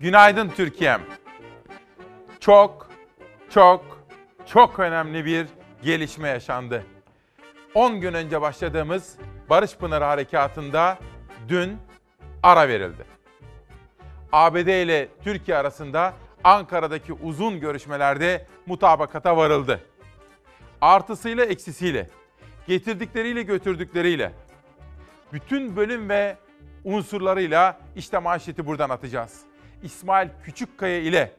Günaydın 0.00 0.48
Türkiye'm. 0.48 1.00
Çok, 2.40 2.90
çok, 3.50 4.06
çok 4.46 4.78
önemli 4.78 5.24
bir 5.24 5.46
gelişme 5.82 6.28
yaşandı. 6.28 6.84
10 7.74 8.00
gün 8.00 8.14
önce 8.14 8.40
başladığımız 8.40 9.16
Barış 9.50 9.76
Pınarı 9.76 10.04
Harekatı'nda 10.04 10.98
dün 11.48 11.78
ara 12.42 12.68
verildi. 12.68 13.04
ABD 14.32 14.56
ile 14.84 15.08
Türkiye 15.24 15.56
arasında 15.56 16.14
Ankara'daki 16.44 17.12
uzun 17.12 17.60
görüşmelerde 17.60 18.46
mutabakata 18.66 19.36
varıldı. 19.36 19.80
Artısıyla 20.80 21.44
eksisiyle, 21.44 22.10
getirdikleriyle 22.66 23.42
götürdükleriyle, 23.42 24.32
bütün 25.32 25.76
bölüm 25.76 26.08
ve 26.08 26.36
unsurlarıyla 26.84 27.80
işte 27.96 28.18
manşeti 28.18 28.66
buradan 28.66 28.90
atacağız. 28.90 29.46
İsmail 29.86 30.28
Küçükkaya 30.44 30.98
ile 30.98 31.32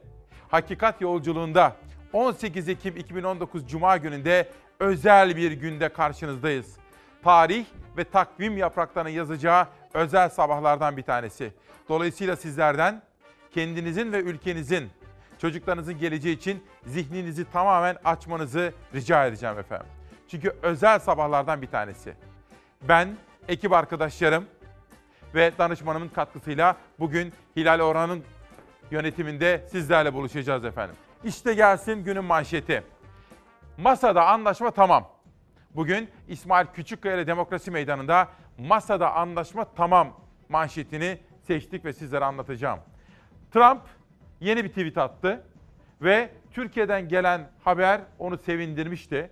Hakikat 0.48 1.00
Yolculuğunda 1.00 1.76
18 2.12 2.68
Ekim 2.68 2.96
2019 2.96 3.68
Cuma 3.68 3.96
gününde 3.96 4.48
özel 4.80 5.36
bir 5.36 5.52
günde 5.52 5.88
karşınızdayız. 5.88 6.76
Tarih 7.22 7.66
ve 7.96 8.04
takvim 8.04 8.56
yapraklarının 8.56 9.10
yazacağı 9.10 9.66
özel 9.94 10.28
sabahlardan 10.28 10.96
bir 10.96 11.02
tanesi. 11.02 11.52
Dolayısıyla 11.88 12.36
sizlerden 12.36 13.02
kendinizin 13.50 14.12
ve 14.12 14.20
ülkenizin, 14.20 14.90
çocuklarınızın 15.38 15.98
geleceği 15.98 16.36
için 16.36 16.64
zihninizi 16.86 17.50
tamamen 17.50 17.96
açmanızı 18.04 18.72
rica 18.94 19.26
edeceğim 19.26 19.58
efendim. 19.58 19.86
Çünkü 20.28 20.52
özel 20.62 20.98
sabahlardan 20.98 21.62
bir 21.62 21.66
tanesi. 21.66 22.14
Ben, 22.82 23.16
ekip 23.48 23.72
arkadaşlarım 23.72 24.44
ve 25.34 25.52
danışmanımın 25.58 26.08
katkısıyla 26.08 26.76
bugün 26.98 27.32
Hilal 27.56 27.80
Orhan'ın 27.80 28.24
yönetiminde 28.90 29.64
sizlerle 29.70 30.14
buluşacağız 30.14 30.64
efendim. 30.64 30.96
İşte 31.24 31.54
gelsin 31.54 32.04
günün 32.04 32.24
manşeti. 32.24 32.82
Masada 33.76 34.26
anlaşma 34.26 34.70
tamam. 34.70 35.08
Bugün 35.74 36.08
İsmail 36.28 36.66
Küçükkaya 36.66 37.16
ile 37.16 37.26
Demokrasi 37.26 37.70
Meydanı'nda 37.70 38.28
masada 38.58 39.14
anlaşma 39.14 39.64
tamam 39.64 40.20
manşetini 40.48 41.18
seçtik 41.46 41.84
ve 41.84 41.92
sizlere 41.92 42.24
anlatacağım. 42.24 42.78
Trump 43.50 43.80
yeni 44.40 44.64
bir 44.64 44.68
tweet 44.68 44.98
attı 44.98 45.42
ve 46.02 46.30
Türkiye'den 46.52 47.08
gelen 47.08 47.50
haber 47.64 48.00
onu 48.18 48.38
sevindirmişti. 48.38 49.30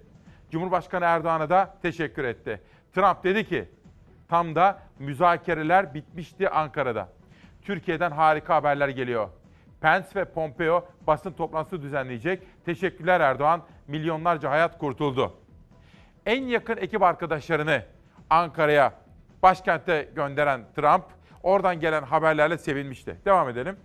Cumhurbaşkanı 0.51 1.05
Erdoğan'a 1.05 1.51
da 1.51 1.77
teşekkür 1.83 2.25
etti. 2.25 2.63
Trump 2.95 3.25
dedi 3.25 3.45
ki 3.45 3.69
tam 4.29 4.55
da 4.55 4.83
müzakereler 4.99 5.95
bitmişti 5.95 6.51
Ankara'da. 6.51 7.09
Türkiye'den 7.63 8.11
harika 8.11 8.55
haberler 8.55 8.89
geliyor. 8.89 9.29
Pence 9.87 10.09
ve 10.15 10.25
Pompeo 10.25 10.85
basın 11.07 11.33
toplantısı 11.33 11.83
düzenleyecek. 11.83 12.43
Teşekkürler 12.65 13.21
Erdoğan. 13.21 13.63
Milyonlarca 13.89 14.51
hayat 14.51 14.79
kurtuldu. 14.79 15.33
En 16.27 16.45
yakın 16.45 16.77
ekip 16.77 17.03
arkadaşlarını 17.03 17.83
Ankara'ya, 18.31 18.93
başkente 19.43 20.09
gönderen 20.17 20.65
Trump, 20.77 21.05
oradan 21.43 21.81
gelen 21.81 22.03
haberlerle 22.03 22.59
sevinmişti. 22.59 23.17
Devam 23.25 23.49
edelim. 23.49 23.77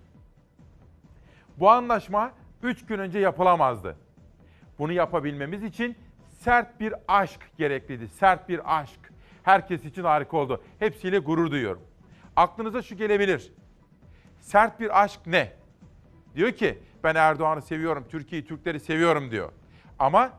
Bu 1.57 1.69
anlaşma 1.69 2.31
3 2.63 2.85
gün 2.85 2.99
önce 2.99 3.19
yapılamazdı. 3.19 3.95
Bunu 4.79 4.91
yapabilmemiz 4.91 5.63
için 5.63 5.97
sert 6.39 6.79
bir 6.79 6.93
aşk 7.07 7.41
gerekliydi. 7.57 8.07
Sert 8.07 8.49
bir 8.49 8.79
aşk. 8.79 8.99
Herkes 9.43 9.85
için 9.85 10.03
harika 10.03 10.37
oldu. 10.37 10.63
Hepsiyle 10.79 11.19
gurur 11.19 11.51
duyuyorum. 11.51 11.81
Aklınıza 12.35 12.81
şu 12.81 12.95
gelebilir. 12.95 13.53
Sert 14.39 14.79
bir 14.79 15.03
aşk 15.03 15.19
ne? 15.25 15.60
Diyor 16.35 16.51
ki 16.51 16.79
ben 17.03 17.15
Erdoğan'ı 17.15 17.61
seviyorum, 17.61 18.05
Türkiye'yi, 18.09 18.47
Türkleri 18.47 18.79
seviyorum 18.79 19.31
diyor. 19.31 19.51
Ama 19.99 20.33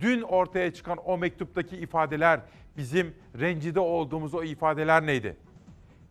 dün 0.00 0.22
ortaya 0.22 0.74
çıkan 0.74 0.98
o 1.04 1.18
mektuptaki 1.18 1.76
ifadeler, 1.76 2.40
bizim 2.76 3.14
rencide 3.40 3.80
olduğumuz 3.80 4.34
o 4.34 4.42
ifadeler 4.42 5.06
neydi? 5.06 5.36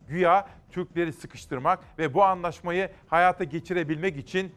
Güya 0.07 0.47
Türkleri 0.71 1.13
sıkıştırmak 1.13 1.79
ve 1.97 2.13
bu 2.13 2.23
anlaşmayı 2.23 2.89
hayata 3.07 3.43
geçirebilmek 3.43 4.17
için 4.17 4.55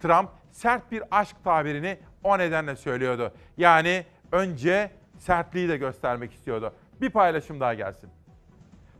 Trump 0.00 0.30
sert 0.50 0.92
bir 0.92 1.02
aşk 1.10 1.36
tabirini 1.44 1.98
o 2.24 2.38
nedenle 2.38 2.76
söylüyordu. 2.76 3.32
Yani 3.56 4.04
önce 4.32 4.90
sertliği 5.18 5.68
de 5.68 5.76
göstermek 5.76 6.32
istiyordu. 6.32 6.72
Bir 7.00 7.10
paylaşım 7.10 7.60
daha 7.60 7.74
gelsin. 7.74 8.10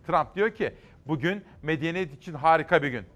Trump 0.06 0.34
diyor 0.34 0.50
ki 0.50 0.74
bugün 1.06 1.44
medeniyet 1.62 2.14
için 2.14 2.34
harika 2.34 2.82
bir 2.82 2.88
gün. 2.88 3.06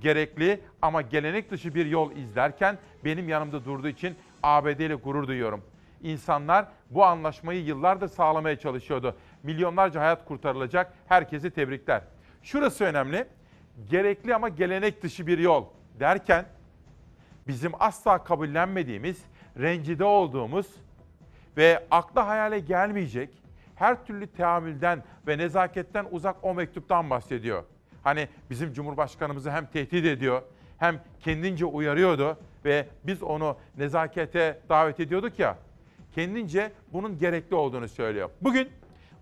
Gerekli 0.00 0.60
ama 0.82 1.02
gelenek 1.02 1.50
dışı 1.50 1.74
bir 1.74 1.86
yol 1.86 2.12
izlerken 2.12 2.78
benim 3.04 3.28
yanımda 3.28 3.64
durduğu 3.64 3.88
için 3.88 4.16
ABD 4.42 4.80
ile 4.80 4.94
gurur 4.94 5.26
duyuyorum. 5.26 5.62
İnsanlar 6.02 6.66
bu 6.90 7.04
anlaşmayı 7.04 7.64
yıllardır 7.64 8.08
sağlamaya 8.08 8.58
çalışıyordu. 8.58 9.16
Milyonlarca 9.42 10.00
hayat 10.00 10.24
kurtarılacak. 10.24 10.92
Herkesi 11.08 11.50
tebrikler. 11.50 12.02
Şurası 12.42 12.84
önemli. 12.84 13.26
Gerekli 13.90 14.34
ama 14.34 14.48
gelenek 14.48 15.02
dışı 15.02 15.26
bir 15.26 15.38
yol 15.38 15.64
derken 16.00 16.44
bizim 17.48 17.72
asla 17.78 18.24
kabullenmediğimiz, 18.24 19.24
rencide 19.58 20.04
olduğumuz 20.04 20.66
ve 21.56 21.86
akla 21.90 22.26
hayale 22.26 22.58
gelmeyecek 22.58 23.30
her 23.74 24.06
türlü 24.06 24.26
teamülden 24.26 25.02
ve 25.26 25.38
nezaketten 25.38 26.06
uzak 26.10 26.36
o 26.42 26.54
mektuptan 26.54 27.10
bahsediyor. 27.10 27.64
Hani 28.04 28.28
bizim 28.50 28.72
Cumhurbaşkanımızı 28.72 29.50
hem 29.50 29.66
tehdit 29.66 30.06
ediyor 30.06 30.42
hem 30.78 31.00
kendince 31.20 31.64
uyarıyordu 31.64 32.38
ve 32.64 32.86
biz 33.04 33.22
onu 33.22 33.56
nezakete 33.78 34.60
davet 34.68 35.00
ediyorduk 35.00 35.38
ya. 35.38 35.58
Kendince 36.14 36.72
bunun 36.92 37.18
gerekli 37.18 37.56
olduğunu 37.56 37.88
söylüyor. 37.88 38.30
Bugün 38.40 38.68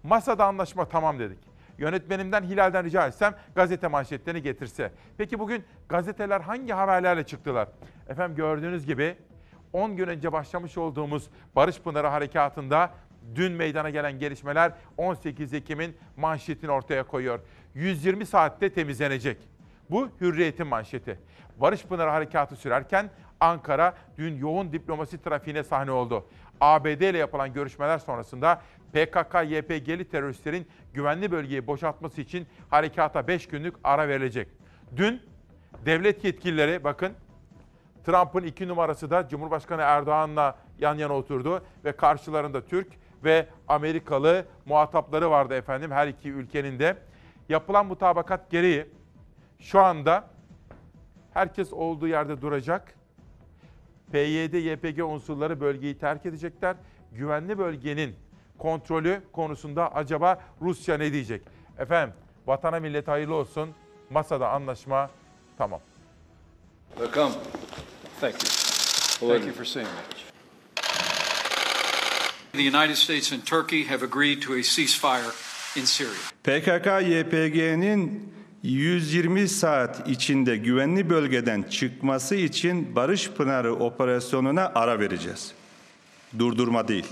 masada 0.02 0.44
anlaşma 0.44 0.84
tamam 0.88 1.18
dedik. 1.18 1.38
Yönetmenimden 1.78 2.42
Hilal'den 2.42 2.84
rica 2.84 3.06
etsem 3.06 3.34
gazete 3.54 3.88
manşetlerini 3.88 4.42
getirse. 4.42 4.92
Peki 5.18 5.38
bugün 5.38 5.64
gazeteler 5.88 6.40
hangi 6.40 6.72
haberlerle 6.72 7.24
çıktılar? 7.24 7.68
Efendim 8.08 8.36
gördüğünüz 8.36 8.86
gibi 8.86 9.16
10 9.72 9.96
gün 9.96 10.08
önce 10.08 10.32
başlamış 10.32 10.78
olduğumuz 10.78 11.30
Barış 11.56 11.80
Pınarı 11.80 12.06
Harekatı'nda 12.06 12.90
dün 13.34 13.52
meydana 13.52 13.90
gelen 13.90 14.18
gelişmeler 14.18 14.72
18 14.96 15.54
Ekim'in 15.54 15.96
manşetini 16.16 16.70
ortaya 16.70 17.02
koyuyor. 17.02 17.40
120 17.78 18.26
saatte 18.26 18.72
temizlenecek. 18.72 19.38
Bu 19.90 20.08
Hürriyet'in 20.20 20.66
manşeti. 20.66 21.18
Barış 21.56 21.84
Pınarı 21.84 22.10
Harekatı 22.10 22.56
sürerken 22.56 23.10
Ankara 23.40 23.94
dün 24.18 24.38
yoğun 24.38 24.72
diplomasi 24.72 25.22
trafiğine 25.22 25.62
sahne 25.62 25.90
oldu. 25.90 26.24
ABD 26.60 27.00
ile 27.00 27.18
yapılan 27.18 27.52
görüşmeler 27.52 27.98
sonrasında 27.98 28.62
PKK-YPG'li 28.94 30.04
teröristlerin 30.04 30.66
güvenli 30.94 31.30
bölgeyi 31.30 31.66
boşaltması 31.66 32.20
için 32.20 32.46
harekata 32.70 33.28
5 33.28 33.48
günlük 33.48 33.74
ara 33.84 34.08
verilecek. 34.08 34.48
Dün 34.96 35.22
devlet 35.86 36.24
yetkilileri 36.24 36.84
bakın 36.84 37.12
Trump'ın 38.06 38.42
iki 38.42 38.68
numarası 38.68 39.10
da 39.10 39.28
Cumhurbaşkanı 39.28 39.82
Erdoğan'la 39.82 40.58
yan 40.78 40.98
yana 40.98 41.14
oturdu 41.14 41.64
ve 41.84 41.92
karşılarında 41.92 42.64
Türk 42.64 42.88
ve 43.24 43.46
Amerikalı 43.68 44.44
muhatapları 44.66 45.30
vardı 45.30 45.54
efendim 45.54 45.90
her 45.90 46.08
iki 46.08 46.30
ülkenin 46.30 46.78
de. 46.78 46.96
Yapılan 47.48 47.86
mutabakat 47.86 48.50
gereği 48.50 48.86
şu 49.60 49.80
anda 49.80 50.30
herkes 51.34 51.72
olduğu 51.72 52.08
yerde 52.08 52.40
duracak. 52.40 52.94
PYD, 54.12 54.54
YPG 54.54 55.02
unsurları 55.02 55.60
bölgeyi 55.60 55.98
terk 55.98 56.26
edecekler. 56.26 56.76
Güvenli 57.12 57.58
bölgenin 57.58 58.16
kontrolü 58.58 59.22
konusunda 59.32 59.94
acaba 59.94 60.40
Rusya 60.62 60.96
ne 60.96 61.12
diyecek? 61.12 61.42
Efendim 61.78 62.14
vatana 62.46 62.80
millet 62.80 63.08
hayırlı 63.08 63.34
olsun. 63.34 63.70
Masada 64.10 64.50
anlaşma 64.50 65.10
tamam. 65.58 65.80
Welcome. 66.96 67.34
Thank 68.20 68.34
you. 68.34 69.28
Thank 69.28 69.46
you 69.46 69.54
for 69.54 69.64
seeing 69.64 69.88
me. 69.88 69.94
The 72.52 72.78
United 72.78 72.96
States 72.96 73.32
and 73.32 73.42
Turkey 73.44 73.84
have 73.84 74.04
agreed 74.04 74.42
to 74.42 74.52
a 74.52 74.62
ceasefire 74.62 75.47
in 75.76 75.84
Syria. 75.84 76.10
PKK-YPG'nin 76.44 78.32
120 78.62 79.48
saat 79.48 80.08
içinde 80.08 80.56
güvenli 80.56 81.10
bölgeden 81.10 81.62
çıkması 81.62 82.34
için 82.34 82.96
Barış 82.96 83.30
Pınarı 83.30 83.74
operasyonuna 83.74 84.72
ara 84.74 85.00
vereceğiz. 85.00 85.52
Durdurma 86.38 86.88
değil, 86.88 87.06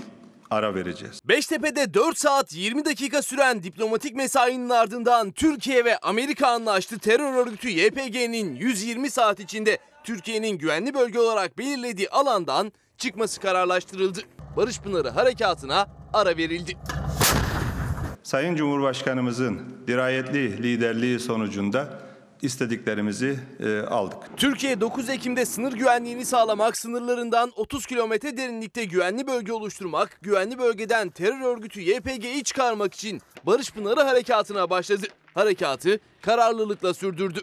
ara 0.51 0.75
vereceğiz. 0.75 1.19
Beştepe'de 1.25 1.93
4 1.93 2.17
saat 2.17 2.53
20 2.53 2.85
dakika 2.85 3.21
süren 3.21 3.63
diplomatik 3.63 4.15
mesainin 4.15 4.69
ardından 4.69 5.31
Türkiye 5.31 5.85
ve 5.85 5.97
Amerika 5.97 6.47
anlaştı. 6.47 6.99
Terör 6.99 7.33
örgütü 7.33 7.69
YPG'nin 7.69 8.55
120 8.55 9.11
saat 9.11 9.39
içinde 9.39 9.77
Türkiye'nin 10.03 10.57
güvenli 10.57 10.93
bölge 10.93 11.19
olarak 11.19 11.57
belirlediği 11.57 12.09
alandan 12.09 12.71
çıkması 12.97 13.41
kararlaştırıldı. 13.41 14.19
Barış 14.57 14.79
Pınarı 14.79 15.09
harekatına 15.09 15.87
ara 16.13 16.37
verildi. 16.37 16.77
Sayın 18.27 18.55
Cumhurbaşkanımızın 18.55 19.59
dirayetli 19.87 20.63
liderliği 20.63 21.19
sonucunda 21.19 21.99
istediklerimizi 22.41 23.39
e, 23.59 23.79
aldık. 23.79 24.17
Türkiye 24.37 24.81
9 24.81 25.09
Ekim'de 25.09 25.45
sınır 25.45 25.73
güvenliğini 25.73 26.25
sağlamak, 26.25 26.77
sınırlarından 26.77 27.51
30 27.55 27.85
kilometre 27.85 28.37
derinlikte 28.37 28.85
güvenli 28.85 29.27
bölge 29.27 29.53
oluşturmak, 29.53 30.19
güvenli 30.21 30.59
bölgeden 30.59 31.09
terör 31.09 31.41
örgütü 31.41 31.81
YPG'yi 31.81 32.43
çıkarmak 32.43 32.93
için 32.93 33.21
Barış 33.45 33.71
Pınarı 33.71 34.01
harekatına 34.01 34.69
başladı. 34.69 35.07
Harekatı 35.33 35.99
kararlılıkla 36.21 36.93
sürdürdü. 36.93 37.39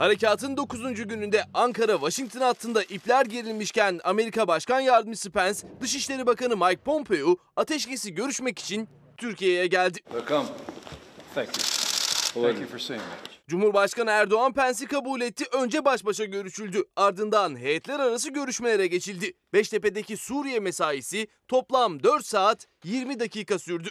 Harekatın 0.00 0.56
9. 0.56 0.94
gününde 0.94 1.44
Ankara-Washington 1.54 2.40
hattında 2.40 2.82
ipler 2.82 3.26
gerilmişken 3.26 4.00
Amerika 4.04 4.48
Başkan 4.48 4.80
Yardımcısı 4.80 5.30
Pence, 5.30 5.58
Dışişleri 5.80 6.26
Bakanı 6.26 6.56
Mike 6.56 6.80
Pompeo 6.84 7.36
ateşkesi 7.56 8.14
görüşmek 8.14 8.58
için 8.58 8.88
Türkiye'ye 9.16 9.66
geldi. 9.66 9.98
Welcome. 9.98 10.48
Thank 11.34 11.48
you. 11.48 12.44
Thank 12.44 12.60
you 12.60 12.68
for 12.70 12.78
seeing 12.78 13.02
me. 13.02 13.08
Cumhurbaşkanı 13.48 14.10
Erdoğan 14.10 14.52
Pence'i 14.52 14.86
kabul 14.88 15.20
etti. 15.20 15.44
Önce 15.52 15.84
baş 15.84 16.04
başa 16.04 16.24
görüşüldü. 16.24 16.84
Ardından 16.96 17.56
heyetler 17.56 18.00
arası 18.00 18.30
görüşmelere 18.30 18.86
geçildi. 18.86 19.32
Beştepe'deki 19.52 20.16
Suriye 20.16 20.60
mesaisi 20.60 21.28
toplam 21.48 22.02
4 22.02 22.26
saat 22.26 22.66
20 22.84 23.20
dakika 23.20 23.58
sürdü. 23.58 23.88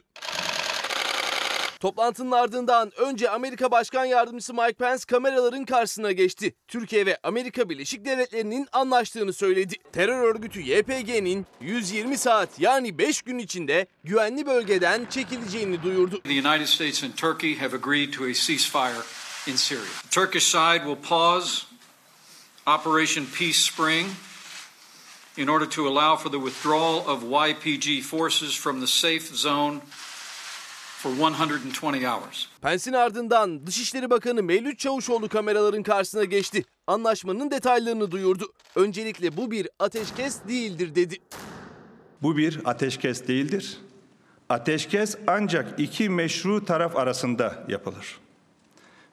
Toplantının 1.79 2.31
ardından 2.31 2.91
önce 2.97 3.29
Amerika 3.29 3.71
Başkan 3.71 4.05
Yardımcısı 4.05 4.53
Mike 4.53 4.73
Pence 4.73 5.03
kameraların 5.07 5.65
karşısına 5.65 6.11
geçti. 6.11 6.55
Türkiye 6.67 7.05
ve 7.05 7.17
Amerika 7.23 7.69
Birleşik 7.69 8.05
Devletleri'nin 8.05 8.67
anlaştığını 8.71 9.33
söyledi. 9.33 9.75
Terör 9.93 10.23
örgütü 10.23 10.61
YPG'nin 10.61 11.45
120 11.61 12.17
saat 12.17 12.59
yani 12.59 12.97
5 12.97 13.21
gün 13.21 13.37
içinde 13.37 13.87
güvenli 14.03 14.45
bölgeden 14.45 15.05
çekileceğini 15.09 15.83
duyurdu. 15.83 16.21
The 16.23 16.49
United 16.49 16.65
States 16.65 17.03
and 17.03 17.13
Turkey 17.13 17.57
have 17.57 17.75
agreed 17.75 18.13
to 18.13 18.23
a 18.23 18.33
ceasefire 18.33 19.03
in 19.47 19.55
Syria. 19.55 19.83
The 20.03 20.09
Turkish 20.09 20.45
side 20.45 20.83
will 20.85 21.09
pause 21.09 21.65
Operation 22.67 23.25
Peace 23.25 23.57
Spring 23.57 24.07
in 25.37 25.47
order 25.47 25.69
to 25.69 25.87
allow 25.87 26.17
for 26.17 26.31
the 26.31 26.39
withdrawal 26.39 27.07
of 27.07 27.23
YPG 27.23 28.03
forces 28.03 28.55
from 28.55 28.81
the 28.81 28.87
safe 28.87 29.35
zone 29.35 29.81
for 30.99 31.11
120 31.11 32.07
hours. 32.07 32.45
Pence'in 32.61 32.93
ardından 32.93 33.67
Dışişleri 33.67 34.09
Bakanı 34.09 34.43
Mevlüt 34.43 34.79
Çavuşoğlu 34.79 35.29
kameraların 35.29 35.83
karşısına 35.83 36.23
geçti. 36.23 36.65
Anlaşmanın 36.87 37.51
detaylarını 37.51 38.11
duyurdu. 38.11 38.53
Öncelikle 38.75 39.37
bu 39.37 39.51
bir 39.51 39.67
ateşkes 39.79 40.39
değildir 40.47 40.95
dedi. 40.95 41.17
Bu 42.21 42.37
bir 42.37 42.59
ateşkes 42.65 43.27
değildir. 43.27 43.77
Ateşkes 44.49 45.17
ancak 45.27 45.79
iki 45.79 46.09
meşru 46.09 46.65
taraf 46.65 46.95
arasında 46.95 47.65
yapılır. 47.67 48.19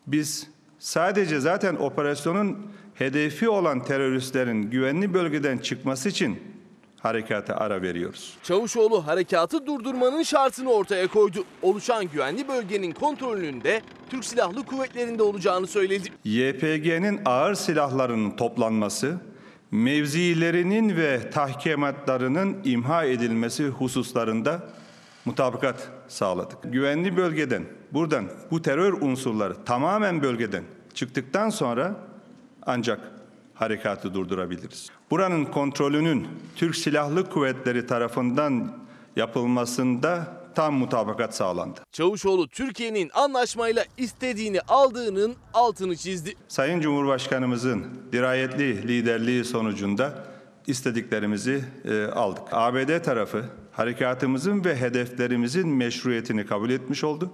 Biz 0.06 0.46
sadece 0.78 1.40
zaten 1.40 1.76
operasyonun 1.76 2.66
hedefi 2.94 3.48
olan 3.48 3.84
teröristlerin 3.84 4.62
güvenli 4.62 5.14
bölgeden 5.14 5.58
çıkması 5.58 6.08
için 6.08 6.55
harekata 7.06 7.54
ara 7.54 7.82
veriyoruz. 7.82 8.34
Çavuşoğlu 8.42 9.06
harekatı 9.06 9.66
durdurmanın 9.66 10.22
şartını 10.22 10.70
ortaya 10.70 11.06
koydu. 11.06 11.44
Oluşan 11.62 12.04
güvenli 12.08 12.48
bölgenin 12.48 12.92
kontrolünün 12.92 13.64
de 13.64 13.82
Türk 14.10 14.24
Silahlı 14.24 14.66
Kuvvetleri'nde 14.66 15.22
olacağını 15.22 15.66
söyledi. 15.66 16.08
YPG'nin 16.24 17.20
ağır 17.24 17.54
silahlarının 17.54 18.30
toplanması, 18.30 19.20
mevzilerinin 19.70 20.96
ve 20.96 21.30
tahkimatlarının 21.30 22.56
imha 22.64 23.04
edilmesi 23.04 23.66
hususlarında 23.68 24.62
mutabakat 25.24 25.88
sağladık. 26.08 26.58
Güvenli 26.64 27.16
bölgeden, 27.16 27.64
buradan 27.92 28.24
bu 28.50 28.62
terör 28.62 28.92
unsurları 28.92 29.64
tamamen 29.64 30.22
bölgeden 30.22 30.64
çıktıktan 30.94 31.50
sonra 31.50 31.94
ancak 32.62 33.00
harekatı 33.54 34.14
durdurabiliriz. 34.14 34.90
Buranın 35.10 35.44
kontrolünün 35.44 36.28
Türk 36.56 36.76
Silahlı 36.76 37.30
Kuvvetleri 37.30 37.86
tarafından 37.86 38.72
yapılmasında 39.16 40.36
tam 40.54 40.74
mutabakat 40.74 41.34
sağlandı. 41.34 41.80
Çavuşoğlu 41.92 42.48
Türkiye'nin 42.48 43.10
anlaşmayla 43.14 43.84
istediğini 43.96 44.60
aldığının 44.60 45.36
altını 45.54 45.96
çizdi. 45.96 46.34
Sayın 46.48 46.80
Cumhurbaşkanımızın 46.80 47.84
dirayetli 48.12 48.88
liderliği 48.88 49.44
sonucunda 49.44 50.24
istediklerimizi 50.66 51.64
e, 51.84 52.04
aldık. 52.04 52.42
ABD 52.52 53.02
tarafı 53.02 53.44
harekatımızın 53.72 54.64
ve 54.64 54.76
hedeflerimizin 54.76 55.68
meşruiyetini 55.68 56.46
kabul 56.46 56.70
etmiş 56.70 57.04
oldu. 57.04 57.32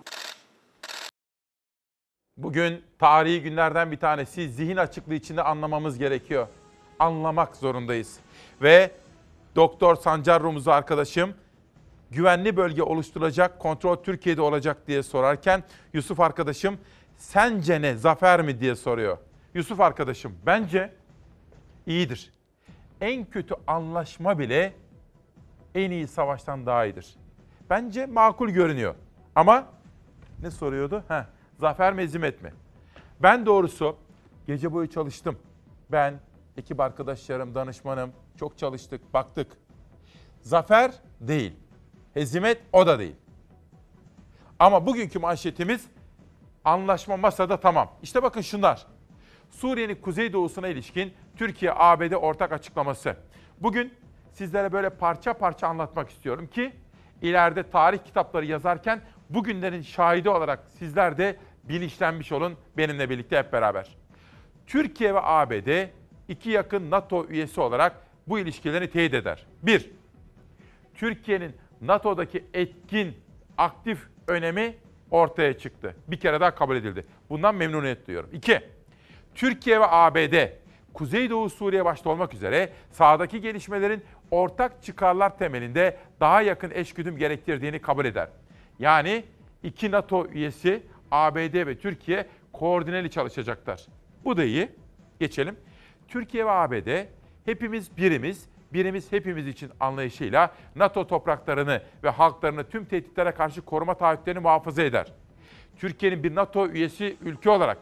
Bugün 2.37 2.83
tarihi 2.99 3.43
günlerden 3.43 3.93
bir 3.93 3.97
tanesi 3.97 4.49
zihin 4.49 4.77
açıklığı 4.77 5.15
içinde 5.15 5.43
anlamamız 5.43 5.99
gerekiyor. 5.99 6.47
Anlamak 6.99 7.57
zorundayız. 7.57 8.19
Ve 8.63 8.91
Doktor 9.57 9.97
Sancar 9.97 10.43
Rumuz 10.43 10.69
arkadaşım 10.69 11.35
güvenli 12.11 12.57
bölge 12.57 12.83
oluşturulacak, 12.83 13.59
kontrol 13.59 13.97
Türkiye'de 13.97 14.43
olacak 14.43 14.87
diye 14.87 15.03
sorarken 15.03 15.65
Yusuf 15.93 16.21
arkadaşım 16.21 16.79
sence 17.17 17.83
ne, 17.83 17.97
zafer 17.97 18.43
mi 18.43 18.61
diye 18.61 18.77
soruyor. 18.77 19.19
Yusuf 19.55 19.81
arkadaşım 19.81 20.35
bence 20.47 20.95
iyidir. 21.87 22.33
En 23.01 23.25
kötü 23.25 23.55
anlaşma 23.67 24.39
bile 24.39 24.73
en 25.75 25.91
iyi 25.91 26.09
savaştan 26.09 26.67
daha 26.67 26.85
iyidir. 26.85 27.17
Bence 27.71 28.07
makul 28.07 28.49
görünüyor. 28.49 28.95
Ama 29.35 29.67
ne 30.43 30.51
soruyordu? 30.51 31.05
Heh, 31.09 31.25
zafer 31.61 31.93
mi 31.93 32.03
hizmet 32.03 32.43
mi? 32.43 32.53
Ben 33.23 33.47
doğrusu 33.47 33.97
gece 34.47 34.73
boyu 34.73 34.91
çalıştım. 34.91 35.39
Ben, 35.93 36.21
ekip 36.57 36.81
arkadaşlarım, 36.81 37.55
danışmanım 37.55 38.13
çok 38.39 38.59
çalıştık, 38.59 39.15
baktık. 39.15 39.53
Zafer 40.41 40.93
değil. 41.21 41.53
Hezimet 42.15 42.63
o 42.73 42.87
da 42.87 42.99
değil. 42.99 43.17
Ama 44.59 44.87
bugünkü 44.87 45.19
manşetimiz 45.19 45.87
anlaşma 46.65 47.17
masada 47.17 47.61
tamam. 47.61 47.93
İşte 48.03 48.23
bakın 48.23 48.41
şunlar. 48.41 48.87
Suriye'nin 49.51 49.95
kuzeydoğusuna 49.95 50.69
ilişkin 50.69 51.15
Türkiye-ABD 51.37 52.13
ortak 52.13 52.53
açıklaması. 52.53 53.17
Bugün 53.61 53.95
sizlere 54.33 54.73
böyle 54.73 54.91
parça 54.91 55.35
parça 55.35 55.69
anlatmak 55.69 56.11
istiyorum 56.11 56.47
ki 56.47 56.73
ileride 57.23 57.71
tarih 57.71 57.99
kitapları 57.99 58.47
yazarken 58.47 59.01
bugünlerin 59.31 59.83
şahidi 59.83 60.31
olarak 60.31 60.65
sizler 60.79 61.19
de 61.19 61.37
bilinçlenmiş 61.65 62.33
olun 62.33 62.57
benimle 62.77 63.11
birlikte 63.11 63.39
hep 63.39 63.53
beraber. 63.53 63.97
Türkiye 64.67 65.15
ve 65.15 65.21
ABD 65.23 65.89
iki 66.29 66.51
yakın 66.51 66.91
NATO 66.91 67.27
üyesi 67.27 67.61
olarak 67.61 67.97
bu 68.27 68.39
ilişkilerini 68.39 68.91
teyit 68.91 69.15
eder. 69.15 69.47
Bir, 69.63 69.91
Türkiye'nin 70.95 71.53
NATO'daki 71.81 72.45
etkin, 72.55 73.17
aktif 73.59 73.99
önemi 74.27 74.75
ortaya 75.11 75.59
çıktı. 75.59 75.97
Bir 76.09 76.17
kere 76.17 76.41
daha 76.41 76.55
kabul 76.55 76.77
edildi. 76.77 77.07
Bundan 77.31 77.55
memnuniyet 77.55 78.07
duyuyorum. 78.07 78.31
İki, 78.33 78.61
Türkiye 79.35 79.81
ve 79.81 79.85
ABD, 79.89 80.49
Kuzeydoğu 80.95 81.51
Suriye 81.51 81.85
başta 81.85 82.11
olmak 82.11 82.35
üzere 82.35 82.73
sahadaki 82.91 83.41
gelişmelerin 83.41 84.03
ortak 84.31 84.83
çıkarlar 84.83 85.39
temelinde 85.39 85.97
daha 86.21 86.43
yakın 86.43 86.71
eşgüdüm 86.71 87.19
gerektirdiğini 87.19 87.79
kabul 87.79 88.05
eder. 88.05 88.29
Yani 88.79 89.25
iki 89.63 89.91
NATO 89.91 90.27
üyesi 90.27 90.83
ABD 91.11 91.67
ve 91.67 91.79
Türkiye 91.79 92.27
koordineli 92.53 93.11
çalışacaklar. 93.11 93.87
Bu 94.25 94.37
da 94.37 94.45
iyi. 94.45 94.69
Geçelim. 95.21 95.57
Türkiye 96.13 96.47
ve 96.47 96.51
ABD 96.51 97.07
hepimiz 97.45 97.97
birimiz, 97.97 98.47
birimiz 98.73 99.13
hepimiz 99.13 99.47
için 99.47 99.71
anlayışıyla 99.81 100.51
NATO 100.77 101.07
topraklarını 101.07 101.83
ve 102.05 102.11
halklarını 102.11 102.65
tüm 102.65 102.85
tehditlere 102.85 103.33
karşı 103.33 103.63
koruma 103.63 103.95
taahhütlerini 103.95 104.41
muhafaza 104.41 104.83
eder. 104.83 105.13
Türkiye'nin 105.77 106.23
bir 106.23 106.35
NATO 106.35 106.69
üyesi 106.69 107.17
ülke 107.23 107.51
olarak 107.51 107.79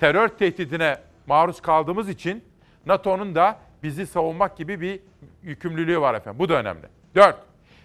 terör 0.00 0.28
tehdidine 0.28 0.96
maruz 1.26 1.60
kaldığımız 1.60 2.08
için 2.08 2.44
NATO'nun 2.86 3.34
da 3.34 3.58
bizi 3.82 4.06
savunmak 4.06 4.56
gibi 4.56 4.80
bir 4.80 5.00
yükümlülüğü 5.42 6.00
var 6.00 6.14
efendim. 6.14 6.38
Bu 6.38 6.48
da 6.48 6.54
önemli. 6.54 6.86
4. 7.14 7.36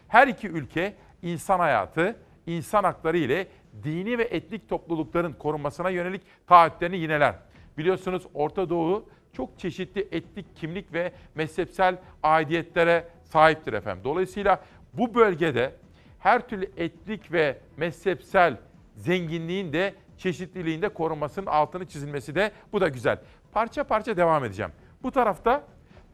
Her 0.07 0.27
iki 0.27 0.47
ülke 0.47 0.93
insan 1.21 1.59
hayatı, 1.59 2.15
insan 2.47 2.83
hakları 2.83 3.17
ile 3.17 3.47
dini 3.83 4.17
ve 4.17 4.23
etnik 4.23 4.69
toplulukların 4.69 5.33
korunmasına 5.33 5.89
yönelik 5.89 6.21
taahhütlerini 6.47 6.97
yineler. 6.97 7.35
Biliyorsunuz 7.77 8.23
Orta 8.33 8.69
Doğu 8.69 9.09
çok 9.33 9.59
çeşitli 9.59 10.07
etnik 10.11 10.55
kimlik 10.55 10.93
ve 10.93 11.11
mezhepsel 11.35 11.97
aidiyetlere 12.23 13.07
sahiptir 13.23 13.73
efendim. 13.73 14.03
Dolayısıyla 14.03 14.61
bu 14.93 15.15
bölgede 15.15 15.75
her 16.19 16.47
türlü 16.47 16.71
etnik 16.77 17.31
ve 17.31 17.57
mezhepsel 17.77 18.57
zenginliğin 18.95 19.73
de 19.73 19.93
çeşitliliğinde 20.17 20.89
korunmasının 20.89 21.45
altını 21.45 21.85
çizilmesi 21.85 22.35
de 22.35 22.51
bu 22.73 22.81
da 22.81 22.87
güzel. 22.87 23.19
Parça 23.51 23.83
parça 23.83 24.17
devam 24.17 24.45
edeceğim. 24.45 24.71
Bu 25.03 25.11
tarafta 25.11 25.63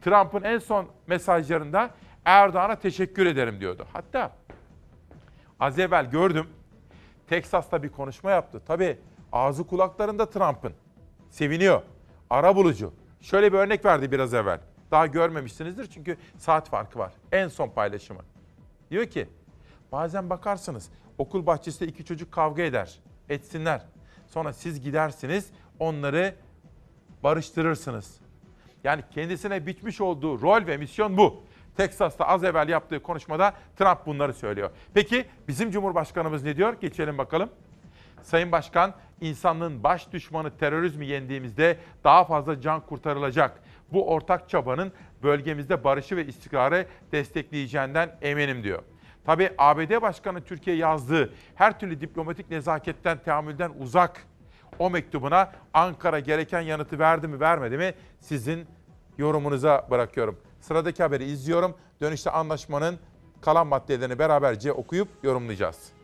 Trump'ın 0.00 0.42
en 0.42 0.58
son 0.58 0.86
mesajlarında 1.06 1.90
Erdoğan'a 2.24 2.76
teşekkür 2.76 3.26
ederim 3.26 3.60
diyordu. 3.60 3.86
Hatta 3.92 4.32
az 5.60 5.78
evvel 5.78 6.10
gördüm 6.10 6.46
Teksas'ta 7.26 7.82
bir 7.82 7.88
konuşma 7.88 8.30
yaptı. 8.30 8.62
Tabii 8.66 8.98
ağzı 9.32 9.66
kulaklarında 9.66 10.30
Trump'ın. 10.30 10.72
Seviniyor. 11.30 11.82
Ara 12.30 12.56
bulucu. 12.56 12.92
Şöyle 13.30 13.52
bir 13.52 13.58
örnek 13.58 13.84
verdi 13.84 14.12
biraz 14.12 14.34
evvel. 14.34 14.60
Daha 14.90 15.06
görmemişsinizdir 15.06 15.86
çünkü 15.86 16.16
saat 16.38 16.68
farkı 16.68 16.98
var. 16.98 17.12
En 17.32 17.48
son 17.48 17.68
paylaşımı. 17.68 18.20
Diyor 18.90 19.06
ki 19.06 19.28
bazen 19.92 20.30
bakarsınız 20.30 20.90
okul 21.18 21.46
bahçesinde 21.46 21.90
iki 21.90 22.04
çocuk 22.04 22.32
kavga 22.32 22.62
eder. 22.62 22.98
Etsinler. 23.28 23.82
Sonra 24.26 24.52
siz 24.52 24.80
gidersiniz 24.80 25.50
onları 25.78 26.34
barıştırırsınız. 27.22 28.20
Yani 28.84 29.02
kendisine 29.10 29.66
biçmiş 29.66 30.00
olduğu 30.00 30.42
rol 30.42 30.66
ve 30.66 30.76
misyon 30.76 31.16
bu. 31.16 31.42
Teksas'ta 31.76 32.26
az 32.26 32.44
evvel 32.44 32.68
yaptığı 32.68 33.02
konuşmada 33.02 33.54
Trump 33.76 34.06
bunları 34.06 34.34
söylüyor. 34.34 34.70
Peki 34.94 35.26
bizim 35.48 35.70
Cumhurbaşkanımız 35.70 36.42
ne 36.42 36.56
diyor? 36.56 36.76
Geçelim 36.80 37.18
bakalım. 37.18 37.50
Sayın 38.26 38.52
Başkan, 38.52 38.94
insanlığın 39.20 39.82
baş 39.82 40.12
düşmanı 40.12 40.56
terörizmi 40.56 41.06
yendiğimizde 41.06 41.78
daha 42.04 42.24
fazla 42.24 42.60
can 42.60 42.80
kurtarılacak. 42.80 43.60
Bu 43.92 44.08
ortak 44.08 44.48
çabanın 44.48 44.92
bölgemizde 45.22 45.84
barışı 45.84 46.16
ve 46.16 46.26
istikrarı 46.26 46.86
destekleyeceğinden 47.12 48.16
eminim 48.22 48.64
diyor. 48.64 48.82
Tabii 49.26 49.50
ABD 49.58 50.02
Başkanı 50.02 50.40
Türkiye 50.40 50.76
yazdığı 50.76 51.32
her 51.54 51.80
türlü 51.80 52.00
diplomatik 52.00 52.50
nezaketten, 52.50 53.18
teamülden 53.18 53.72
uzak 53.80 54.26
o 54.78 54.90
mektubuna 54.90 55.52
Ankara 55.74 56.20
gereken 56.20 56.60
yanıtı 56.60 56.98
verdi 56.98 57.28
mi 57.28 57.40
vermedi 57.40 57.78
mi 57.78 57.94
sizin 58.20 58.66
yorumunuza 59.18 59.86
bırakıyorum. 59.90 60.38
Sıradaki 60.60 61.02
haberi 61.02 61.24
izliyorum. 61.24 61.74
Dönüşte 62.00 62.30
anlaşmanın 62.30 62.98
kalan 63.40 63.66
maddelerini 63.66 64.18
beraberce 64.18 64.72
okuyup 64.72 65.08
yorumlayacağız. 65.22 65.95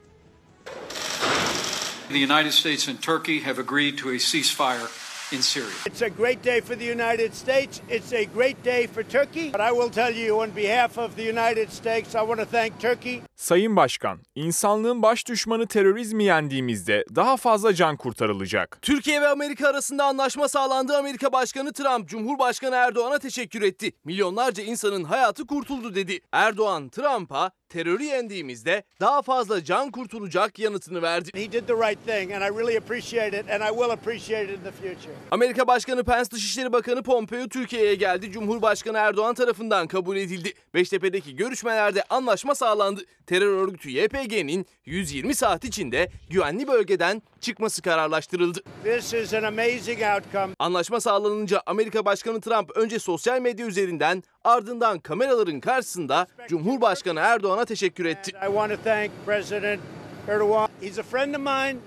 The 2.12 2.18
United 2.18 2.52
States 2.52 2.88
and 2.88 3.00
Turkey 3.00 3.40
have 3.40 3.58
agreed 3.58 3.96
to 3.98 4.10
a 4.10 4.18
ceasefire 4.18 4.86
in 5.32 5.42
Syria. 5.42 5.72
It's 5.86 6.02
a 6.02 6.10
great 6.10 6.44
day 6.44 6.60
for 6.60 6.76
the 6.78 6.84
United 6.84 7.34
States. 7.34 7.80
It's 7.88 8.12
a 8.12 8.24
great 8.24 8.64
day 8.64 8.86
for 8.86 9.02
Turkey. 9.02 9.52
But 9.52 9.60
I 9.60 9.72
will 9.72 9.90
tell 9.90 10.14
you, 10.14 10.42
on 10.42 10.50
behalf 10.56 10.98
of 10.98 11.16
the 11.16 11.22
United 11.22 11.72
States, 11.72 12.14
I 12.14 12.18
want 12.18 12.40
to 12.40 12.46
thank 12.46 12.80
Turkey. 12.80 13.20
Sayın 13.36 13.76
Başkan, 13.76 14.18
insanlığın 14.34 15.02
baş 15.02 15.26
düşmanı 15.26 15.66
terörizmi 15.66 16.24
yendiğimizde 16.24 17.04
daha 17.14 17.36
fazla 17.36 17.74
can 17.74 17.96
kurtarılacak. 17.96 18.78
Türkiye 18.82 19.20
ve 19.20 19.28
Amerika 19.28 19.68
arasında 19.68 20.04
anlaşma 20.04 20.48
sağlandı. 20.48 20.96
Amerika 20.96 21.32
Başkanı 21.32 21.72
Trump, 21.72 22.08
Cumhurbaşkanı 22.08 22.74
Erdoğan'a 22.74 23.18
teşekkür 23.18 23.62
etti. 23.62 23.92
Milyonlarca 24.04 24.62
insanın 24.62 25.04
hayatı 25.04 25.46
kurtuldu 25.46 25.94
dedi. 25.94 26.20
Erdoğan, 26.32 26.88
Trump'a 26.88 27.50
terörü 27.72 28.04
yendiğimizde 28.04 28.82
daha 29.00 29.22
fazla 29.22 29.64
can 29.64 29.90
kurtulacak 29.90 30.58
yanıtını 30.58 31.02
verdi. 31.02 31.30
He 31.34 31.52
did 31.52 31.66
the 31.66 31.74
right 31.74 32.06
thing, 32.06 32.32
and 32.32 32.42
I 32.42 32.58
really 32.58 32.76
appreciate 32.76 33.40
it, 33.40 33.50
and 33.50 33.62
I 33.62 33.68
will 33.68 33.90
appreciate 33.90 34.44
it 34.44 34.58
in 34.58 34.64
the 34.64 34.70
future. 34.70 35.14
Amerika 35.30 35.66
Başkanı 35.66 36.04
Pence, 36.04 36.30
Dışişleri 36.30 36.72
Bakanı 36.72 37.02
Pompeo 37.02 37.48
Türkiye'ye 37.48 37.94
geldi. 37.94 38.32
Cumhurbaşkanı 38.32 38.98
Erdoğan 38.98 39.34
tarafından 39.34 39.86
kabul 39.86 40.16
edildi. 40.16 40.52
Beştepe'deki 40.74 41.36
görüşmelerde 41.36 42.02
anlaşma 42.10 42.54
sağlandı. 42.54 43.00
Terör 43.26 43.56
örgütü 43.56 43.90
YPG'nin 43.90 44.66
120 44.84 45.34
saat 45.34 45.64
içinde 45.64 46.08
güvenli 46.30 46.68
bölgeden 46.68 47.22
çıkması 47.42 47.82
kararlaştırıldı. 47.82 48.60
This 48.84 49.14
is 49.14 49.34
an 49.34 49.42
amazing 49.42 50.02
outcome. 50.02 50.54
Anlaşma 50.58 51.00
sağlanınca 51.00 51.62
Amerika 51.66 52.04
Başkanı 52.04 52.40
Trump 52.40 52.76
önce 52.76 52.98
sosyal 52.98 53.40
medya 53.40 53.66
üzerinden 53.66 54.22
ardından 54.44 54.98
kameraların 54.98 55.60
karşısında 55.60 56.26
Cumhurbaşkanı 56.48 57.20
Erdoğan'a 57.20 57.64
teşekkür 57.64 58.04
etti. 58.04 58.30
I 58.30 58.46
want 58.46 58.72
to 58.72 58.78
thank 58.84 59.10
President 59.26 59.80
Erdogan. 60.28 60.68
He's 60.80 60.98
a 60.98 61.02
friend 61.02 61.34
of 61.34 61.40
mine, 61.40 61.78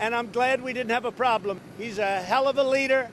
and 0.00 0.14
I'm 0.14 0.32
glad 0.32 0.56
we 0.56 0.74
didn't 0.74 0.92
have 0.94 1.08
a 1.08 1.10
problem. 1.10 1.58
He's 1.78 1.98
a 1.98 2.22
hell 2.22 2.46
of 2.46 2.58
a 2.58 2.72
leader, 2.72 3.08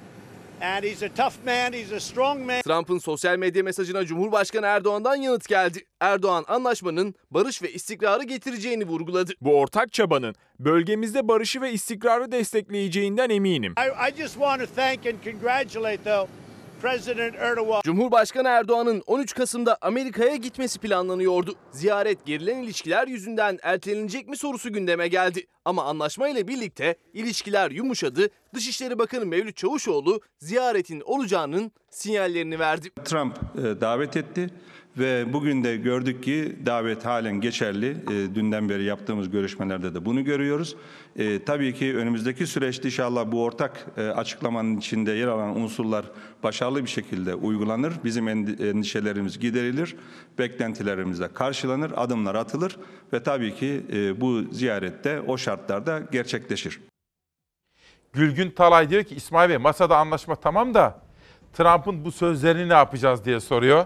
and 0.62 0.86
he's 0.86 1.03
a 1.03 1.10
tough 1.10 1.46
man. 1.46 1.74
He's 1.74 1.91
a 1.91 2.00
strong 2.00 2.46
man. 2.46 2.62
Trump'ın 2.62 2.98
sosyal 2.98 3.38
medya 3.38 3.63
mesajına 3.63 4.06
Cumhurbaşkanı 4.06 4.65
Erdoğan'dan 4.65 5.15
yanıt 5.15 5.48
geldi. 5.48 5.86
Erdoğan 6.00 6.46
anlaşmanın 6.48 7.15
barış 7.32 7.62
ve 7.63 7.72
istikrarı 7.74 8.24
getireceğini 8.24 8.88
vurguladı. 8.88 9.32
Bu 9.41 9.60
ortak 9.60 9.94
çabanın 9.94 10.36
bölgemizde 10.60 11.27
barışı 11.27 11.62
ve 11.62 11.72
istikrarı 11.72 12.32
destekleyeceğinden 12.32 13.30
eminim. 13.30 13.74
I, 13.77 14.12
I 14.12 14.18
just 14.18 14.34
want 14.34 14.62
to 14.62 14.68
thank 14.75 15.06
and 15.06 15.24
congratulate, 15.24 16.03
though. 16.03 16.40
Cumhurbaşkanı 17.83 18.47
Erdoğan'ın 18.47 19.03
13 19.07 19.33
Kasım'da 19.33 19.77
Amerika'ya 19.81 20.35
gitmesi 20.35 20.79
planlanıyordu. 20.79 21.55
Ziyaret 21.71 22.25
gerilen 22.25 22.57
ilişkiler 22.57 23.07
yüzünden 23.07 23.59
ertelenecek 23.61 24.27
mi 24.27 24.38
sorusu 24.38 24.73
gündeme 24.73 25.07
geldi. 25.07 25.45
Ama 25.65 25.83
anlaşma 25.83 26.29
ile 26.29 26.47
birlikte 26.47 26.95
ilişkiler 27.13 27.71
yumuşadı. 27.71 28.29
Dışişleri 28.53 29.00
Bakanı 29.00 29.25
Mevlüt 29.25 29.57
Çavuşoğlu 29.57 30.21
ziyaretin 30.39 31.01
olacağının 31.05 31.71
sinyallerini 31.89 32.59
verdi. 32.59 32.91
Trump 33.05 33.38
e, 33.57 33.81
davet 33.81 34.17
etti 34.17 34.50
ve 34.98 35.33
bugün 35.33 35.63
de 35.63 35.77
gördük 35.77 36.24
ki 36.24 36.55
davet 36.65 37.05
halen 37.05 37.41
geçerli. 37.41 37.89
E, 37.89 38.36
dünden 38.36 38.69
beri 38.69 38.83
yaptığımız 38.83 39.29
görüşmelerde 39.29 39.93
de 39.93 40.05
bunu 40.05 40.24
görüyoruz. 40.24 40.75
E, 41.15 41.43
tabii 41.43 41.74
ki 41.74 41.98
önümüzdeki 41.98 42.48
süreçte 42.48 42.88
inşallah 42.88 43.31
bu 43.31 43.43
ortak 43.43 43.86
e, 43.98 44.01
açıklamanın 44.01 44.77
içinde 44.77 45.12
yer 45.12 45.27
alan 45.27 45.60
unsurlar 45.62 46.05
başarılı 46.43 46.83
bir 46.83 46.89
şekilde 46.89 47.36
uygulanır. 47.36 47.93
Bizim 48.03 48.27
endi- 48.27 48.67
endişelerimiz 48.69 49.39
giderilir, 49.39 49.95
beklentilerimiz 50.38 51.19
de 51.19 51.27
karşılanır, 51.33 51.91
adımlar 51.95 52.36
atılır 52.36 52.77
ve 53.13 53.24
tabii 53.24 53.55
ki 53.55 53.81
e, 53.93 54.21
bu 54.21 54.41
ziyarette 54.51 55.21
o 55.21 55.38
şartlarda 55.38 56.01
gerçekleşir. 56.12 56.79
Gülgün 58.13 58.50
Talay 58.50 58.89
diyor 58.89 59.03
ki 59.03 59.15
İsmail 59.15 59.50
Bey 59.50 59.57
masada 59.57 59.98
anlaşma 59.98 60.36
tamam 60.36 60.74
da 60.74 61.01
Trump'ın 61.53 62.05
bu 62.05 62.12
sözlerini 62.12 62.69
ne 62.69 62.74
yapacağız 62.74 63.25
diye 63.25 63.39
soruyor. 63.39 63.86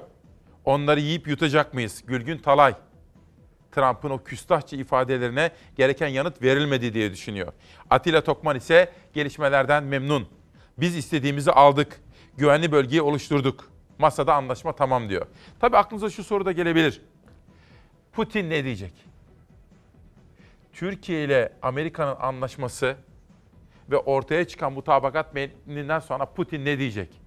Onları 0.65 0.99
yiyip 0.99 1.27
yutacak 1.27 1.73
mıyız? 1.73 2.03
Gülgün 2.07 2.37
Talay. 2.37 2.75
Trump'ın 3.71 4.09
o 4.09 4.23
küstahçı 4.23 4.75
ifadelerine 4.75 5.51
gereken 5.77 6.07
yanıt 6.07 6.41
verilmedi 6.41 6.93
diye 6.93 7.11
düşünüyor. 7.11 7.53
Atilla 7.89 8.23
Tokman 8.23 8.55
ise 8.55 8.91
gelişmelerden 9.13 9.83
memnun. 9.83 10.27
Biz 10.77 10.95
istediğimizi 10.95 11.51
aldık. 11.51 12.01
Güvenli 12.37 12.71
bölgeyi 12.71 13.01
oluşturduk. 13.01 13.71
Masada 13.99 14.33
anlaşma 14.33 14.75
tamam 14.75 15.09
diyor. 15.09 15.27
Tabii 15.59 15.77
aklınıza 15.77 16.09
şu 16.09 16.23
soru 16.23 16.45
da 16.45 16.51
gelebilir. 16.51 17.01
Putin 18.13 18.49
ne 18.49 18.63
diyecek? 18.63 18.93
Türkiye 20.73 21.23
ile 21.23 21.53
Amerika'nın 21.61 22.15
anlaşması 22.19 22.95
ve 23.91 23.97
ortaya 23.97 24.47
çıkan 24.47 24.73
mutabakat 24.73 25.33
metninden 25.33 25.99
sonra 25.99 26.25
Putin 26.25 26.65
ne 26.65 26.79
diyecek? 26.79 27.24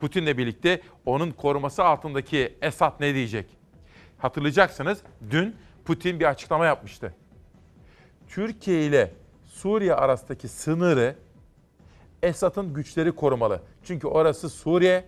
Putin'le 0.00 0.38
birlikte 0.38 0.82
onun 1.06 1.30
koruması 1.30 1.84
altındaki 1.84 2.58
Esad 2.62 3.00
ne 3.00 3.14
diyecek? 3.14 3.46
Hatırlayacaksınız 4.18 4.98
dün 5.30 5.56
Putin 5.84 6.20
bir 6.20 6.24
açıklama 6.24 6.66
yapmıştı. 6.66 7.14
Türkiye 8.28 8.86
ile 8.86 9.14
Suriye 9.46 9.94
arasındaki 9.94 10.48
sınırı 10.48 11.16
Esad'ın 12.22 12.74
güçleri 12.74 13.12
korumalı. 13.12 13.62
Çünkü 13.84 14.06
orası 14.06 14.50
Suriye 14.50 15.04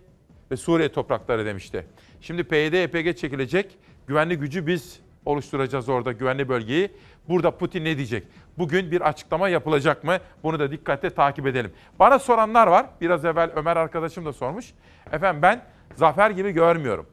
ve 0.51 0.57
Suriye 0.57 0.93
toprakları 0.93 1.47
demişti. 1.47 1.87
Şimdi 2.21 2.45
PYD, 2.45 2.73
YPG 2.73 3.17
çekilecek. 3.17 3.79
Güvenli 4.07 4.37
gücü 4.39 4.67
biz 4.67 5.01
oluşturacağız 5.27 5.89
orada 5.89 6.13
güvenli 6.13 6.49
bölgeyi. 6.49 6.91
Burada 7.29 7.51
Putin 7.51 7.85
ne 7.85 7.97
diyecek? 7.97 8.27
Bugün 8.59 8.91
bir 8.91 9.01
açıklama 9.01 9.49
yapılacak 9.49 10.05
mı? 10.05 10.19
Bunu 10.43 10.59
da 10.59 10.71
dikkatle 10.71 11.11
takip 11.11 11.47
edelim. 11.47 11.73
Bana 11.99 12.19
soranlar 12.19 12.67
var. 12.67 12.87
Biraz 13.01 13.25
evvel 13.25 13.51
Ömer 13.57 13.77
arkadaşım 13.77 14.25
da 14.27 14.33
sormuş. 14.33 14.73
Efendim 15.13 15.43
ben 15.43 15.65
zafer 15.95 16.31
gibi 16.31 16.51
görmüyorum. 16.51 17.07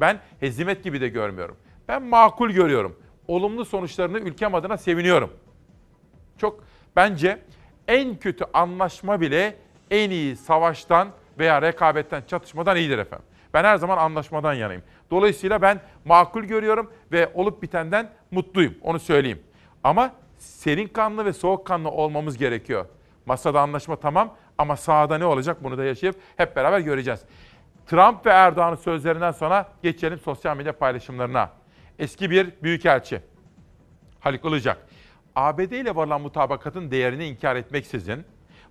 Ben 0.00 0.20
hezimet 0.40 0.84
gibi 0.84 1.00
de 1.00 1.08
görmüyorum. 1.08 1.56
Ben 1.88 2.02
makul 2.02 2.50
görüyorum. 2.50 2.98
Olumlu 3.28 3.64
sonuçlarını 3.64 4.18
ülkem 4.18 4.54
adına 4.54 4.76
seviniyorum. 4.76 5.30
Çok 6.38 6.64
bence 6.96 7.38
en 7.88 8.16
kötü 8.16 8.44
anlaşma 8.52 9.20
bile 9.20 9.56
en 9.90 10.10
iyi 10.10 10.36
savaştan 10.36 11.08
veya 11.38 11.62
rekabetten, 11.62 12.22
çatışmadan 12.26 12.76
iyidir 12.76 12.98
efendim. 12.98 13.26
Ben 13.54 13.64
her 13.64 13.76
zaman 13.76 13.98
anlaşmadan 13.98 14.54
yanayım. 14.54 14.82
Dolayısıyla 15.10 15.62
ben 15.62 15.80
makul 16.04 16.42
görüyorum 16.42 16.92
ve 17.12 17.30
olup 17.34 17.62
bitenden 17.62 18.10
mutluyum. 18.30 18.74
Onu 18.82 18.98
söyleyeyim. 18.98 19.42
Ama 19.84 20.12
serin 20.38 20.88
kanlı 20.88 21.24
ve 21.24 21.32
soğukkanlı 21.32 21.90
olmamız 21.90 22.38
gerekiyor. 22.38 22.86
Masada 23.26 23.60
anlaşma 23.60 23.96
tamam 23.96 24.34
ama 24.58 24.76
sahada 24.76 25.18
ne 25.18 25.24
olacak 25.24 25.64
bunu 25.64 25.78
da 25.78 25.84
yaşayıp 25.84 26.16
hep 26.36 26.56
beraber 26.56 26.80
göreceğiz. 26.80 27.20
Trump 27.86 28.26
ve 28.26 28.30
Erdoğan'ın 28.30 28.76
sözlerinden 28.76 29.32
sonra 29.32 29.68
geçelim 29.82 30.18
sosyal 30.18 30.56
medya 30.56 30.78
paylaşımlarına. 30.78 31.50
Eski 31.98 32.30
bir 32.30 32.52
büyükelçi 32.62 33.20
Haluk 34.20 34.44
Ilıcak, 34.44 34.78
ABD 35.36 35.72
ile 35.72 35.96
varılan 35.96 36.20
mutabakatın 36.20 36.90
değerini 36.90 37.26
inkar 37.26 37.56
etmeksizin, 37.56 38.24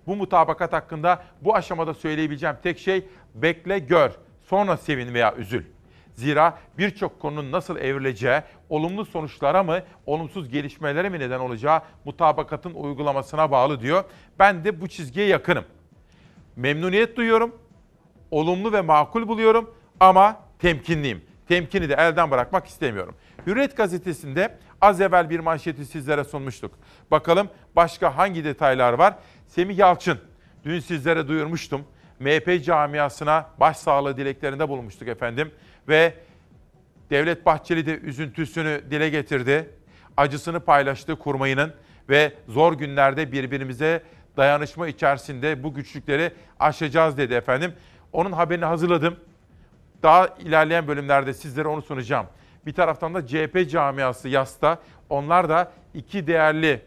bu 0.06 0.16
mutabakat 0.16 0.72
hakkında 0.72 1.22
bu 1.40 1.54
aşamada 1.54 1.94
söyleyebileceğim 1.94 2.56
tek 2.62 2.78
şey 2.78 3.08
bekle 3.34 3.78
gör, 3.78 4.10
sonra 4.50 4.76
sevin 4.76 5.14
veya 5.14 5.34
üzül. 5.36 5.64
Zira 6.14 6.58
birçok 6.78 7.20
konunun 7.20 7.52
nasıl 7.52 7.76
evrileceği 7.76 8.40
olumlu 8.68 9.04
sonuçlara 9.04 9.62
mı, 9.62 9.82
olumsuz 10.06 10.48
gelişmelere 10.48 11.08
mi 11.08 11.18
neden 11.18 11.40
olacağı 11.40 11.82
mutabakatın 12.04 12.74
uygulamasına 12.74 13.50
bağlı 13.50 13.80
diyor. 13.80 14.04
Ben 14.38 14.64
de 14.64 14.80
bu 14.80 14.88
çizgiye 14.88 15.26
yakınım. 15.26 15.64
Memnuniyet 16.56 17.16
duyuyorum, 17.16 17.56
olumlu 18.30 18.72
ve 18.72 18.80
makul 18.80 19.28
buluyorum 19.28 19.74
ama 20.00 20.40
temkinliyim. 20.58 21.24
Temkini 21.48 21.88
de 21.88 21.94
elden 21.94 22.30
bırakmak 22.30 22.66
istemiyorum. 22.66 23.14
Hürriyet 23.46 23.76
gazetesinde 23.76 24.58
az 24.80 25.00
evvel 25.00 25.30
bir 25.30 25.40
manşeti 25.40 25.84
sizlere 25.86 26.24
sunmuştuk. 26.24 26.74
Bakalım 27.10 27.48
başka 27.76 28.16
hangi 28.16 28.44
detaylar 28.44 28.92
var? 28.92 29.14
Semih 29.46 29.78
Yalçın, 29.78 30.18
dün 30.64 30.80
sizlere 30.80 31.28
duyurmuştum. 31.28 31.84
MHP 32.20 32.64
camiasına 32.64 33.46
başsağlığı 33.60 34.16
dileklerinde 34.16 34.68
bulunmuştuk 34.68 35.08
efendim. 35.08 35.50
Ve 35.88 36.14
Devlet 37.10 37.46
Bahçeli 37.46 37.86
de 37.86 37.98
üzüntüsünü 37.98 38.82
dile 38.90 39.08
getirdi. 39.08 39.70
Acısını 40.16 40.60
paylaştı 40.60 41.16
kurmayının 41.16 41.74
ve 42.08 42.32
zor 42.48 42.72
günlerde 42.72 43.32
birbirimize 43.32 44.02
dayanışma 44.36 44.88
içerisinde 44.88 45.62
bu 45.62 45.74
güçlükleri 45.74 46.32
aşacağız 46.60 47.18
dedi 47.18 47.34
efendim. 47.34 47.72
Onun 48.12 48.32
haberini 48.32 48.64
hazırladım. 48.64 49.16
Daha 50.02 50.26
ilerleyen 50.26 50.88
bölümlerde 50.88 51.34
sizlere 51.34 51.68
onu 51.68 51.82
sunacağım. 51.82 52.26
Bir 52.66 52.72
taraftan 52.72 53.14
da 53.14 53.26
CHP 53.26 53.70
camiası 53.70 54.28
YAS'ta 54.28 54.78
onlar 55.08 55.48
da 55.48 55.72
iki 55.94 56.26
değerli 56.26 56.82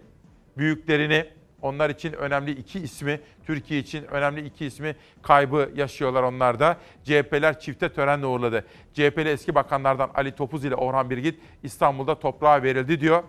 büyüklerini, 0.58 1.28
onlar 1.62 1.89
için 1.89 2.13
önemli 2.13 2.51
iki 2.51 2.80
ismi, 2.80 3.20
Türkiye 3.46 3.80
için 3.80 4.03
önemli 4.03 4.46
iki 4.46 4.65
ismi 4.65 4.96
kaybı 5.22 5.72
yaşıyorlar 5.75 6.24
onlar 6.24 6.60
da. 6.60 6.77
CHP'ler 7.03 7.60
çifte 7.60 7.89
törenle 7.89 8.25
uğurladı. 8.25 8.65
CHP'li 8.94 9.30
eski 9.30 9.56
bakanlardan 9.56 10.12
Ali 10.13 10.32
Topuz 10.32 10.65
ile 10.65 10.75
Orhan 10.75 11.10
Birgit 11.10 11.39
İstanbul'da 11.63 12.20
toprağa 12.20 12.63
verildi 12.63 13.01
diyor. 13.01 13.24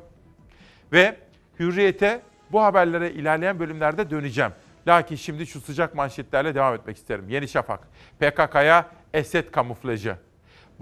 Ve 0.93 1.17
Hürriyet'e 1.59 2.23
bu 2.53 2.63
haberlere 2.63 3.11
ilerleyen 3.11 3.59
bölümlerde 3.59 4.11
döneceğim. 4.11 4.53
Lakin 4.87 5.17
şimdi 5.17 5.47
şu 5.47 5.61
sıcak 5.61 5.95
manşetlerle 5.95 6.55
devam 6.55 6.75
etmek 6.75 6.97
isterim. 6.97 7.29
Yeni 7.29 7.49
Şafak, 7.49 7.89
PKK'ya 8.21 8.91
Esed 9.15 9.51
kamuflajı. 9.51 10.17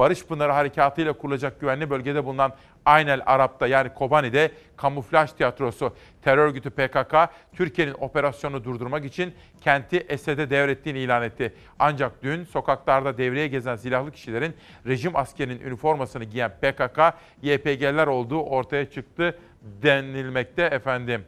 Barış 0.00 0.26
Pınarı 0.26 0.52
Harekatı 0.52 1.02
ile 1.02 1.12
kurulacak 1.12 1.60
güvenli 1.60 1.90
bölgede 1.90 2.24
bulunan 2.24 2.52
Aynel 2.84 3.22
Arap'ta 3.26 3.66
yani 3.66 3.94
Kobani'de 3.94 4.52
kamuflaj 4.76 5.32
tiyatrosu 5.32 5.94
terör 6.22 6.46
örgütü 6.46 6.70
PKK 6.70 7.14
Türkiye'nin 7.52 7.94
operasyonu 8.00 8.64
durdurmak 8.64 9.04
için 9.04 9.34
kenti 9.60 9.96
Esed'e 9.96 10.50
devrettiğini 10.50 10.98
ilan 10.98 11.22
etti. 11.22 11.54
Ancak 11.78 12.22
dün 12.22 12.44
sokaklarda 12.44 13.18
devreye 13.18 13.46
gezen 13.46 13.76
silahlı 13.76 14.10
kişilerin 14.10 14.54
rejim 14.86 15.16
askerinin 15.16 15.60
üniformasını 15.60 16.24
giyen 16.24 16.50
PKK 16.50 16.98
YPG'ler 17.42 18.06
olduğu 18.06 18.42
ortaya 18.42 18.90
çıktı 18.90 19.38
denilmekte 19.82 20.62
efendim. 20.62 21.24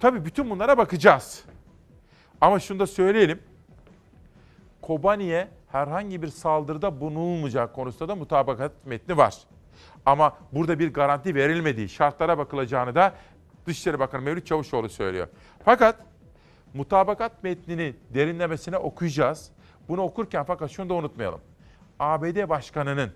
Tabii 0.00 0.24
bütün 0.24 0.50
bunlara 0.50 0.78
bakacağız. 0.78 1.44
Ama 2.40 2.60
şunu 2.60 2.78
da 2.78 2.86
söyleyelim. 2.86 3.38
Kobani'ye 4.82 5.48
herhangi 5.72 6.22
bir 6.22 6.28
saldırıda 6.28 7.00
bulunulmayacak 7.00 7.74
konusunda 7.74 8.08
da 8.08 8.16
mutabakat 8.16 8.72
metni 8.86 9.16
var. 9.16 9.34
Ama 10.06 10.36
burada 10.52 10.78
bir 10.78 10.92
garanti 10.92 11.34
verilmediği, 11.34 11.88
şartlara 11.88 12.38
bakılacağını 12.38 12.94
da 12.94 13.14
Dışişleri 13.66 13.98
Bakanı 13.98 14.22
Mevlüt 14.22 14.46
Çavuşoğlu 14.46 14.88
söylüyor. 14.88 15.28
Fakat 15.64 15.96
mutabakat 16.74 17.42
metnini 17.42 17.94
derinlemesine 18.14 18.76
okuyacağız. 18.76 19.50
Bunu 19.88 20.02
okurken 20.02 20.44
fakat 20.44 20.70
şunu 20.70 20.88
da 20.88 20.94
unutmayalım. 20.94 21.40
ABD 21.98 22.48
Başkanı'nın 22.48 23.12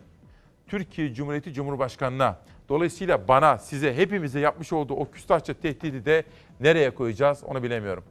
Türkiye 0.67 1.15
Cumhuriyeti 1.15 1.53
Cumhurbaşkanı'na 1.53 2.39
dolayısıyla 2.69 3.29
bana, 3.29 3.59
size, 3.59 3.97
hepimize 3.97 4.41
yapmış 4.41 4.73
olduğu 4.73 4.95
o 4.95 5.11
küstahça 5.11 5.55
tehdidi 5.55 6.05
de 6.05 6.25
nereye 6.61 6.91
koyacağız 6.91 7.45
onu 7.45 7.63
bilemiyorum. 7.63 8.05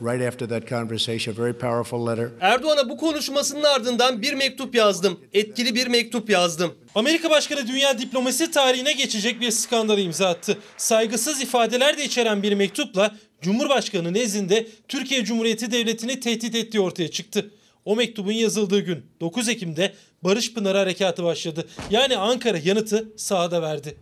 Right 0.00 0.28
after 0.28 0.48
that 0.48 0.68
conversation, 0.68 1.34
a 1.34 1.42
very 1.42 1.52
powerful 1.52 2.06
letter. 2.06 2.30
Erdoğan'a 2.40 2.88
bu 2.88 2.96
konuşmasının 2.96 3.62
ardından 3.62 4.22
bir 4.22 4.34
mektup 4.34 4.74
yazdım. 4.74 5.20
Etkili 5.32 5.74
bir 5.74 5.86
mektup 5.86 6.30
yazdım. 6.30 6.74
Amerika 6.94 7.30
Başkanı 7.30 7.68
dünya 7.68 7.98
diplomasi 7.98 8.50
tarihine 8.50 8.92
geçecek 8.92 9.40
bir 9.40 9.50
skandala 9.50 10.00
imza 10.00 10.28
attı. 10.28 10.58
Saygısız 10.76 11.42
ifadeler 11.42 11.98
de 11.98 12.04
içeren 12.04 12.42
bir 12.42 12.52
mektupla 12.52 13.14
Cumhurbaşkanı 13.42 14.14
nezdinde 14.14 14.66
Türkiye 14.88 15.24
Cumhuriyeti 15.24 15.72
Devleti'ni 15.72 16.20
tehdit 16.20 16.54
ettiği 16.54 16.80
ortaya 16.80 17.10
çıktı. 17.10 17.50
O 17.84 17.96
mektubun 17.96 18.32
yazıldığı 18.32 18.80
gün 18.80 19.06
9 19.20 19.48
Ekim'de 19.48 19.92
Barış 20.22 20.54
Pınarı 20.54 20.78
Harekatı 20.78 21.24
başladı. 21.24 21.68
Yani 21.90 22.16
Ankara 22.16 22.58
yanıtı 22.58 23.08
sahada 23.16 23.62
verdi. 23.62 23.96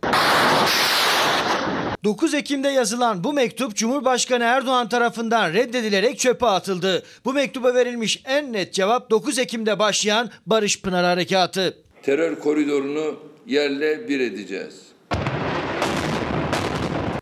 9 2.03 2.33
Ekim'de 2.33 2.67
yazılan 2.67 3.23
bu 3.23 3.33
mektup 3.33 3.75
Cumhurbaşkanı 3.75 4.43
Erdoğan 4.43 4.89
tarafından 4.89 5.53
reddedilerek 5.53 6.19
çöpe 6.19 6.45
atıldı. 6.45 7.03
Bu 7.25 7.33
mektuba 7.33 7.73
verilmiş 7.73 8.21
en 8.25 8.53
net 8.53 8.73
cevap 8.73 9.09
9 9.09 9.39
Ekim'de 9.39 9.79
başlayan 9.79 10.29
Barış 10.45 10.81
Pınar 10.81 11.05
Harekatı. 11.05 11.77
Terör 12.03 12.39
koridorunu 12.39 13.19
yerle 13.47 14.09
bir 14.09 14.19
edeceğiz. 14.19 14.75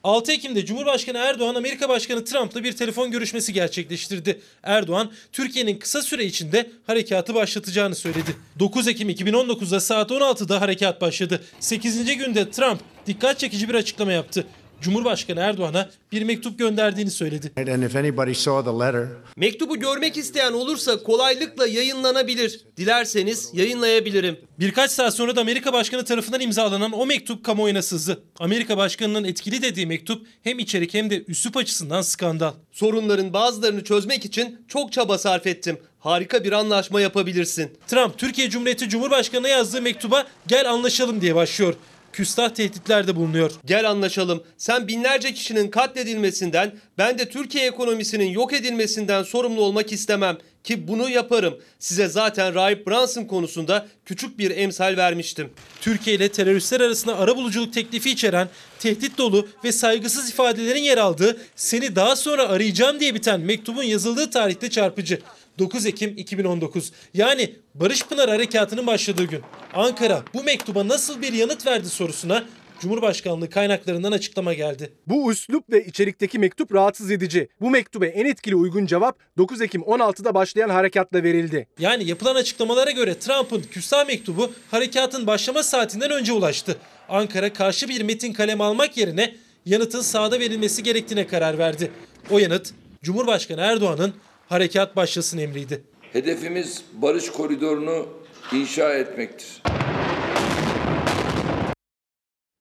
6 0.04 0.32
Ekim'de 0.32 0.66
Cumhurbaşkanı 0.66 1.18
Erdoğan 1.18 1.56
Amerika 1.56 1.90
Başkanı 1.90 2.26
Trump'la 2.26 2.64
bir 2.64 2.72
telefon 2.72 3.12
görüşmesi 3.12 3.54
gerçekleştirdi. 3.54 4.42
Erdoğan 4.64 5.12
Türkiye'nin 5.32 5.78
kısa 5.78 6.02
süre 6.02 6.26
içinde 6.26 6.70
harekatı 6.88 7.34
başlatacağını 7.34 7.96
söyledi. 7.96 8.36
9 8.60 8.88
Ekim 8.88 9.10
2019'da 9.10 9.80
saat 9.80 10.12
16'da 10.12 10.62
harekat 10.62 11.02
başladı. 11.02 11.44
8. 11.60 12.18
günde 12.18 12.52
Trump 12.52 12.80
dikkat 13.08 13.40
çekici 13.40 13.70
bir 13.70 13.74
açıklama 13.76 14.12
yaptı. 14.12 14.46
Cumhurbaşkanı 14.82 15.40
Erdoğan'a 15.40 15.90
bir 16.12 16.24
mektup 16.24 16.60
gönderdiğini 16.60 17.12
söyledi. 17.12 17.52
And 17.58 17.84
if 17.84 17.96
anybody 17.96 18.34
saw 18.34 18.72
the 18.72 18.78
letter, 18.78 19.08
Mektubu 19.36 19.80
görmek 19.80 20.18
isteyen 20.18 20.54
olursa 20.54 21.04
kolaylıkla 21.04 21.68
yayınlanabilir. 21.68 22.62
Dilerseniz 22.78 23.50
yayınlayabilirim. 23.54 24.40
Birkaç 24.60 24.92
saat 24.92 25.16
sonra 25.16 25.36
da 25.36 25.42
Amerika 25.42 25.74
Başkanı 25.74 26.06
tarafından 26.06 26.42
imzalanan 26.42 26.92
o 26.92 27.06
mektup 27.06 27.44
kamuoyuna 27.44 27.82
sızdı. 27.82 28.24
Amerika 28.40 28.78
Başkanı'nın 28.78 29.24
etkili 29.24 29.62
dediği 29.62 29.88
mektup 29.88 30.28
hem 30.44 30.60
içerik 30.60 30.94
hem 30.94 31.10
de 31.10 31.24
üslup 31.28 31.58
açısından 31.58 32.02
skandal. 32.02 32.54
Sorunların 32.72 33.34
bazılarını 33.34 33.84
çözmek 33.84 34.26
için 34.26 34.66
çok 34.68 34.92
çaba 34.92 35.18
sarf 35.18 35.48
ettim. 35.48 35.78
Harika 36.00 36.44
bir 36.44 36.52
anlaşma 36.52 37.02
yapabilirsin. 37.02 37.78
Trump, 37.88 38.18
Türkiye 38.18 38.50
Cumhuriyeti 38.50 38.90
Cumhurbaşkanı'na 38.90 39.48
yazdığı 39.48 39.82
mektuba 39.82 40.28
gel 40.48 40.72
anlaşalım 40.72 41.22
diye 41.22 41.36
başlıyor. 41.36 41.74
Küstah 42.14 42.50
tehditlerde 42.50 43.16
bulunuyor. 43.16 43.52
Gel 43.66 43.90
anlaşalım. 43.90 44.44
Sen 44.58 44.88
binlerce 44.88 45.34
kişinin 45.34 45.70
katledilmesinden, 45.70 46.76
ben 46.98 47.20
de 47.20 47.30
Türkiye 47.30 47.68
ekonomisinin 47.68 48.30
yok 48.30 48.54
edilmesinden 48.54 49.24
sorumlu 49.24 49.62
olmak 49.62 49.92
istemem. 49.92 50.38
Ki 50.64 50.88
bunu 50.88 51.10
yaparım. 51.10 51.60
Size 51.80 52.08
zaten 52.08 52.56
Rahip 52.56 52.88
Brunson 52.88 53.26
konusunda 53.26 53.88
küçük 54.06 54.40
bir 54.40 54.52
emsal 54.58 54.98
vermiştim. 54.98 55.50
Türkiye 55.82 56.16
ile 56.16 56.30
teröristler 56.30 56.82
arasında 56.82 57.18
arabuluculuk 57.18 57.74
teklifi 57.74 58.10
içeren, 58.10 58.50
tehdit 58.80 59.18
dolu 59.18 59.48
ve 59.64 59.72
saygısız 59.72 60.30
ifadelerin 60.30 60.84
yer 60.84 60.98
aldığı, 60.98 61.38
seni 61.56 61.96
daha 61.96 62.16
sonra 62.16 62.50
arayacağım 62.50 63.00
diye 63.00 63.16
biten 63.16 63.40
mektubun 63.40 63.84
yazıldığı 63.84 64.30
tarihte 64.30 64.70
çarpıcı. 64.70 65.20
9 65.60 65.86
Ekim 65.86 66.18
2019 66.18 66.92
yani 67.14 67.56
Barış 67.76 68.06
Pınar 68.06 68.30
Harekatı'nın 68.30 68.88
başladığı 68.88 69.24
gün. 69.24 69.42
Ankara 69.74 70.24
bu 70.34 70.44
mektuba 70.44 70.88
nasıl 70.88 71.22
bir 71.22 71.34
yanıt 71.34 71.68
verdi 71.68 71.90
sorusuna 71.90 72.44
Cumhurbaşkanlığı 72.82 73.50
kaynaklarından 73.50 74.12
açıklama 74.12 74.54
geldi. 74.54 74.94
Bu 75.08 75.32
üslup 75.32 75.70
ve 75.70 75.86
içerikteki 75.86 76.40
mektup 76.40 76.74
rahatsız 76.74 77.12
edici. 77.12 77.50
Bu 77.62 77.70
mektube 77.70 78.08
en 78.08 78.26
etkili 78.26 78.56
uygun 78.56 78.86
cevap 78.86 79.20
9 79.38 79.62
Ekim 79.62 79.82
16'da 79.82 80.34
başlayan 80.34 80.70
harekatla 80.70 81.24
verildi. 81.24 81.68
Yani 81.80 82.04
yapılan 82.04 82.36
açıklamalara 82.36 82.92
göre 82.92 83.20
Trump'ın 83.20 83.62
küstah 83.62 84.08
mektubu 84.08 84.52
harekatın 84.72 85.28
başlama 85.28 85.64
saatinden 85.64 86.12
önce 86.12 86.34
ulaştı. 86.34 86.78
Ankara 87.10 87.54
karşı 87.54 87.90
bir 87.90 88.02
metin 88.02 88.34
kalem 88.34 88.62
almak 88.62 88.98
yerine 88.98 89.36
yanıtın 89.66 90.02
sahada 90.02 90.40
verilmesi 90.40 90.84
gerektiğine 90.84 91.28
karar 91.28 91.58
verdi. 91.58 91.92
O 92.30 92.40
yanıt 92.40 92.74
Cumhurbaşkanı 93.04 93.62
Erdoğan'ın 93.62 94.14
harekat 94.52 94.96
başlasın 94.96 95.38
emriydi. 95.38 95.84
Hedefimiz 96.14 96.84
barış 96.94 97.32
koridorunu 97.32 98.08
inşa 98.54 98.94
etmektir. 98.94 99.62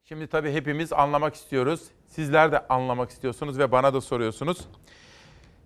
Şimdi 0.04 0.26
tabii 0.26 0.52
hepimiz 0.52 0.92
anlamak 0.92 1.34
istiyoruz. 1.34 1.80
Sizler 2.06 2.52
de 2.52 2.66
anlamak 2.68 3.10
istiyorsunuz 3.10 3.58
ve 3.58 3.72
bana 3.72 3.94
da 3.94 4.00
soruyorsunuz. 4.00 4.58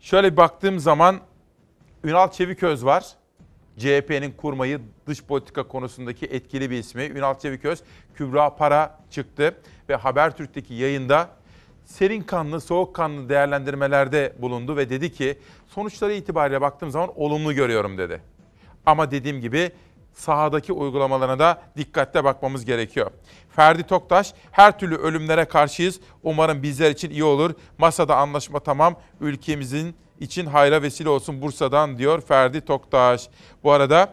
Şöyle 0.00 0.32
bir 0.32 0.37
baktığım 0.37 0.78
zaman 0.78 1.20
Ünal 2.04 2.30
Çeviköz 2.30 2.84
var. 2.84 3.04
CHP'nin 3.78 4.32
kurmayı 4.32 4.80
dış 5.06 5.24
politika 5.24 5.68
konusundaki 5.68 6.26
etkili 6.26 6.70
bir 6.70 6.78
ismi. 6.78 7.02
Ünal 7.02 7.38
Çeviköz, 7.38 7.82
Kübra 8.14 8.56
Para 8.56 8.98
çıktı 9.10 9.54
ve 9.88 9.94
Habertürk'teki 9.94 10.74
yayında 10.74 11.28
serin 11.85 12.23
kanlı, 12.23 12.61
soğukkanlı 12.61 13.29
değerlendirmelerde 13.29 14.33
bulundu 14.38 14.77
ve 14.77 14.90
dedi 14.90 15.12
ki 15.12 15.38
sonuçları 15.68 16.12
itibariyle 16.12 16.61
baktığım 16.61 16.90
zaman 16.90 17.11
olumlu 17.16 17.55
görüyorum 17.55 17.99
dedi. 17.99 18.20
Ama 18.87 19.11
dediğim 19.11 19.40
gibi 19.40 19.73
sahadaki 20.12 20.73
uygulamalarına 20.73 21.38
da 21.38 21.62
dikkatle 21.77 22.25
bakmamız 22.25 22.64
gerekiyor. 22.64 23.11
Ferdi 23.51 23.83
Toktaş, 23.83 24.35
her 24.51 24.79
türlü 24.79 24.97
ölümlere 24.97 25.44
karşıyız. 25.44 26.01
Umarım 26.23 26.62
bizler 26.62 26.90
için 26.90 27.11
iyi 27.11 27.25
olur. 27.25 27.55
Masada 27.79 28.16
anlaşma 28.16 28.61
tamam. 28.61 28.97
Ülkemizin 29.20 29.97
için 30.20 30.47
hayra 30.47 30.83
vesile 30.83 31.09
olsun 31.09 31.42
Bursa'dan 31.42 31.99
diyor 31.99 32.20
Ferdi 32.20 32.61
Toktaş. 32.61 33.29
Bu 33.64 33.73
arada 33.73 34.12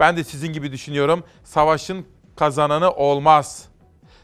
ben 0.00 0.16
de 0.16 0.24
sizin 0.24 0.52
gibi 0.52 0.72
düşünüyorum. 0.72 1.24
Savaşın 1.44 2.06
kazananı 2.36 2.90
olmaz. 2.90 3.69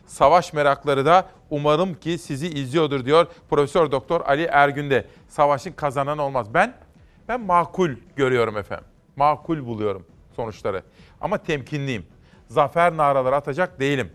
Savaş 0.06 0.52
merakları 0.52 1.06
da 1.06 1.28
umarım 1.50 1.94
ki 1.94 2.18
sizi 2.18 2.48
izliyordur 2.48 3.04
diyor 3.04 3.26
Profesör 3.50 3.90
Doktor 3.90 4.20
Ali 4.20 4.42
Ergün 4.42 4.90
de. 4.90 5.06
Savaşın 5.28 5.72
kazananı 5.72 6.22
olmaz. 6.22 6.54
Ben 6.54 6.74
ben 7.28 7.40
makul 7.40 7.90
görüyorum 8.16 8.56
efendim. 8.56 8.86
Makul 9.16 9.66
buluyorum 9.66 10.06
sonuçları. 10.36 10.82
Ama 11.20 11.38
temkinliyim. 11.38 12.06
Zafer 12.46 12.96
naraları 12.96 13.36
atacak 13.36 13.80
değilim. 13.80 14.10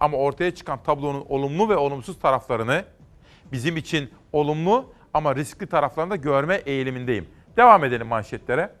Ama 0.00 0.16
ortaya 0.16 0.54
çıkan 0.54 0.82
tablonun 0.82 1.24
olumlu 1.28 1.68
ve 1.68 1.76
olumsuz 1.76 2.18
taraflarını 2.18 2.84
bizim 3.52 3.76
için 3.76 4.10
olumlu 4.32 4.92
ama 5.14 5.34
riskli 5.36 5.66
taraflarını 5.66 6.10
da 6.10 6.16
görme 6.16 6.54
eğilimindeyim. 6.54 7.28
Devam 7.56 7.84
edelim 7.84 8.06
manşetlere. 8.06 8.72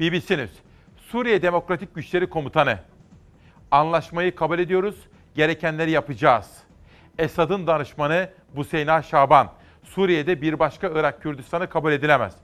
BBC 0.00 0.38
News. 0.38 0.50
Suriye 0.96 1.42
Demokratik 1.42 1.94
Güçleri 1.94 2.30
Komutanı. 2.30 2.78
Anlaşmayı 3.70 4.34
kabul 4.34 4.58
ediyoruz, 4.58 4.96
gerekenleri 5.34 5.90
yapacağız. 5.90 6.46
Esad'ın 7.18 7.66
danışmanı 7.66 8.30
Buseyna 8.56 9.02
Şaban. 9.02 9.52
Suriye'de 9.82 10.42
bir 10.42 10.58
başka 10.58 10.88
Irak 10.94 11.22
Kürdistan'ı 11.22 11.68
kabul 11.68 11.92
edilemez. 11.92 12.34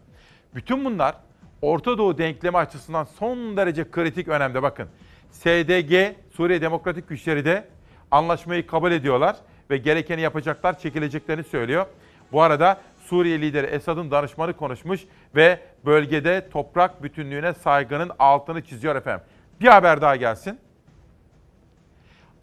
Bütün 0.55 0.85
bunlar 0.85 1.15
Orta 1.63 1.99
Doğu 1.99 2.19
denklemi 2.19 2.59
açısından 2.59 3.05
son 3.05 3.57
derece 3.57 3.91
kritik 3.91 4.29
önemde 4.29 4.63
bakın. 4.63 4.89
SDG, 5.31 6.15
Suriye 6.37 6.61
Demokratik 6.61 7.09
Güçleri 7.09 7.45
de 7.45 7.69
anlaşmayı 8.11 8.67
kabul 8.67 8.93
ediyorlar 8.93 9.37
ve 9.71 9.77
gerekeni 9.77 10.21
yapacaklar, 10.21 10.79
çekileceklerini 10.79 11.45
söylüyor. 11.45 11.87
Bu 12.33 12.43
arada 12.43 12.81
Suriye 13.01 13.41
lideri 13.41 13.67
Esad'ın 13.67 14.11
danışmanı 14.11 14.53
konuşmuş 14.53 15.01
ve 15.37 15.61
bölgede 15.85 16.49
toprak 16.51 17.03
bütünlüğüne 17.03 17.53
saygının 17.53 18.11
altını 18.19 18.65
çiziyor 18.65 18.97
efendim. 18.97 19.27
Bir 19.61 19.67
haber 19.67 20.01
daha 20.01 20.17
gelsin. 20.17 20.59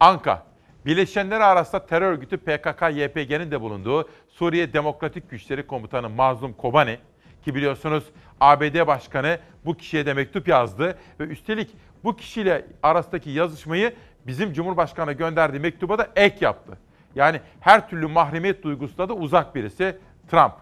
Anka, 0.01 0.43
Birleşenler 0.85 1.41
arasında 1.41 1.85
terör 1.85 2.11
örgütü 2.11 2.37
PKK-YPG'nin 2.37 3.51
de 3.51 3.61
bulunduğu 3.61 4.09
Suriye 4.29 4.73
Demokratik 4.73 5.29
Güçleri 5.29 5.67
Komutanı 5.67 6.09
Mazlum 6.09 6.53
Kobani 6.53 6.97
ki 7.45 7.55
biliyorsunuz 7.55 8.03
ABD 8.39 8.87
Başkanı 8.87 9.39
bu 9.65 9.77
kişiye 9.77 10.05
de 10.05 10.13
mektup 10.13 10.47
yazdı 10.47 10.97
ve 11.19 11.23
üstelik 11.23 11.69
bu 12.03 12.15
kişiyle 12.15 12.65
arasındaki 12.83 13.29
yazışmayı 13.29 13.95
bizim 14.27 14.53
Cumhurbaşkanı'na 14.53 15.11
gönderdiği 15.11 15.59
mektuba 15.59 15.97
da 15.97 16.09
ek 16.15 16.37
yaptı. 16.41 16.77
Yani 17.15 17.41
her 17.59 17.89
türlü 17.89 18.07
mahremiyet 18.07 18.63
duygusuna 18.63 19.09
da 19.09 19.13
uzak 19.13 19.55
birisi 19.55 19.97
Trump. 20.31 20.53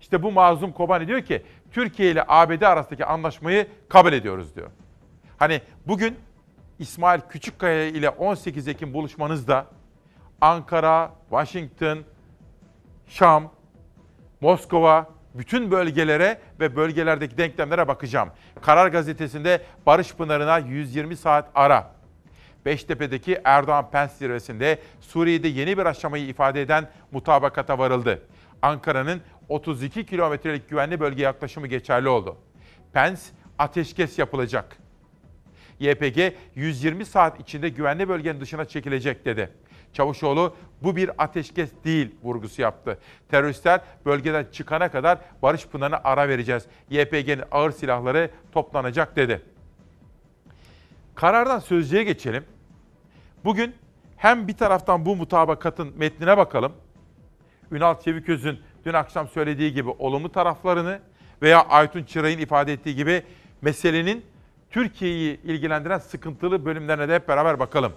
İşte 0.00 0.22
bu 0.22 0.32
Mazlum 0.32 0.72
Kobani 0.72 1.08
diyor 1.08 1.20
ki 1.20 1.42
Türkiye 1.72 2.10
ile 2.10 2.24
ABD 2.28 2.62
arasındaki 2.62 3.04
anlaşmayı 3.04 3.66
kabul 3.88 4.12
ediyoruz 4.12 4.56
diyor. 4.56 4.70
Hani 5.38 5.60
bugün 5.86 6.16
İsmail 6.78 7.20
Küçükkaya 7.20 7.86
ile 7.86 8.10
18 8.10 8.68
Ekim 8.68 8.94
buluşmanızda 8.94 9.66
Ankara, 10.40 11.12
Washington, 11.30 11.98
Şam, 13.06 13.52
Moskova, 14.40 15.08
bütün 15.34 15.70
bölgelere 15.70 16.40
ve 16.60 16.76
bölgelerdeki 16.76 17.38
denklemlere 17.38 17.88
bakacağım. 17.88 18.28
Karar 18.62 18.88
Gazetesi'nde 18.88 19.62
Barış 19.86 20.14
Pınarı'na 20.14 20.58
120 20.58 21.16
saat 21.16 21.50
ara. 21.54 21.94
Beştepe'deki 22.64 23.40
Erdoğan-Pence 23.44 24.14
zirvesinde 24.14 24.78
Suriye'de 25.00 25.48
yeni 25.48 25.78
bir 25.78 25.86
aşamayı 25.86 26.26
ifade 26.26 26.62
eden 26.62 26.90
mutabakata 27.12 27.78
varıldı. 27.78 28.22
Ankara'nın 28.62 29.20
32 29.48 30.06
kilometrelik 30.06 30.68
güvenli 30.68 31.00
bölge 31.00 31.22
yaklaşımı 31.22 31.66
geçerli 31.66 32.08
oldu. 32.08 32.36
Pence, 32.92 33.20
ateşkes 33.58 34.18
yapılacak. 34.18 34.83
YPG 35.80 36.32
120 36.54 37.04
saat 37.04 37.40
içinde 37.40 37.68
güvenli 37.68 38.08
bölgenin 38.08 38.40
dışına 38.40 38.64
çekilecek 38.64 39.24
dedi. 39.24 39.50
Çavuşoğlu 39.92 40.56
bu 40.82 40.96
bir 40.96 41.10
ateşkes 41.18 41.70
değil 41.84 42.14
vurgusu 42.22 42.62
yaptı. 42.62 42.98
Teröristler 43.30 43.80
bölgeden 44.06 44.46
çıkana 44.52 44.90
kadar 44.90 45.18
Barış 45.42 45.66
Pınarı'na 45.66 46.00
ara 46.04 46.28
vereceğiz. 46.28 46.66
YPG'nin 46.90 47.42
ağır 47.50 47.70
silahları 47.70 48.30
toplanacak 48.52 49.16
dedi. 49.16 49.42
Karardan 51.14 51.58
sözcüye 51.58 52.04
geçelim. 52.04 52.44
Bugün 53.44 53.74
hem 54.16 54.48
bir 54.48 54.56
taraftan 54.56 55.06
bu 55.06 55.16
mutabakatın 55.16 55.92
metnine 55.96 56.36
bakalım. 56.36 56.72
Ünal 57.72 58.00
Çeviköz'ün 58.00 58.60
dün 58.84 58.92
akşam 58.92 59.28
söylediği 59.28 59.72
gibi 59.72 59.90
olumlu 59.90 60.32
taraflarını 60.32 61.00
veya 61.42 61.62
Aytun 61.62 62.04
Çıray'ın 62.04 62.38
ifade 62.38 62.72
ettiği 62.72 62.96
gibi 62.96 63.22
meselenin 63.62 64.24
Türkiye'yi 64.74 65.40
ilgilendiren 65.42 65.98
sıkıntılı 65.98 66.64
bölümlerine 66.64 67.08
de 67.08 67.14
hep 67.14 67.28
beraber 67.28 67.58
bakalım. 67.58 67.92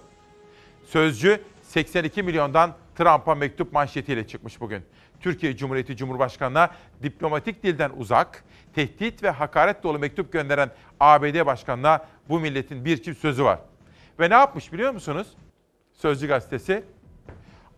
Sözcü 0.84 1.40
82 1.62 2.22
milyondan 2.22 2.74
Trump'a 2.98 3.34
mektup 3.34 3.72
manşetiyle 3.72 4.26
çıkmış 4.26 4.60
bugün. 4.60 4.82
Türkiye 5.20 5.56
Cumhuriyeti 5.56 5.96
Cumhurbaşkanı'na 5.96 6.70
diplomatik 7.02 7.62
dilden 7.62 7.90
uzak, 7.96 8.44
tehdit 8.74 9.22
ve 9.22 9.30
hakaret 9.30 9.82
dolu 9.82 9.98
mektup 9.98 10.32
gönderen 10.32 10.70
ABD 11.00 11.46
Başkanı'na 11.46 12.06
bu 12.28 12.40
milletin 12.40 12.84
bir 12.84 13.02
çift 13.02 13.20
sözü 13.20 13.44
var. 13.44 13.58
Ve 14.20 14.30
ne 14.30 14.34
yapmış 14.34 14.72
biliyor 14.72 14.92
musunuz? 14.92 15.36
Sözcü 15.92 16.28
gazetesi. 16.28 16.84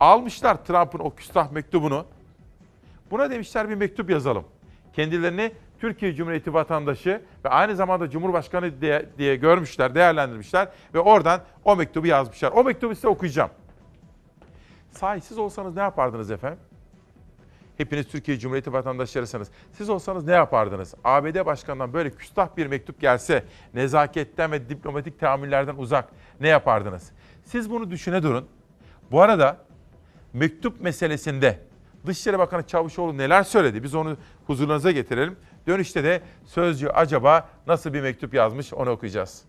Almışlar 0.00 0.64
Trump'ın 0.64 0.98
o 0.98 1.14
küstah 1.14 1.50
mektubunu. 1.50 2.06
Buna 3.10 3.30
demişler 3.30 3.68
bir 3.68 3.74
mektup 3.74 4.10
yazalım. 4.10 4.44
Kendilerini 4.92 5.52
Türkiye 5.80 6.14
Cumhuriyeti 6.14 6.54
vatandaşı 6.54 7.22
ve 7.44 7.48
aynı 7.48 7.76
zamanda 7.76 8.10
Cumhurbaşkanı 8.10 8.80
diye, 8.80 9.06
diye 9.18 9.36
görmüşler, 9.36 9.94
değerlendirmişler 9.94 10.68
ve 10.94 10.98
oradan 10.98 11.40
o 11.64 11.76
mektubu 11.76 12.06
yazmışlar. 12.06 12.52
O 12.52 12.64
mektubu 12.64 12.94
size 12.94 13.08
okuyacağım. 13.08 13.50
Sahipsiz 14.90 15.38
olsanız 15.38 15.76
ne 15.76 15.82
yapardınız 15.82 16.30
efendim? 16.30 16.58
Hepiniz 17.76 18.08
Türkiye 18.08 18.38
Cumhuriyeti 18.38 18.72
vatandaşlarısınız. 18.72 19.50
Siz 19.72 19.90
olsanız 19.90 20.24
ne 20.24 20.32
yapardınız? 20.32 20.94
ABD 21.04 21.46
Başkanı'ndan 21.46 21.92
böyle 21.92 22.10
küstah 22.10 22.56
bir 22.56 22.66
mektup 22.66 23.00
gelse, 23.00 23.44
nezaketten 23.74 24.52
ve 24.52 24.68
diplomatik 24.68 25.20
teamüllerden 25.20 25.74
uzak 25.76 26.08
ne 26.40 26.48
yapardınız? 26.48 27.12
Siz 27.44 27.70
bunu 27.70 27.90
düşüne 27.90 28.22
durun. 28.22 28.48
Bu 29.10 29.22
arada 29.22 29.56
mektup 30.32 30.80
meselesinde 30.80 31.58
Dışişleri 32.06 32.38
Bakanı 32.38 32.66
Çavuşoğlu 32.66 33.18
neler 33.18 33.42
söyledi? 33.42 33.82
Biz 33.82 33.94
onu 33.94 34.16
huzurunuza 34.46 34.90
getirelim. 34.90 35.36
Dönüşte 35.66 36.04
de 36.04 36.20
Sözcü 36.46 36.88
acaba 36.88 37.48
nasıl 37.66 37.92
bir 37.92 38.00
mektup 38.00 38.34
yazmış 38.34 38.74
onu 38.74 38.90
okuyacağız. 38.90 39.42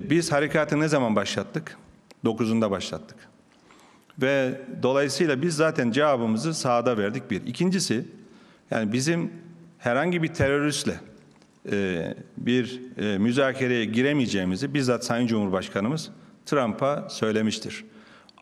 Biz 0.00 0.32
harekatı 0.32 0.80
ne 0.80 0.88
zaman 0.88 1.16
başlattık? 1.16 1.76
9'unda 2.24 2.70
başlattık. 2.70 3.18
Ve 4.18 4.60
dolayısıyla 4.82 5.42
biz 5.42 5.56
zaten 5.56 5.90
cevabımızı 5.90 6.54
sahada 6.54 6.98
verdik 6.98 7.30
bir. 7.30 7.46
İkincisi 7.46 8.08
yani 8.70 8.92
bizim 8.92 9.32
herhangi 9.78 10.22
bir 10.22 10.28
teröristle 10.28 11.00
e, 11.72 12.14
bir 12.36 12.80
e, 12.98 13.18
müzakereye 13.18 13.84
giremeyeceğimizi 13.84 14.74
bizzat 14.74 15.04
Sayın 15.04 15.26
Cumhurbaşkanımız 15.26 16.10
Trump'a 16.46 17.08
söylemiştir. 17.08 17.84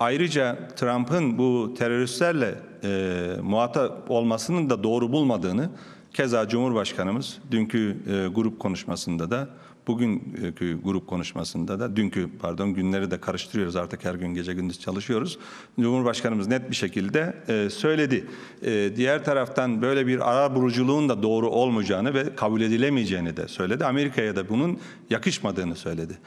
Ayrıca 0.01 0.69
Trump'ın 0.77 1.39
bu 1.39 1.75
teröristlerle 1.79 2.55
e, 2.85 3.37
muhatap 3.43 4.11
olmasının 4.11 4.71
da 4.71 4.83
doğru 4.83 5.13
bulmadığını 5.13 5.71
keza 6.15 6.49
Cumhurbaşkanımız 6.49 7.39
dünkü 7.51 7.97
e, 8.07 8.27
grup 8.27 8.61
konuşmasında 8.61 9.31
da 9.31 9.49
bugünkü 9.87 10.83
grup 10.83 11.07
konuşmasında 11.07 11.81
da 11.81 11.97
dünkü 11.97 12.29
pardon 12.41 12.75
günleri 12.75 13.11
de 13.11 13.21
karıştırıyoruz 13.21 13.77
artık 13.77 14.05
her 14.05 14.15
gün 14.15 14.35
gece 14.35 14.55
gündüz 14.55 14.81
çalışıyoruz. 14.81 15.39
Cumhurbaşkanımız 15.81 16.49
net 16.49 16.71
bir 16.71 16.77
şekilde 16.77 17.37
e, 17.49 17.71
söyledi. 17.71 18.27
E, 18.63 18.97
diğer 18.97 19.25
taraftan 19.25 19.83
böyle 19.83 20.07
bir 20.07 20.31
ara 20.31 20.55
buluculuğun 20.55 21.09
da 21.09 21.23
doğru 21.23 21.51
olmayacağını 21.51 22.15
ve 22.15 22.35
kabul 22.37 22.61
edilemeyeceğini 22.61 23.37
de 23.37 23.49
söyledi. 23.49 23.85
Amerika'ya 23.85 24.37
da 24.37 24.49
bunun 24.49 24.79
yakışmadığını 25.11 25.77
söyledi. 25.77 26.19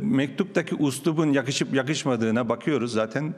Mektuptaki 0.00 0.74
uslubun 0.74 1.32
yakışıp 1.32 1.74
yakışmadığına 1.74 2.48
bakıyoruz 2.48 2.92
zaten 2.92 3.34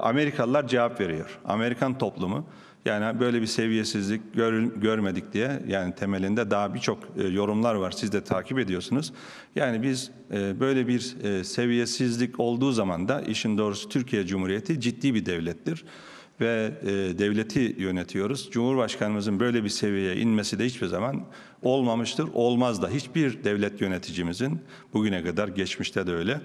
Amerikalılar 0.00 0.68
cevap 0.68 1.00
veriyor. 1.00 1.38
Amerikan 1.44 1.98
toplumu 1.98 2.46
Yani 2.84 3.20
böyle 3.20 3.42
bir 3.42 3.46
seviyesizlik 3.46 4.34
gör, 4.34 4.62
görmedik 4.62 5.32
diye 5.32 5.62
yani 5.66 5.94
temelinde 5.94 6.50
daha 6.50 6.74
birçok 6.74 6.98
e, 7.16 7.22
yorumlar 7.22 7.74
var. 7.74 7.90
Siz 7.90 8.12
de 8.12 8.24
takip 8.24 8.58
ediyorsunuz. 8.58 9.12
Yani 9.56 9.82
biz 9.82 10.10
e, 10.32 10.60
böyle 10.60 10.88
bir 10.88 11.16
e, 11.22 11.44
seviyesizlik 11.44 12.40
olduğu 12.40 12.72
zaman 12.72 13.08
da 13.08 13.20
işin 13.20 13.58
doğrusu 13.58 13.88
Türkiye 13.88 14.26
Cumhuriyeti 14.26 14.80
ciddi 14.80 15.14
bir 15.14 15.26
devlettir 15.26 15.84
ve 16.40 16.72
e, 16.82 16.88
devleti 17.18 17.76
yönetiyoruz. 17.78 18.48
Cumhurbaşkanımızın 18.50 19.40
böyle 19.40 19.64
bir 19.64 19.68
seviyeye 19.68 20.16
inmesi 20.16 20.58
de 20.58 20.64
hiçbir 20.64 20.86
zaman 20.86 21.24
olmamıştır, 21.62 22.28
olmaz 22.34 22.82
da. 22.82 22.88
Hiçbir 22.88 23.44
devlet 23.44 23.80
yöneticimizin 23.80 24.60
bugüne 24.92 25.22
kadar 25.22 25.48
geçmişte 25.48 26.06
de 26.06 26.12
öyle 26.12 26.40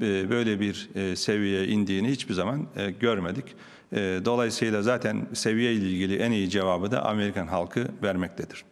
böyle 0.00 0.60
bir 0.60 0.90
e, 0.94 1.16
seviyeye 1.16 1.66
indiğini 1.66 2.08
hiçbir 2.08 2.34
zaman 2.34 2.66
e, 2.76 2.90
görmedik. 2.90 3.44
E, 3.92 3.96
dolayısıyla 4.24 4.82
zaten 4.82 5.26
seviye 5.34 5.72
ile 5.72 5.86
ilgili 5.86 6.16
en 6.16 6.30
iyi 6.30 6.50
cevabı 6.50 6.90
da 6.90 7.04
Amerikan 7.04 7.46
halkı 7.46 7.88
vermektedir. 8.02 8.64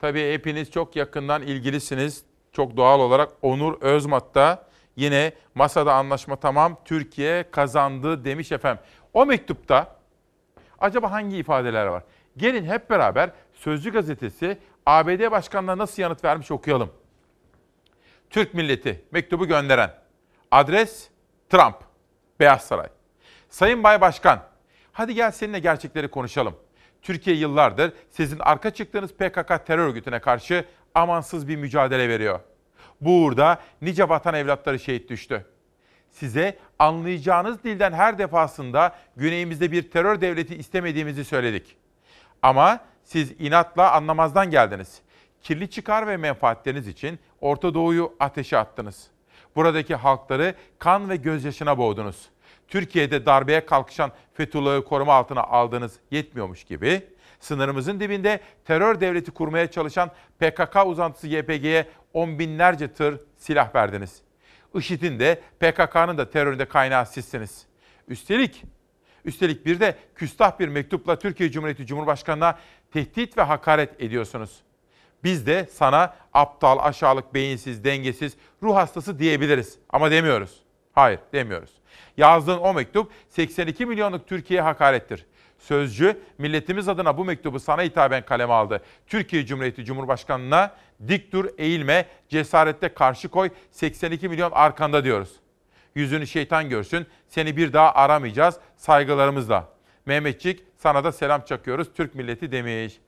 Tabii 0.00 0.32
hepiniz 0.32 0.70
çok 0.70 0.96
yakından 0.96 1.42
ilgilisiniz. 1.42 2.22
Çok 2.52 2.76
doğal 2.76 3.00
olarak 3.00 3.32
Onur 3.42 3.82
Özmat 3.82 4.34
da 4.34 4.68
yine 4.96 5.32
masada 5.54 5.94
anlaşma 5.94 6.36
tamam 6.36 6.76
Türkiye 6.84 7.50
kazandı 7.50 8.24
demiş 8.24 8.52
efendim. 8.52 8.84
O 9.12 9.26
mektupta 9.26 9.96
acaba 10.78 11.10
hangi 11.10 11.36
ifadeler 11.36 11.86
var? 11.86 12.02
Gelin 12.36 12.64
hep 12.64 12.90
beraber 12.90 13.30
Sözcü 13.54 13.92
gazetesi 13.92 14.58
ABD 14.86 15.30
Başkanı'na 15.30 15.78
nasıl 15.78 16.02
yanıt 16.02 16.24
vermiş 16.24 16.50
okuyalım. 16.50 16.90
Türk 18.34 18.54
milleti 18.54 19.04
mektubu 19.10 19.46
gönderen. 19.46 19.94
Adres 20.50 21.08
Trump, 21.48 21.76
Beyaz 22.40 22.64
Saray. 22.64 22.88
Sayın 23.48 23.82
Bay 23.82 24.00
Başkan, 24.00 24.42
hadi 24.92 25.14
gel 25.14 25.30
seninle 25.30 25.58
gerçekleri 25.58 26.08
konuşalım. 26.08 26.56
Türkiye 27.02 27.36
yıllardır 27.36 27.92
sizin 28.10 28.38
arka 28.38 28.70
çıktığınız 28.70 29.12
PKK 29.12 29.66
terör 29.66 29.88
örgütüne 29.88 30.18
karşı 30.18 30.64
amansız 30.94 31.48
bir 31.48 31.56
mücadele 31.56 32.08
veriyor. 32.08 32.40
Bu 33.00 33.24
uğurda 33.24 33.60
nice 33.82 34.08
vatan 34.08 34.34
evlatları 34.34 34.78
şehit 34.78 35.10
düştü. 35.10 35.46
Size 36.10 36.58
anlayacağınız 36.78 37.64
dilden 37.64 37.92
her 37.92 38.18
defasında 38.18 38.96
güneyimizde 39.16 39.72
bir 39.72 39.90
terör 39.90 40.20
devleti 40.20 40.56
istemediğimizi 40.56 41.24
söyledik. 41.24 41.76
Ama 42.42 42.80
siz 43.04 43.32
inatla 43.38 43.92
anlamazdan 43.92 44.50
geldiniz. 44.50 45.03
Kirli 45.44 45.70
çıkar 45.70 46.06
ve 46.06 46.16
menfaatleriniz 46.16 46.88
için 46.88 47.18
Orta 47.40 47.74
Doğu'yu 47.74 48.14
ateşe 48.20 48.58
attınız. 48.58 49.06
Buradaki 49.56 49.94
halkları 49.94 50.54
kan 50.78 51.10
ve 51.10 51.16
gözyaşına 51.16 51.78
boğdunuz. 51.78 52.28
Türkiye'de 52.68 53.26
darbeye 53.26 53.66
kalkışan 53.66 54.12
Fethullah'ı 54.34 54.84
koruma 54.84 55.14
altına 55.14 55.42
aldığınız 55.42 55.98
yetmiyormuş 56.10 56.64
gibi, 56.64 57.02
sınırımızın 57.40 58.00
dibinde 58.00 58.40
terör 58.64 59.00
devleti 59.00 59.30
kurmaya 59.30 59.70
çalışan 59.70 60.10
PKK 60.38 60.86
uzantısı 60.86 61.28
YPG'ye 61.28 61.88
on 62.12 62.38
binlerce 62.38 62.92
tır 62.92 63.20
silah 63.36 63.74
verdiniz. 63.74 64.22
IŞİD'in 64.74 65.18
de 65.18 65.40
PKK'nın 65.60 66.18
da 66.18 66.30
teröründe 66.30 66.64
kaynağı 66.64 67.06
sizsiniz. 67.06 67.66
Üstelik, 68.08 68.64
üstelik 69.24 69.66
bir 69.66 69.80
de 69.80 69.96
küstah 70.14 70.58
bir 70.58 70.68
mektupla 70.68 71.18
Türkiye 71.18 71.50
Cumhuriyeti 71.50 71.86
Cumhurbaşkanı'na 71.86 72.58
tehdit 72.92 73.38
ve 73.38 73.42
hakaret 73.42 74.02
ediyorsunuz. 74.02 74.62
Biz 75.24 75.46
de 75.46 75.68
sana 75.72 76.14
aptal, 76.32 76.78
aşağılık, 76.78 77.34
beyinsiz, 77.34 77.84
dengesiz, 77.84 78.36
ruh 78.62 78.74
hastası 78.74 79.18
diyebiliriz. 79.18 79.78
Ama 79.90 80.10
demiyoruz. 80.10 80.58
Hayır, 80.92 81.18
demiyoruz. 81.32 81.70
Yazdığın 82.16 82.58
o 82.58 82.74
mektup 82.74 83.12
82 83.28 83.86
milyonluk 83.86 84.28
Türkiye'ye 84.28 84.62
hakarettir. 84.62 85.26
Sözcü, 85.58 86.20
milletimiz 86.38 86.88
adına 86.88 87.18
bu 87.18 87.24
mektubu 87.24 87.60
sana 87.60 87.82
hitaben 87.82 88.24
kaleme 88.24 88.52
aldı. 88.52 88.82
Türkiye 89.06 89.46
Cumhuriyeti 89.46 89.84
Cumhurbaşkanı'na 89.84 90.74
dik 91.08 91.32
dur, 91.32 91.48
eğilme, 91.58 92.06
cesaretle 92.28 92.94
karşı 92.94 93.28
koy, 93.28 93.50
82 93.70 94.28
milyon 94.28 94.50
arkanda 94.50 95.04
diyoruz. 95.04 95.32
Yüzünü 95.94 96.26
şeytan 96.26 96.68
görsün, 96.68 97.06
seni 97.28 97.56
bir 97.56 97.72
daha 97.72 97.94
aramayacağız 97.94 98.56
saygılarımızla. 98.76 99.68
Mehmetçik 100.06 100.62
sana 100.76 101.04
da 101.04 101.12
selam 101.12 101.44
çakıyoruz 101.44 101.88
Türk 101.94 102.14
milleti 102.14 102.52
demiş. 102.52 102.98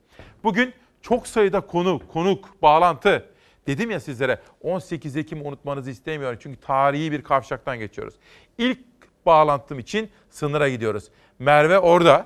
Bugün 0.43 0.73
çok 1.07 1.27
sayıda 1.27 1.61
konu, 1.61 2.01
konuk, 2.13 2.61
bağlantı. 2.61 3.25
Dedim 3.67 3.91
ya 3.91 3.99
sizlere 3.99 4.39
18 4.61 5.17
Ekim 5.17 5.45
unutmanızı 5.45 5.91
istemiyorum 5.91 6.39
çünkü 6.41 6.59
tarihi 6.59 7.11
bir 7.11 7.21
kavşaktan 7.21 7.79
geçiyoruz. 7.79 8.13
İlk 8.57 8.79
bağlantım 9.25 9.79
için 9.79 10.09
sınıra 10.29 10.69
gidiyoruz. 10.69 11.07
Merve 11.39 11.79
orada. 11.79 12.25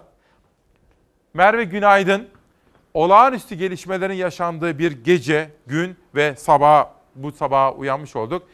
Merve 1.34 1.64
günaydın. 1.64 2.28
Olağanüstü 2.94 3.56
gelişmelerin 3.56 4.14
yaşandığı 4.14 4.80
bir 4.80 4.92
gece, 4.92 5.50
gün 5.68 5.98
ve 6.16 6.36
sabah 6.36 6.88
bu 7.16 7.32
sabaha 7.32 7.74
uyanmış 7.74 8.16
olduk. 8.16 8.48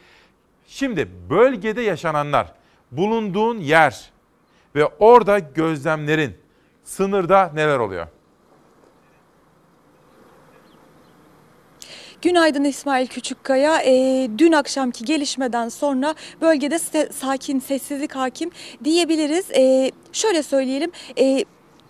Şimdi 0.66 1.08
bölgede 1.30 1.80
yaşananlar, 1.82 2.52
bulunduğun 2.92 3.58
yer 3.58 4.10
ve 4.74 4.86
orada 4.86 5.38
gözlemlerin 5.38 6.36
sınırda 6.84 7.50
neler 7.54 7.78
oluyor? 7.78 8.06
Günaydın 12.22 12.64
İsmail 12.64 13.06
Küçükkaya. 13.06 13.82
E, 13.82 14.28
dün 14.38 14.52
akşamki 14.52 15.04
gelişmeden 15.04 15.68
sonra 15.68 16.14
bölgede 16.40 16.78
sakin, 17.12 17.58
sessizlik 17.60 18.16
hakim 18.16 18.50
diyebiliriz. 18.84 19.50
E, 19.50 19.90
şöyle 20.12 20.42
söyleyelim. 20.42 20.92
E, 21.18 21.44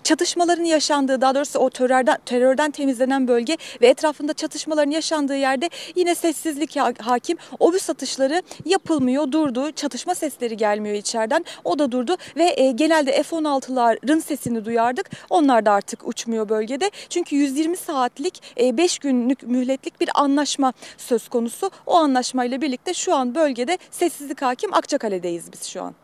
çatışmaların 0.08 0.64
yaşandığı 0.64 1.20
daha 1.20 1.34
doğrusu 1.34 1.58
o 1.58 1.70
terörden, 1.70 2.18
terörden 2.26 2.70
temizlenen 2.70 3.28
bölge 3.28 3.56
ve 3.80 3.86
etrafında 3.86 4.32
çatışmaların 4.32 4.90
yaşandığı 4.90 5.36
yerde 5.36 5.70
yine 5.94 6.14
sessizlik 6.14 6.76
ha- 6.76 6.92
hakim. 6.98 7.36
Obüs 7.58 7.90
atışları 7.90 8.42
yapılmıyor, 8.64 9.32
durdu. 9.32 9.72
Çatışma 9.72 10.14
sesleri 10.14 10.56
gelmiyor 10.56 10.94
içeriden. 10.96 11.44
O 11.64 11.78
da 11.78 11.92
durdu 11.92 12.16
ve 12.36 12.54
e, 12.56 12.70
genelde 12.70 13.22
F-16'ların 13.22 14.20
sesini 14.20 14.64
duyardık. 14.64 15.10
Onlar 15.30 15.66
da 15.66 15.72
artık 15.72 16.08
uçmuyor 16.08 16.48
bölgede. 16.48 16.90
Çünkü 17.08 17.36
120 17.36 17.76
saatlik 17.76 18.42
5 18.58 18.98
günlük 18.98 19.42
mühletlik 19.42 20.00
bir 20.00 20.10
anlaşma 20.14 20.72
söz 20.96 21.28
konusu. 21.28 21.70
O 21.86 21.96
anlaşmayla 21.96 22.60
birlikte 22.60 22.94
şu 22.94 23.14
an 23.14 23.34
bölgede 23.34 23.78
sessizlik 23.90 24.42
hakim 24.42 24.74
Akçakale'deyiz 24.74 25.52
biz 25.52 25.64
şu 25.64 25.82
an. 25.82 25.94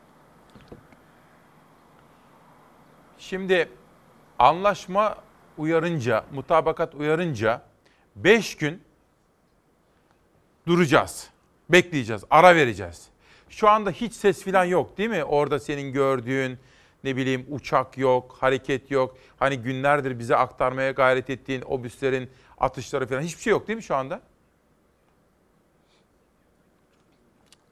Şimdi 3.19 3.69
anlaşma 4.38 5.16
uyarınca, 5.59 6.25
mutabakat 6.33 6.94
uyarınca 6.94 7.62
5 8.16 8.57
gün 8.57 8.83
duracağız. 10.66 11.31
Bekleyeceğiz, 11.68 12.25
ara 12.31 12.57
vereceğiz. 12.57 13.09
Şu 13.49 13.68
anda 13.68 13.90
hiç 13.90 14.12
ses 14.12 14.44
falan 14.44 14.64
yok 14.64 14.99
değil 14.99 15.11
mi? 15.11 15.25
Orada 15.25 15.59
senin 15.59 15.92
gördüğün 15.92 16.59
ne 17.05 17.16
bileyim 17.16 17.47
uçak 17.51 17.99
yok, 17.99 18.37
hareket 18.40 18.90
yok. 18.90 19.16
Hani 19.37 19.59
günlerdir 19.59 20.18
bize 20.18 20.37
aktarmaya 20.37 20.90
gayret 20.90 21.31
ettiğin 21.31 21.62
obüslerin 21.62 22.31
atışları 22.59 23.07
falan 23.07 23.20
hiçbir 23.20 23.42
şey 23.42 23.51
yok 23.51 23.68
değil 23.68 23.77
mi 23.77 23.83
şu 23.83 23.94
anda? 23.94 24.20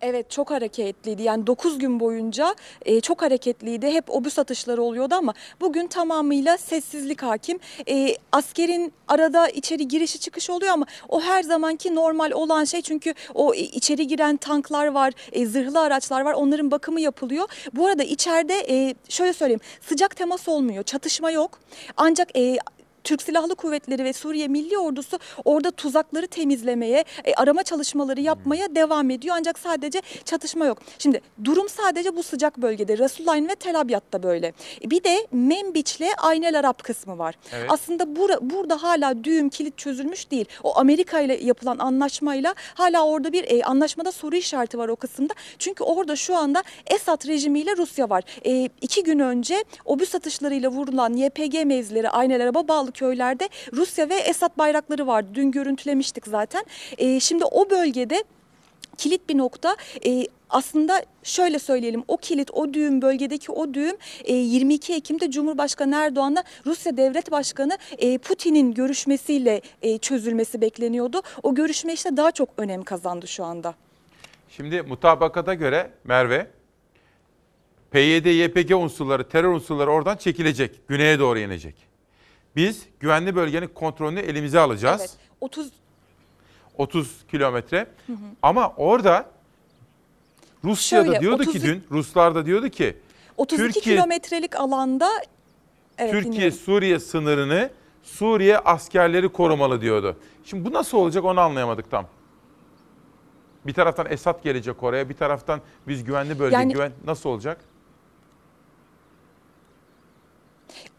Evet 0.03 0.31
çok 0.31 0.51
hareketliydi. 0.51 1.23
Yani 1.23 1.47
9 1.47 1.79
gün 1.79 2.01
boyunca 2.01 2.55
e, 2.85 3.01
çok 3.01 3.23
hareketliydi. 3.23 3.87
Hep 3.91 4.11
obüs 4.11 4.38
atışları 4.38 4.83
oluyordu 4.83 5.15
ama 5.15 5.35
bugün 5.61 5.87
tamamıyla 5.87 6.59
sessizlik 6.59 7.23
hakim. 7.23 7.59
E, 7.88 8.17
askerin 8.33 8.93
arada 9.09 9.49
içeri 9.49 9.88
girişi 9.88 10.19
çıkışı 10.19 10.53
oluyor 10.53 10.73
ama 10.73 10.87
o 11.09 11.21
her 11.21 11.43
zamanki 11.43 11.95
normal 11.95 12.31
olan 12.31 12.65
şey. 12.65 12.83
Çünkü 12.83 13.15
o 13.35 13.55
içeri 13.55 14.07
giren 14.07 14.37
tanklar 14.37 14.87
var, 14.87 15.12
e, 15.33 15.47
zırhlı 15.47 15.81
araçlar 15.81 16.21
var. 16.21 16.33
Onların 16.33 16.71
bakımı 16.71 17.01
yapılıyor. 17.01 17.49
Bu 17.73 17.87
arada 17.87 18.03
içeride 18.03 18.55
e, 18.69 18.95
şöyle 19.09 19.33
söyleyeyim 19.33 19.61
sıcak 19.81 20.17
temas 20.17 20.49
olmuyor. 20.49 20.83
Çatışma 20.83 21.31
yok. 21.31 21.59
Ancak 21.97 22.38
e, 22.38 22.59
Türk 23.05 23.23
Silahlı 23.23 23.55
Kuvvetleri 23.55 24.05
ve 24.05 24.12
Suriye 24.12 24.49
Milli 24.49 24.79
Ordusu 24.79 25.19
orada 25.45 25.71
tuzakları 25.71 26.27
temizlemeye, 26.27 27.05
e, 27.25 27.35
arama 27.35 27.62
çalışmaları 27.62 28.21
yapmaya 28.21 28.75
devam 28.75 29.11
ediyor. 29.11 29.37
Ancak 29.38 29.59
sadece 29.59 30.03
çatışma 30.25 30.67
yok. 30.67 30.79
Şimdi 30.99 31.21
durum 31.45 31.69
sadece 31.69 32.17
bu 32.17 32.23
sıcak 32.23 32.59
bölgede. 32.59 32.99
Rasulayn 32.99 33.49
ve 33.49 33.55
Tel 33.55 33.81
Abyad'da 33.81 34.23
böyle. 34.23 34.53
E, 34.85 34.91
bir 34.91 35.05
de 35.05 35.27
Membiç'le 35.33 36.09
Aynel 36.19 36.59
Arap 36.59 36.85
kısmı 36.85 37.19
var. 37.19 37.35
Evet. 37.53 37.67
Aslında 37.69 38.17
bura, 38.17 38.38
burada 38.41 38.83
hala 38.83 39.25
düğüm 39.25 39.49
kilit 39.49 39.79
çözülmüş 39.79 40.31
değil. 40.31 40.47
O 40.62 40.79
Amerika 40.79 41.21
ile 41.21 41.45
yapılan 41.45 41.79
anlaşmayla 41.79 42.55
hala 42.75 43.07
orada 43.07 43.33
bir 43.33 43.45
e, 43.51 43.65
anlaşmada 43.65 44.12
soru 44.12 44.37
işareti 44.37 44.79
var 44.79 44.88
o 44.88 44.97
kısımda. 44.97 45.35
Çünkü 45.59 45.85
orada 45.85 46.17
şu 46.17 46.37
anda 46.37 46.62
Esad 46.87 47.27
rejimiyle 47.29 47.77
Rusya 47.77 48.11
var. 48.11 48.25
E, 48.47 48.69
iki 48.81 49.05
gün 49.05 49.19
önce 49.19 49.65
obüs 49.85 50.15
atışlarıyla 50.15 50.71
vurulan 50.71 51.15
YPG 51.15 51.65
mevzileri 51.65 52.11
Aynel 52.11 52.43
Arap'a 52.43 52.69
bağlı 52.69 52.91
köylerde 52.92 53.48
Rusya 53.72 54.09
ve 54.09 54.14
Esad 54.14 54.59
bayrakları 54.59 55.07
vardı. 55.07 55.28
Dün 55.35 55.50
görüntülemiştik 55.50 56.26
zaten. 56.26 56.64
E, 56.98 57.20
şimdi 57.20 57.44
o 57.44 57.70
bölgede 57.70 58.24
kilit 58.96 59.28
bir 59.28 59.38
nokta. 59.38 59.76
E, 60.07 60.26
aslında 60.50 61.05
şöyle 61.22 61.59
söyleyelim 61.59 62.05
o 62.09 62.16
kilit 62.16 62.50
o 62.50 62.74
düğüm 62.74 63.02
bölgedeki 63.02 63.52
o 63.52 63.74
düğüm 63.74 63.96
e, 64.24 64.35
22 64.35 64.94
Ekim'de 64.94 65.31
Cumhurbaşkanı 65.31 65.96
Erdoğan'la 65.96 66.44
Rusya 66.66 66.96
Devlet 66.96 67.31
Başkanı 67.31 67.78
e, 67.98 68.18
Putin'in 68.18 68.74
görüşmesiyle 68.74 69.61
e, 69.83 69.98
çözülmesi 69.98 70.61
bekleniyordu. 70.61 71.22
O 71.42 71.55
görüşme 71.55 71.92
işte 71.92 72.16
daha 72.16 72.33
çok 72.33 72.48
önem 72.57 72.83
kazandı 72.83 73.28
şu 73.28 73.44
anda. 73.44 73.74
Şimdi 74.48 74.83
mutabakata 74.83 75.55
göre 75.55 75.90
Merve, 76.05 76.46
PYD, 77.90 78.26
YPG 78.26 78.70
unsurları, 78.70 79.28
terör 79.28 79.48
unsurları 79.48 79.90
oradan 79.90 80.16
çekilecek, 80.16 80.88
güneye 80.88 81.18
doğru 81.18 81.38
inecek. 81.38 81.91
Biz 82.57 82.83
güvenli 83.01 83.37
bölgenin 83.37 83.67
kontrolünü 83.67 84.21
elimize 84.21 84.61
alacağız. 84.61 85.01
Evet 85.01 85.17
30 85.41 85.73
30 86.79 87.25
kilometre. 87.31 87.87
Ama 88.43 88.73
orada 88.77 89.27
Rusya 90.65 91.01
da 91.01 91.05
Şöyle, 91.05 91.21
diyordu 91.21 91.43
ki 91.43 91.49
32 91.51 91.67
dün, 91.67 91.85
Ruslar 91.91 92.35
da 92.35 92.47
diyordu 92.47 92.69
ki 92.69 92.97
32 93.37 93.73
Türkiye- 93.73 93.97
kilometrelik 93.97 94.57
alanda 94.57 95.09
evet, 95.99 96.09
dinliyorum. 96.12 96.31
Türkiye-Suriye 96.31 96.99
sınırını 96.99 97.71
Suriye 98.03 98.59
askerleri 98.59 99.29
korumalı 99.29 99.81
diyordu. 99.81 100.17
Şimdi 100.45 100.65
bu 100.71 100.73
nasıl 100.73 100.99
olacak 100.99 101.25
onu 101.25 101.41
anlayamadık 101.41 101.91
tam. 101.91 102.07
Bir 103.67 103.75
taraftan 103.75 104.07
Esad 104.11 104.43
gelecek 104.45 104.83
oraya, 104.83 105.09
bir 105.09 105.15
taraftan 105.15 105.61
biz 105.88 106.05
güvenli 106.05 106.38
bölge 106.38 106.57
Yani- 106.57 106.73
güven 106.73 106.93
nasıl 107.05 107.29
olacak? 107.31 107.61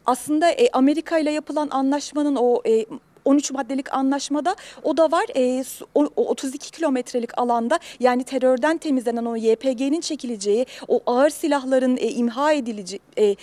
Aslında 0.05 0.51
e, 0.51 0.69
Amerika 0.73 1.17
ile 1.17 1.31
yapılan 1.31 1.67
anlaşmanın 1.71 2.35
o 2.35 2.61
e, 2.67 2.85
13 3.25 3.51
maddelik 3.51 3.93
anlaşmada 3.93 4.55
o 4.83 4.97
da 4.97 5.11
var. 5.11 5.25
E, 5.35 5.63
o, 5.95 6.09
o 6.15 6.27
32 6.27 6.71
kilometrelik 6.71 7.37
alanda 7.37 7.79
yani 7.99 8.23
terörden 8.23 8.77
temizlenen 8.77 9.25
o 9.25 9.35
YPG'nin 9.35 10.01
çekileceği, 10.01 10.65
o 10.87 11.01
ağır 11.05 11.29
silahların 11.29 11.97
e, 11.97 12.07
imha 12.09 12.53
edileceği, 12.53 13.01
e, 13.17 13.35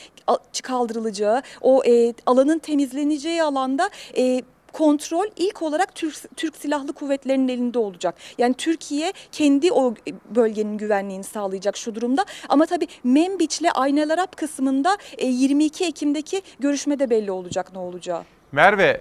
kaldırılacağı, 0.62 1.42
o 1.60 1.82
e, 1.84 2.14
alanın 2.26 2.58
temizleneceği 2.58 3.42
alanda 3.42 3.90
e, 4.16 4.42
kontrol 4.72 5.26
ilk 5.36 5.62
olarak 5.62 5.94
Türk, 5.94 6.36
Türk 6.36 6.56
Silahlı 6.56 6.92
Kuvvetleri'nin 6.92 7.48
elinde 7.48 7.78
olacak. 7.78 8.14
Yani 8.38 8.54
Türkiye 8.54 9.12
kendi 9.32 9.72
o 9.72 9.94
bölgenin 10.30 10.78
güvenliğini 10.78 11.24
sağlayacak 11.24 11.76
şu 11.76 11.94
durumda. 11.94 12.24
Ama 12.48 12.66
tabii 12.66 12.86
Membiç'le 13.04 13.68
Aynel 13.74 14.12
Arap 14.12 14.36
kısmında 14.36 14.96
e, 15.18 15.26
22 15.26 15.84
Ekim'deki 15.84 16.42
görüşmede 16.60 17.10
belli 17.10 17.30
olacak 17.30 17.72
ne 17.72 17.78
olacağı. 17.78 18.22
Merve, 18.52 19.00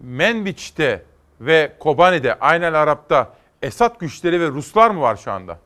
Menbiç'te 0.00 1.02
ve 1.40 1.72
Kobani'de, 1.78 2.38
Aynel 2.38 2.82
Arap'ta 2.82 3.34
Esad 3.62 4.00
güçleri 4.00 4.40
ve 4.40 4.48
Ruslar 4.48 4.90
mı 4.90 5.00
var 5.00 5.16
şu 5.16 5.32
anda? 5.32 5.58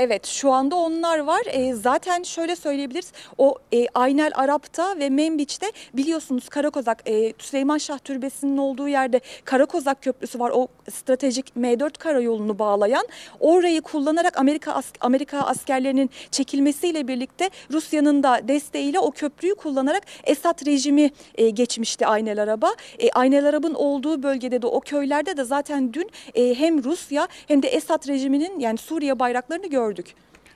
Evet 0.00 0.26
şu 0.26 0.52
anda 0.52 0.76
onlar 0.76 1.18
var. 1.18 1.42
E, 1.46 1.74
zaten 1.74 2.22
şöyle 2.22 2.56
söyleyebiliriz. 2.56 3.12
O 3.38 3.54
e, 3.74 3.86
Aynel 3.94 4.32
Arap'ta 4.34 4.98
ve 4.98 5.10
Membiç'te 5.10 5.66
biliyorsunuz 5.94 6.48
Karakozak 6.48 7.02
e, 7.10 7.32
Süleyman 7.38 7.78
Şah 7.78 7.98
Türbesi'nin 7.98 8.56
olduğu 8.56 8.88
yerde 8.88 9.20
Karakozak 9.44 10.02
Köprüsü 10.02 10.38
var. 10.38 10.52
O 10.54 10.68
stratejik 10.90 11.52
M4 11.56 11.98
karayolunu 11.98 12.58
bağlayan. 12.58 13.06
Orayı 13.40 13.80
kullanarak 13.82 14.38
Amerika 14.40 14.72
as- 14.72 14.92
Amerika 15.00 15.38
askerlerinin 15.38 16.10
çekilmesiyle 16.30 17.08
birlikte 17.08 17.50
Rusya'nın 17.72 18.22
da 18.22 18.40
desteğiyle 18.48 18.98
o 18.98 19.10
köprüyü 19.10 19.54
kullanarak 19.54 20.02
Esad 20.24 20.66
rejimi 20.66 21.10
e, 21.34 21.50
geçmişti 21.50 22.06
Aynel 22.06 22.42
Arap'a. 22.42 22.74
E, 22.98 23.10
Aynel 23.10 23.48
Arap'ın 23.48 23.74
olduğu 23.74 24.22
bölgede 24.22 24.62
de 24.62 24.66
o 24.66 24.80
köylerde 24.80 25.36
de 25.36 25.44
zaten 25.44 25.92
dün 25.92 26.10
e, 26.34 26.54
hem 26.54 26.84
Rusya 26.84 27.28
hem 27.48 27.62
de 27.62 27.68
Esad 27.68 28.08
rejiminin 28.08 28.58
yani 28.60 28.78
Suriye 28.78 29.18
bayraklarını 29.18 29.66
gördük. 29.66 29.87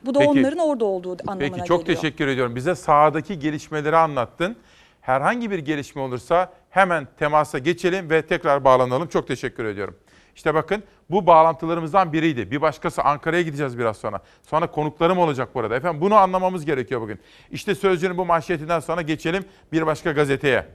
Bu 0.04 0.14
da 0.14 0.18
Peki. 0.18 0.30
onların 0.30 0.58
orada 0.58 0.84
olduğu 0.84 1.16
anlamına 1.26 1.54
Peki 1.56 1.68
çok 1.68 1.80
geliyor. 1.80 2.00
teşekkür 2.00 2.28
ediyorum. 2.28 2.56
Bize 2.56 2.74
sahadaki 2.74 3.38
gelişmeleri 3.38 3.96
anlattın. 3.96 4.56
Herhangi 5.00 5.50
bir 5.50 5.58
gelişme 5.58 6.02
olursa 6.02 6.52
hemen 6.70 7.08
temasa 7.18 7.58
geçelim 7.58 8.10
ve 8.10 8.22
tekrar 8.22 8.64
bağlanalım. 8.64 9.08
Çok 9.08 9.28
teşekkür 9.28 9.64
ediyorum. 9.64 9.96
İşte 10.36 10.54
bakın 10.54 10.82
bu 11.10 11.26
bağlantılarımızdan 11.26 12.12
biriydi. 12.12 12.50
Bir 12.50 12.60
başkası 12.60 13.02
Ankara'ya 13.02 13.42
gideceğiz 13.42 13.78
biraz 13.78 13.96
sonra. 13.96 14.20
Sonra 14.42 14.70
konuklarım 14.70 15.18
olacak 15.18 15.54
burada. 15.54 15.76
Efendim 15.76 16.00
bunu 16.00 16.14
anlamamız 16.14 16.64
gerekiyor 16.64 17.00
bugün. 17.00 17.18
İşte 17.50 17.74
Sözcü'nün 17.74 18.18
bu 18.18 18.24
manşetinden 18.24 18.80
sonra 18.80 19.02
geçelim 19.02 19.44
bir 19.72 19.86
başka 19.86 20.12
gazeteye. 20.12 20.66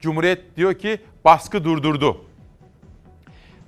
Cumhuriyet 0.00 0.56
diyor 0.56 0.74
ki 0.74 1.00
baskı 1.24 1.64
durdurdu. 1.64 2.24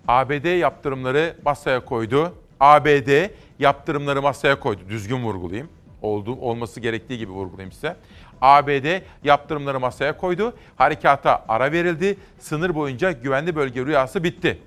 ABD 0.09 0.59
yaptırımları 0.59 1.37
masaya 1.45 1.85
koydu. 1.85 2.33
ABD 2.61 3.31
yaptırımları 3.59 4.23
masaya 4.23 4.61
koydu. 4.61 4.81
Düzgün 4.89 5.25
vurgulayayım. 5.25 5.69
Oldu, 6.03 6.33
olması 6.41 6.81
gerektiği 6.81 7.19
gibi 7.19 7.33
vurgulayayım 7.33 7.73
size. 7.73 7.97
ABD 8.41 9.03
yaptırımları 9.25 9.81
masaya 9.81 10.17
koydu. 10.17 10.55
Harekata 10.77 11.45
ara 11.49 11.73
verildi. 11.73 12.17
Sınır 12.39 12.75
boyunca 12.75 13.13
güvenli 13.13 13.57
bölge 13.57 13.87
rüyası 13.87 14.25
bitti. 14.25 14.59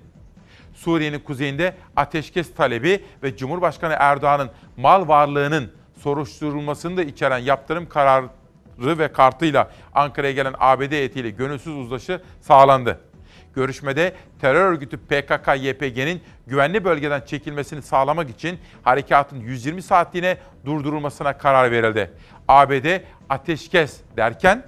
Suriye'nin 0.76 1.20
kuzeyinde 1.20 1.76
ateşkes 1.96 2.54
talebi 2.56 3.04
ve 3.24 3.38
Cumhurbaşkanı 3.38 3.96
Erdoğan'ın 4.00 4.50
mal 4.78 5.08
varlığının 5.08 5.72
soruşturulmasını 6.00 6.98
da 6.98 7.04
içeren 7.04 7.38
yaptırım 7.38 7.90
kararı 7.90 8.28
ve 8.80 9.12
kartıyla 9.12 9.72
Ankara'ya 9.94 10.34
gelen 10.34 10.54
ABD 10.60 10.92
heyetiyle 10.92 11.30
gönülsüz 11.30 11.74
uzlaşı 11.76 12.22
sağlandı. 12.42 13.00
Görüşmede 13.58 14.14
terör 14.42 14.72
örgütü 14.72 14.98
PKK-YPG'nin 15.10 16.22
güvenli 16.48 16.84
bölgeden 16.84 17.22
çekilmesini 17.22 17.82
sağlamak 17.82 18.30
için 18.30 18.60
harekatın 18.84 19.40
120 19.40 19.82
saatliğine 19.82 20.38
durdurulmasına 20.66 21.38
karar 21.38 21.72
verildi. 21.72 22.12
ABD 22.48 23.02
ateşkes 23.30 23.98
derken 24.18 24.64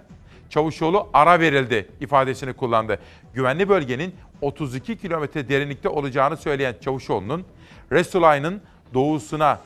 Çavuşoğlu 0.50 1.10
ara 1.14 1.40
verildi 1.40 1.88
ifadesini 2.00 2.54
kullandı. 2.54 3.00
Güvenli 3.34 3.70
bölgenin 3.70 4.16
32 4.42 4.98
kilometre 4.98 5.50
derinlikte 5.50 5.90
olacağını 5.90 6.38
söyleyen 6.38 6.76
Çavuşoğlu'nun 6.82 7.46
Resulayn'ın 7.92 8.62
doğusuna 8.94 9.60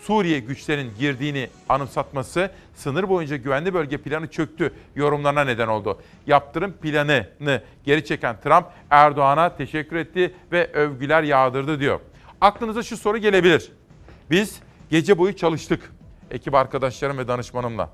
Suriye 0.00 0.38
güçlerinin 0.38 0.92
girdiğini 0.98 1.48
anımsatması 1.68 2.50
sınır 2.74 3.08
boyunca 3.08 3.36
güvenli 3.36 3.74
bölge 3.74 3.98
planı 3.98 4.30
çöktü 4.30 4.72
yorumlarına 4.96 5.44
neden 5.44 5.68
oldu. 5.68 5.98
Yaptırım 6.26 6.72
planını 6.72 7.62
geri 7.84 8.04
çeken 8.04 8.40
Trump 8.40 8.66
Erdoğan'a 8.90 9.56
teşekkür 9.56 9.96
etti 9.96 10.34
ve 10.52 10.72
övgüler 10.72 11.22
yağdırdı 11.22 11.80
diyor. 11.80 12.00
Aklınıza 12.40 12.82
şu 12.82 12.96
soru 12.96 13.18
gelebilir. 13.18 13.72
Biz 14.30 14.60
gece 14.90 15.18
boyu 15.18 15.36
çalıştık 15.36 15.92
ekip 16.30 16.54
arkadaşlarım 16.54 17.18
ve 17.18 17.28
danışmanımla. 17.28 17.90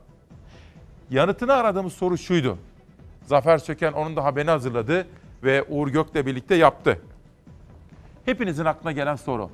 Yanıtını 1.11 1.53
aradığımız 1.53 1.93
soru 1.93 2.19
şuydu. 2.19 2.59
Zafer 3.27 3.59
Söken 3.59 3.93
onun 3.93 4.17
da 4.17 4.25
haberini 4.25 4.51
hazırladı 4.51 5.07
ve 5.43 5.65
Uğur 5.69 5.89
Gök'le 5.89 6.27
birlikte 6.27 6.55
yaptı. 6.55 6.99
Hepinizin 8.25 8.65
aklına 8.65 8.93
gelen 8.93 9.17
soru. 9.17 9.51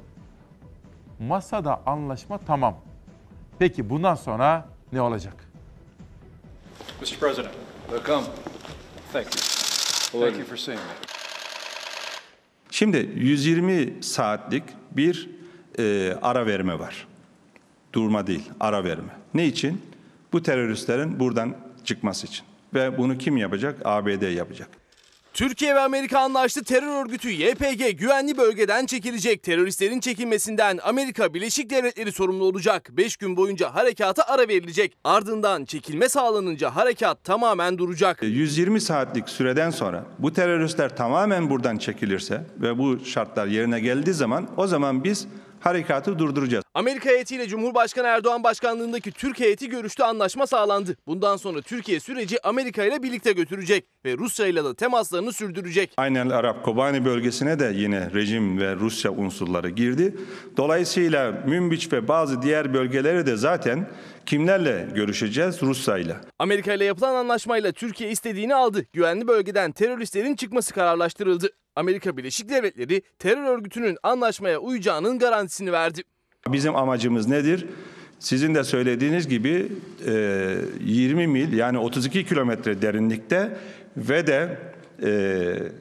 Masada 1.21 1.83
anlaşma 1.87 2.39
tamam. 2.39 2.77
Peki 3.59 3.91
bundan 3.91 4.15
sonra 4.15 4.69
ne 4.93 5.01
olacak? 5.01 5.35
Mr. 7.01 7.19
President. 7.21 7.55
Welcome. 7.89 8.25
Thank 9.13 9.27
you. 9.27 10.21
Thank 10.21 10.39
you 10.39 10.47
for 10.47 10.57
seeing 10.57 10.81
me. 10.81 10.87
Şimdi 12.71 13.11
120 13.15 14.03
saatlik 14.03 14.63
bir 14.93 15.31
e, 15.79 16.15
ara 16.23 16.47
verme 16.47 16.79
var. 16.79 17.07
Durma 17.93 18.27
değil, 18.27 18.51
ara 18.61 18.85
verme. 18.85 19.13
Ne 19.35 19.47
için? 19.47 19.83
Bu 20.33 20.43
teröristlerin 20.43 21.21
buradan 21.21 21.57
çıkması 21.85 22.27
için. 22.27 22.47
Ve 22.75 22.99
bunu 22.99 23.19
kim 23.19 23.37
yapacak? 23.37 23.79
ABD 23.85 24.23
yapacak. 24.37 24.69
Türkiye 25.35 25.75
ve 25.75 25.81
Amerika 25.81 26.19
anlaştı. 26.19 26.65
Terör 26.65 27.05
örgütü 27.05 27.31
YPG 27.31 27.99
güvenli 27.99 28.39
bölgeden 28.39 28.87
çekilecek. 28.87 29.43
Teröristlerin 29.43 30.01
çekilmesinden 30.01 30.79
Amerika 30.83 31.35
Birleşik 31.35 31.71
Devletleri 31.71 32.13
sorumlu 32.13 32.45
olacak. 32.45 32.89
5 32.93 33.17
gün 33.17 33.37
boyunca 33.37 33.75
harekata 33.75 34.23
ara 34.23 34.49
verilecek. 34.49 34.97
Ardından 35.05 35.65
çekilme 35.65 36.09
sağlanınca 36.09 36.77
harekat 36.77 37.25
tamamen 37.25 37.79
duracak. 37.79 38.23
120 38.23 38.81
saatlik 38.81 39.29
süreden 39.29 39.71
sonra 39.71 40.05
bu 40.19 40.33
teröristler 40.33 40.97
tamamen 40.97 41.51
buradan 41.51 41.79
çekilirse 41.79 42.47
ve 42.61 42.79
bu 42.79 43.05
şartlar 43.05 43.47
yerine 43.47 43.81
geldiği 43.81 44.15
zaman 44.15 44.49
o 44.57 44.67
zaman 44.67 45.05
biz 45.05 45.27
harekatı 45.61 46.19
durduracağız. 46.19 46.65
Amerika 46.75 47.11
heyetiyle 47.11 47.49
Cumhurbaşkanı 47.49 48.07
Erdoğan 48.07 48.45
başkanlığındaki 48.45 49.13
Türk 49.13 49.41
heyeti 49.41 49.69
görüşte 49.69 50.05
anlaşma 50.05 50.47
sağlandı. 50.47 50.97
Bundan 51.07 51.37
sonra 51.37 51.63
Türkiye 51.63 52.01
süreci 52.01 52.47
Amerika 52.47 52.85
ile 52.85 53.03
birlikte 53.03 53.33
götürecek 53.33 53.85
ve 54.05 54.17
Rusya 54.17 54.47
ile 54.47 54.65
de 54.65 54.75
temaslarını 54.75 55.33
sürdürecek. 55.33 55.93
Aynen 55.97 56.31
Arap 56.31 56.65
Kobani 56.65 57.05
bölgesine 57.05 57.59
de 57.59 57.73
yine 57.75 58.11
rejim 58.15 58.59
ve 58.61 58.75
Rusya 58.77 59.11
unsurları 59.13 59.71
girdi. 59.71 60.17
Dolayısıyla 60.57 61.33
Münbiç 61.47 61.93
ve 61.93 62.09
bazı 62.09 62.43
diğer 62.43 62.75
bölgeleri 62.75 63.27
de 63.27 63.37
zaten 63.37 63.91
kimlerle 64.27 64.89
görüşeceğiz? 64.95 65.63
Rusya 65.63 65.99
ile. 65.99 66.17
Amerika 66.39 66.75
ile 66.75 66.85
yapılan 66.85 67.15
anlaşmayla 67.15 67.73
Türkiye 67.73 68.11
istediğini 68.11 68.55
aldı. 68.55 68.85
Güvenli 68.93 69.29
bölgeden 69.29 69.73
teröristlerin 69.73 70.37
çıkması 70.37 70.75
kararlaştırıldı. 70.75 71.51
Amerika 71.77 72.17
Birleşik 72.17 72.49
Devletleri 72.49 73.03
terör 73.19 73.45
örgütünün 73.45 73.99
anlaşmaya 74.03 74.59
uyacağının 74.59 75.19
garantisini 75.19 75.73
verdi. 75.73 76.03
Bizim 76.49 76.77
amacımız 76.77 77.29
nedir? 77.29 77.67
Sizin 78.19 78.55
de 78.55 78.65
söylediğiniz 78.65 79.29
gibi 79.29 79.73
e, 80.07 80.57
20 80.81 81.27
mil 81.27 81.53
yani 81.53 81.79
32 81.79 82.27
kilometre 82.27 82.83
derinlikte 82.83 83.57
ve 83.97 84.27
de 84.27 84.59
e, 85.03 85.73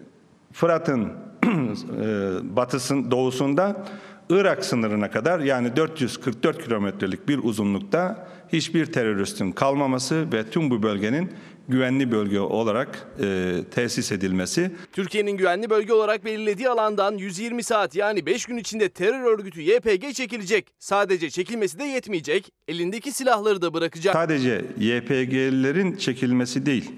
Fırat'ın 0.54 1.06
e, 1.46 2.56
batısın 2.56 3.12
doğusunda 3.12 3.86
Irak 4.30 4.66
sınırına 4.66 5.12
kadar 5.12 5.40
yani 5.40 5.76
444 5.76 6.64
kilometrelik 6.64 7.28
bir 7.28 7.40
uzunlukta 7.44 8.28
hiçbir 8.54 8.86
teröristin 8.86 9.52
kalmaması 9.52 10.32
ve 10.34 10.44
tüm 10.50 10.70
bu 10.70 10.84
bölgenin 10.84 11.32
güvenli 11.70 12.12
bölge 12.12 12.40
olarak 12.40 13.08
e, 13.22 13.56
tesis 13.72 14.12
edilmesi. 14.12 14.72
Türkiye'nin 14.94 15.38
güvenli 15.38 15.70
bölge 15.70 15.94
olarak 15.94 16.26
belirlediği 16.26 16.70
alandan 16.70 17.18
120 17.18 17.64
saat 17.64 17.96
yani 17.96 18.26
5 18.26 18.46
gün 18.46 18.58
içinde 18.58 18.90
terör 18.90 19.24
örgütü 19.24 19.62
YPG 19.62 20.14
çekilecek. 20.14 20.68
Sadece 20.80 21.30
çekilmesi 21.30 21.80
de 21.80 21.84
yetmeyecek, 21.84 22.52
elindeki 22.68 23.12
silahları 23.12 23.62
da 23.62 23.74
bırakacak. 23.74 24.14
Sadece 24.14 24.66
YPG'lilerin 24.78 25.96
çekilmesi 25.96 26.66
değil, 26.66 26.92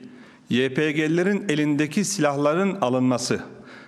YPG'lilerin 0.49 1.49
elindeki 1.49 2.05
silahların 2.05 2.78
alınması. 2.82 3.41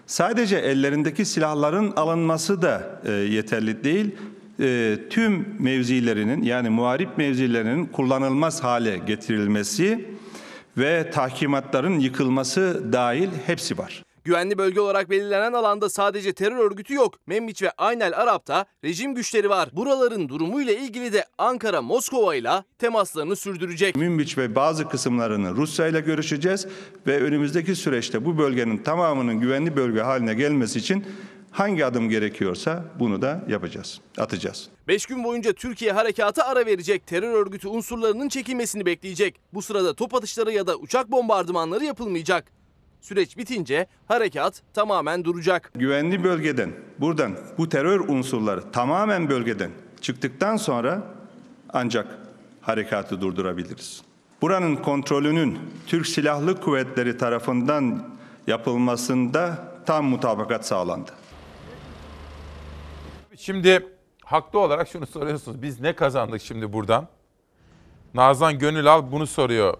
Sadece 0.05 0.57
ellerindeki 0.57 1.25
silahların 1.25 1.91
alınması 1.91 2.61
da 2.61 3.01
e, 3.05 3.11
yeterli 3.11 3.83
değil. 3.83 4.15
E, 4.59 4.97
tüm 5.09 5.47
mevzilerinin 5.59 6.43
yani 6.43 6.69
muharip 6.69 7.17
mevzilerinin 7.17 7.85
kullanılmaz 7.85 8.63
hale 8.63 8.97
getirilmesi 8.97 10.05
ve 10.77 11.11
tahkimatların 11.11 11.99
yıkılması 11.99 12.93
dahil 12.93 13.29
hepsi 13.45 13.77
var. 13.77 14.03
Güvenli 14.23 14.57
bölge 14.57 14.79
olarak 14.79 15.09
belirlenen 15.09 15.53
alanda 15.53 15.89
sadece 15.89 16.33
terör 16.33 16.57
örgütü 16.57 16.93
yok. 16.93 17.13
Membiç 17.27 17.61
ve 17.63 17.71
Aynel 17.71 18.17
Arap'ta 18.17 18.65
rejim 18.83 19.15
güçleri 19.15 19.49
var. 19.49 19.69
Buraların 19.73 20.29
durumuyla 20.29 20.73
ilgili 20.73 21.13
de 21.13 21.25
Ankara 21.37 21.81
Moskova 21.81 22.35
ile 22.35 22.51
temaslarını 22.79 23.35
sürdürecek. 23.35 23.95
Münbiç 23.95 24.37
ve 24.37 24.55
bazı 24.55 24.89
kısımlarını 24.89 25.55
Rusya 25.55 25.87
ile 25.87 25.99
görüşeceğiz 26.01 26.67
ve 27.07 27.21
önümüzdeki 27.21 27.75
süreçte 27.75 28.25
bu 28.25 28.37
bölgenin 28.37 28.77
tamamının 28.77 29.39
güvenli 29.39 29.75
bölge 29.75 30.01
haline 30.01 30.33
gelmesi 30.33 30.79
için 30.79 31.05
hangi 31.53 31.85
adım 31.85 32.09
gerekiyorsa 32.09 32.83
bunu 32.99 33.21
da 33.21 33.41
yapacağız, 33.47 34.01
atacağız. 34.17 34.69
5 34.87 35.05
gün 35.05 35.23
boyunca 35.23 35.53
Türkiye 35.53 35.91
harekata 35.91 36.45
ara 36.45 36.65
verecek. 36.65 37.07
Terör 37.07 37.33
örgütü 37.33 37.67
unsurlarının 37.67 38.29
çekilmesini 38.29 38.85
bekleyecek. 38.85 39.35
Bu 39.53 39.61
sırada 39.61 39.93
top 39.93 40.15
atışları 40.15 40.51
ya 40.51 40.67
da 40.67 40.75
uçak 40.75 41.11
bombardımanları 41.11 41.85
yapılmayacak. 41.85 42.51
Süreç 43.01 43.37
bitince 43.37 43.87
harekat 44.07 44.61
tamamen 44.73 45.23
duracak. 45.23 45.71
Güvenli 45.75 46.23
bölgeden, 46.23 46.71
buradan 46.99 47.37
bu 47.57 47.69
terör 47.69 47.99
unsurları 47.99 48.71
tamamen 48.71 49.29
bölgeden 49.29 49.71
çıktıktan 50.01 50.57
sonra 50.57 51.03
ancak 51.69 52.07
harekatı 52.61 53.21
durdurabiliriz. 53.21 54.01
Buranın 54.41 54.75
kontrolünün 54.75 55.59
Türk 55.87 56.07
Silahlı 56.07 56.61
Kuvvetleri 56.61 57.17
tarafından 57.17 58.03
yapılmasında 58.47 59.67
tam 59.85 60.05
mutabakat 60.05 60.67
sağlandı. 60.67 61.11
Şimdi 63.45 63.87
haklı 64.23 64.59
olarak 64.59 64.87
şunu 64.87 65.07
soruyorsunuz. 65.07 65.61
Biz 65.61 65.81
ne 65.81 65.93
kazandık 65.95 66.41
şimdi 66.41 66.73
buradan? 66.73 67.07
Nazan 68.13 68.59
Gönülal 68.59 69.11
bunu 69.11 69.27
soruyor. 69.27 69.77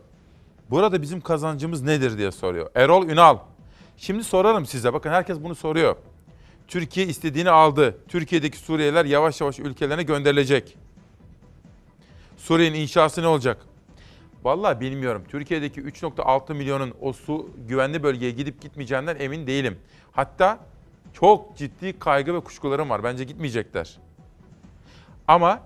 Burada 0.70 1.02
bizim 1.02 1.22
kazancımız 1.22 1.82
nedir 1.82 2.18
diye 2.18 2.32
soruyor. 2.32 2.70
Erol 2.76 3.08
Ünal. 3.08 3.38
Şimdi 3.98 4.24
sorarım 4.24 4.66
size. 4.66 4.94
Bakın 4.94 5.10
herkes 5.10 5.44
bunu 5.44 5.56
soruyor. 5.56 5.96
Türkiye 6.68 7.06
istediğini 7.06 7.50
aldı. 7.50 7.98
Türkiye'deki 8.08 8.58
Suriyeliler 8.58 9.06
yavaş 9.06 9.42
yavaş 9.42 9.60
ülkelerine 9.60 10.04
gönderilecek. 10.04 10.78
Suriye'nin 12.38 12.80
inşası 12.80 13.22
ne 13.22 13.28
olacak? 13.28 13.58
Vallahi 14.44 14.80
bilmiyorum. 14.80 15.24
Türkiye'deki 15.30 15.82
3.6 15.82 16.54
milyonun 16.54 16.94
o 17.02 17.14
su 17.14 17.50
güvenli 17.68 18.04
bölgeye 18.04 18.32
gidip 18.32 18.62
gitmeyeceğinden 18.62 19.16
emin 19.20 19.48
değilim. 19.48 19.80
Hatta 20.12 20.73
çok 21.14 21.58
ciddi 21.58 22.00
kaygı 22.00 22.34
ve 22.34 22.40
kuşkularım 22.40 22.90
var. 22.90 23.04
Bence 23.04 23.24
gitmeyecekler. 23.24 23.98
Ama 25.28 25.60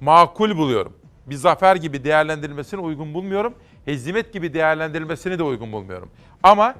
makul 0.00 0.56
buluyorum. 0.56 0.92
Bir 1.26 1.34
zafer 1.34 1.76
gibi 1.76 2.04
değerlendirilmesini 2.04 2.80
uygun 2.80 3.14
bulmuyorum. 3.14 3.54
Hezimet 3.84 4.32
gibi 4.32 4.54
değerlendirilmesini 4.54 5.38
de 5.38 5.42
uygun 5.42 5.72
bulmuyorum. 5.72 6.10
Ama 6.42 6.74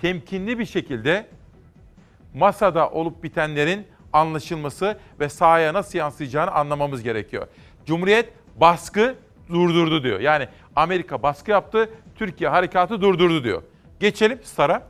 temkinli 0.00 0.58
bir 0.58 0.66
şekilde 0.66 1.26
masada 2.34 2.90
olup 2.90 3.22
bitenlerin 3.22 3.86
anlaşılması 4.12 4.98
ve 5.20 5.28
sahaya 5.28 5.74
nasıl 5.74 5.98
yansıyacağını 5.98 6.50
anlamamız 6.50 7.02
gerekiyor. 7.02 7.46
Cumhuriyet 7.86 8.32
baskı 8.56 9.14
durdurdu 9.48 10.02
diyor. 10.02 10.20
Yani 10.20 10.48
Amerika 10.76 11.22
baskı 11.22 11.50
yaptı, 11.50 11.90
Türkiye 12.14 12.50
harekatı 12.50 13.00
durdurdu 13.00 13.44
diyor. 13.44 13.62
Geçelim 14.00 14.40
Star'a. 14.42 14.82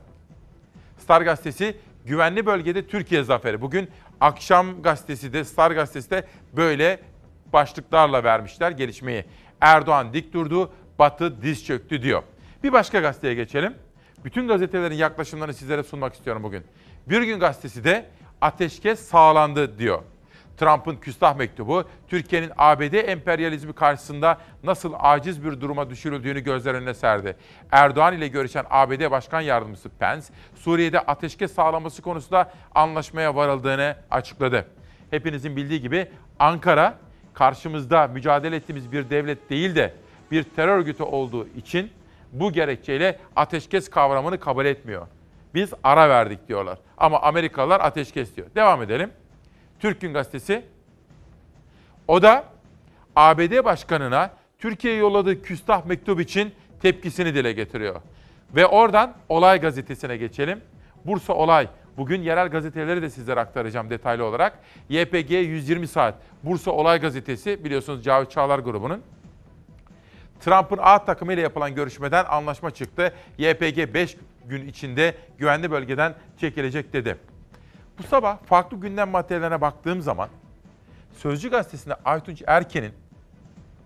Star 0.97 1.21
gazetesi 1.21 1.77
güvenli 2.07 2.45
bölgede 2.45 2.87
Türkiye 2.87 3.23
zaferi. 3.23 3.61
Bugün 3.61 3.89
akşam 4.19 4.81
gazetesi 4.81 5.33
de 5.33 5.43
Star 5.43 5.71
gazetesi 5.71 6.09
de 6.09 6.27
böyle 6.53 6.99
başlıklarla 7.53 8.23
vermişler 8.23 8.71
gelişmeyi. 8.71 9.25
Erdoğan 9.61 10.13
dik 10.13 10.33
durdu, 10.33 10.71
Batı 10.99 11.41
diz 11.41 11.65
çöktü 11.65 12.01
diyor. 12.01 12.23
Bir 12.63 12.71
başka 12.71 12.99
gazeteye 12.99 13.33
geçelim. 13.33 13.73
Bütün 14.25 14.47
gazetelerin 14.47 14.95
yaklaşımlarını 14.95 15.53
sizlere 15.53 15.83
sunmak 15.83 16.13
istiyorum 16.13 16.43
bugün. 16.43 16.63
Bir 17.09 17.21
gün 17.21 17.39
gazetesi 17.39 17.83
de 17.83 18.05
ateşkes 18.41 18.99
sağlandı 18.99 19.79
diyor. 19.79 20.01
Trump'ın 20.57 20.95
küstah 20.95 21.35
mektubu 21.35 21.83
Türkiye'nin 22.07 22.51
ABD 22.57 22.93
emperyalizmi 22.93 23.73
karşısında 23.73 24.37
nasıl 24.63 24.93
aciz 24.99 25.45
bir 25.45 25.61
duruma 25.61 25.89
düşürüldüğünü 25.89 26.39
gözler 26.39 26.73
önüne 26.73 26.93
serdi. 26.93 27.37
Erdoğan 27.71 28.13
ile 28.13 28.27
görüşen 28.27 28.65
ABD 28.69 29.11
Başkan 29.11 29.41
Yardımcısı 29.41 29.89
Pence, 29.89 30.25
Suriye'de 30.55 30.99
ateşkes 30.99 31.53
sağlaması 31.53 32.01
konusunda 32.01 32.51
anlaşmaya 32.75 33.35
varıldığını 33.35 33.95
açıkladı. 34.11 34.67
Hepinizin 35.11 35.55
bildiği 35.55 35.81
gibi 35.81 36.07
Ankara 36.39 36.97
karşımızda 37.33 38.07
mücadele 38.07 38.55
ettiğimiz 38.55 38.91
bir 38.91 39.09
devlet 39.09 39.49
değil 39.49 39.75
de 39.75 39.93
bir 40.31 40.43
terör 40.43 40.77
örgütü 40.77 41.03
olduğu 41.03 41.47
için 41.47 41.91
bu 42.31 42.51
gerekçeyle 42.51 43.19
ateşkes 43.35 43.89
kavramını 43.89 44.39
kabul 44.39 44.65
etmiyor. 44.65 45.07
Biz 45.53 45.73
ara 45.83 46.09
verdik 46.09 46.47
diyorlar. 46.47 46.77
Ama 46.97 47.21
Amerikalılar 47.21 47.79
ateşkes 47.79 48.35
diyor. 48.35 48.47
Devam 48.55 48.81
edelim. 48.81 49.11
Türk 49.79 50.01
Gün 50.01 50.13
Gazetesi. 50.13 50.63
O 52.07 52.21
da 52.21 52.43
ABD 53.15 53.65
Başkanı'na 53.65 54.31
Türkiye'ye 54.59 54.99
yolladığı 54.99 55.41
küstah 55.41 55.85
mektup 55.85 56.19
için 56.21 56.53
tepkisini 56.81 57.35
dile 57.35 57.53
getiriyor. 57.53 58.01
Ve 58.55 58.65
oradan 58.65 59.13
Olay 59.29 59.61
Gazetesi'ne 59.61 60.17
geçelim. 60.17 60.61
Bursa 61.05 61.33
Olay. 61.33 61.67
Bugün 61.97 62.21
yerel 62.21 62.49
gazeteleri 62.49 63.01
de 63.01 63.09
sizlere 63.09 63.39
aktaracağım 63.39 63.89
detaylı 63.89 64.23
olarak. 64.23 64.59
YPG 64.89 65.31
120 65.31 65.87
saat. 65.87 66.15
Bursa 66.43 66.71
Olay 66.71 66.99
Gazetesi 66.99 67.63
biliyorsunuz 67.63 68.03
Cavit 68.03 68.31
Çağlar 68.31 68.59
grubunun. 68.59 69.01
Trump'ın 70.39 70.79
A 70.81 71.05
takımı 71.05 71.33
ile 71.33 71.41
yapılan 71.41 71.75
görüşmeden 71.75 72.25
anlaşma 72.25 72.71
çıktı. 72.71 73.13
YPG 73.37 73.93
5 73.93 74.17
gün 74.45 74.67
içinde 74.67 75.15
güvenli 75.37 75.71
bölgeden 75.71 76.15
çekilecek 76.39 76.93
dedi. 76.93 77.17
Bu 77.97 78.03
sabah 78.03 78.37
farklı 78.45 78.79
gündem 78.79 79.09
maddelerine 79.09 79.61
baktığım 79.61 80.01
zaman 80.01 80.29
Sözcü 81.17 81.49
Gazetesi'nde 81.49 81.95
Aytunç 82.05 82.43
Erken'in 82.47 82.93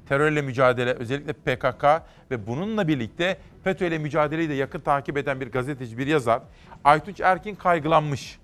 terörle 0.08 0.42
mücadele, 0.42 0.94
özellikle 0.94 1.34
PKK 1.34 1.84
ve 2.32 2.48
bununla 2.48 2.88
birlikte 2.88 3.38
FETÖ 3.64 3.88
ile 3.88 3.98
mücadeleyi 3.98 4.50
de 4.50 4.54
yakın 4.54 4.80
takip 4.80 5.18
eden 5.18 5.42
bir 5.42 5.52
gazeteci, 5.52 5.98
bir 5.98 6.08
yazar 6.08 6.42
Aytunç 6.84 7.20
Erkin 7.20 7.56
kaygılanmış. 7.56 8.40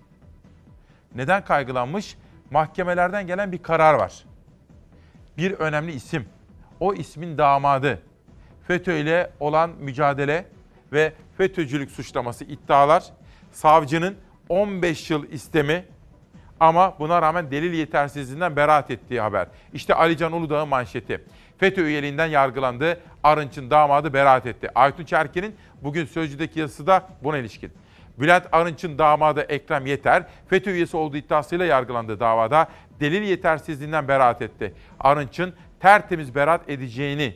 Neden 1.15 1.45
kaygılanmış? 1.45 2.17
Mahkemelerden 2.51 3.27
gelen 3.27 3.51
bir 3.51 3.63
karar 3.63 3.93
var. 3.93 4.23
Bir 5.37 5.51
önemli 5.51 5.91
isim. 5.91 6.25
O 6.79 6.93
ismin 6.93 7.37
damadı. 7.37 8.01
FETÖ 8.67 8.97
ile 8.97 9.31
olan 9.39 9.69
mücadele 9.79 10.45
ve 10.91 11.13
FETÖ'cülük 11.37 11.91
suçlaması 11.91 12.43
iddialar 12.43 13.03
savcının 13.51 14.17
15 14.49 15.11
yıl 15.11 15.31
istemi 15.31 15.85
Ama 16.59 16.93
buna 16.99 17.21
rağmen 17.21 17.51
delil 17.51 17.73
yetersizliğinden 17.73 18.55
beraat 18.55 18.91
ettiği 18.91 19.21
haber. 19.21 19.47
İşte 19.73 19.93
Alican 19.93 20.31
Uludağ'ın 20.33 20.67
manşeti. 20.67 21.23
FETÖ 21.57 21.85
üyeliğinden 21.85 22.27
yargılandı. 22.27 22.99
Arınç'ın 23.23 23.69
damadı 23.69 24.13
beraat 24.13 24.45
etti. 24.45 24.69
Aytunç 24.75 25.13
Erkin'in 25.13 25.55
bugün 25.81 26.05
Sözcü'deki 26.05 26.59
yazısı 26.59 26.87
da 26.87 27.07
buna 27.23 27.37
ilişkin. 27.37 27.71
Bülent 28.19 28.45
Arınç'ın 28.51 28.97
damadı 28.97 29.41
Ekrem 29.41 29.85
Yeter, 29.85 30.23
FETÖ 30.47 30.71
üyesi 30.71 30.97
olduğu 30.97 31.17
iddiasıyla 31.17 31.65
yargılandığı 31.65 32.19
davada 32.19 32.67
delil 32.99 33.21
yetersizliğinden 33.21 34.07
beraat 34.07 34.41
etti. 34.41 34.73
Arınç'ın 34.99 35.53
tertemiz 35.79 36.35
beraat 36.35 36.69
edeceğini 36.69 37.35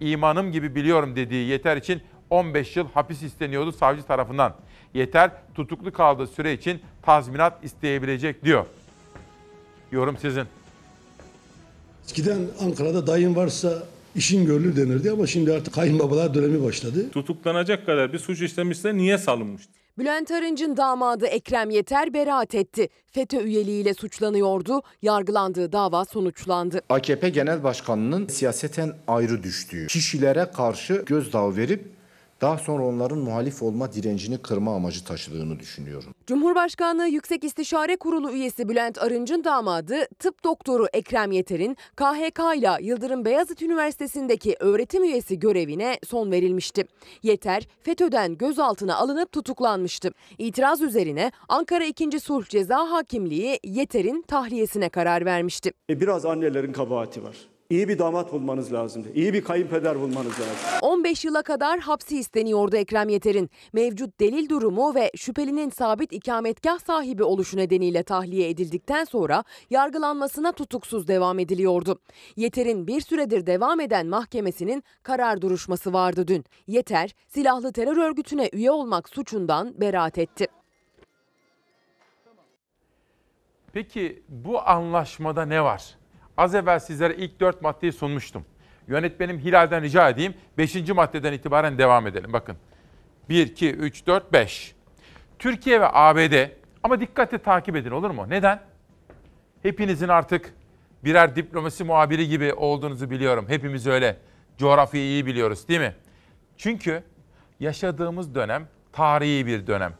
imanım 0.00 0.52
gibi 0.52 0.74
biliyorum 0.74 1.16
dediği 1.16 1.48
Yeter 1.48 1.76
için 1.76 2.02
15 2.30 2.76
yıl 2.76 2.88
hapis 2.94 3.22
isteniyordu 3.22 3.72
savcı 3.72 4.02
tarafından. 4.02 4.54
Yeter 4.94 5.30
tutuklu 5.54 5.92
kaldığı 5.92 6.26
süre 6.26 6.52
için 6.52 6.80
tazminat 7.02 7.64
isteyebilecek 7.64 8.44
diyor. 8.44 8.66
Yorum 9.92 10.16
sizin. 10.18 10.44
Eskiden 12.04 12.38
Ankara'da 12.60 13.06
dayın 13.06 13.36
varsa 13.36 13.82
işin 14.14 14.46
görülür 14.46 14.76
denirdi 14.76 15.10
ama 15.10 15.26
şimdi 15.26 15.52
artık 15.52 15.74
kayınbabalar 15.74 16.34
dönemi 16.34 16.64
başladı. 16.64 17.10
Tutuklanacak 17.10 17.86
kadar 17.86 18.12
bir 18.12 18.18
suç 18.18 18.40
işlemişse 18.40 18.96
niye 18.96 19.18
salınmıştı? 19.18 19.72
Bülent 19.98 20.30
Arınç'ın 20.30 20.76
damadı 20.76 21.26
Ekrem 21.26 21.70
Yeter 21.70 22.14
beraat 22.14 22.54
etti. 22.54 22.88
FETÖ 23.12 23.40
üyeliğiyle 23.42 23.94
suçlanıyordu. 23.94 24.82
Yargılandığı 25.02 25.72
dava 25.72 26.04
sonuçlandı. 26.04 26.80
AKP 26.88 27.28
Genel 27.28 27.62
Başkanı'nın 27.64 28.26
siyaseten 28.26 28.92
ayrı 29.08 29.42
düştüğü, 29.42 29.86
kişilere 29.86 30.50
karşı 30.56 31.02
gözdağı 31.06 31.56
verip 31.56 31.88
daha 32.40 32.58
sonra 32.58 32.84
onların 32.84 33.18
muhalif 33.18 33.62
olma 33.62 33.92
direncini 33.92 34.38
kırma 34.38 34.74
amacı 34.74 35.04
taşıdığını 35.04 35.58
düşünüyorum. 35.58 36.14
Cumhurbaşkanlığı 36.26 37.08
Yüksek 37.08 37.44
İstişare 37.44 37.96
Kurulu 37.96 38.32
üyesi 38.32 38.68
Bülent 38.68 39.02
Arınç'ın 39.02 39.44
damadı 39.44 39.96
tıp 40.18 40.44
doktoru 40.44 40.86
Ekrem 40.92 41.32
Yeter'in 41.32 41.76
KHK 41.96 42.40
ile 42.56 42.70
Yıldırım 42.80 43.24
Beyazıt 43.24 43.62
Üniversitesi'ndeki 43.62 44.56
öğretim 44.60 45.04
üyesi 45.04 45.38
görevine 45.38 45.98
son 46.04 46.30
verilmişti. 46.30 46.84
Yeter 47.22 47.68
FETÖ'den 47.82 48.38
gözaltına 48.38 48.96
alınıp 48.96 49.32
tutuklanmıştı. 49.32 50.10
İtiraz 50.38 50.80
üzerine 50.80 51.32
Ankara 51.48 51.84
2. 51.84 52.20
Sulh 52.20 52.44
Ceza 52.44 52.90
Hakimliği 52.90 53.58
Yeter'in 53.64 54.22
tahliyesine 54.22 54.88
karar 54.88 55.24
vermişti. 55.24 55.72
E 55.90 56.00
biraz 56.00 56.24
annelerin 56.26 56.72
kabahati 56.72 57.24
var. 57.24 57.36
İyi 57.70 57.88
bir 57.88 57.98
damat 57.98 58.32
bulmanız 58.32 58.72
lazımdı. 58.72 59.08
İyi 59.14 59.32
bir 59.32 59.44
kayınpeder 59.44 60.00
bulmanız 60.00 60.40
lazım. 60.40 60.56
15 60.82 61.24
yıla 61.24 61.42
kadar 61.42 61.80
hapsi 61.80 62.18
isteniyordu 62.18 62.76
Ekrem 62.76 63.08
Yeter'in. 63.08 63.50
Mevcut 63.72 64.20
delil 64.20 64.48
durumu 64.48 64.94
ve 64.94 65.10
şüphelinin 65.16 65.70
sabit 65.70 66.12
ikametgah 66.12 66.78
sahibi 66.78 67.22
oluşu 67.24 67.56
nedeniyle 67.56 68.02
tahliye 68.02 68.50
edildikten 68.50 69.04
sonra 69.04 69.44
yargılanmasına 69.70 70.52
tutuksuz 70.52 71.08
devam 71.08 71.38
ediliyordu. 71.38 71.98
Yeter'in 72.36 72.86
bir 72.86 73.00
süredir 73.00 73.46
devam 73.46 73.80
eden 73.80 74.06
mahkemesinin 74.06 74.84
karar 75.02 75.42
duruşması 75.42 75.92
vardı 75.92 76.28
dün. 76.28 76.44
Yeter, 76.66 77.14
silahlı 77.28 77.72
terör 77.72 77.96
örgütüne 77.96 78.50
üye 78.52 78.70
olmak 78.70 79.08
suçundan 79.08 79.80
beraat 79.80 80.18
etti. 80.18 80.46
Peki 83.72 84.22
bu 84.28 84.68
anlaşmada 84.68 85.44
ne 85.44 85.64
var? 85.64 85.99
Az 86.40 86.54
evvel 86.54 86.78
sizlere 86.78 87.14
ilk 87.14 87.40
dört 87.40 87.62
maddeyi 87.62 87.92
sunmuştum. 87.92 88.44
Yönetmenim 88.88 89.38
Hilal'den 89.38 89.82
rica 89.82 90.08
edeyim. 90.08 90.34
Beşinci 90.58 90.92
maddeden 90.92 91.32
itibaren 91.32 91.78
devam 91.78 92.06
edelim. 92.06 92.32
Bakın. 92.32 92.56
1, 93.28 93.46
2, 93.46 93.72
3, 93.72 94.06
4, 94.06 94.32
5. 94.32 94.74
Türkiye 95.38 95.80
ve 95.80 95.86
ABD 95.92 96.48
ama 96.82 97.00
dikkatle 97.00 97.38
takip 97.38 97.76
edin 97.76 97.90
olur 97.90 98.10
mu? 98.10 98.26
Neden? 98.28 98.60
Hepinizin 99.62 100.08
artık 100.08 100.54
birer 101.04 101.36
diplomasi 101.36 101.84
muhabiri 101.84 102.28
gibi 102.28 102.54
olduğunuzu 102.54 103.10
biliyorum. 103.10 103.44
Hepimiz 103.48 103.86
öyle. 103.86 104.16
Coğrafyayı 104.58 105.06
iyi 105.06 105.26
biliyoruz 105.26 105.68
değil 105.68 105.80
mi? 105.80 105.94
Çünkü 106.56 107.02
yaşadığımız 107.60 108.34
dönem 108.34 108.68
tarihi 108.92 109.46
bir 109.46 109.66
dönem. 109.66 109.94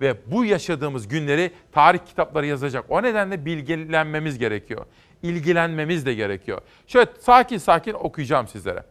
Ve 0.00 0.16
bu 0.26 0.44
yaşadığımız 0.44 1.08
günleri 1.08 1.50
tarih 1.72 1.98
kitapları 2.06 2.46
yazacak. 2.46 2.84
O 2.88 3.02
nedenle 3.02 3.44
bilgilenmemiz 3.44 4.38
gerekiyor 4.38 4.86
ilgilenmemiz 5.28 6.06
de 6.06 6.14
gerekiyor. 6.14 6.60
Şöyle 6.86 7.10
sakin 7.20 7.58
sakin 7.58 7.92
okuyacağım 7.92 8.48
sizlere. 8.48 8.82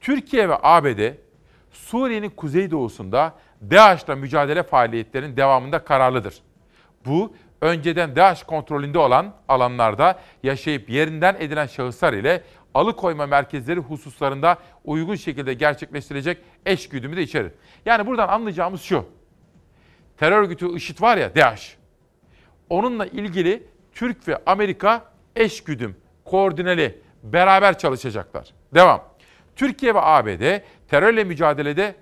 Türkiye 0.00 0.48
ve 0.48 0.54
ABD 0.62 1.14
Suriye'nin 1.70 2.30
kuzeydoğusunda 2.30 3.34
DAEŞ'la 3.70 4.16
mücadele 4.16 4.62
faaliyetlerinin 4.62 5.36
devamında 5.36 5.84
kararlıdır. 5.84 6.34
Bu 7.06 7.34
önceden 7.60 8.16
DAEŞ 8.16 8.42
kontrolünde 8.42 8.98
olan 8.98 9.34
alanlarda 9.48 10.20
yaşayıp 10.42 10.90
yerinden 10.90 11.36
edilen 11.38 11.66
şahıslar 11.66 12.12
ile 12.12 12.42
alıkoyma 12.74 13.26
merkezleri 13.26 13.80
hususlarında 13.80 14.58
uygun 14.84 15.14
şekilde 15.14 15.54
gerçekleştirilecek 15.54 16.38
eşgüdümü 16.66 17.16
de 17.16 17.22
içerir. 17.22 17.52
Yani 17.86 18.06
buradan 18.06 18.28
anlayacağımız 18.28 18.82
şu. 18.82 19.06
Terör 20.16 20.42
örgütü 20.42 20.74
IŞİD 20.74 21.02
var 21.02 21.16
ya 21.16 21.34
DAEŞ. 21.34 21.76
Onunla 22.70 23.06
ilgili 23.06 23.66
Türk 23.92 24.28
ve 24.28 24.38
Amerika 24.46 25.04
eşgüdüm, 25.40 25.96
koordineli, 26.24 27.00
beraber 27.22 27.78
çalışacaklar. 27.78 28.48
Devam. 28.74 29.04
Türkiye 29.56 29.94
ve 29.94 30.00
ABD 30.00 30.60
terörle 30.88 31.24
mücadelede 31.24 31.94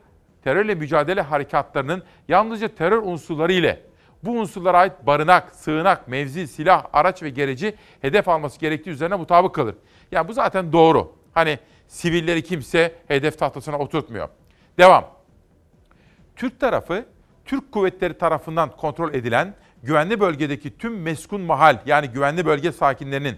terörle 0.44 0.74
mücadele 0.74 1.20
harekatlarının 1.20 2.02
yalnızca 2.28 2.68
terör 2.68 3.02
unsurları 3.02 3.52
ile 3.52 3.80
bu 4.22 4.30
unsurlara 4.30 4.78
ait 4.78 4.92
barınak, 5.02 5.54
sığınak, 5.54 6.08
mevzi, 6.08 6.48
silah, 6.48 6.86
araç 6.92 7.22
ve 7.22 7.30
gereci 7.30 7.74
hedef 8.00 8.28
alması 8.28 8.60
gerektiği 8.60 8.90
üzerine 8.90 9.16
mutabık 9.16 9.54
kalır. 9.54 9.74
Yani 10.12 10.28
bu 10.28 10.32
zaten 10.32 10.72
doğru. 10.72 11.12
Hani 11.34 11.58
sivilleri 11.88 12.42
kimse 12.42 12.94
hedef 13.08 13.38
tahtasına 13.38 13.78
oturtmuyor. 13.78 14.28
Devam. 14.78 15.10
Türk 16.36 16.60
tarafı, 16.60 17.06
Türk 17.44 17.72
kuvvetleri 17.72 18.18
tarafından 18.18 18.70
kontrol 18.76 19.14
edilen 19.14 19.54
güvenli 19.86 20.20
bölgedeki 20.20 20.78
tüm 20.78 21.02
meskun 21.02 21.40
mahal 21.40 21.78
yani 21.86 22.08
güvenli 22.08 22.46
bölge 22.46 22.72
sakinlerinin 22.72 23.36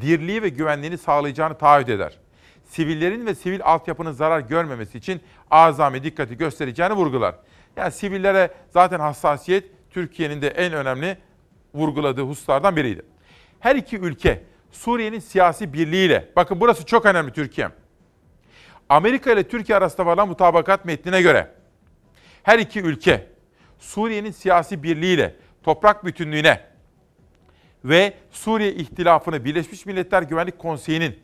dirliği 0.00 0.42
ve 0.42 0.48
güvenliğini 0.48 0.98
sağlayacağını 0.98 1.58
taahhüt 1.58 1.88
eder. 1.88 2.18
Sivillerin 2.64 3.26
ve 3.26 3.34
sivil 3.34 3.60
altyapının 3.64 4.12
zarar 4.12 4.40
görmemesi 4.40 4.98
için 4.98 5.20
azami 5.50 6.02
dikkati 6.02 6.36
göstereceğini 6.36 6.94
vurgular. 6.94 7.34
Yani 7.76 7.92
sivillere 7.92 8.50
zaten 8.70 9.00
hassasiyet 9.00 9.64
Türkiye'nin 9.90 10.42
de 10.42 10.48
en 10.48 10.72
önemli 10.72 11.18
vurguladığı 11.74 12.22
hususlardan 12.22 12.76
biriydi. 12.76 13.02
Her 13.60 13.76
iki 13.76 13.98
ülke 13.98 14.42
Suriye'nin 14.72 15.18
siyasi 15.18 15.72
birliğiyle, 15.72 16.28
bakın 16.36 16.60
burası 16.60 16.86
çok 16.86 17.06
önemli 17.06 17.32
Türkiye. 17.32 17.68
Amerika 18.88 19.32
ile 19.32 19.48
Türkiye 19.48 19.78
arasında 19.78 20.06
varılan 20.06 20.28
mutabakat 20.28 20.84
metnine 20.84 21.22
göre 21.22 21.50
her 22.42 22.58
iki 22.58 22.80
ülke 22.80 23.26
Suriye'nin 23.78 24.30
siyasi 24.30 24.82
birliğiyle 24.82 25.34
toprak 25.64 26.04
bütünlüğüne 26.04 26.60
ve 27.84 28.14
Suriye 28.30 28.72
ihtilafını 28.72 29.44
Birleşmiş 29.44 29.86
Milletler 29.86 30.22
Güvenlik 30.22 30.58
Konseyi'nin 30.58 31.18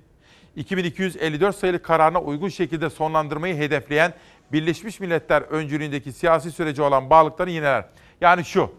2254 0.57 1.57
sayılı 1.57 1.83
kararına 1.83 2.21
uygun 2.21 2.49
şekilde 2.49 2.91
sonlandırmayı 2.91 3.57
hedefleyen 3.57 4.15
Birleşmiş 4.53 5.01
Milletler 5.01 5.43
öncülüğündeki 5.43 6.13
siyasi 6.13 6.51
süreci 6.51 6.83
olan 6.83 7.11
bağlılıklarını 7.11 7.53
yineler. 7.53 7.85
Yani 8.21 8.45
şu, 8.45 8.73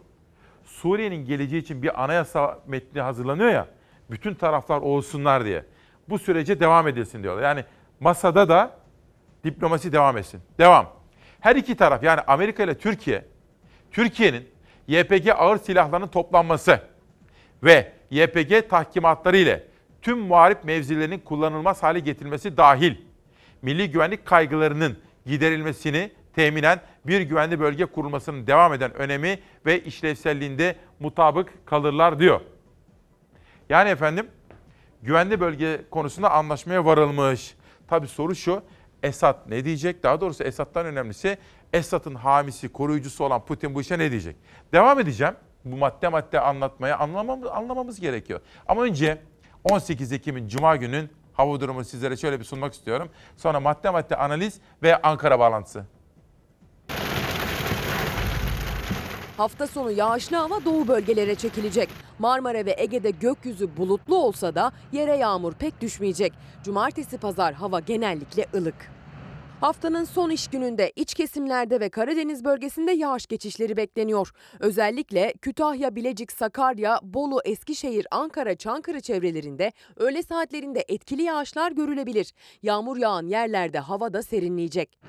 Suriye'nin 0.65 1.25
geleceği 1.25 1.61
için 1.61 1.83
bir 1.83 2.03
anayasa 2.03 2.59
metni 2.67 3.01
hazırlanıyor 3.01 3.49
ya, 3.49 3.67
bütün 4.11 4.33
taraflar 4.33 4.81
olsunlar 4.81 5.45
diye. 5.45 5.65
Bu 6.09 6.19
sürece 6.19 6.59
devam 6.59 6.87
edilsin 6.87 7.23
diyorlar. 7.23 7.43
Yani 7.43 7.65
masada 7.99 8.49
da 8.49 8.77
diplomasi 9.43 9.91
devam 9.91 10.17
etsin. 10.17 10.41
Devam. 10.57 10.93
Her 11.39 11.55
iki 11.55 11.75
taraf 11.75 12.03
yani 12.03 12.21
Amerika 12.21 12.63
ile 12.63 12.77
Türkiye, 12.77 13.25
Türkiye'nin 13.91 14.50
YPG 14.91 15.29
ağır 15.37 15.57
silahlarının 15.57 16.07
toplanması 16.07 16.81
ve 17.63 17.91
YPG 18.09 18.69
tahkimatları 18.69 19.37
ile 19.37 19.67
tüm 20.01 20.19
muharip 20.19 20.63
mevzilerinin 20.63 21.19
kullanılmaz 21.19 21.83
hale 21.83 21.99
getirilmesi 21.99 22.57
dahil 22.57 22.95
milli 23.61 23.91
güvenlik 23.91 24.25
kaygılarının 24.25 24.97
giderilmesini 25.25 26.11
teminen 26.35 26.81
bir 27.07 27.21
güvenli 27.21 27.59
bölge 27.59 27.85
kurulmasının 27.85 28.47
devam 28.47 28.73
eden 28.73 28.93
önemi 28.93 29.39
ve 29.65 29.83
işlevselliğinde 29.83 30.75
mutabık 30.99 31.65
kalırlar 31.65 32.19
diyor. 32.19 32.41
Yani 33.69 33.89
efendim 33.89 34.27
güvenli 35.01 35.39
bölge 35.39 35.81
konusunda 35.91 36.31
anlaşmaya 36.31 36.85
varılmış. 36.85 37.55
Tabi 37.87 38.07
soru 38.07 38.35
şu, 38.35 38.63
Esad 39.03 39.39
ne 39.47 39.65
diyecek? 39.65 40.03
Daha 40.03 40.21
doğrusu 40.21 40.43
Esad'dan 40.43 40.85
önemlisi 40.85 41.37
Esad'ın 41.73 42.15
hamisi, 42.15 42.69
koruyucusu 42.69 43.23
olan 43.23 43.45
Putin 43.45 43.75
bu 43.75 43.81
işe 43.81 43.99
ne 43.99 44.11
diyecek? 44.11 44.35
Devam 44.73 44.99
edeceğim. 44.99 45.35
Bu 45.65 45.77
madde 45.77 46.07
madde 46.07 46.39
anlatmaya 46.39 46.97
anlamamız, 46.97 47.47
anlamamız 47.49 47.99
gerekiyor. 47.99 48.39
Ama 48.67 48.81
önce 48.83 49.21
18 49.63 50.11
Ekim'in 50.11 50.47
Cuma 50.47 50.75
günün 50.75 51.09
hava 51.33 51.59
durumu 51.59 51.83
sizlere 51.83 52.17
şöyle 52.17 52.39
bir 52.39 52.45
sunmak 52.45 52.73
istiyorum. 52.73 53.09
Sonra 53.37 53.59
madde 53.59 53.89
madde 53.89 54.15
analiz 54.15 54.59
ve 54.83 55.01
Ankara 55.01 55.39
bağlantısı. 55.39 55.85
Hafta 59.37 59.67
sonu 59.67 59.91
yağışlı 59.91 60.37
hava 60.37 60.65
doğu 60.65 60.87
bölgelere 60.87 61.35
çekilecek. 61.35 61.89
Marmara 62.19 62.65
ve 62.65 62.75
Ege'de 62.77 63.11
gökyüzü 63.11 63.77
bulutlu 63.77 64.15
olsa 64.15 64.55
da 64.55 64.71
yere 64.91 65.17
yağmur 65.17 65.53
pek 65.53 65.81
düşmeyecek. 65.81 66.33
Cumartesi 66.63 67.17
pazar 67.17 67.53
hava 67.53 67.79
genellikle 67.79 68.45
ılık. 68.55 68.91
Haftanın 69.61 70.03
son 70.03 70.29
iş 70.29 70.47
gününde 70.47 70.91
iç 70.95 71.13
kesimlerde 71.13 71.79
ve 71.79 71.89
Karadeniz 71.89 72.45
bölgesinde 72.45 72.91
yağış 72.91 73.27
geçişleri 73.27 73.77
bekleniyor. 73.77 74.31
Özellikle 74.59 75.33
Kütahya, 75.41 75.95
Bilecik, 75.95 76.31
Sakarya, 76.31 76.99
Bolu, 77.03 77.41
Eskişehir, 77.45 78.07
Ankara, 78.11 78.55
Çankırı 78.55 79.01
çevrelerinde 79.01 79.71
öğle 79.97 80.23
saatlerinde 80.23 80.85
etkili 80.87 81.21
yağışlar 81.21 81.71
görülebilir. 81.71 82.33
Yağmur 82.63 82.97
yağan 82.97 83.27
yerlerde 83.27 83.79
hava 83.79 84.13
da 84.13 84.23
serinleyecek. 84.23 84.99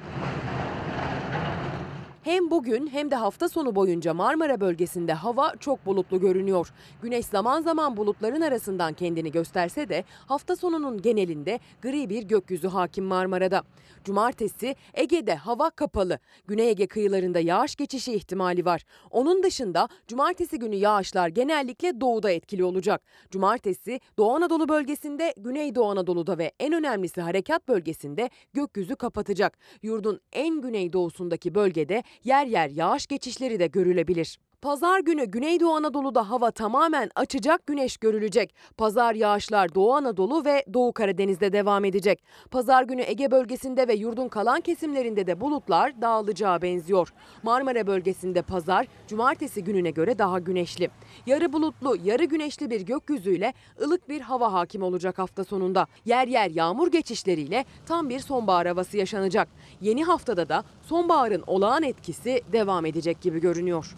Hem 2.22 2.50
bugün 2.50 2.86
hem 2.86 3.10
de 3.10 3.14
hafta 3.14 3.48
sonu 3.48 3.74
boyunca 3.74 4.14
Marmara 4.14 4.60
bölgesinde 4.60 5.12
hava 5.12 5.52
çok 5.60 5.86
bulutlu 5.86 6.20
görünüyor. 6.20 6.72
Güneş 7.02 7.26
zaman 7.26 7.62
zaman 7.62 7.96
bulutların 7.96 8.40
arasından 8.40 8.92
kendini 8.94 9.32
gösterse 9.32 9.88
de 9.88 10.04
hafta 10.26 10.56
sonunun 10.56 11.02
genelinde 11.02 11.60
gri 11.82 12.10
bir 12.10 12.22
gökyüzü 12.22 12.68
hakim 12.68 13.04
Marmara'da. 13.04 13.62
Cumartesi 14.04 14.76
Ege'de 14.94 15.34
hava 15.34 15.70
kapalı. 15.70 16.18
Güney 16.46 16.68
Ege 16.68 16.86
kıyılarında 16.86 17.40
yağış 17.40 17.76
geçişi 17.76 18.12
ihtimali 18.12 18.64
var. 18.64 18.84
Onun 19.10 19.42
dışında 19.42 19.88
cumartesi 20.06 20.58
günü 20.58 20.76
yağışlar 20.76 21.28
genellikle 21.28 22.00
doğuda 22.00 22.30
etkili 22.30 22.64
olacak. 22.64 23.02
Cumartesi 23.30 24.00
Doğu 24.18 24.34
Anadolu 24.34 24.68
bölgesinde, 24.68 25.34
Güneydoğu 25.36 25.90
Anadolu'da 25.90 26.38
ve 26.38 26.52
en 26.60 26.72
önemlisi 26.72 27.20
harekat 27.20 27.68
bölgesinde 27.68 28.30
gökyüzü 28.52 28.96
kapatacak. 28.96 29.58
Yurdun 29.82 30.20
en 30.32 30.60
güneydoğusundaki 30.60 31.54
bölgede 31.54 32.02
yer 32.24 32.46
yer 32.46 32.68
yağış 32.68 33.06
geçişleri 33.06 33.60
de 33.60 33.66
görülebilir. 33.66 34.38
Pazar 34.62 35.00
günü 35.00 35.24
Güneydoğu 35.24 35.74
Anadolu'da 35.74 36.30
hava 36.30 36.50
tamamen 36.50 37.10
açacak, 37.14 37.66
güneş 37.66 37.96
görülecek. 37.96 38.54
Pazar 38.76 39.14
yağışlar 39.14 39.74
Doğu 39.74 39.94
Anadolu 39.94 40.44
ve 40.44 40.64
Doğu 40.74 40.92
Karadeniz'de 40.92 41.52
devam 41.52 41.84
edecek. 41.84 42.22
Pazar 42.50 42.82
günü 42.82 43.02
Ege 43.02 43.30
bölgesinde 43.30 43.88
ve 43.88 43.94
yurdun 43.94 44.28
kalan 44.28 44.60
kesimlerinde 44.60 45.26
de 45.26 45.40
bulutlar 45.40 46.02
dağılacağı 46.02 46.62
benziyor. 46.62 47.12
Marmara 47.42 47.86
bölgesinde 47.86 48.42
pazar 48.42 48.86
cumartesi 49.06 49.64
gününe 49.64 49.90
göre 49.90 50.18
daha 50.18 50.38
güneşli. 50.38 50.90
Yarı 51.26 51.52
bulutlu, 51.52 51.96
yarı 52.04 52.24
güneşli 52.24 52.70
bir 52.70 52.80
gökyüzüyle 52.80 53.54
ılık 53.80 54.08
bir 54.08 54.20
hava 54.20 54.52
hakim 54.52 54.82
olacak 54.82 55.18
hafta 55.18 55.44
sonunda. 55.44 55.86
Yer 56.04 56.28
yer 56.28 56.50
yağmur 56.50 56.90
geçişleriyle 56.90 57.64
tam 57.86 58.08
bir 58.08 58.20
sonbahar 58.20 58.66
havası 58.66 58.96
yaşanacak. 58.96 59.48
Yeni 59.80 60.04
haftada 60.04 60.48
da 60.48 60.64
sonbaharın 60.82 61.44
olağan 61.46 61.82
etkisi 61.82 62.42
devam 62.52 62.86
edecek 62.86 63.20
gibi 63.20 63.40
görünüyor. 63.40 63.96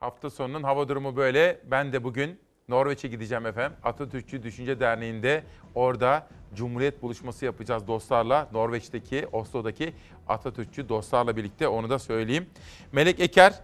Hafta 0.00 0.30
sonunun 0.30 0.62
hava 0.62 0.88
durumu 0.88 1.16
böyle. 1.16 1.60
Ben 1.70 1.92
de 1.92 2.04
bugün 2.04 2.40
Norveç'e 2.68 3.08
gideceğim 3.08 3.46
efendim. 3.46 3.78
Atatürkçü 3.82 4.42
Düşünce 4.42 4.80
Derneği'nde 4.80 5.44
orada 5.74 6.26
Cumhuriyet 6.54 7.02
buluşması 7.02 7.44
yapacağız 7.44 7.86
dostlarla. 7.86 8.48
Norveç'teki, 8.52 9.26
Oslo'daki 9.32 9.94
Atatürkçü 10.28 10.88
dostlarla 10.88 11.36
birlikte 11.36 11.68
onu 11.68 11.90
da 11.90 11.98
söyleyeyim. 11.98 12.46
Melek 12.92 13.20
Eker, 13.20 13.62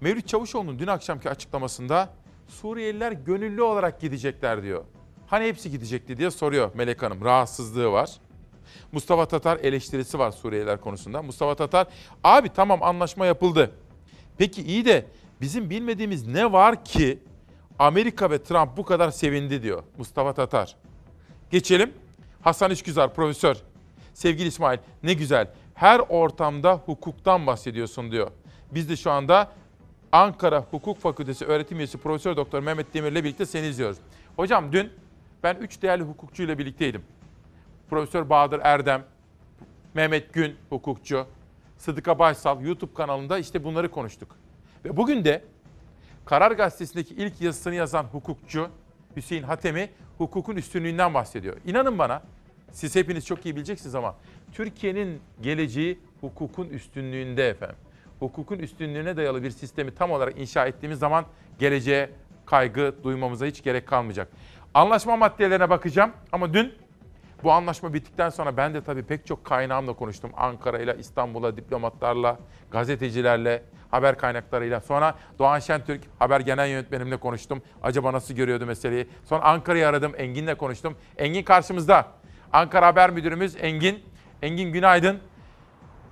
Mevlüt 0.00 0.28
Çavuşoğlu'nun 0.28 0.78
dün 0.78 0.86
akşamki 0.86 1.30
açıklamasında 1.30 2.08
Suriyeliler 2.48 3.12
gönüllü 3.12 3.62
olarak 3.62 4.00
gidecekler 4.00 4.62
diyor. 4.62 4.84
Hani 5.26 5.44
hepsi 5.44 5.70
gidecekti 5.70 6.16
diye 6.16 6.30
soruyor 6.30 6.70
Melek 6.74 7.02
Hanım. 7.02 7.24
Rahatsızlığı 7.24 7.92
var. 7.92 8.10
Mustafa 8.92 9.28
Tatar 9.28 9.56
eleştirisi 9.56 10.18
var 10.18 10.30
Suriyeliler 10.30 10.80
konusunda. 10.80 11.22
Mustafa 11.22 11.54
Tatar, 11.54 11.86
abi 12.24 12.48
tamam 12.48 12.82
anlaşma 12.82 13.26
yapıldı. 13.26 13.70
Peki 14.38 14.62
iyi 14.62 14.84
de 14.84 15.06
bizim 15.40 15.70
bilmediğimiz 15.70 16.26
ne 16.26 16.52
var 16.52 16.84
ki 16.84 17.18
Amerika 17.78 18.30
ve 18.30 18.42
Trump 18.42 18.76
bu 18.76 18.84
kadar 18.84 19.10
sevindi 19.10 19.62
diyor 19.62 19.82
Mustafa 19.98 20.32
Tatar. 20.32 20.76
Geçelim. 21.50 21.92
Hasan 22.42 22.70
İşgüzar 22.70 23.14
profesör. 23.14 23.56
Sevgili 24.14 24.48
İsmail 24.48 24.78
ne 25.02 25.14
güzel. 25.14 25.50
Her 25.74 26.00
ortamda 26.08 26.74
hukuktan 26.74 27.46
bahsediyorsun 27.46 28.10
diyor. 28.12 28.30
Biz 28.72 28.88
de 28.88 28.96
şu 28.96 29.10
anda 29.10 29.52
Ankara 30.12 30.64
Hukuk 30.70 30.98
Fakültesi 30.98 31.44
öğretim 31.44 31.78
üyesi 31.78 31.98
Profesör 31.98 32.36
Doktor 32.36 32.60
Mehmet 32.60 32.94
Demir'le 32.94 33.14
birlikte 33.14 33.46
seni 33.46 33.66
izliyoruz. 33.66 33.98
Hocam 34.36 34.72
dün 34.72 34.92
ben 35.42 35.56
üç 35.56 35.82
değerli 35.82 36.02
hukukçuyla 36.02 36.58
birlikteydim. 36.58 37.02
Profesör 37.90 38.30
Bahadır 38.30 38.60
Erdem, 38.62 39.04
Mehmet 39.94 40.32
Gün 40.32 40.56
hukukçu, 40.68 41.26
Sıdıka 41.78 42.18
Baysal 42.18 42.62
YouTube 42.62 42.94
kanalında 42.94 43.38
işte 43.38 43.64
bunları 43.64 43.90
konuştuk. 43.90 44.36
Ve 44.84 44.96
bugün 44.96 45.24
de 45.24 45.42
Karar 46.24 46.52
Gazetesi'ndeki 46.52 47.14
ilk 47.14 47.40
yazısını 47.40 47.74
yazan 47.74 48.04
hukukçu 48.04 48.68
Hüseyin 49.16 49.42
Hatemi 49.42 49.90
hukukun 50.18 50.56
üstünlüğünden 50.56 51.14
bahsediyor. 51.14 51.56
İnanın 51.66 51.98
bana 51.98 52.22
siz 52.72 52.96
hepiniz 52.96 53.26
çok 53.26 53.46
iyi 53.46 53.56
bileceksiniz 53.56 53.94
ama 53.94 54.14
Türkiye'nin 54.52 55.20
geleceği 55.42 55.98
hukukun 56.20 56.68
üstünlüğünde 56.68 57.48
efendim. 57.48 57.76
Hukukun 58.18 58.58
üstünlüğüne 58.58 59.16
dayalı 59.16 59.42
bir 59.42 59.50
sistemi 59.50 59.94
tam 59.94 60.10
olarak 60.10 60.38
inşa 60.38 60.66
ettiğimiz 60.66 60.98
zaman 60.98 61.24
geleceğe 61.58 62.10
kaygı 62.46 62.94
duymamıza 63.04 63.46
hiç 63.46 63.62
gerek 63.62 63.86
kalmayacak. 63.86 64.28
Anlaşma 64.74 65.16
maddelerine 65.16 65.70
bakacağım 65.70 66.12
ama 66.32 66.54
dün 66.54 66.72
bu 67.42 67.52
anlaşma 67.52 67.94
bittikten 67.94 68.30
sonra 68.30 68.56
ben 68.56 68.74
de 68.74 68.80
tabii 68.82 69.02
pek 69.02 69.26
çok 69.26 69.44
kaynağımla 69.44 69.92
konuştum. 69.92 70.30
Ankara 70.36 70.78
ile 70.78 70.96
İstanbul'a, 70.98 71.56
diplomatlarla, 71.56 72.38
gazetecilerle, 72.70 73.62
haber 73.90 74.18
kaynaklarıyla. 74.18 74.80
Sonra 74.80 75.14
Doğan 75.38 75.58
Şentürk 75.58 76.00
haber 76.18 76.40
genel 76.40 76.68
yönetmenimle 76.68 77.16
konuştum. 77.16 77.62
Acaba 77.82 78.12
nasıl 78.12 78.34
görüyordu 78.34 78.66
meseleyi. 78.66 79.08
Sonra 79.24 79.42
Ankara'yı 79.44 79.88
aradım, 79.88 80.12
Engin'le 80.16 80.54
konuştum. 80.54 80.96
Engin 81.16 81.42
karşımızda. 81.42 82.06
Ankara 82.52 82.86
Haber 82.86 83.10
Müdürümüz 83.10 83.56
Engin. 83.56 84.04
Engin 84.42 84.72
günaydın. 84.72 85.18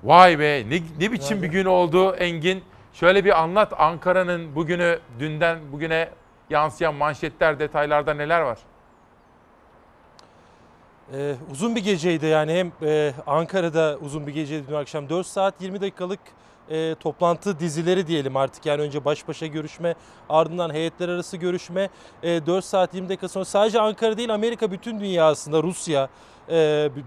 Vay 0.04 0.38
be 0.38 0.62
ne, 0.70 0.80
ne 1.00 1.12
biçim 1.12 1.42
bir 1.42 1.48
gün 1.48 1.64
oldu 1.64 2.14
Engin. 2.14 2.64
Şöyle 2.92 3.24
bir 3.24 3.42
anlat 3.42 3.72
Ankara'nın 3.78 4.54
bugünü, 4.54 4.98
dünden 5.18 5.58
bugüne 5.72 6.08
yansıyan 6.50 6.94
manşetler, 6.94 7.58
detaylarda 7.58 8.14
neler 8.14 8.40
var? 8.40 8.58
Ee, 11.12 11.34
uzun 11.52 11.76
bir 11.76 11.84
geceydi 11.84 12.26
yani. 12.26 12.52
Hem 12.54 12.88
e, 12.88 13.12
Ankara'da 13.26 13.98
uzun 14.04 14.26
bir 14.26 14.32
geceydi 14.32 14.64
dün 14.68 14.74
akşam. 14.74 15.08
4 15.08 15.26
saat 15.26 15.54
20 15.60 15.80
dakikalık 15.80 16.20
e, 16.70 16.94
toplantı 16.94 17.60
dizileri 17.60 18.06
diyelim 18.06 18.36
artık. 18.36 18.66
Yani 18.66 18.82
önce 18.82 19.04
baş 19.04 19.28
başa 19.28 19.46
görüşme 19.46 19.94
ardından 20.28 20.72
heyetler 20.72 21.08
arası 21.08 21.36
görüşme. 21.36 21.88
E, 22.22 22.46
4 22.46 22.64
saat 22.64 22.94
20 22.94 23.08
dakika 23.08 23.28
sonra 23.28 23.44
sadece 23.44 23.80
Ankara 23.80 24.16
değil 24.16 24.34
Amerika 24.34 24.70
bütün 24.70 25.00
dünya 25.00 25.26
aslında. 25.26 25.62
Rusya 25.62 26.08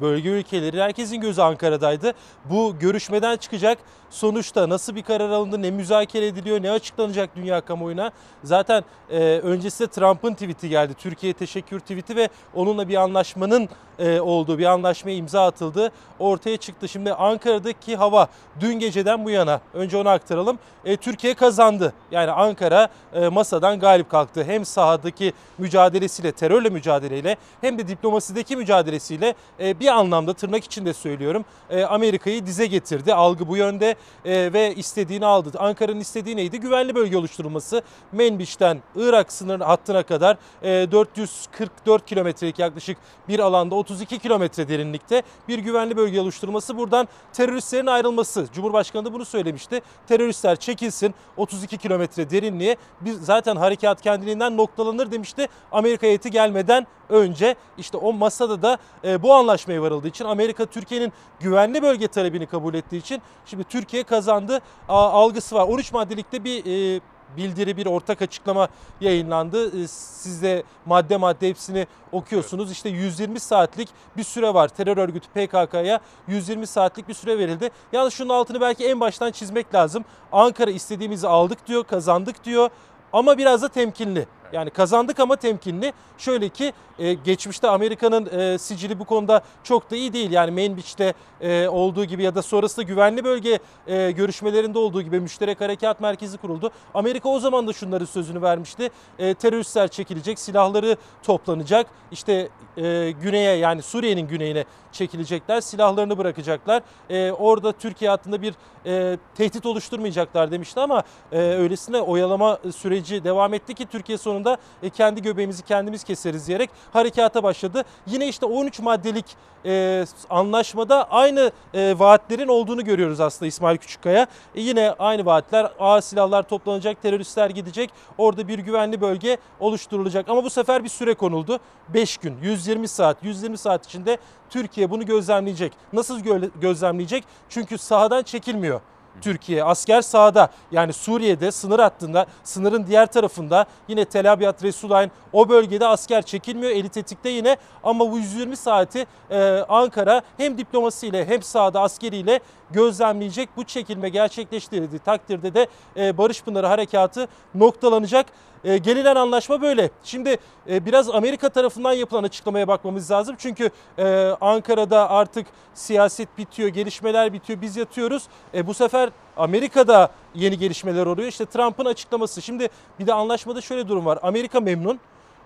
bölge 0.02 0.30
ülkeleri 0.30 0.82
herkesin 0.82 1.22
gözü 1.22 1.42
Ankara'daydı. 1.42 2.14
Bu 2.46 2.76
görüşmeden 2.80 3.38
çıkacak 3.38 3.78
sonuçta 4.10 4.70
nasıl 4.70 4.96
bir 4.96 5.04
karar 5.04 5.30
alındı, 5.30 5.62
ne 5.62 5.72
müzakere 5.72 6.28
ediliyor, 6.28 6.64
ne 6.64 6.72
açıklanacak 6.72 7.36
dünya 7.36 7.62
kamuoyuna. 7.62 8.12
Zaten 8.44 8.84
e, 9.10 9.18
öncesinde 9.20 9.88
Trump'ın 9.88 10.34
tweet'i 10.34 10.70
geldi. 10.70 10.94
Türkiye 10.94 11.34
teşekkür 11.34 11.80
tweet'i 11.80 12.16
ve 12.16 12.30
onunla 12.56 12.88
bir 12.88 12.96
anlaşmanın 12.96 13.70
e, 14.00 14.20
olduğu 14.20 14.58
bir 14.58 14.66
anlaşmaya 14.66 15.16
imza 15.16 15.46
atıldı. 15.46 15.92
Ortaya 16.20 16.58
çıktı. 16.58 16.90
Şimdi 16.90 17.14
Ankara'daki 17.14 17.96
hava 17.96 18.28
dün 18.60 18.74
geceden 18.74 19.26
bu 19.26 19.30
yana 19.30 19.62
önce 19.74 19.98
onu 19.98 20.10
aktaralım. 20.10 20.60
E, 20.86 20.98
Türkiye 20.98 21.34
kazandı. 21.34 21.94
Yani 22.12 22.32
Ankara 22.32 22.90
masadan 23.32 23.80
galip 23.80 24.10
kalktı. 24.10 24.44
Hem 24.44 24.66
sahadaki 24.66 25.34
mücadelesiyle, 25.58 26.32
terörle 26.32 26.70
mücadeleyle 26.70 27.38
hem 27.62 27.78
de 27.78 27.88
diplomasideki 27.88 28.56
mücadelesiyle 28.56 29.29
e, 29.60 29.80
bir 29.80 29.88
anlamda 29.88 30.34
tırnak 30.34 30.64
içinde 30.64 30.94
söylüyorum 30.94 31.46
e, 31.70 31.84
Amerika'yı 31.84 32.46
dize 32.46 32.66
getirdi. 32.66 33.14
Algı 33.14 33.48
bu 33.48 33.58
yönde 33.58 33.96
e, 34.26 34.54
ve 34.54 34.76
istediğini 34.76 35.26
aldı. 35.26 35.52
Ankara'nın 35.60 36.00
istediği 36.00 36.38
neydi? 36.38 36.60
Güvenli 36.60 36.96
bölge 36.96 37.18
oluşturulması. 37.18 37.82
Menbiş'ten 38.12 38.82
Irak 38.96 39.32
sınır 39.32 39.60
hattına 39.60 40.04
kadar 40.04 40.38
e, 40.64 40.92
444 40.92 42.06
kilometrelik 42.06 42.60
yaklaşık 42.60 42.98
bir 43.28 43.40
alanda 43.40 43.76
32 43.76 44.20
kilometre 44.20 44.68
derinlikte 44.68 45.24
bir 45.48 45.60
güvenli 45.60 45.98
bölge 45.98 46.22
oluşturulması. 46.22 46.78
Buradan 46.78 47.08
teröristlerin 47.34 47.88
ayrılması. 47.88 48.48
Cumhurbaşkanı 48.54 49.06
da 49.06 49.14
bunu 49.14 49.26
söylemişti. 49.26 49.82
Teröristler 50.08 50.56
çekilsin 50.56 51.16
32 51.38 51.78
kilometre 51.78 52.30
derinliğe. 52.30 52.76
Bir, 53.02 53.14
zaten 53.14 53.56
harekat 53.56 54.02
kendiliğinden 54.02 54.58
noktalanır 54.58 55.12
demişti. 55.12 55.48
Amerika 55.72 56.08
heyeti 56.08 56.32
gelmeden 56.32 56.88
önce 57.10 57.56
işte 57.78 57.98
o 57.98 58.14
masada 58.14 58.62
da 58.62 58.78
e, 59.04 59.19
bu 59.24 59.34
anlaşmaya 59.34 59.82
varıldığı 59.82 60.08
için 60.08 60.26
Amerika 60.26 60.66
Türkiye'nin 60.66 61.14
güvenli 61.40 61.82
bölge 61.82 62.08
talebini 62.08 62.46
kabul 62.46 62.74
ettiği 62.74 62.98
için 62.98 63.22
şimdi 63.46 63.64
Türkiye 63.64 64.04
kazandı 64.04 64.60
algısı 64.88 65.56
var. 65.56 65.68
13 65.68 65.94
maddelikte 65.94 66.44
bir 66.44 66.66
e, 66.66 67.02
bildiri, 67.38 67.78
bir 67.78 67.86
ortak 67.86 68.22
açıklama 68.22 68.68
yayınlandı. 69.02 69.84
E, 69.84 69.88
Siz 69.88 70.44
de 70.44 70.64
madde 70.86 71.18
madde 71.18 71.50
hepsini 71.50 71.88
okuyorsunuz. 72.12 72.72
İşte 72.72 72.90
120 72.90 73.40
saatlik 73.40 73.90
bir 74.18 74.24
süre 74.24 74.54
var. 74.54 74.68
Terör 74.68 74.98
örgütü 74.98 75.28
PKK'ya 75.30 76.00
120 76.28 76.68
saatlik 76.68 77.08
bir 77.08 77.14
süre 77.14 77.38
verildi. 77.40 77.70
Yalnız 77.92 78.14
şunun 78.14 78.30
altını 78.30 78.62
belki 78.62 78.88
en 78.88 79.00
baştan 79.00 79.32
çizmek 79.32 79.76
lazım. 79.76 80.06
Ankara 80.32 80.72
istediğimizi 80.72 81.28
aldık 81.28 81.68
diyor, 81.68 81.84
kazandık 81.84 82.44
diyor 82.44 82.70
ama 83.14 83.38
biraz 83.38 83.62
da 83.62 83.68
temkinli. 83.68 84.28
Yani 84.54 84.70
kazandık 84.70 85.20
ama 85.20 85.36
temkinli. 85.36 85.94
Şöyle 86.18 86.50
ki 86.50 86.74
e, 87.00 87.14
geçmişte 87.14 87.68
Amerika'nın 87.68 88.40
e, 88.40 88.58
sicili 88.58 89.00
bu 89.00 89.06
konuda 89.06 89.42
çok 89.64 89.92
da 89.92 89.96
iyi 89.96 90.14
değil. 90.14 90.32
Yani 90.32 90.52
Manbich'te 90.52 91.14
e, 91.42 91.68
olduğu 91.68 92.06
gibi 92.06 92.24
ya 92.24 92.36
da 92.36 92.42
sonrasında 92.42 92.86
güvenli 92.86 93.24
bölge 93.24 93.60
e, 93.88 94.12
görüşmelerinde 94.12 94.80
olduğu 94.80 95.02
gibi 95.02 95.20
müşterek 95.20 95.62
harekat 95.62 96.02
merkezi 96.02 96.38
kuruldu. 96.38 96.72
Amerika 96.94 97.30
o 97.30 97.40
zaman 97.40 97.68
da 97.68 97.74
şunları 97.74 98.08
sözünü 98.08 98.42
vermişti. 98.42 98.90
E, 99.20 99.34
teröristler 99.34 99.88
çekilecek, 99.88 100.40
silahları 100.40 100.98
toplanacak. 101.24 101.88
İşte 102.12 102.50
e, 102.78 103.14
güneye 103.22 103.56
yani 103.56 103.82
Suriye'nin 103.82 104.28
güneyine 104.28 104.66
çekilecekler, 104.92 105.62
silahlarını 105.62 106.18
bırakacaklar. 106.18 106.82
E, 107.10 107.32
orada 107.32 107.72
Türkiye 107.72 108.10
hattında 108.10 108.42
bir 108.42 108.54
e, 108.86 109.18
tehdit 109.36 109.66
oluşturmayacaklar 109.66 110.52
demişti 110.52 110.80
ama 110.80 111.04
e, 111.32 111.38
öylesine 111.40 112.02
oyalama 112.02 112.60
süreci 112.76 113.24
devam 113.24 113.54
etti 113.54 113.74
ki 113.74 113.86
Türkiye 113.86 114.18
sonunda 114.18 114.39
e, 114.84 114.90
kendi 114.90 115.22
göbeğimizi 115.22 115.64
kendimiz 115.64 116.04
keseriz 116.04 116.48
diyerek 116.48 116.70
harekata 116.94 117.44
başladı. 117.44 117.84
Yine 118.08 118.28
işte 118.28 118.46
13 118.46 118.80
maddelik 118.80 119.26
e, 119.66 120.06
anlaşmada 120.30 121.12
aynı 121.12 121.52
e, 121.74 122.00
vaatlerin 122.00 122.48
olduğunu 122.48 122.86
görüyoruz 122.86 123.20
aslında 123.20 123.48
İsmail 123.48 123.78
Küçükkaya. 123.78 124.28
E, 124.56 124.62
yine 124.62 124.96
aynı 125.00 125.26
vaatler 125.26 125.72
ağır 125.80 126.02
silahlar 126.02 126.44
toplanacak, 126.44 127.02
teröristler 127.02 127.50
gidecek, 127.50 127.90
orada 128.18 128.48
bir 128.48 128.60
güvenli 128.60 129.02
bölge 129.02 129.38
oluşturulacak. 129.60 130.30
Ama 130.30 130.44
bu 130.44 130.50
sefer 130.50 130.84
bir 130.84 130.90
süre 130.90 131.14
konuldu. 131.14 131.60
5 131.90 132.18
gün, 132.18 132.38
120 132.42 132.88
saat, 132.88 133.18
120 133.24 133.58
saat 133.58 133.86
içinde 133.86 134.18
Türkiye 134.50 134.92
bunu 134.92 135.06
gözlemleyecek. 135.06 135.74
Nasıl 135.94 136.20
gö- 136.20 136.60
gözlemleyecek? 136.62 137.24
Çünkü 137.50 137.78
sahadan 137.78 138.24
çekilmiyor. 138.24 138.82
Türkiye. 139.22 139.64
Asker 139.64 140.02
sahada 140.02 140.50
yani 140.72 140.94
Suriye'de 140.94 141.52
sınır 141.52 141.80
hattında 141.80 142.26
sınırın 142.44 142.88
diğer 142.88 143.06
tarafında 143.06 143.66
yine 143.88 144.06
Tel 144.06 144.32
Abyad 144.32 144.64
Resulayn 144.64 145.12
o 145.34 145.50
bölgede 145.50 145.88
asker 145.88 146.22
çekilmiyor. 146.22 146.72
Eli 146.72 146.90
tetikte 146.90 147.30
yine. 147.30 147.58
Ama 147.84 148.12
bu 148.12 148.18
120 148.18 148.58
saati 148.58 149.06
e, 149.32 149.66
Ankara 149.70 150.22
hem 150.38 150.58
diplomasiyle 150.58 151.26
hem 151.26 151.44
sahada 151.44 151.82
askeriyle 151.82 152.40
gözlemleyecek. 152.72 153.50
Bu 153.58 153.64
çekilme 153.64 154.10
gerçekleştirildiği 154.10 155.00
takdirde 155.00 155.54
de 155.54 155.68
e, 155.98 156.18
Barış 156.18 156.44
Pınarı 156.44 156.68
Harekatı 156.68 157.28
noktalanacak. 157.56 158.26
E, 158.64 158.78
gelinen 158.78 159.16
anlaşma 159.16 159.62
böyle. 159.62 159.90
Şimdi 160.04 160.38
e, 160.70 160.86
biraz 160.86 161.10
Amerika 161.10 161.50
tarafından 161.50 161.94
yapılan 161.94 162.24
açıklamaya 162.24 162.68
bakmamız 162.68 163.12
lazım. 163.12 163.36
Çünkü 163.40 163.70
e, 163.98 164.06
Ankara'da 164.42 165.10
artık 165.10 165.48
siyaset 165.74 166.38
bitiyor, 166.38 166.70
gelişmeler 166.70 167.34
bitiyor, 167.34 167.62
biz 167.62 167.78
yatıyoruz. 167.78 168.24
E, 168.54 168.68
bu 168.68 168.74
sefer 168.74 169.10
Amerika'da 169.38 170.12
yeni 170.36 170.58
gelişmeler 170.58 171.06
oluyor. 171.06 171.28
İşte 171.28 171.46
Trump'ın 171.46 171.86
açıklaması. 171.86 172.42
Şimdi 172.42 172.70
bir 173.00 173.08
de 173.08 173.14
anlaşmada 173.14 173.62
şöyle 173.62 173.88
durum 173.88 174.06
var. 174.06 174.20
Amerika 174.22 174.60
memnun, 174.60 175.00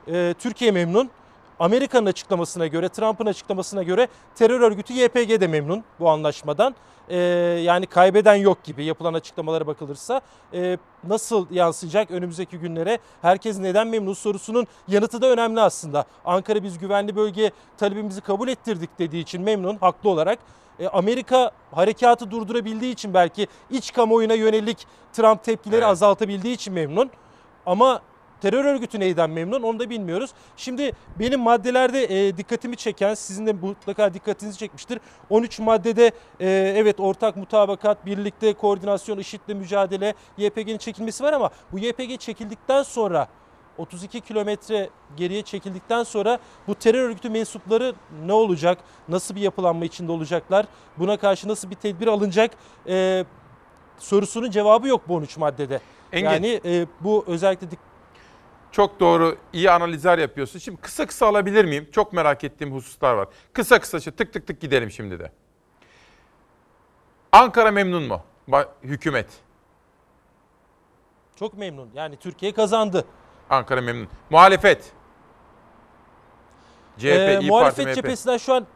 e, 0.08 0.34
Türkiye 0.40 0.72
memnun. 0.72 1.10
Amerika'nın 1.60 2.06
açıklamasına 2.06 2.68
göre, 2.68 2.90
Trump'ın 2.90 3.26
açıklamasına 3.26 3.84
göre 3.84 4.08
terör 4.36 4.62
örgütü 4.62 4.94
YPG 4.94 5.42
de 5.42 5.48
memnun 5.48 5.84
bu 6.00 6.10
anlaşmadan. 6.10 6.76
Ee, 7.10 7.18
yani 7.64 7.86
kaybeden 7.86 8.36
yok 8.36 8.64
gibi 8.64 8.86
yapılan 8.86 9.14
açıklamalara 9.14 9.68
bakılırsa 9.68 10.22
Ee, 10.54 10.78
nasıl 11.04 11.48
yansıyacak 11.52 12.12
önümüzdeki 12.12 12.58
günlere 12.58 13.00
herkes 13.22 13.60
neden 13.60 13.88
memnun 13.88 14.14
sorusunun 14.14 14.68
yanıtı 14.88 15.22
da 15.22 15.28
önemli 15.30 15.62
aslında. 15.62 16.06
Ankara 16.26 16.64
biz 16.64 16.78
güvenli 16.78 17.16
bölge 17.16 17.52
talebimizi 17.78 18.22
kabul 18.22 18.48
ettirdik 18.48 19.00
dediği 19.00 19.22
için 19.22 19.42
memnun 19.42 19.78
haklı 19.78 20.10
olarak. 20.10 20.40
Ee, 20.80 20.88
Amerika 20.88 21.52
harekatı 21.72 22.32
durdurabildiği 22.32 22.94
için 22.94 23.14
belki 23.14 23.48
iç 23.70 23.94
kamuoyuna 23.94 24.34
yönelik 24.34 24.88
Trump 25.14 25.44
tepkileri 25.44 25.86
azaltabildiği 25.86 26.56
için 26.56 26.74
memnun. 26.74 27.10
Ama 27.66 28.02
terör 28.44 28.66
örgütü 28.66 29.00
neyden 29.00 29.30
memnun 29.30 29.64
onu 29.64 29.80
da 29.80 29.90
bilmiyoruz. 29.90 30.32
Şimdi 30.58 30.92
benim 31.20 31.40
maddelerde 31.40 32.04
e, 32.04 32.38
dikkatimi 32.38 32.78
çeken 32.78 33.14
sizin 33.14 33.48
de 33.48 33.54
mutlaka 33.54 34.14
dikkatinizi 34.14 34.58
çekmiştir. 34.58 35.00
13 35.30 35.60
maddede 35.60 36.12
e, 36.40 36.74
evet 36.78 37.00
ortak 37.00 37.38
mutabakat, 37.38 38.06
birlikte 38.06 38.54
koordinasyon, 38.54 39.18
IŞİD'le 39.18 39.56
mücadele, 39.56 40.14
YPG'nin 40.38 40.78
çekilmesi 40.78 41.24
var 41.24 41.34
ama 41.34 41.50
bu 41.72 41.80
YPG 41.80 42.20
çekildikten 42.20 42.84
sonra 42.84 43.28
32 43.78 44.22
kilometre 44.22 44.90
geriye 45.18 45.42
çekildikten 45.42 46.04
sonra 46.04 46.40
bu 46.68 46.76
terör 46.76 47.10
örgütü 47.10 47.30
mensupları 47.30 47.94
ne 48.26 48.34
olacak? 48.34 48.78
Nasıl 49.10 49.36
bir 49.36 49.42
yapılanma 49.42 49.86
içinde 49.86 50.12
olacaklar? 50.12 50.66
Buna 50.98 51.18
karşı 51.18 51.48
nasıl 51.48 51.70
bir 51.70 51.76
tedbir 51.76 52.08
alınacak? 52.08 52.52
E, 52.88 53.26
sorusunun 54.00 54.52
cevabı 54.52 54.88
yok 54.88 55.02
bu 55.08 55.16
13 55.16 55.38
maddede. 55.38 55.82
Engin. 56.12 56.30
Yani 56.30 56.62
e, 56.66 56.86
bu 57.02 57.24
özellikle 57.28 57.68
Çok 58.74 59.00
doğru, 59.00 59.38
iyi 59.54 59.72
analizler 59.72 60.18
yapıyorsun. 60.18 60.60
Şimdi 60.60 60.82
kısa 60.82 61.06
kısa 61.06 61.28
alabilir 61.28 61.66
miyim? 61.66 61.90
Çok 61.92 62.14
merak 62.14 62.44
ettiğim 62.44 62.74
hususlar 62.74 63.14
var. 63.14 63.28
Kısa 63.54 63.80
kısa 63.80 64.00
tık 64.00 64.34
tık 64.34 64.48
tık 64.48 64.62
gidelim 64.62 64.92
şimdi 64.92 65.20
de. 65.20 65.32
Ankara 67.32 67.72
memnun 67.72 68.04
mu? 68.04 68.22
Hükümet. 68.84 69.28
Çok 71.36 71.54
memnun. 71.58 71.90
Yani 71.94 72.18
Türkiye 72.18 72.54
kazandı. 72.54 73.06
Ankara 73.50 73.82
memnun. 73.82 74.08
Muhalefet. 74.30 74.92
CHP, 76.98 77.06
Ee, 77.06 77.40
İYİ 77.42 77.48
muhalefet 77.50 77.86
Parti, 77.86 77.90
MHP. 77.90 77.96
cephesinden 77.96 78.38
şu 78.38 78.54
an 78.54 78.68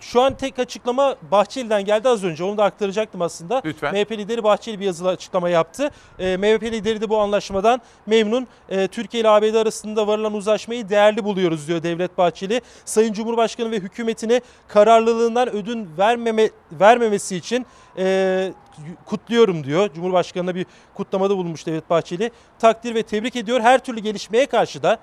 şu 0.00 0.20
an 0.22 0.34
tek 0.34 0.58
açıklama 0.58 1.16
Bahçeli'den 1.30 1.84
geldi 1.84 2.08
az 2.08 2.24
önce. 2.24 2.44
Onu 2.44 2.58
da 2.58 2.64
aktaracaktım 2.64 3.22
aslında. 3.22 3.62
Lütfen. 3.64 3.94
MHP 3.94 4.12
lideri 4.12 4.44
Bahçeli 4.44 4.80
bir 4.80 4.84
yazılı 4.84 5.08
açıklama 5.08 5.48
yaptı. 5.48 5.90
Ee, 6.18 6.36
MHP 6.36 6.62
lideri 6.62 7.00
de 7.00 7.08
bu 7.08 7.18
anlaşmadan 7.18 7.80
memnun. 8.06 8.46
Ee, 8.68 8.88
Türkiye 8.88 9.20
ile 9.20 9.28
ABD 9.28 9.54
arasında 9.54 10.06
varılan 10.06 10.34
uzlaşmayı 10.34 10.88
değerli 10.88 11.24
buluyoruz 11.24 11.68
diyor 11.68 11.82
Devlet 11.82 12.18
Bahçeli. 12.18 12.60
Sayın 12.84 13.12
Cumhurbaşkanı 13.12 13.70
ve 13.70 13.76
hükümetini 13.76 14.42
kararlılığından 14.68 15.48
ödün 15.48 15.88
vermeme, 15.98 16.50
vermemesi 16.72 17.36
için 17.36 17.66
e, 17.98 18.52
kutluyorum 19.06 19.64
diyor. 19.64 19.90
Cumhurbaşkanına 19.94 20.54
bir 20.54 20.66
kutlamada 20.94 21.36
bulunmuş 21.36 21.66
Devlet 21.66 21.90
Bahçeli. 21.90 22.30
Takdir 22.58 22.94
ve 22.94 23.02
tebrik 23.02 23.36
ediyor. 23.36 23.60
Her 23.60 23.84
türlü 23.84 24.00
gelişmeye 24.00 24.46
karşı 24.46 24.82
da 24.82 24.98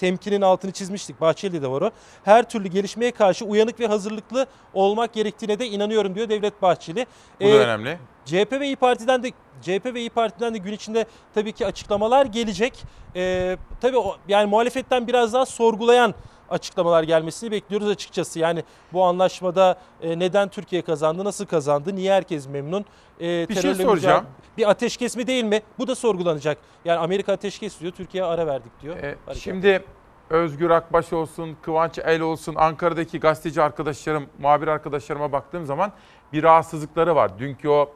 temkinin 0.00 0.40
altını 0.40 0.70
çizmiştik. 0.72 1.20
Bahçeli 1.20 1.62
de 1.62 1.70
var 1.70 1.82
o. 1.82 1.90
Her 2.24 2.48
türlü 2.48 2.68
gelişmeye 2.68 3.10
karşı 3.10 3.44
uyanık 3.44 3.80
ve 3.80 3.86
hazırlıklı 3.86 4.46
olmak 4.74 5.12
gerektiğine 5.12 5.58
de 5.58 5.66
inanıyorum 5.66 6.14
diyor 6.14 6.28
Devlet 6.28 6.62
Bahçeli. 6.62 7.06
Bu 7.40 7.44
da 7.44 7.48
Ee, 7.48 7.58
önemli. 7.58 7.98
CHP 8.24 8.52
ve 8.52 8.66
İyi 8.66 8.76
Parti'den 8.76 9.22
de 9.22 9.30
CHP 9.62 9.86
ve 9.94 10.00
İyi 10.00 10.10
Parti'den 10.10 10.54
de 10.54 10.58
gün 10.58 10.72
içinde 10.72 11.04
tabii 11.34 11.52
ki 11.52 11.66
açıklamalar 11.66 12.26
gelecek. 12.26 12.82
Ee, 13.16 13.56
tabii 13.80 13.98
o, 13.98 14.16
yani 14.28 14.46
muhalefetten 14.50 15.06
biraz 15.06 15.32
daha 15.32 15.46
sorgulayan 15.46 16.14
açıklamalar 16.50 17.02
gelmesini 17.02 17.50
bekliyoruz 17.50 17.88
açıkçası. 17.88 18.38
Yani 18.38 18.64
bu 18.92 19.04
anlaşmada 19.04 19.78
e, 20.02 20.18
neden 20.18 20.48
Türkiye 20.48 20.82
kazandı, 20.82 21.24
nasıl 21.24 21.46
kazandı, 21.46 21.94
niye 21.94 22.12
herkes 22.12 22.48
memnun? 22.48 22.84
E, 23.20 23.48
Bir 23.48 23.54
şey 23.54 23.74
soracağım. 23.74 24.26
Bir 24.58 24.70
ateşkes 24.70 25.16
mi 25.16 25.26
değil 25.26 25.44
mi? 25.44 25.62
Bu 25.78 25.86
da 25.86 25.94
sorgulanacak. 25.94 26.58
Yani 26.84 26.98
Amerika 26.98 27.32
ateşkes 27.32 27.80
diyor, 27.80 27.92
Türkiye 27.92 28.24
ara 28.24 28.46
verdik 28.46 28.72
diyor. 28.82 28.96
Harekat. 28.96 29.36
Şimdi 29.36 29.84
Özgür 30.30 30.70
Akbaş 30.70 31.12
olsun, 31.12 31.56
Kıvanç 31.62 31.98
El 31.98 32.20
olsun, 32.20 32.54
Ankara'daki 32.54 33.20
gazeteci 33.20 33.62
arkadaşlarım, 33.62 34.26
muhabir 34.38 34.68
arkadaşlarıma 34.68 35.32
baktığım 35.32 35.66
zaman 35.66 35.92
bir 36.32 36.42
rahatsızlıkları 36.42 37.16
var. 37.16 37.38
Dünkü 37.38 37.68
o 37.68 37.90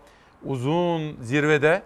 uzun 0.45 1.17
zirvede 1.21 1.83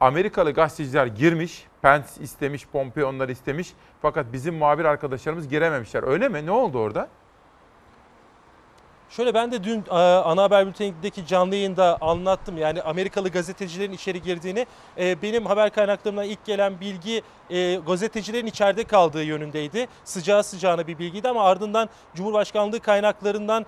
Amerikalı 0.00 0.52
gazeteciler 0.52 1.06
girmiş, 1.06 1.66
Pence 1.82 2.06
istemiş, 2.20 2.66
Pompeo 2.66 3.08
onları 3.08 3.32
istemiş. 3.32 3.72
Fakat 4.02 4.32
bizim 4.32 4.54
muhabir 4.54 4.84
arkadaşlarımız 4.84 5.48
girememişler. 5.48 6.02
Öyle 6.02 6.28
mi? 6.28 6.46
Ne 6.46 6.50
oldu 6.50 6.78
orada? 6.78 7.08
Şöyle 9.10 9.34
ben 9.34 9.52
de 9.52 9.64
dün 9.64 9.84
e, 9.90 9.94
ana 9.94 10.42
haber 10.42 10.66
bültenindeki 10.66 11.26
canlı 11.26 11.54
yayında 11.54 11.98
anlattım. 12.00 12.58
Yani 12.58 12.82
Amerikalı 12.82 13.28
gazetecilerin 13.28 13.92
içeri 13.92 14.22
girdiğini. 14.22 14.66
E, 14.98 15.22
benim 15.22 15.46
haber 15.46 15.70
kaynaklarımdan 15.70 16.24
ilk 16.24 16.44
gelen 16.44 16.80
bilgi 16.80 17.22
e, 17.50 17.74
gazetecilerin 17.74 18.46
içeride 18.46 18.84
kaldığı 18.84 19.24
yönündeydi. 19.24 19.88
Sıcağı 20.04 20.44
sıcağına 20.44 20.86
bir 20.86 20.98
bilgiydi 20.98 21.28
ama 21.28 21.44
ardından 21.44 21.88
Cumhurbaşkanlığı 22.14 22.80
kaynaklarından 22.80 23.66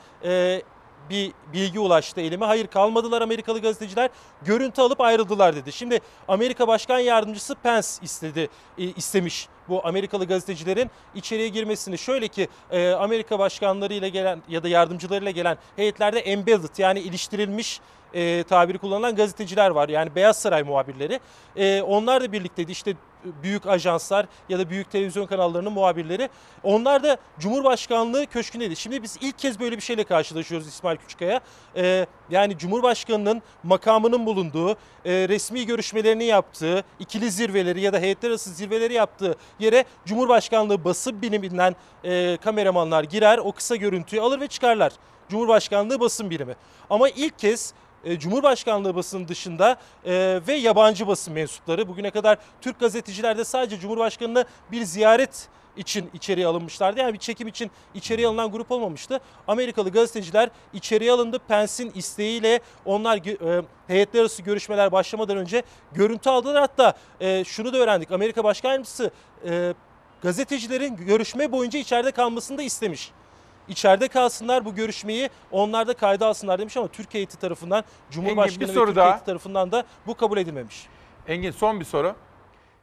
bir 1.10 1.32
bilgi 1.52 1.80
ulaştı 1.80 2.20
elime. 2.20 2.46
Hayır 2.46 2.66
kalmadılar 2.66 3.22
Amerikalı 3.22 3.60
gazeteciler. 3.60 4.10
Görüntü 4.42 4.82
alıp 4.82 5.00
ayrıldılar 5.00 5.56
dedi. 5.56 5.72
Şimdi 5.72 6.00
Amerika 6.28 6.68
Başkan 6.68 6.98
Yardımcısı 6.98 7.54
Pence 7.54 7.88
istedi, 8.02 8.48
istemiş 8.76 9.48
bu 9.68 9.86
Amerikalı 9.86 10.26
gazetecilerin 10.26 10.90
içeriye 11.14 11.48
girmesini. 11.48 11.98
Şöyle 11.98 12.28
ki 12.28 12.48
e, 12.70 12.90
Amerika 12.90 13.38
başkanlarıyla 13.38 14.08
gelen 14.08 14.42
ya 14.48 14.62
da 14.62 14.68
yardımcılarıyla 14.68 15.30
gelen 15.30 15.58
heyetlerde 15.76 16.20
embedded 16.20 16.78
yani 16.78 17.00
iliştirilmiş 17.00 17.80
e, 18.14 18.42
tabiri 18.42 18.78
kullanılan 18.78 19.16
gazeteciler 19.16 19.70
var. 19.70 19.88
Yani 19.88 20.14
Beyaz 20.14 20.38
Saray 20.38 20.62
muhabirleri. 20.62 21.20
E, 21.56 21.82
onlar 21.82 22.22
da 22.22 22.32
birlikteydi. 22.32 22.72
İşte 22.72 22.94
büyük 23.42 23.66
ajanslar 23.66 24.26
ya 24.48 24.58
da 24.58 24.70
büyük 24.70 24.90
televizyon 24.90 25.26
kanallarının 25.26 25.72
muhabirleri. 25.72 26.28
Onlar 26.62 27.02
da 27.02 27.16
Cumhurbaşkanlığı 27.38 28.26
köşkündeydi. 28.26 28.76
Şimdi 28.76 29.02
biz 29.02 29.18
ilk 29.20 29.38
kez 29.38 29.60
böyle 29.60 29.76
bir 29.76 29.82
şeyle 29.82 30.04
karşılaşıyoruz 30.04 30.68
İsmail 30.68 30.96
Küçükkaya. 30.96 31.40
E, 31.76 32.06
yani 32.30 32.58
Cumhurbaşkanının 32.58 33.42
makamının 33.62 34.26
bulunduğu, 34.26 34.70
e, 35.04 35.28
resmi 35.28 35.66
görüşmelerini 35.66 36.24
yaptığı, 36.24 36.84
ikili 36.98 37.30
zirveleri 37.30 37.80
ya 37.80 37.92
da 37.92 37.98
heyetler 37.98 38.30
arası 38.30 38.50
zirveleri 38.50 38.94
yaptığı 38.94 39.34
yere 39.60 39.84
Cumhurbaşkanlığı 40.06 40.84
basın 40.84 41.22
biliminden 41.22 41.76
e, 42.04 42.36
kameramanlar 42.36 43.04
girer, 43.04 43.38
o 43.38 43.52
kısa 43.52 43.76
görüntüyü 43.76 44.22
alır 44.22 44.40
ve 44.40 44.46
çıkarlar. 44.46 44.92
Cumhurbaşkanlığı 45.28 46.00
basın 46.00 46.30
birimi. 46.30 46.54
Ama 46.90 47.08
ilk 47.08 47.38
kez 47.38 47.74
e, 48.04 48.18
Cumhurbaşkanlığı 48.18 48.94
basının 48.94 49.28
dışında 49.28 49.76
e, 50.04 50.40
ve 50.48 50.54
yabancı 50.54 51.06
basın 51.06 51.34
mensupları 51.34 51.88
bugüne 51.88 52.10
kadar 52.10 52.38
Türk 52.60 52.80
gazeteciler 52.80 53.38
de 53.38 53.44
sadece 53.44 53.78
Cumhurbaşkanı'nı 53.80 54.44
bir 54.72 54.82
ziyaret 54.82 55.48
için 55.76 56.10
içeriye 56.14 56.46
alınmışlardı. 56.46 57.00
Yani 57.00 57.12
bir 57.12 57.18
çekim 57.18 57.48
için 57.48 57.70
içeriye 57.94 58.26
alınan 58.26 58.50
grup 58.50 58.70
olmamıştı. 58.70 59.20
Amerikalı 59.48 59.90
gazeteciler 59.90 60.50
içeriye 60.72 61.12
alındı. 61.12 61.38
Pence'in 61.48 61.92
isteğiyle 61.94 62.60
onlar 62.84 63.16
e, 63.16 63.62
heyetler 63.86 64.20
arası 64.20 64.42
görüşmeler 64.42 64.92
başlamadan 64.92 65.36
önce 65.36 65.62
görüntü 65.92 66.30
aldılar. 66.30 66.60
Hatta 66.60 66.94
e, 67.20 67.44
şunu 67.44 67.72
da 67.72 67.78
öğrendik. 67.78 68.10
Amerika 68.10 68.44
Başkan 68.44 68.70
Yardımcısı 68.70 69.10
gazetecilerin 70.22 70.96
görüşme 70.96 71.52
boyunca 71.52 71.78
içeride 71.78 72.10
kalmasını 72.10 72.58
da 72.58 72.62
istemiş. 72.62 73.12
İçeride 73.68 74.08
kalsınlar 74.08 74.64
bu 74.64 74.74
görüşmeyi 74.74 75.30
onlar 75.50 75.86
da 75.86 75.94
kayda 75.94 76.26
alsınlar 76.26 76.58
demiş 76.58 76.76
ama 76.76 76.88
Türkiye 76.88 77.18
heyeti 77.20 77.38
tarafından 77.38 77.84
Cumhurbaşkanı 78.10 78.60
bir 78.60 78.68
ve 78.68 78.72
soru 78.72 78.86
Türkiye 78.86 78.96
daha. 79.04 79.10
heyeti 79.12 79.24
tarafından 79.26 79.72
da 79.72 79.84
bu 80.06 80.14
kabul 80.14 80.38
edilmemiş. 80.38 80.86
Engin 81.28 81.50
son 81.50 81.80
bir 81.80 81.84
soru. 81.84 82.14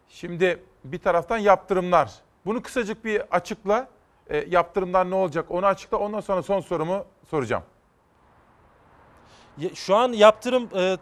Şimdi 0.10 0.64
bir 0.84 1.00
taraftan 1.00 1.38
yaptırımlar. 1.38 2.12
Bunu 2.46 2.62
kısacık 2.62 3.06
bir 3.06 3.22
açıkla. 3.36 3.88
E, 4.30 4.38
yaptırımlar 4.38 5.10
ne 5.10 5.16
olacak 5.16 5.46
onu 5.52 5.66
açıkla. 5.66 5.98
Ondan 5.98 6.20
sonra 6.20 6.44
son 6.44 6.60
sorumu 6.62 7.06
soracağım. 7.30 7.64
Ya- 9.58 9.76
Şu 9.76 9.96
an 9.96 10.12
yaptırım 10.14 10.70
e, 10.76 10.98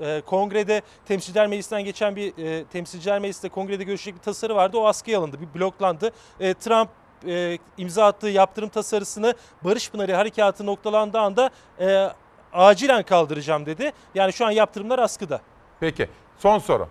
e, 0.00 0.20
kongrede 0.26 0.82
temsilciler 1.04 1.46
meclisinden 1.46 1.84
geçen 1.84 2.16
bir 2.16 2.38
e, 2.44 2.64
temsilciler 2.64 3.18
mecliste 3.18 3.48
kongrede 3.48 3.84
görüşecek 3.84 4.14
bir 4.14 4.20
tasarı 4.20 4.54
vardı. 4.56 4.78
O 4.78 4.86
askıya 4.86 5.18
alındı, 5.18 5.36
bir 5.40 5.60
bloklandı. 5.60 6.10
E, 6.40 6.54
Trump 6.54 6.90
e, 7.26 7.58
imza 7.78 8.06
attığı 8.06 8.28
yaptırım 8.28 8.68
tasarısını 8.68 9.34
Barış 9.64 9.90
Pınarı 9.90 10.14
harekatı 10.14 10.66
noktalandığı 10.66 11.18
anda 11.18 11.50
e, 11.80 12.08
acilen 12.52 13.02
kaldıracağım 13.02 13.66
dedi. 13.66 13.92
Yani 14.14 14.32
şu 14.32 14.46
an 14.46 14.50
yaptırımlar 14.50 14.98
askıda. 14.98 15.40
Peki 15.80 16.08
son 16.38 16.58
soru. 16.58 16.88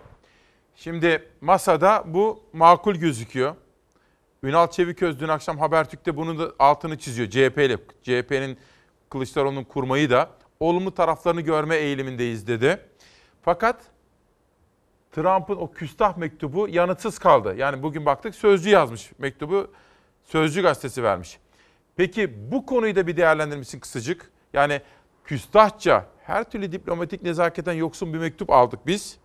Şimdi 0.75 1.32
masada 1.41 2.03
bu 2.05 2.43
makul 2.53 2.95
gözüküyor. 2.95 3.55
Ünal 4.43 4.67
Çeviköz 4.67 5.19
dün 5.19 5.27
akşam 5.27 5.57
Habertürk'te 5.57 6.17
bunun 6.17 6.39
da 6.39 6.51
altını 6.59 6.97
çiziyor. 6.97 7.30
CHP 7.30 7.57
ile 7.57 7.77
CHP'nin 8.03 8.57
Kılıçdaroğlu'nun 9.09 9.63
kurmayı 9.63 10.09
da 10.09 10.30
olumlu 10.59 10.93
taraflarını 10.93 11.41
görme 11.41 11.75
eğilimindeyiz 11.75 12.47
dedi. 12.47 12.80
Fakat 13.41 13.82
Trump'ın 15.11 15.55
o 15.55 15.71
küstah 15.71 16.17
mektubu 16.17 16.67
yanıtsız 16.67 17.19
kaldı. 17.19 17.55
Yani 17.57 17.84
bugün 17.84 18.05
baktık 18.05 18.36
Sözcü 18.36 18.69
yazmış 18.69 19.11
mektubu. 19.17 19.71
Sözcü 20.30 20.61
gazetesi 20.61 21.03
vermiş. 21.03 21.39
Peki 21.95 22.51
bu 22.51 22.65
konuyu 22.65 22.95
da 22.95 23.07
bir 23.07 23.17
değerlendirmişsin 23.17 23.80
kısacık. 23.80 24.32
Yani 24.53 24.82
küstahça 25.23 26.05
her 26.23 26.43
türlü 26.43 26.71
diplomatik 26.71 27.23
nezaketten 27.23 27.73
yoksun 27.73 28.13
bir 28.13 28.17
mektup 28.17 28.49
aldık 28.49 28.88
biz. 28.88 29.17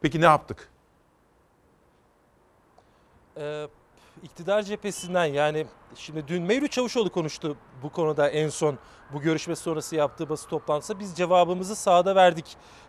Peki 0.00 0.20
ne 0.20 0.24
yaptık? 0.24 0.68
Ee, 3.36 3.66
iktidar 4.22 4.62
cephesinden 4.62 5.24
yani 5.24 5.66
şimdi 5.94 6.28
dün 6.28 6.42
Mevlüt 6.42 6.72
Çavuşoğlu 6.72 7.10
konuştu 7.10 7.56
bu 7.82 7.90
konuda 7.90 8.28
en 8.28 8.48
son 8.48 8.78
bu 9.12 9.20
görüşme 9.20 9.56
sonrası 9.56 9.96
yaptığı 9.96 10.28
basın 10.28 10.48
toplantısında 10.48 11.00
biz 11.00 11.14
cevabımızı 11.14 11.76
sahada 11.76 12.14
verdik. 12.16 12.44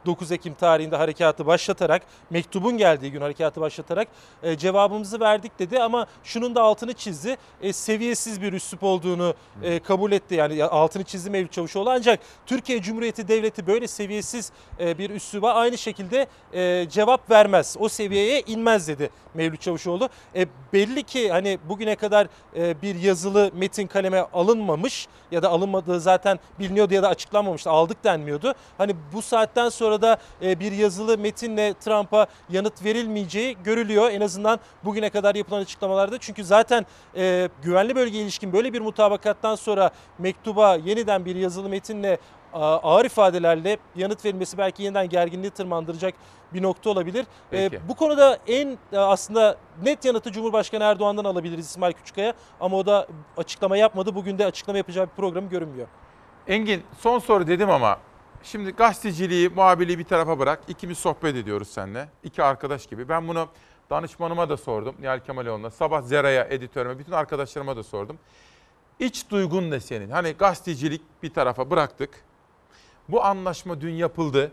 9 0.06 0.32
Ekim 0.32 0.54
tarihinde 0.54 0.96
harekatı 0.96 1.46
başlatarak 1.46 2.02
mektubun 2.30 2.78
geldiği 2.78 3.12
gün 3.12 3.22
harekatı 3.22 3.62
başlatarak 3.62 4.08
e, 4.44 4.58
cevabımızı 4.58 5.20
verdik 5.20 5.60
dedi 5.60 5.80
ama 5.80 6.08
şunun 6.24 6.56
da 6.56 6.62
altını 6.62 6.94
çizdi. 6.94 7.38
E, 7.62 7.74
seviyesiz 7.74 8.42
bir 8.42 8.54
üslup 8.54 8.84
olduğunu 8.84 9.34
e, 9.64 9.80
kabul 9.80 10.12
etti 10.12 10.36
yani 10.36 10.56
ya- 10.56 10.70
altını 10.70 11.04
çizdi 11.04 11.30
Mevlüt 11.30 11.52
Çavuşoğlu 11.52 11.90
ancak 11.90 12.20
Türkiye 12.46 12.82
Cumhuriyeti 12.82 13.28
Devleti 13.28 13.68
böyle 13.68 13.88
seviyesiz 13.88 14.52
e, 14.80 14.98
bir 14.98 15.10
üsluba 15.10 15.54
aynı 15.54 15.78
şekilde 15.78 16.28
e, 16.54 16.90
cevap 16.90 17.32
vermez. 17.32 17.76
O 17.80 17.90
seviyeye 17.90 18.42
inmez 18.42 18.88
dedi 18.88 19.10
Mevlüt 19.34 19.62
Çavuşoğlu. 19.62 20.10
E, 20.36 20.46
belli 20.74 21.04
ki 21.04 21.32
hani 21.32 21.60
bugüne 21.70 21.96
kadar 21.96 22.28
e, 22.56 22.82
bir 22.82 22.89
yazılı 22.96 23.52
metin 23.54 23.88
kaleme 23.88 24.26
alınmamış 24.34 25.08
ya 25.32 25.44
da 25.44 25.50
alınmadığı 25.50 26.00
zaten 26.00 26.40
biliniyordu 26.60 26.94
ya 26.94 27.04
da 27.04 27.10
açıklanmamıştı. 27.10 27.70
Aldık 27.70 28.04
denmiyordu. 28.04 28.54
Hani 28.78 28.96
bu 29.14 29.22
saatten 29.22 29.70
sonra 29.70 30.02
da 30.02 30.18
e, 30.42 30.60
bir 30.60 30.72
yazılı 30.72 31.18
metinle 31.18 31.74
Trump'a 31.74 32.28
yanıt 32.50 32.86
verilmeyeceği 32.86 33.58
görülüyor. 33.64 34.12
En 34.12 34.22
azından 34.22 34.60
bugüne 34.84 35.10
kadar 35.10 35.36
yapılan 35.36 35.62
açıklamalarda. 35.62 36.18
Çünkü 36.18 36.44
zaten 36.44 36.86
e, 37.16 37.50
güvenli 37.64 37.96
bölgeye 37.96 38.24
ilişkin 38.24 38.54
böyle 38.54 38.74
bir 38.74 38.82
mutabakattan 38.82 39.56
sonra 39.56 39.92
mektuba 40.20 40.76
yeniden 40.76 41.26
bir 41.26 41.36
yazılı 41.36 41.70
metinle 41.70 42.18
ağır 42.54 43.06
ifadelerle 43.06 43.78
yanıt 43.96 44.26
verilmesi 44.26 44.58
belki 44.58 44.84
yeniden 44.84 45.10
gerginliği 45.10 45.52
tırmandıracak 45.52 46.14
bir 46.54 46.64
nokta 46.64 46.90
olabilir. 46.90 47.26
E, 47.54 47.88
bu 47.90 47.96
konuda 47.96 48.40
en 48.48 48.78
e, 48.92 48.98
aslında 48.98 49.58
net 49.84 50.06
yanıtı 50.06 50.32
Cumhurbaşkanı 50.32 50.84
Erdoğan'dan 50.84 51.26
alabiliriz 51.26 51.66
İsmail 51.66 51.94
Küçükkaya 51.94 52.34
ama 52.60 52.78
o 52.78 52.86
da 52.86 53.08
açıklama 53.38 53.78
yapmadı. 53.78 54.16
Bugün 54.16 54.38
de 54.38 54.46
açıklama 54.46 54.78
yapacağı 54.78 55.06
bir 55.06 55.12
programı 55.12 55.50
görünmüyor. 55.50 55.88
Engin 56.48 56.84
son 57.00 57.20
soru 57.20 57.48
dedim 57.48 57.70
ama 57.70 58.00
şimdi 58.44 58.72
gazeteciliği, 58.72 59.50
muhabirliği 59.50 60.00
bir 60.00 60.04
tarafa 60.04 60.40
bırak. 60.40 60.60
İkimiz 60.68 60.98
sohbet 60.98 61.36
ediyoruz 61.36 61.68
seninle. 61.68 62.10
İki 62.24 62.44
arkadaş 62.44 62.88
gibi. 62.88 63.10
Ben 63.10 63.28
bunu 63.28 63.48
danışmanıma 63.90 64.50
da 64.50 64.58
sordum. 64.58 64.96
Nihal 65.00 65.20
Kemaloğlu'na. 65.20 65.70
Sabah 65.70 66.02
Zera'ya, 66.02 66.44
editörüme, 66.50 67.00
bütün 67.00 67.12
arkadaşlarıma 67.12 67.78
da 67.78 67.84
sordum. 67.84 68.20
İç 69.00 69.30
duygun 69.30 69.72
ne 69.72 69.80
senin? 69.80 70.10
Hani 70.10 70.32
gazetecilik 70.32 71.02
bir 71.24 71.34
tarafa 71.34 71.70
bıraktık. 71.72 72.24
Bu 73.12 73.24
anlaşma 73.24 73.82
dün 73.82 73.94
yapıldı. 73.94 74.52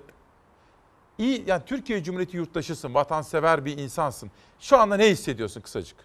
İyi, 1.18 1.44
yani 1.46 1.62
Türkiye 1.66 2.02
Cumhuriyeti 2.02 2.36
yurttaşısın, 2.36 2.94
vatansever 2.94 3.64
bir 3.64 3.78
insansın. 3.78 4.30
Şu 4.60 4.78
anda 4.78 4.96
ne 4.96 5.10
hissediyorsun 5.10 5.60
kısacık? 5.60 5.96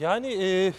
Yani 0.00 0.44
e, 0.44 0.72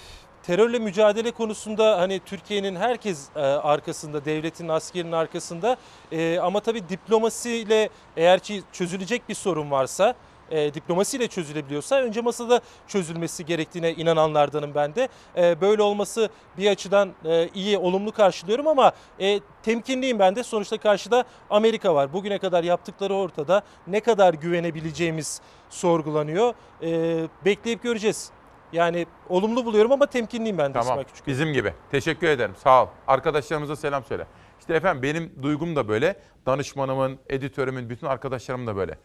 terörle 0.44 0.80
mücadele 0.80 1.32
konusunda 1.32 2.00
hani 2.00 2.20
Türkiye'nin 2.26 2.76
herkes 2.76 3.30
e, 3.36 3.40
arkasında, 3.40 4.26
devletin, 4.26 4.68
askerin 4.68 5.12
arkasında. 5.12 5.78
E, 6.12 6.40
ama 6.40 6.60
tabii 6.60 6.90
diplomasiyle 6.90 7.90
eğer 8.18 8.40
ki 8.40 8.64
çözülecek 8.72 9.30
bir 9.30 9.36
sorun 9.36 9.72
varsa, 9.72 10.16
e, 10.52 10.74
diplomasiyle 10.74 11.28
çözülebiliyorsa 11.28 11.96
önce 11.96 12.22
masada 12.22 12.62
çözülmesi 12.88 13.46
gerektiğine 13.46 13.94
inananlardanım 13.94 14.76
ben 14.76 14.96
de. 14.96 15.08
E, 15.38 15.62
böyle 15.62 15.82
olması 15.82 16.30
bir 16.58 16.72
açıdan 16.72 17.12
e, 17.26 17.50
iyi, 17.54 17.78
olumlu 17.78 18.12
karşılıyorum 18.12 18.68
ama 18.68 18.92
e, 19.20 19.40
temkinliyim 19.64 20.20
ben 20.20 20.36
de. 20.36 20.44
Sonuçta 20.44 20.78
karşıda 20.78 21.26
Amerika 21.50 21.96
var. 21.96 22.14
Bugüne 22.14 22.38
kadar 22.38 22.64
yaptıkları 22.64 23.14
ortada. 23.14 23.62
Ne 23.88 24.00
kadar 24.00 24.34
güvenebileceğimiz 24.34 25.42
sorgulanıyor. 25.70 26.54
E, 26.82 27.22
bekleyip 27.46 27.84
göreceğiz. 27.84 28.32
Yani 28.74 29.06
olumlu 29.30 29.66
buluyorum 29.66 29.92
ama 29.92 30.06
temkinliyim 30.06 30.58
ben 30.58 30.70
de 30.70 30.74
Tamam. 30.74 30.88
İsmail 30.88 31.06
Küçük. 31.06 31.28
Bizim 31.28 31.54
gibi. 31.54 31.74
Teşekkür 31.92 32.28
ederim. 32.28 32.56
Sağ 32.64 32.84
ol. 32.84 32.88
Arkadaşlarımıza 33.08 33.76
selam 33.76 34.04
söyle. 34.04 34.28
İşte 34.60 34.74
efendim 34.74 35.04
benim 35.04 35.44
duygum 35.44 35.76
da 35.76 35.88
böyle. 35.88 36.20
Danışmanımın, 36.46 37.20
editörümün, 37.30 37.90
bütün 37.90 38.08
arkadaşlarım 38.08 38.68
da 38.68 38.76
böyle. 38.76 38.98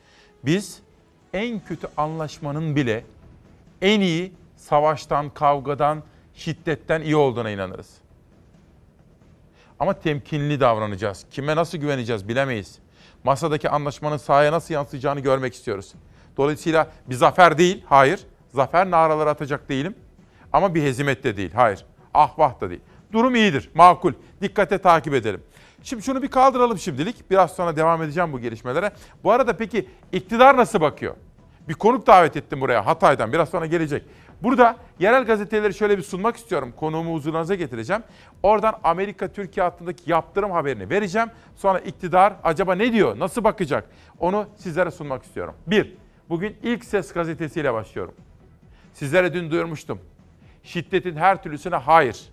Biz 0.45 0.83
en 1.37 1.61
kötü 1.61 1.89
anlaşmanın 1.97 2.77
bile 2.77 3.05
en 3.83 4.01
iyi 4.01 4.33
savaştan, 4.57 5.31
kavgadan, 5.31 6.03
şiddetten 6.35 7.01
iyi 7.01 7.17
olduğuna 7.17 7.51
inanırız. 7.51 7.91
Ama 9.79 9.93
temkinli 9.93 10.61
davranacağız. 10.61 11.27
Kime 11.31 11.57
nasıl 11.57 11.79
güveneceğiz 11.79 12.29
bilemeyiz. 12.29 12.79
Masadaki 13.25 13.71
anlaşmanın 13.71 14.17
sahaya 14.17 14.53
nasıl 14.53 14.75
yansıyacağını 14.75 15.21
görmek 15.21 15.55
istiyoruz. 15.55 15.93
Dolayısıyla 16.37 16.91
bir 17.07 17.15
zafer 17.15 17.59
değil, 17.59 17.85
hayır. 17.89 18.21
Zafer 18.55 18.91
naraları 18.91 19.31
atacak 19.31 19.69
değilim. 19.69 19.95
Ama 20.53 20.75
bir 20.75 20.83
hezimet 20.83 21.25
de 21.25 21.37
değil, 21.37 21.53
hayır. 21.55 21.85
Ah 22.15 22.39
vah 22.39 22.61
da 22.61 22.71
değil. 22.71 22.81
Durum 23.13 23.35
iyidir, 23.35 23.71
makul. 23.75 24.13
Dikkate 24.43 24.79
takip 24.79 25.15
edelim. 25.15 25.43
Şimdi 25.83 26.03
şunu 26.03 26.23
bir 26.23 26.29
kaldıralım 26.29 26.79
şimdilik. 26.79 27.31
Biraz 27.31 27.57
sonra 27.57 27.77
devam 27.77 28.03
edeceğim 28.03 28.33
bu 28.33 28.39
gelişmelere. 28.41 28.93
Bu 29.25 29.33
arada 29.33 29.57
peki 29.57 29.89
iktidar 30.13 30.57
nasıl 30.57 30.81
bakıyor? 30.81 31.15
Bir 31.69 31.75
konuk 31.75 32.07
davet 32.07 32.37
ettim 32.37 32.61
buraya 32.61 32.87
Hatay'dan. 32.87 33.33
Biraz 33.33 33.49
sonra 33.49 33.67
gelecek. 33.67 34.03
Burada 34.43 34.77
yerel 34.99 35.25
gazeteleri 35.25 35.75
şöyle 35.75 35.99
bir 35.99 36.03
sunmak 36.03 36.37
istiyorum. 36.37 36.73
Konuğumu 36.77 37.15
huzurunuza 37.15 37.55
getireceğim. 37.55 38.03
Oradan 38.43 38.75
Amerika-Türkiye 38.85 39.65
hattındaki 39.65 40.11
yaptırım 40.11 40.51
haberini 40.51 40.91
vereceğim. 40.91 41.29
Sonra 41.57 41.79
iktidar 41.79 42.33
acaba 42.45 42.75
ne 42.75 42.93
diyor, 42.93 43.19
nasıl 43.19 43.45
bakacak? 43.45 43.91
Onu 44.19 44.47
sizlere 44.57 44.91
sunmak 44.91 45.23
istiyorum. 45.23 45.55
Bir, 45.67 45.95
bugün 46.29 46.57
ilk 46.63 46.85
ses 46.85 47.13
gazetesiyle 47.13 47.75
başlıyorum. 47.75 48.15
Sizlere 48.93 49.35
dün 49.35 49.51
duyurmuştum. 49.51 50.01
Şiddetin 50.63 51.17
her 51.17 51.43
türlüsüne 51.43 51.77
hayır. 51.77 52.29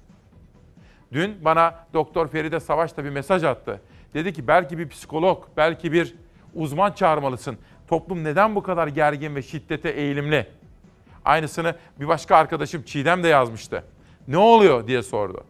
Dün 1.13 1.45
bana 1.45 1.75
Doktor 1.93 2.27
Feride 2.27 2.59
Savaş 2.59 2.97
da 2.97 3.03
bir 3.03 3.09
mesaj 3.09 3.43
attı. 3.43 3.81
Dedi 4.13 4.33
ki 4.33 4.47
belki 4.47 4.77
bir 4.77 4.89
psikolog, 4.89 5.43
belki 5.57 5.91
bir 5.91 6.15
uzman 6.55 6.91
çağırmalısın. 6.91 7.57
Toplum 7.87 8.23
neden 8.23 8.55
bu 8.55 8.63
kadar 8.63 8.87
gergin 8.87 9.35
ve 9.35 9.41
şiddete 9.41 9.89
eğilimli? 9.89 10.47
Aynısını 11.25 11.75
bir 11.99 12.07
başka 12.07 12.35
arkadaşım 12.35 12.83
Çiğdem 12.83 13.23
de 13.23 13.27
yazmıştı. 13.27 13.83
Ne 14.27 14.37
oluyor 14.37 14.87
diye 14.87 15.03
sordu. 15.03 15.43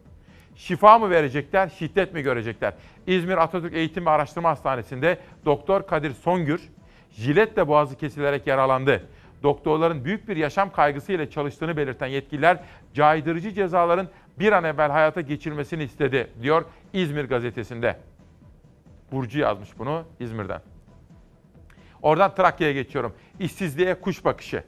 Şifa 0.56 0.98
mı 0.98 1.10
verecekler, 1.10 1.68
şiddet 1.68 2.14
mi 2.14 2.22
görecekler? 2.22 2.74
İzmir 3.06 3.36
Atatürk 3.36 3.74
Eğitim 3.74 4.06
ve 4.06 4.10
Araştırma 4.10 4.50
Hastanesi'nde 4.50 5.18
Doktor 5.44 5.86
Kadir 5.86 6.10
Songür 6.10 6.68
jiletle 7.10 7.68
boğazı 7.68 7.96
kesilerek 7.96 8.46
yaralandı. 8.46 9.02
Doktorların 9.42 10.04
büyük 10.04 10.28
bir 10.28 10.36
yaşam 10.36 10.72
kaygısıyla 10.72 11.30
çalıştığını 11.30 11.76
belirten 11.76 12.06
yetkililer 12.06 12.58
caydırıcı 12.94 13.52
cezaların 13.52 14.08
bir 14.38 14.52
an 14.52 14.64
evvel 14.64 14.90
hayata 14.90 15.20
geçirilmesini 15.20 15.82
istedi 15.82 16.30
diyor 16.42 16.64
İzmir 16.92 17.24
gazetesinde. 17.24 17.96
Burcu 19.12 19.38
yazmış 19.38 19.78
bunu 19.78 20.04
İzmir'den. 20.20 20.73
Oradan 22.04 22.34
Trakya'ya 22.34 22.72
geçiyorum. 22.72 23.14
İşsizliğe 23.40 23.94
kuş 23.94 24.24
bakışı. 24.24 24.64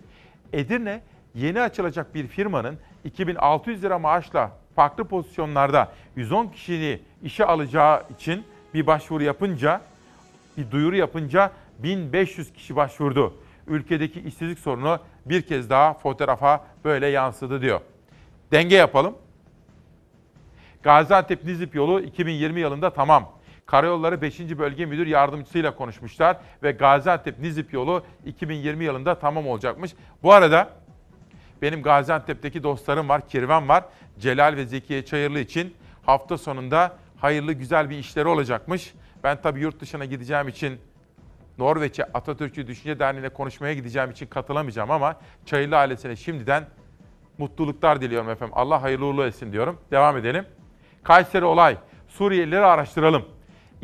Edirne 0.52 1.00
yeni 1.34 1.60
açılacak 1.60 2.14
bir 2.14 2.26
firmanın 2.26 2.78
2600 3.04 3.82
lira 3.82 3.98
maaşla 3.98 4.50
farklı 4.76 5.04
pozisyonlarda 5.04 5.92
110 6.16 6.46
kişini 6.46 7.00
işe 7.22 7.44
alacağı 7.44 8.02
için 8.14 8.44
bir 8.74 8.86
başvuru 8.86 9.22
yapınca, 9.22 9.80
bir 10.56 10.70
duyuru 10.70 10.96
yapınca 10.96 11.50
1500 11.78 12.52
kişi 12.52 12.76
başvurdu. 12.76 13.34
Ülkedeki 13.66 14.20
işsizlik 14.20 14.58
sorunu 14.58 14.98
bir 15.26 15.42
kez 15.42 15.70
daha 15.70 15.94
fotoğrafa 15.94 16.64
böyle 16.84 17.06
yansıdı 17.06 17.60
diyor. 17.60 17.80
Denge 18.52 18.76
yapalım. 18.76 19.16
Gaziantep-Nizip 20.82 21.74
yolu 21.74 22.00
2020 22.00 22.60
yılında 22.60 22.90
tamam. 22.90 23.35
Karayolları 23.66 24.22
5. 24.22 24.40
Bölge 24.40 24.86
Müdür 24.86 25.06
Yardımcısıyla 25.06 25.76
konuşmuşlar 25.76 26.36
ve 26.62 26.70
Gaziantep-Nizip 26.70 27.72
yolu 27.72 28.04
2020 28.26 28.84
yılında 28.84 29.18
tamam 29.18 29.48
olacakmış. 29.48 29.92
Bu 30.22 30.32
arada 30.32 30.70
benim 31.62 31.82
Gaziantep'teki 31.82 32.62
dostlarım 32.62 33.08
var, 33.08 33.28
kirven 33.28 33.68
var. 33.68 33.84
Celal 34.18 34.56
ve 34.56 34.66
Zekiye 34.66 35.04
Çayırlı 35.04 35.40
için 35.40 35.74
hafta 36.06 36.38
sonunda 36.38 36.96
hayırlı 37.20 37.52
güzel 37.52 37.90
bir 37.90 37.98
işleri 37.98 38.28
olacakmış. 38.28 38.94
Ben 39.24 39.42
tabii 39.42 39.60
yurt 39.60 39.80
dışına 39.80 40.04
gideceğim 40.04 40.48
için 40.48 40.80
Norveç'e 41.58 42.04
Atatürkçü 42.04 42.66
Düşünce 42.66 42.98
Derneği'ne 42.98 43.28
konuşmaya 43.28 43.74
gideceğim 43.74 44.10
için 44.10 44.26
katılamayacağım 44.26 44.90
ama 44.90 45.16
Çayırlı 45.46 45.76
ailesine 45.76 46.16
şimdiden 46.16 46.66
mutluluklar 47.38 48.00
diliyorum 48.00 48.30
efendim. 48.30 48.54
Allah 48.56 48.82
hayırlı 48.82 49.06
uğurlu 49.06 49.24
etsin 49.24 49.52
diyorum. 49.52 49.80
Devam 49.90 50.16
edelim. 50.16 50.46
Kayseri 51.02 51.44
olay. 51.44 51.76
Suriyelileri 52.08 52.64
araştıralım. 52.64 53.35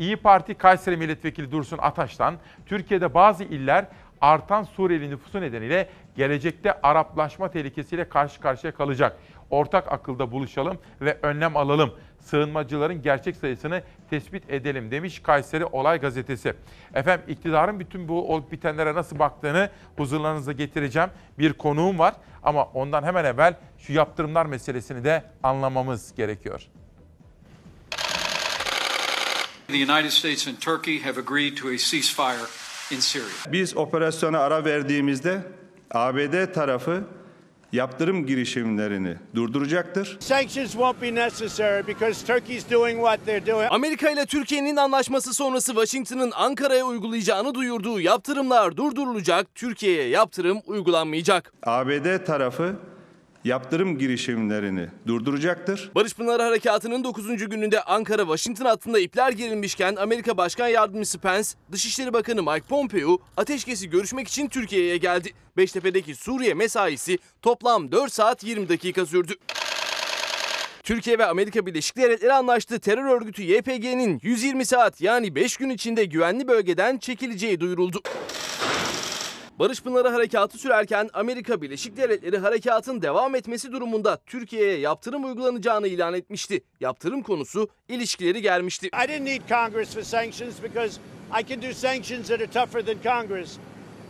İyi 0.03 0.17
Parti 0.17 0.53
Kayseri 0.53 0.97
Milletvekili 0.97 1.51
Dursun 1.51 1.77
Ataş'tan 1.77 2.35
Türkiye'de 2.65 3.13
bazı 3.13 3.43
iller 3.43 3.85
artan 4.21 4.63
Suriyeli 4.63 5.09
nüfusu 5.09 5.41
nedeniyle 5.41 5.89
gelecekte 6.15 6.81
Araplaşma 6.81 7.51
tehlikesiyle 7.51 8.09
karşı 8.09 8.41
karşıya 8.41 8.73
kalacak. 8.73 9.17
Ortak 9.49 9.91
akılda 9.91 10.31
buluşalım 10.31 10.77
ve 11.01 11.17
önlem 11.21 11.57
alalım. 11.57 11.93
Sığınmacıların 12.19 13.01
gerçek 13.01 13.35
sayısını 13.35 13.81
tespit 14.09 14.49
edelim 14.49 14.91
demiş 14.91 15.19
Kayseri 15.19 15.65
Olay 15.65 15.99
Gazetesi. 15.99 16.53
Efendim 16.93 17.25
iktidarın 17.27 17.79
bütün 17.79 18.07
bu 18.07 18.33
olup 18.33 18.51
bitenlere 18.51 18.95
nasıl 18.95 19.19
baktığını 19.19 19.69
huzurlarınıza 19.97 20.51
getireceğim. 20.51 21.09
Bir 21.39 21.53
konuğum 21.53 21.99
var 21.99 22.13
ama 22.43 22.63
ondan 22.63 23.03
hemen 23.03 23.25
evvel 23.25 23.55
şu 23.77 23.93
yaptırımlar 23.93 24.45
meselesini 24.45 25.03
de 25.03 25.23
anlamamız 25.43 26.15
gerekiyor. 26.15 26.69
The 29.73 29.79
United 29.79 30.11
States 30.11 30.47
and 30.47 30.61
Turkey 30.61 30.99
have 30.99 31.17
agreed 31.17 31.57
to 31.57 31.69
a 31.69 31.77
ceasefire 31.77 32.47
in 32.91 32.99
Syria. 32.99 33.27
Biz 33.47 33.77
operasyona 33.77 34.39
ara 34.39 34.65
verdiğimizde 34.65 35.41
ABD 35.91 36.53
tarafı 36.53 37.03
yaptırım 37.71 38.25
girişimlerini 38.25 39.15
durduracaktır. 39.35 40.17
Sanctions 40.19 40.71
won't 40.71 41.01
be 41.01 41.15
necessary 41.15 41.87
because 41.87 42.25
Turkey's 42.25 42.71
doing 42.71 42.95
what 42.95 43.25
they're 43.25 43.45
doing. 43.45 43.71
Amerika 43.71 44.09
ile 44.09 44.25
Türkiye'nin 44.25 44.75
anlaşması 44.75 45.33
sonrası 45.33 45.71
Washington'ın 45.73 46.31
Ankara'ya 46.35 46.85
uygulayacağını 46.85 47.53
duyurduğu 47.53 47.99
yaptırımlar 47.99 48.77
durdurulacak, 48.77 49.55
Türkiye'ye 49.55 50.07
yaptırım 50.07 50.61
uygulanmayacak. 50.65 51.53
ABD 51.63 52.25
tarafı 52.25 52.75
yaptırım 53.43 53.97
girişimlerini 53.97 54.87
durduracaktır. 55.07 55.91
Barış 55.95 56.13
Pınarı 56.13 56.43
Harekatı'nın 56.43 57.03
9. 57.03 57.49
gününde 57.49 57.79
Ankara-Washington 57.79 58.65
hattında 58.65 58.99
ipler 58.99 59.31
gerilmişken 59.31 59.95
Amerika 59.95 60.37
Başkan 60.37 60.67
Yardımcısı 60.67 61.19
Pence, 61.19 61.49
Dışişleri 61.71 62.13
Bakanı 62.13 62.43
Mike 62.43 62.67
Pompeo 62.69 63.17
ateşkesi 63.37 63.89
görüşmek 63.89 64.27
için 64.27 64.47
Türkiye'ye 64.47 64.97
geldi. 64.97 65.31
Beştepe'deki 65.57 66.15
Suriye 66.15 66.53
mesaisi 66.53 67.19
toplam 67.41 67.91
4 67.91 68.13
saat 68.13 68.43
20 68.43 68.69
dakika 68.69 69.05
sürdü. 69.05 69.33
Türkiye 70.83 71.19
ve 71.19 71.25
Amerika 71.25 71.65
Birleşik 71.65 71.97
Devletleri 71.97 72.33
anlaştığı 72.33 72.79
terör 72.79 73.05
örgütü 73.05 73.43
YPG'nin 73.43 74.19
120 74.23 74.65
saat 74.65 75.01
yani 75.01 75.35
5 75.35 75.57
gün 75.57 75.69
içinde 75.69 76.05
güvenli 76.05 76.47
bölgeden 76.47 76.97
çekileceği 76.97 77.59
duyuruldu. 77.59 78.01
Barış 79.59 79.81
Pınarı 79.81 80.09
Harekatı 80.09 80.57
sürerken 80.57 81.09
Amerika 81.13 81.61
Birleşik 81.61 81.97
Devletleri 81.97 82.37
harekatın 82.37 83.01
devam 83.01 83.35
etmesi 83.35 83.71
durumunda 83.71 84.17
Türkiye'ye 84.25 84.77
yaptırım 84.77 85.25
uygulanacağını 85.25 85.87
ilan 85.87 86.13
etmişti. 86.13 86.63
Yaptırım 86.79 87.23
konusu 87.23 87.69
ilişkileri 87.87 88.41
gelmişti. 88.41 88.87
I 88.87 89.07
didn't 89.07 89.25
need 89.25 89.41
Congress 89.49 89.93
for 89.93 90.01
sanctions 90.01 90.63
because 90.63 90.99
I 91.41 91.47
can 91.47 91.61
do 91.61 91.73
sanctions 91.73 92.27
that 92.27 92.41
are 92.41 92.47
tougher 92.47 92.85
than 92.85 93.13
Congress. 93.13 93.57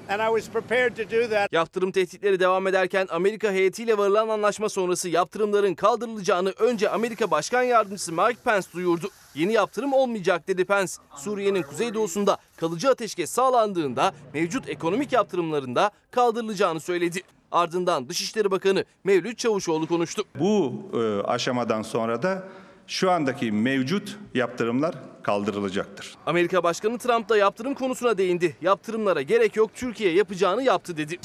And 0.09 0.21
I 0.21 0.39
was 0.39 0.49
prepared 0.49 0.95
to 0.95 1.03
do 1.03 1.29
that. 1.29 1.53
Yaptırım 1.53 1.91
tehditleri 1.91 2.39
devam 2.39 2.67
ederken 2.67 3.07
Amerika 3.11 3.51
heyetiyle 3.51 3.97
varılan 3.97 4.29
anlaşma 4.29 4.69
sonrası 4.69 5.09
yaptırımların 5.09 5.75
kaldırılacağını 5.75 6.49
önce 6.49 6.89
Amerika 6.89 7.31
Başkan 7.31 7.63
Yardımcısı 7.63 8.11
Mike 8.13 8.41
Pence 8.43 8.67
duyurdu. 8.73 9.09
Yeni 9.35 9.53
yaptırım 9.53 9.93
olmayacak 9.93 10.47
dedi 10.47 10.65
Pence. 10.65 10.93
Suriye'nin 11.15 11.61
kuzeydoğusunda 11.61 12.37
kalıcı 12.57 12.89
ateşkes 12.89 13.29
sağlandığında 13.29 14.13
mevcut 14.33 14.69
ekonomik 14.69 15.13
yaptırımlarında 15.13 15.91
kaldırılacağını 16.11 16.79
söyledi. 16.79 17.21
Ardından 17.51 18.09
Dışişleri 18.09 18.51
Bakanı 18.51 18.85
Mevlüt 19.03 19.37
Çavuşoğlu 19.37 19.87
konuştu. 19.87 20.23
Bu 20.39 20.73
e, 20.93 21.27
aşamadan 21.27 21.81
sonra 21.81 22.23
da 22.23 22.43
şu 22.87 23.11
andaki 23.11 23.51
mevcut 23.51 24.17
yaptırımlar 24.33 24.95
kaldırılacaktır. 25.23 26.15
Amerika 26.25 26.63
Başkanı 26.63 26.97
Trump 26.97 27.29
da 27.29 27.37
yaptırım 27.37 27.73
konusuna 27.73 28.17
değindi. 28.17 28.55
Yaptırımlara 28.61 29.21
gerek 29.21 29.55
yok 29.55 29.71
Türkiye 29.75 30.13
yapacağını 30.13 30.63
yaptı 30.63 30.97
dedi. 30.97 31.17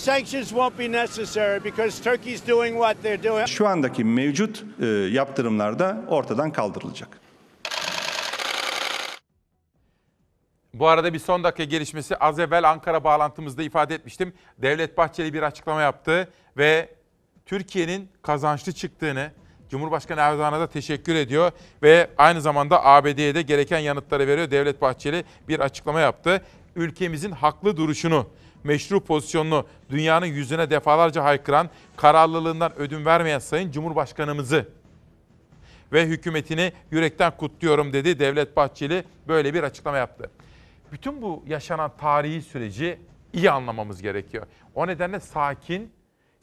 Şu 3.47 3.67
andaki 3.67 4.05
mevcut 4.05 4.65
e, 4.81 4.87
yaptırımlar 4.87 5.79
da 5.79 6.05
ortadan 6.09 6.53
kaldırılacak. 6.53 7.28
Bu 10.79 10.89
arada 10.89 11.15
bir 11.15 11.19
son 11.19 11.45
dakika 11.45 11.65
gelişmesi 11.65 12.17
az 12.17 12.39
evvel 12.39 12.71
Ankara 12.71 13.05
bağlantımızda 13.05 13.63
ifade 13.63 13.95
etmiştim. 13.95 14.33
Devlet 14.59 14.99
Bahçeli 14.99 15.35
bir 15.35 15.43
açıklama 15.43 15.83
yaptı 15.83 16.29
ve 16.57 16.89
Türkiye'nin 17.47 18.09
kazançlı 18.23 18.73
çıktığını 18.73 19.31
Cumhurbaşkanı 19.71 20.21
Erdoğan'a 20.21 20.61
da 20.61 20.67
teşekkür 20.67 21.15
ediyor 21.15 21.53
ve 21.83 22.11
aynı 22.19 22.41
zamanda 22.41 22.85
ABD'ye 22.85 23.35
de 23.35 23.43
gereken 23.43 23.79
yanıtları 23.79 24.27
veriyor. 24.27 24.51
Devlet 24.51 24.83
Bahçeli 24.83 25.25
bir 25.49 25.61
açıklama 25.61 26.01
yaptı. 26.01 26.43
Ülkemizin 26.77 27.33
haklı 27.33 27.77
duruşunu, 27.77 28.27
meşru 28.65 29.05
pozisyonunu 29.05 29.67
dünyanın 29.91 30.27
yüzüne 30.27 30.71
defalarca 30.71 31.25
haykıran, 31.25 31.71
kararlılığından 31.97 32.79
ödün 32.79 33.05
vermeyen 33.05 33.39
Sayın 33.39 33.71
Cumhurbaşkanımızı 33.71 34.69
ve 35.93 36.07
hükümetini 36.07 36.73
yürekten 36.91 37.37
kutluyorum 37.37 37.93
dedi 37.93 38.19
Devlet 38.19 38.57
Bahçeli 38.57 39.05
böyle 39.29 39.55
bir 39.55 39.63
açıklama 39.63 39.99
yaptı. 39.99 40.31
Bütün 40.93 41.23
bu 41.23 41.45
yaşanan 41.47 41.91
tarihi 41.97 42.43
süreci 42.43 43.01
iyi 43.33 43.51
anlamamız 43.51 44.03
gerekiyor. 44.03 44.47
O 44.75 44.87
nedenle 44.87 45.21
sakin, 45.21 45.93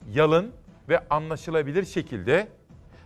yalın 0.10 0.54
ve 0.90 1.00
anlaşılabilir 1.10 1.86
şekilde 1.86 2.48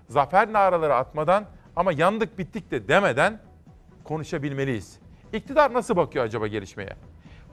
zafer 0.07 0.53
naraları 0.53 0.95
atmadan 0.95 1.45
ama 1.75 1.91
yandık 1.91 2.37
bittik 2.37 2.71
de 2.71 2.87
demeden 2.87 3.41
konuşabilmeliyiz. 4.03 4.99
İktidar 5.33 5.73
nasıl 5.73 5.95
bakıyor 5.95 6.25
acaba 6.25 6.47
gelişmeye? 6.47 6.95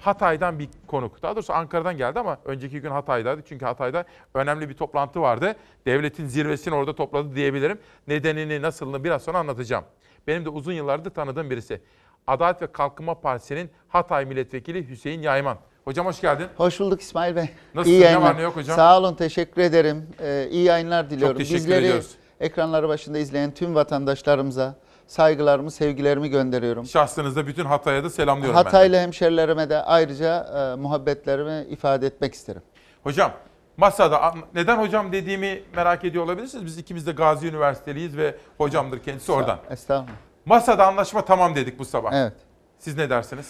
Hatay'dan 0.00 0.58
bir 0.58 0.68
konuk. 0.86 1.22
Daha 1.22 1.36
doğrusu 1.36 1.52
Ankara'dan 1.52 1.96
geldi 1.96 2.18
ama 2.18 2.38
önceki 2.44 2.80
gün 2.80 2.90
Hatay'daydı. 2.90 3.42
Çünkü 3.48 3.64
Hatay'da 3.64 4.04
önemli 4.34 4.68
bir 4.68 4.74
toplantı 4.74 5.20
vardı. 5.20 5.56
Devletin 5.86 6.26
zirvesini 6.26 6.74
orada 6.74 6.94
topladı 6.94 7.36
diyebilirim. 7.36 7.78
Nedenini, 8.08 8.62
nasılını 8.62 9.04
biraz 9.04 9.22
sonra 9.22 9.38
anlatacağım. 9.38 9.84
Benim 10.26 10.44
de 10.44 10.48
uzun 10.48 10.72
yıllardır 10.72 11.10
tanıdığım 11.10 11.50
birisi. 11.50 11.82
Adalet 12.26 12.62
ve 12.62 12.66
Kalkınma 12.72 13.20
Partisi'nin 13.20 13.70
Hatay 13.88 14.24
Milletvekili 14.24 14.88
Hüseyin 14.88 15.22
Yayman. 15.22 15.56
Hocam 15.84 16.06
hoş 16.06 16.20
geldin. 16.20 16.46
Hoş 16.56 16.80
bulduk 16.80 17.00
İsmail 17.00 17.36
Bey. 17.36 17.48
Nasılsın? 17.74 17.94
İyi 17.96 18.00
Ne 18.00 18.04
yayınlar. 18.04 18.30
var 18.30 18.36
ne 18.36 18.42
yok 18.42 18.56
hocam? 18.56 18.76
Sağ 18.76 18.98
olun, 18.98 19.14
teşekkür 19.14 19.62
ederim. 19.62 20.06
Ee, 20.20 20.48
iyi 20.50 20.64
yayınlar 20.64 21.10
diliyorum. 21.10 21.36
teşekkür 21.38 21.56
Bizleri 21.56 21.84
ediyoruz. 21.84 22.10
ekranları 22.40 22.88
başında 22.88 23.18
izleyen 23.18 23.50
tüm 23.54 23.74
vatandaşlarımıza 23.74 24.74
saygılarımı, 25.06 25.70
sevgilerimi 25.70 26.28
gönderiyorum. 26.30 26.86
Şahsınızda 26.86 27.46
bütün 27.46 27.64
Hatay'a 27.64 28.04
da 28.04 28.10
selamlıyorum 28.10 28.54
Hataylı 28.56 28.96
hemşerilerime 28.96 29.70
de 29.70 29.82
ayrıca 29.82 30.46
e, 30.72 30.80
muhabbetlerimi 30.80 31.66
ifade 31.70 32.06
etmek 32.06 32.34
isterim. 32.34 32.62
Hocam 33.02 33.32
masada 33.76 34.34
neden 34.54 34.78
hocam 34.78 35.12
dediğimi 35.12 35.62
merak 35.76 36.04
ediyor 36.04 36.24
olabilirsiniz. 36.24 36.64
Biz 36.66 36.78
ikimiz 36.78 37.06
de 37.06 37.12
Gazi 37.12 37.46
Üniversiteliyiz 37.48 38.16
ve 38.16 38.34
hocamdır 38.58 38.98
kendisi 39.02 39.32
oradan. 39.32 39.58
Estağfurullah. 39.70 40.25
Masada 40.46 40.86
anlaşma 40.86 41.24
tamam 41.24 41.54
dedik 41.54 41.78
bu 41.78 41.84
sabah. 41.84 42.12
Evet. 42.12 42.32
Siz 42.78 42.96
ne 42.96 43.10
dersiniz? 43.10 43.46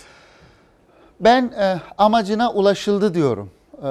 Ben 1.20 1.42
e, 1.58 1.80
amacına 1.98 2.52
ulaşıldı 2.52 3.14
diyorum. 3.14 3.50
E, 3.78 3.90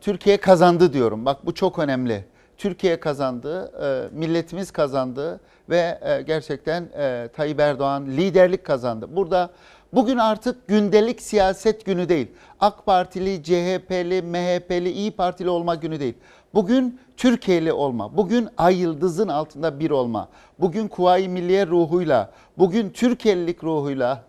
Türkiye 0.00 0.36
kazandı 0.36 0.92
diyorum. 0.92 1.24
Bak 1.24 1.46
bu 1.46 1.54
çok 1.54 1.78
önemli. 1.78 2.24
Türkiye 2.58 3.00
kazandı, 3.00 3.72
e, 3.82 4.18
milletimiz 4.18 4.70
kazandı 4.70 5.40
ve 5.68 5.98
e, 6.02 6.22
gerçekten 6.22 6.88
e, 6.98 7.28
Tayyip 7.36 7.60
Erdoğan 7.60 8.06
liderlik 8.06 8.64
kazandı. 8.64 9.16
Burada 9.16 9.50
bugün 9.92 10.18
artık 10.18 10.68
gündelik 10.68 11.22
siyaset 11.22 11.84
günü 11.84 12.08
değil. 12.08 12.28
AK 12.60 12.86
Partili, 12.86 13.42
CHP'li, 13.42 14.22
MHP'li, 14.22 14.90
İyi 14.90 15.10
Partili 15.10 15.50
olma 15.50 15.74
günü 15.74 16.00
değil. 16.00 16.14
Bugün 16.56 17.00
Türkiye'li 17.16 17.72
olma, 17.72 18.16
bugün 18.16 18.48
ay 18.56 18.80
yıldızın 18.80 19.28
altında 19.28 19.80
bir 19.80 19.90
olma, 19.90 20.28
bugün 20.58 20.88
Kuvayi 20.88 21.28
Milliye 21.28 21.66
ruhuyla, 21.66 22.30
bugün 22.58 22.90
Türkiye'lilik 22.90 23.64
ruhuyla 23.64 24.24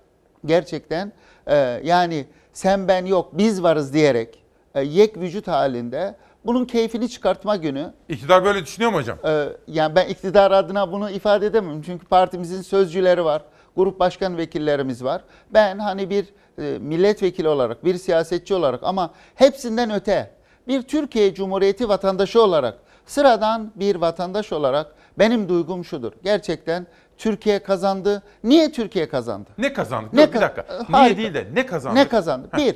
gerçekten 0.45 1.11
e, 1.47 1.55
yani 1.84 2.25
sen 2.53 2.88
ben 2.88 3.05
yok 3.05 3.38
biz 3.38 3.63
varız 3.63 3.93
diyerek 3.93 4.43
e, 4.75 4.82
yek 4.82 5.17
vücut 5.17 5.47
halinde 5.47 6.15
bunun 6.45 6.65
keyfini 6.65 7.09
çıkartma 7.09 7.55
günü. 7.55 7.93
İktidar 8.09 8.45
böyle 8.45 8.63
düşünüyor 8.63 8.91
mu 8.91 8.97
hocam? 8.97 9.17
E, 9.25 9.49
yani 9.67 9.95
ben 9.95 10.07
iktidar 10.07 10.51
adına 10.51 10.91
bunu 10.91 11.09
ifade 11.09 11.45
edemem. 11.45 11.82
Çünkü 11.82 12.05
partimizin 12.05 12.61
sözcüleri 12.61 13.25
var. 13.25 13.41
Grup 13.75 13.99
başkan 13.99 14.38
vekillerimiz 14.38 15.03
var. 15.03 15.21
Ben 15.53 15.80
hani 15.80 16.09
bir 16.09 16.25
e, 16.57 16.80
milletvekili 16.80 17.47
olarak, 17.47 17.86
bir 17.86 17.95
siyasetçi 17.95 18.53
olarak 18.53 18.84
ama 18.84 19.13
hepsinden 19.36 19.91
öte 19.91 20.36
bir 20.68 20.82
Türkiye 20.82 21.34
Cumhuriyeti 21.34 21.89
vatandaşı 21.89 22.41
olarak, 22.41 22.78
sıradan 23.05 23.72
bir 23.76 23.95
vatandaş 23.95 24.53
olarak 24.53 24.95
benim 25.20 25.49
duygum 25.49 25.86
şudur. 25.86 26.11
Gerçekten 26.24 26.88
Türkiye 27.18 27.59
kazandı. 27.63 28.24
Niye 28.43 28.72
Türkiye 28.72 29.09
kazandı? 29.09 29.49
Ne 29.57 29.74
kazandı? 29.74 30.09
Ne 30.13 30.28
bir 30.34 30.38
ka- 30.38 30.41
dakika. 30.41 30.65
Niye 30.72 30.84
Harika. 31.01 31.18
değil 31.18 31.34
de 31.34 31.47
ne 31.53 31.65
kazandı? 31.65 31.99
Ne 31.99 32.07
kazandı? 32.07 32.49
Bir, 32.57 32.76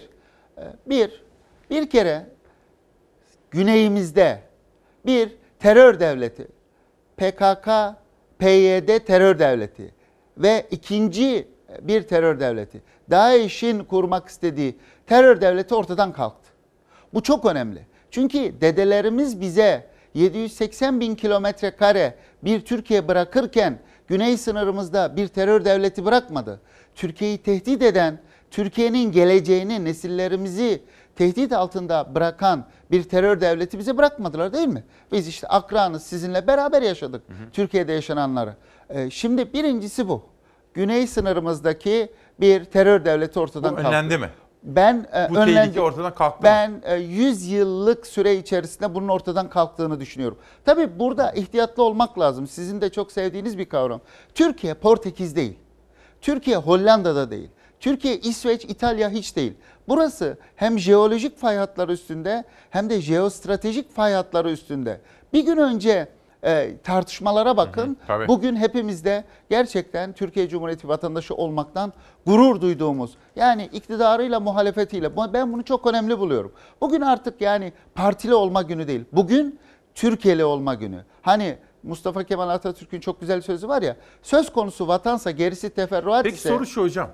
e, 0.58 0.64
bir, 0.86 1.24
bir 1.70 1.89
kere 1.89 2.26
güneyimizde 3.52 4.39
bir 5.06 5.36
terör 5.60 6.00
devleti, 6.00 6.48
PKK, 7.18 7.68
PYD 8.39 9.00
terör 9.06 9.39
devleti 9.39 9.94
ve 10.38 10.68
ikinci 10.72 11.48
bir 11.82 12.02
terör 12.02 12.39
devleti, 12.39 12.82
DAEŞ'in 13.10 13.84
kurmak 13.84 14.28
istediği 14.28 14.78
terör 15.08 15.42
devleti 15.42 15.76
ortadan 15.76 16.14
kalktı. 16.14 16.41
Bu 17.14 17.24
çok 17.24 17.45
önemli. 17.45 17.86
Çünkü 18.12 18.62
dedelerimiz 18.62 19.41
bize 19.41 19.88
780 20.14 20.99
bin 20.99 21.16
kilometre 21.16 21.72
kare 21.72 22.16
bir 22.43 22.62
Türkiye 22.66 23.07
bırakırken 23.07 23.80
güney 24.07 24.38
sınırımızda 24.38 25.16
bir 25.16 25.28
terör 25.28 25.66
devleti 25.66 26.05
bırakmadı. 26.05 26.59
Türkiye'yi 26.95 27.38
tehdit 27.38 27.82
eden, 27.82 28.20
Türkiye'nin 28.51 29.12
geleceğini, 29.12 29.86
nesillerimizi 29.86 30.82
tehdit 31.16 31.53
altında 31.53 32.16
bırakan 32.16 32.66
bir 32.91 33.03
terör 33.03 33.41
devleti 33.41 33.80
bize 33.80 33.97
bırakmadılar 33.97 34.53
değil 34.53 34.68
mi? 34.68 34.84
Biz 35.12 35.28
işte 35.28 35.47
akranız 35.47 36.03
sizinle 36.03 36.47
beraber 36.47 36.82
yaşadık 36.82 37.24
Türkiye'de 37.53 37.91
yaşananları. 37.93 38.55
Ee, 38.89 39.09
şimdi 39.09 39.53
birincisi 39.53 40.07
bu. 40.09 40.24
Güney 40.74 41.07
sınırımızdaki 41.07 42.12
bir 42.39 42.66
terör 42.66 43.05
devleti 43.05 43.39
ortadan 43.39 43.72
Bu 43.72 43.76
kalktı. 43.76 43.89
önlendi 43.89 44.18
mi? 44.18 44.30
Ben 44.64 45.07
e, 45.14 45.28
Bu 45.30 45.34
önlendi- 45.36 45.53
tehlike 45.55 45.82
ortadan 45.82 46.16
kalktı 46.16 46.38
mı? 46.41 46.43
Ben 46.43 46.82
e, 46.86 46.95
100 46.95 47.47
yıllık 47.47 48.07
süre 48.07 48.36
içerisinde 48.36 48.95
bunun 48.95 49.07
ortadan 49.07 49.49
kalktığını 49.49 49.99
düşünüyorum. 49.99 50.38
Tabii 50.66 50.99
burada 50.99 51.32
ihtiyatlı 51.32 51.84
olmak 51.84 52.20
lazım. 52.20 52.47
Sizin 52.47 52.82
de 52.82 52.89
çok 52.89 53.12
sevdiğiniz 53.12 53.57
bir 53.57 53.66
kavram. 53.66 54.01
Türkiye 54.36 54.74
Portekiz 54.74 55.36
değil. 55.36 55.57
Türkiye 56.22 56.57
Hollanda'da 56.57 57.32
değil. 57.32 57.49
Türkiye, 57.80 58.18
İsveç, 58.20 58.66
İtalya 58.66 59.09
hiç 59.09 59.36
değil. 59.36 59.53
Burası 59.88 60.38
hem 60.55 60.80
jeolojik 60.80 61.38
fay 61.38 61.57
hatları 61.57 61.91
üstünde 61.93 62.43
hem 62.70 62.89
de 62.89 63.01
jeostratejik 63.01 63.95
fay 63.95 64.14
hatları 64.14 64.51
üstünde. 64.51 65.01
Bir 65.34 65.45
gün 65.45 65.57
önce 65.57 66.07
e, 66.44 66.78
tartışmalara 66.84 67.58
bakın. 67.58 67.98
tabii. 68.08 68.28
Bugün 68.28 68.56
hepimizde 68.56 69.24
gerçekten 69.50 70.14
Türkiye 70.14 70.50
Cumhuriyeti 70.50 70.88
vatandaşı 70.88 71.36
olmaktan 71.36 71.94
gurur 72.26 72.62
duyduğumuz 72.62 73.12
yani 73.36 73.70
iktidarıyla 73.74 74.39
muhalefetiyle 74.39 75.16
ben 75.34 75.54
bunu 75.54 75.64
çok 75.64 75.88
önemli 75.88 76.20
buluyorum. 76.20 76.52
Bugün 76.82 77.02
artık 77.02 77.42
yani 77.42 77.74
partili 77.96 78.34
olma 78.34 78.62
günü 78.62 78.88
değil. 78.88 79.04
Bugün 79.12 79.60
Türkiye'li 79.96 80.44
olma 80.46 80.74
günü. 80.74 81.06
Hani 81.22 81.58
Mustafa 81.84 82.24
Kemal 82.24 82.50
Atatürk'ün 82.50 83.00
çok 83.00 83.20
güzel 83.20 83.42
sözü 83.42 83.68
var 83.68 83.82
ya. 83.82 83.96
Söz 84.22 84.52
konusu 84.52 84.88
vatansa 84.88 85.32
gerisi 85.32 85.70
teferruat 85.70 86.24
Peki 86.24 86.36
ise 86.36 86.50
soru 86.50 86.66
şu 86.66 86.82
hocam. 86.82 87.12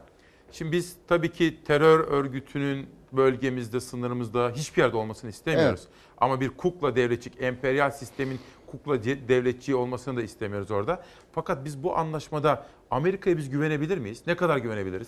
Şimdi 0.51 0.71
biz 0.71 0.95
tabii 1.07 1.31
ki 1.31 1.63
terör 1.67 1.99
örgütünün 1.99 2.87
bölgemizde, 3.13 3.79
sınırımızda 3.79 4.51
hiçbir 4.55 4.81
yerde 4.81 4.97
olmasını 4.97 5.29
istemiyoruz. 5.29 5.81
Ama 6.17 6.41
bir 6.41 6.49
kukla 6.49 6.95
devletçik, 6.95 7.41
emperyal 7.41 7.91
sistemin 7.91 8.39
kukla 8.67 9.03
devletçiği 9.03 9.75
olmasını 9.75 10.17
da 10.17 10.21
istemiyoruz 10.21 10.71
orada. 10.71 11.03
Fakat 11.31 11.65
biz 11.65 11.83
bu 11.83 11.97
anlaşmada 11.97 12.65
Amerika'ya 12.91 13.37
biz 13.37 13.49
güvenebilir 13.49 13.97
miyiz? 13.97 14.21
Ne 14.27 14.35
kadar 14.35 14.57
güvenebiliriz? 14.57 15.07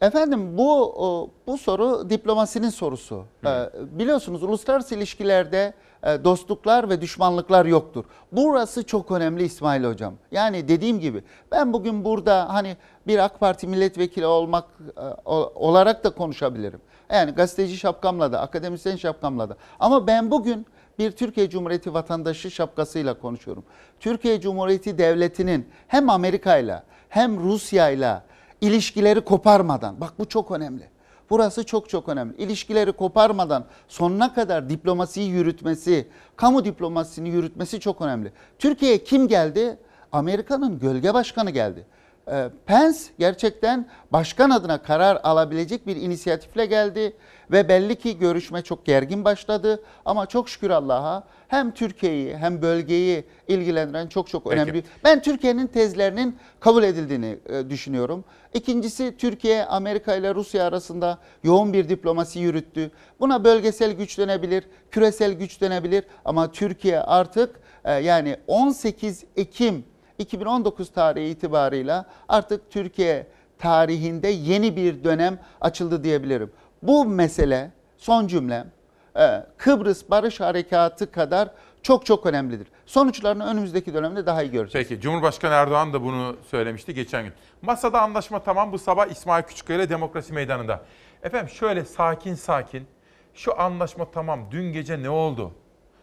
Efendim 0.00 0.58
bu 0.58 1.30
bu 1.46 1.58
soru 1.58 2.10
diplomasinin 2.10 2.68
sorusu. 2.70 3.24
Ee, 3.46 3.70
biliyorsunuz 3.90 4.42
uluslararası 4.42 4.94
ilişkilerde 4.94 5.74
dostluklar 6.02 6.90
ve 6.90 7.00
düşmanlıklar 7.00 7.66
yoktur. 7.66 8.04
Burası 8.32 8.82
çok 8.82 9.10
önemli 9.10 9.44
İsmail 9.44 9.84
hocam. 9.84 10.14
Yani 10.30 10.68
dediğim 10.68 11.00
gibi 11.00 11.24
ben 11.52 11.72
bugün 11.72 12.04
burada 12.04 12.54
hani 12.54 12.76
bir 13.06 13.18
AK 13.18 13.40
Parti 13.40 13.66
milletvekili 13.66 14.26
olmak 14.26 14.64
e, 14.96 15.30
olarak 15.54 16.04
da 16.04 16.10
konuşabilirim. 16.10 16.80
Yani 17.10 17.30
gazeteci 17.30 17.76
şapkamla 17.76 18.32
da, 18.32 18.40
akademisyen 18.40 18.96
şapkamla 18.96 19.48
da. 19.48 19.56
Ama 19.80 20.06
ben 20.06 20.30
bugün 20.30 20.66
bir 20.98 21.10
Türkiye 21.10 21.50
Cumhuriyeti 21.50 21.94
vatandaşı 21.94 22.50
şapkasıyla 22.50 23.18
konuşuyorum. 23.18 23.64
Türkiye 24.00 24.40
Cumhuriyeti 24.40 24.98
Devleti'nin 24.98 25.68
hem 25.88 26.10
Amerika 26.10 26.56
ile 26.56 26.82
hem 27.08 27.44
Rusya 27.44 27.90
ile 27.90 28.22
ilişkileri 28.60 29.20
koparmadan, 29.20 30.00
bak 30.00 30.12
bu 30.18 30.28
çok 30.28 30.50
önemli. 30.50 30.95
Burası 31.30 31.64
çok 31.66 31.88
çok 31.88 32.08
önemli. 32.08 32.36
İlişkileri 32.36 32.92
koparmadan 32.92 33.64
sonuna 33.88 34.34
kadar 34.34 34.68
diplomasiyi 34.68 35.30
yürütmesi, 35.30 36.08
kamu 36.36 36.64
diplomasisini 36.64 37.28
yürütmesi 37.28 37.80
çok 37.80 38.02
önemli. 38.02 38.32
Türkiye'ye 38.58 39.04
kim 39.04 39.28
geldi? 39.28 39.78
Amerika'nın 40.12 40.78
gölge 40.78 41.14
başkanı 41.14 41.50
geldi. 41.50 41.86
Ee, 42.30 42.50
Pence 42.66 42.98
gerçekten 43.18 43.88
başkan 44.12 44.50
adına 44.50 44.82
karar 44.82 45.20
alabilecek 45.22 45.86
bir 45.86 45.96
inisiyatifle 45.96 46.66
geldi 46.66 47.16
ve 47.50 47.68
belli 47.68 47.96
ki 47.96 48.18
görüşme 48.18 48.62
çok 48.62 48.84
gergin 48.84 49.24
başladı 49.24 49.82
ama 50.04 50.26
çok 50.26 50.48
şükür 50.48 50.70
Allah'a 50.70 51.24
hem 51.48 51.70
Türkiye'yi 51.70 52.36
hem 52.36 52.62
bölgeyi 52.62 53.24
ilgilendiren 53.48 54.06
çok 54.06 54.28
çok 54.28 54.46
önemli. 54.46 54.72
Peki. 54.72 54.86
Ben 55.04 55.22
Türkiye'nin 55.22 55.66
tezlerinin 55.66 56.36
kabul 56.60 56.82
edildiğini 56.82 57.38
e, 57.48 57.70
düşünüyorum. 57.70 58.24
İkincisi 58.54 59.16
Türkiye 59.18 59.64
Amerika 59.64 60.14
ile 60.14 60.34
Rusya 60.34 60.64
arasında 60.64 61.18
yoğun 61.42 61.72
bir 61.72 61.88
diplomasi 61.88 62.38
yürüttü. 62.38 62.90
Buna 63.20 63.44
bölgesel 63.44 63.92
güç 63.92 64.18
denebilir, 64.18 64.64
küresel 64.90 65.32
güç 65.32 65.60
denebilir 65.60 66.04
ama 66.24 66.52
Türkiye 66.52 67.00
artık 67.00 67.60
e, 67.84 67.92
yani 67.92 68.36
18 68.46 69.24
Ekim 69.36 69.84
2019 70.18 70.90
tarihi 70.90 71.28
itibarıyla 71.28 72.06
artık 72.28 72.70
Türkiye 72.70 73.26
tarihinde 73.58 74.28
yeni 74.28 74.76
bir 74.76 75.04
dönem 75.04 75.38
açıldı 75.60 76.04
diyebilirim. 76.04 76.50
Bu 76.86 77.04
mesele 77.04 77.70
son 77.96 78.26
cümlem 78.26 78.70
e, 79.18 79.46
Kıbrıs 79.56 80.10
Barış 80.10 80.40
Harekatı 80.40 81.10
kadar 81.10 81.48
çok 81.82 82.06
çok 82.06 82.26
önemlidir. 82.26 82.68
Sonuçlarını 82.86 83.46
önümüzdeki 83.46 83.94
dönemde 83.94 84.26
daha 84.26 84.42
iyi 84.42 84.50
göreceğiz. 84.50 84.88
Peki 84.88 85.00
Cumhurbaşkanı 85.00 85.54
Erdoğan 85.54 85.92
da 85.92 86.02
bunu 86.02 86.36
söylemişti 86.50 86.94
geçen 86.94 87.24
gün. 87.24 87.32
Masada 87.62 88.02
anlaşma 88.02 88.42
tamam 88.42 88.72
bu 88.72 88.78
sabah 88.78 89.06
İsmail 89.06 89.42
Küçükkaya 89.42 89.78
ile 89.78 89.88
Demokrasi 89.88 90.32
Meydanı'nda. 90.32 90.80
Efendim 91.22 91.48
şöyle 91.48 91.84
sakin 91.84 92.34
sakin 92.34 92.86
şu 93.34 93.60
anlaşma 93.60 94.10
tamam 94.10 94.40
dün 94.50 94.72
gece 94.72 95.02
ne 95.02 95.10
oldu? 95.10 95.52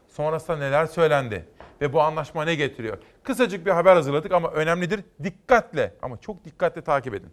Sonrasında 0.07 0.57
neler 0.57 0.85
söylendi? 0.85 1.45
Ve 1.81 1.93
bu 1.93 2.01
anlaşma 2.01 2.45
ne 2.45 2.55
getiriyor? 2.55 2.97
Kısacık 3.23 3.65
bir 3.65 3.72
haber 3.72 3.95
hazırladık 3.95 4.31
ama 4.31 4.51
önemlidir. 4.51 5.03
Dikkatle 5.23 5.93
ama 6.01 6.18
çok 6.18 6.45
dikkatle 6.45 6.81
takip 6.81 7.14
edin. 7.14 7.30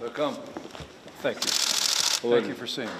Welcome. 0.00 0.34
Thank 1.22 1.36
you. 1.36 1.77
Thank 2.22 2.48
you 2.48 2.54
for 2.54 2.66
seeing 2.66 2.88
me. 2.88 2.94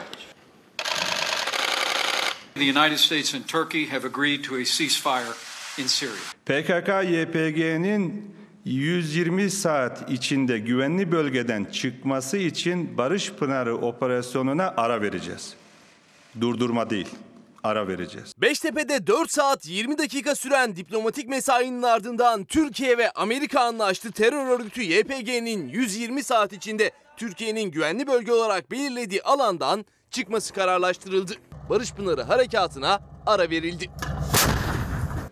The 2.55 2.65
United 2.65 2.99
States 2.99 3.35
and 3.35 3.47
Turkey 3.49 3.87
have 3.87 4.05
agreed 4.07 4.45
to 4.45 4.55
a 4.55 4.65
ceasefire 4.65 5.35
in 5.79 5.87
Syria. 5.87 6.15
PKK-YPG'nin 6.47 8.35
120 8.65 9.51
saat 9.51 10.11
içinde 10.11 10.59
güvenli 10.59 11.13
bölgeden 11.13 11.65
çıkması 11.65 12.37
için 12.37 12.99
Barış 12.99 13.33
Pınarı 13.33 13.77
operasyonuna 13.77 14.75
ara 14.77 15.03
vereceğiz. 15.03 15.55
Durdurma 16.41 16.91
değil, 16.91 17.09
ara 17.63 17.89
vereceğiz. 17.89 18.33
Beştepe'de 18.39 19.07
4 19.07 19.31
saat 19.31 19.69
20 19.69 19.99
dakika 19.99 20.35
süren 20.35 20.77
diplomatik 20.77 21.29
mesainin 21.29 21.83
ardından 21.83 22.45
Türkiye 22.45 22.99
ve 22.99 23.11
Amerika 23.11 23.61
anlaştı. 23.61 24.13
Terör 24.13 24.47
örgütü 24.47 24.83
YPG'nin 24.83 25.69
120 25.69 26.23
saat 26.23 26.53
içinde 26.53 26.91
Türkiye'nin 27.19 27.71
güvenli 27.71 28.07
bölge 28.07 28.33
olarak 28.33 28.71
belirlediği 28.71 29.23
alandan 29.23 29.85
çıkması 30.11 30.55
kararlaştırıldı. 30.55 31.33
Barış 31.71 31.93
Pınarı 31.93 32.23
harekatına 32.23 33.01
ara 33.27 33.51
verildi. 33.51 33.91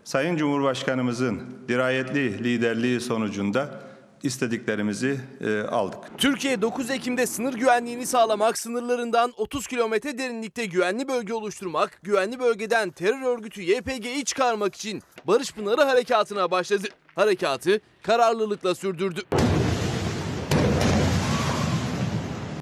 Sayın 0.04 0.36
Cumhurbaşkanımızın 0.36 1.40
dirayetli 1.68 2.44
liderliği 2.44 3.00
sonucunda 3.00 3.80
istediklerimizi 4.22 5.20
e, 5.40 5.60
aldık. 5.60 5.98
Türkiye 6.18 6.62
9 6.62 6.90
Ekim'de 6.90 7.26
sınır 7.26 7.54
güvenliğini 7.54 8.06
sağlamak, 8.06 8.58
sınırlarından 8.58 9.32
30 9.36 9.66
kilometre 9.66 10.18
derinlikte 10.18 10.66
güvenli 10.66 11.08
bölge 11.08 11.34
oluşturmak, 11.34 12.00
güvenli 12.02 12.40
bölgeden 12.40 12.90
terör 12.90 13.22
örgütü 13.22 13.62
YPG'yi 13.62 14.24
çıkarmak 14.24 14.74
için 14.74 15.02
Barış 15.24 15.52
Pınarı 15.52 15.82
harekatına 15.82 16.50
başladı. 16.50 16.88
Harekatı 17.14 17.80
kararlılıkla 18.02 18.74
sürdürdü. 18.74 19.22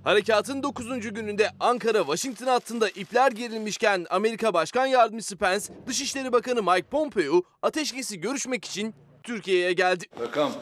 Harekatın 0.05 0.63
9. 0.63 1.01
gününde 1.01 1.51
Ankara-Washington 1.61 2.47
hattında 2.47 2.89
ipler 2.89 3.33
gerilmişken 3.33 4.07
Amerika 4.11 4.55
Başkan 4.55 4.87
Yardımcısı 4.87 5.37
Pence, 5.37 5.67
Dışişleri 5.87 6.33
Bakanı 6.33 6.63
Mike 6.63 6.87
Pompeo 6.87 7.43
ateşkesi 7.63 8.21
görüşmek 8.21 8.65
için 8.65 8.95
Türkiye'ye 9.23 9.73
geldi. 9.73 10.05
Welcome. 10.05 10.55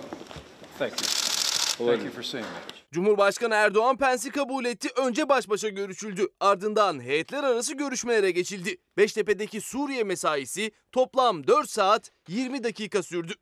Thank 0.78 0.92
you. 0.92 1.86
Thank 1.88 2.04
you 2.04 2.12
for 2.14 2.22
seeing 2.22 2.46
me. 2.46 2.52
Cumhurbaşkanı 2.92 3.54
Erdoğan 3.54 3.96
Pence'i 3.96 4.32
kabul 4.32 4.64
etti. 4.64 4.88
Önce 4.96 5.28
baş 5.28 5.48
başa 5.48 5.68
görüşüldü. 5.68 6.28
Ardından 6.40 7.00
heyetler 7.00 7.44
arası 7.44 7.74
görüşmelere 7.74 8.30
geçildi. 8.30 8.76
Beştepe'deki 8.96 9.60
Suriye 9.60 10.04
mesaisi 10.04 10.72
toplam 10.92 11.46
4 11.46 11.70
saat 11.70 12.10
20 12.28 12.64
dakika 12.64 13.02
sürdü. 13.02 13.32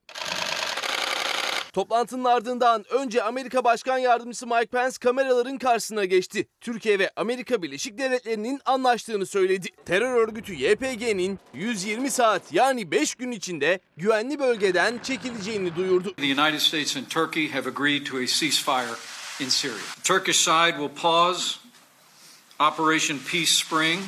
Toplantının 1.73 2.25
ardından 2.25 2.85
önce 2.91 3.23
Amerika 3.23 3.65
Başkan 3.65 3.99
Yardımcısı 3.99 4.47
Mike 4.47 4.67
Pence 4.67 4.97
kameraların 5.01 5.59
karşısına 5.59 6.05
geçti. 6.05 6.49
Türkiye 6.61 6.99
ve 6.99 7.11
Amerika 7.17 7.63
Birleşik 7.63 7.99
Devletleri'nin 7.99 8.61
anlaştığını 8.65 9.27
söyledi. 9.27 9.69
Terör 9.85 10.15
örgütü 10.15 10.55
YPG'nin 10.55 11.39
120 11.55 12.11
saat 12.11 12.43
yani 12.53 12.91
5 12.91 13.15
gün 13.15 13.31
içinde 13.31 13.81
güvenli 13.97 14.39
bölgeden 14.39 14.99
çekileceğini 15.03 15.77
duyurdu. 15.77 16.15
The 16.15 16.43
United 16.43 16.59
States 16.59 16.97
and 16.97 17.07
Turkey 17.07 17.51
have 17.51 17.69
agreed 17.69 18.07
to 18.07 18.17
a 18.17 18.27
ceasefire 18.27 18.95
in 19.41 19.49
Syria. 19.49 19.77
The 19.97 20.03
Turkish 20.03 20.37
side 20.37 20.77
will 20.79 21.03
pause 21.03 21.59
Operation 22.59 23.19
Peace 23.19 23.53
Spring 23.53 24.01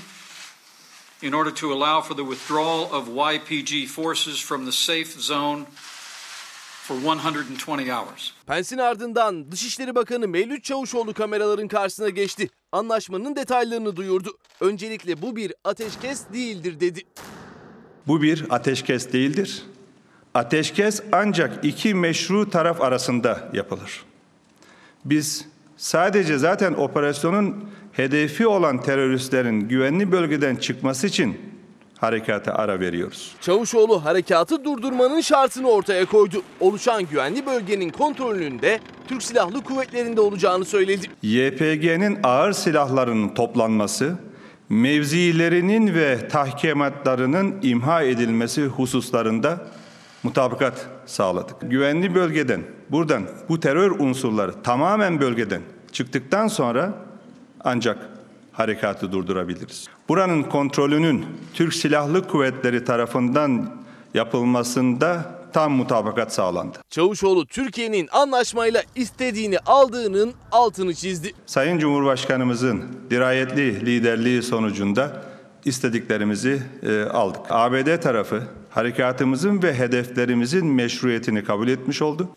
in 1.22 1.32
order 1.32 1.54
to 1.54 1.72
allow 1.72 2.00
for 2.02 2.14
the 2.14 2.24
withdrawal 2.24 2.92
of 2.92 3.08
YPG 3.08 3.86
forces 3.88 4.40
from 4.40 4.64
the 4.66 4.72
safe 4.72 5.20
zone 5.20 5.66
for 6.82 6.96
120 6.96 7.92
hours. 7.92 8.30
Pence'in 8.46 8.78
ardından 8.78 9.52
Dışişleri 9.52 9.94
Bakanı 9.94 10.28
Mevlüt 10.28 10.64
Çavuşoğlu 10.64 11.14
kameraların 11.14 11.68
karşısına 11.68 12.08
geçti. 12.08 12.48
Anlaşmanın 12.72 13.36
detaylarını 13.36 13.96
duyurdu. 13.96 14.38
Öncelikle 14.60 15.22
bu 15.22 15.36
bir 15.36 15.54
ateşkes 15.64 16.22
değildir 16.32 16.80
dedi. 16.80 17.00
Bu 18.06 18.22
bir 18.22 18.46
ateşkes 18.50 19.12
değildir. 19.12 19.62
Ateşkes 20.34 21.02
ancak 21.12 21.64
iki 21.64 21.94
meşru 21.94 22.50
taraf 22.50 22.80
arasında 22.80 23.50
yapılır. 23.52 24.04
Biz 25.04 25.46
sadece 25.76 26.38
zaten 26.38 26.74
operasyonun 26.74 27.70
hedefi 27.92 28.46
olan 28.46 28.82
teröristlerin 28.82 29.60
güvenli 29.60 30.12
bölgeden 30.12 30.56
çıkması 30.56 31.06
için 31.06 31.51
harekata 32.02 32.52
ara 32.52 32.80
veriyoruz. 32.80 33.32
Çavuşoğlu 33.40 34.04
harekatı 34.04 34.64
durdurmanın 34.64 35.20
şartını 35.20 35.70
ortaya 35.70 36.04
koydu. 36.04 36.42
Oluşan 36.60 37.06
güvenli 37.06 37.46
bölgenin 37.46 37.90
kontrolünün 37.90 38.62
de 38.62 38.80
Türk 39.08 39.22
Silahlı 39.22 39.64
Kuvvetleri'nde 39.64 40.20
olacağını 40.20 40.64
söyledi. 40.64 41.06
YPG'nin 41.22 42.18
ağır 42.22 42.52
silahlarının 42.52 43.28
toplanması, 43.28 44.18
mevzilerinin 44.68 45.94
ve 45.94 46.28
tahkimatlarının 46.28 47.58
imha 47.62 48.02
edilmesi 48.02 48.66
hususlarında 48.66 49.66
mutabakat 50.22 50.86
sağladık. 51.06 51.56
Güvenli 51.62 52.14
bölgeden, 52.14 52.62
buradan 52.90 53.22
bu 53.48 53.60
terör 53.60 53.90
unsurları 53.90 54.62
tamamen 54.62 55.20
bölgeden 55.20 55.62
çıktıktan 55.92 56.48
sonra 56.48 56.94
ancak 57.60 57.98
harekatı 58.52 59.12
durdurabiliriz. 59.12 59.88
Buranın 60.12 60.42
kontrolünün 60.42 61.26
Türk 61.54 61.74
Silahlı 61.74 62.28
Kuvvetleri 62.28 62.84
tarafından 62.84 63.70
yapılmasında 64.14 65.34
tam 65.52 65.72
mutabakat 65.72 66.32
sağlandı. 66.32 66.78
Çavuşoğlu 66.90 67.46
Türkiye'nin 67.46 68.08
anlaşmayla 68.12 68.82
istediğini 68.94 69.58
aldığının 69.58 70.34
altını 70.50 70.94
çizdi. 70.94 71.32
Sayın 71.46 71.78
Cumhurbaşkanımızın 71.78 72.84
dirayetli 73.10 73.86
liderliği 73.86 74.42
sonucunda 74.42 75.22
istediklerimizi 75.64 76.62
e, 76.82 77.02
aldık. 77.02 77.42
ABD 77.50 78.00
tarafı 78.00 78.42
harekatımızın 78.70 79.62
ve 79.62 79.74
hedeflerimizin 79.74 80.66
meşruiyetini 80.66 81.44
kabul 81.44 81.68
etmiş 81.68 82.02
oldu. 82.02 82.28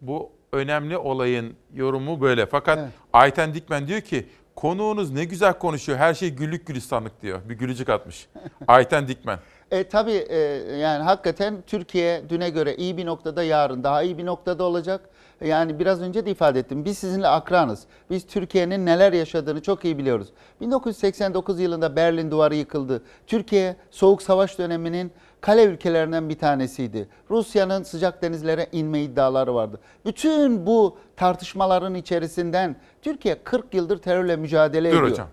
Bu 0.00 0.30
önemli 0.52 0.98
olayın 0.98 1.54
yorumu 1.74 2.20
böyle. 2.20 2.46
Fakat 2.46 2.90
Ayten 3.12 3.54
Dikmen 3.54 3.88
diyor 3.88 4.00
ki 4.00 4.26
konuğunuz 4.56 5.10
ne 5.10 5.24
güzel 5.24 5.52
konuşuyor. 5.52 5.98
Her 5.98 6.14
şey 6.14 6.30
güllük 6.30 6.66
gülistanlık 6.66 7.22
diyor. 7.22 7.40
Bir 7.48 7.54
gülücük 7.54 7.88
atmış. 7.88 8.28
Ayten 8.68 9.08
Dikmen. 9.08 9.38
E, 9.70 9.84
tabii 9.84 10.26
e, 10.28 10.36
yani 10.76 11.02
hakikaten 11.02 11.62
Türkiye 11.66 12.28
düne 12.28 12.50
göre 12.50 12.76
iyi 12.76 12.96
bir 12.96 13.06
noktada 13.06 13.42
yarın 13.42 13.84
daha 13.84 14.02
iyi 14.02 14.18
bir 14.18 14.26
noktada 14.26 14.64
olacak. 14.64 15.08
Yani 15.44 15.78
biraz 15.78 16.02
önce 16.02 16.26
de 16.26 16.30
ifade 16.30 16.58
ettim. 16.58 16.84
Biz 16.84 16.98
sizinle 16.98 17.28
akranız. 17.28 17.82
Biz 18.10 18.26
Türkiye'nin 18.26 18.86
neler 18.86 19.12
yaşadığını 19.12 19.62
çok 19.62 19.84
iyi 19.84 19.98
biliyoruz. 19.98 20.28
1989 20.60 21.60
yılında 21.60 21.96
Berlin 21.96 22.30
Duvarı 22.30 22.54
yıkıldı. 22.54 23.02
Türkiye 23.26 23.76
Soğuk 23.90 24.22
Savaş 24.22 24.58
döneminin 24.58 25.12
kale 25.40 25.64
ülkelerinden 25.64 26.28
bir 26.28 26.38
tanesiydi. 26.38 27.08
Rusya'nın 27.30 27.82
sıcak 27.82 28.22
denizlere 28.22 28.66
inme 28.72 29.00
iddiaları 29.00 29.54
vardı. 29.54 29.80
Bütün 30.04 30.66
bu 30.66 30.98
tartışmaların 31.16 31.94
içerisinden 31.94 32.76
Türkiye 33.04 33.42
40 33.44 33.74
yıldır 33.74 33.98
terörle 33.98 34.36
mücadele 34.36 34.90
Dur 34.90 34.96
ediyor. 34.96 35.10
hocam. 35.10 35.28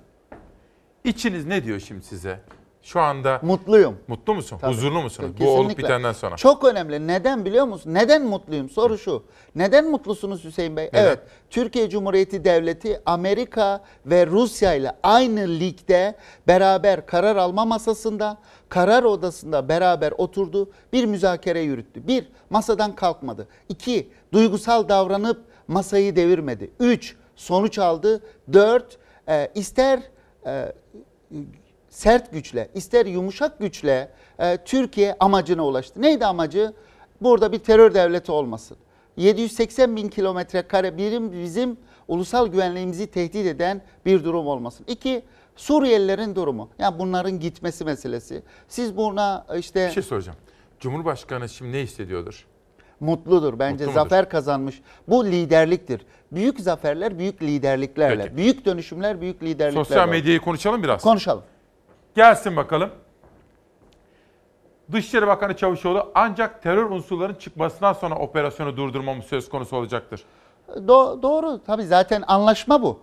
İçiniz 1.04 1.46
ne 1.46 1.64
diyor 1.64 1.80
şimdi 1.80 2.06
size? 2.06 2.40
Şu 2.84 3.00
anda 3.00 3.40
mutluyum. 3.44 3.98
Mutlu 4.08 4.36
musun? 4.36 4.58
Tabii. 4.62 4.72
Huzurlu 4.72 5.02
musunuz? 5.02 5.30
Bu 5.34 5.38
Kesinlikle. 5.38 5.60
olup 5.62 5.78
bitenden 5.78 6.12
sonra. 6.12 6.36
Çok 6.36 6.64
önemli. 6.64 7.08
Neden 7.08 7.46
biliyor 7.46 7.66
musun? 7.66 7.94
Neden 7.94 8.26
mutluyum? 8.26 8.70
Soru 8.70 8.98
şu. 8.98 9.24
Neden 9.56 9.90
mutlusunuz 9.90 10.44
Hüseyin 10.44 10.78
Bey? 10.78 10.86
Neden? 10.94 11.04
Evet. 11.06 11.20
Türkiye 11.50 11.90
Cumhuriyeti 11.90 12.44
Devleti 12.44 13.02
Amerika 13.06 13.84
ve 14.06 14.28
Rusya 14.28 14.74
ile 14.74 14.92
aynı 15.04 15.48
ligde 15.60 16.16
beraber 16.48 17.06
karar 17.06 17.36
alma 17.36 17.66
masasında, 17.66 18.38
karar 18.70 19.04
odasında 19.04 19.70
beraber 19.70 20.14
oturdu. 20.18 20.72
Bir 20.94 21.06
müzakere 21.06 21.60
yürüttü. 21.62 22.08
Bir, 22.08 22.28
masadan 22.50 22.96
kalkmadı. 22.96 23.48
İki, 23.70 24.10
duygusal 24.34 24.90
davranıp 24.90 25.42
masayı 25.68 26.16
devirmedi. 26.16 26.72
Üç, 26.80 27.16
sonuç 27.42 27.80
aldı. 27.80 28.24
Dört, 28.54 28.98
e, 29.30 29.52
ister 29.56 30.00
e, 30.46 30.74
sert 31.90 32.32
güçle, 32.32 32.70
ister 32.76 33.06
yumuşak 33.06 33.60
güçle 33.60 34.12
e, 34.40 34.58
Türkiye 34.58 35.16
amacına 35.20 35.66
ulaştı. 35.66 36.02
Neydi 36.02 36.26
amacı? 36.26 36.74
Burada 37.22 37.52
bir 37.52 37.60
terör 37.60 37.94
devleti 37.94 38.32
olmasın. 38.32 38.78
780 39.18 39.96
bin 39.96 40.10
kilometre 40.10 40.62
kare 40.62 40.98
birim 40.98 41.32
bizim 41.32 41.78
ulusal 42.08 42.48
güvenliğimizi 42.48 43.08
tehdit 43.08 43.46
eden 43.46 43.82
bir 44.06 44.24
durum 44.24 44.48
olmasın. 44.48 44.86
İki, 44.88 45.24
Suriyelilerin 45.56 46.36
durumu. 46.36 46.70
Yani 46.80 47.00
bunların 47.00 47.40
gitmesi 47.40 47.86
meselesi. 47.86 48.44
Siz 48.68 48.98
buna 48.98 49.46
işte 49.58 49.88
Bir 49.88 49.94
şey 49.94 50.04
soracağım. 50.04 50.38
Cumhurbaşkanı 50.80 51.50
şimdi 51.50 51.72
ne 51.72 51.82
hissediyordur? 51.82 52.46
Mutludur. 53.02 53.60
Bence 53.60 53.86
Mutlu 53.86 53.86
mudur? 53.86 54.10
zafer 54.10 54.30
kazanmış. 54.30 54.82
Bu 55.08 55.26
liderliktir. 55.26 56.06
Büyük 56.32 56.60
zaferler 56.60 57.20
büyük 57.20 57.42
liderliklerle. 57.44 58.24
Peki. 58.24 58.38
Büyük 58.38 58.66
dönüşümler 58.66 59.22
büyük 59.22 59.44
liderliklerle. 59.44 59.86
Sosyal 59.86 60.10
medyayı 60.10 60.40
konuşalım 60.40 60.84
biraz. 60.84 61.02
Konuşalım. 61.02 61.44
Gelsin 62.16 62.56
bakalım. 62.58 62.90
Dışişleri 64.92 65.28
Bakanı 65.28 65.56
Çavuşoğlu 65.58 66.12
ancak 66.16 66.64
terör 66.64 66.90
unsurlarının 66.90 67.36
çıkmasından 67.38 67.94
sonra 67.94 68.16
operasyonu 68.16 68.78
durdurmamız 68.78 69.26
söz 69.26 69.50
konusu 69.50 69.78
olacaktır. 69.78 70.24
Do- 70.70 71.22
doğru. 71.22 71.62
Tabii 71.66 71.84
zaten 71.84 72.24
anlaşma 72.28 72.82
bu. 72.82 73.00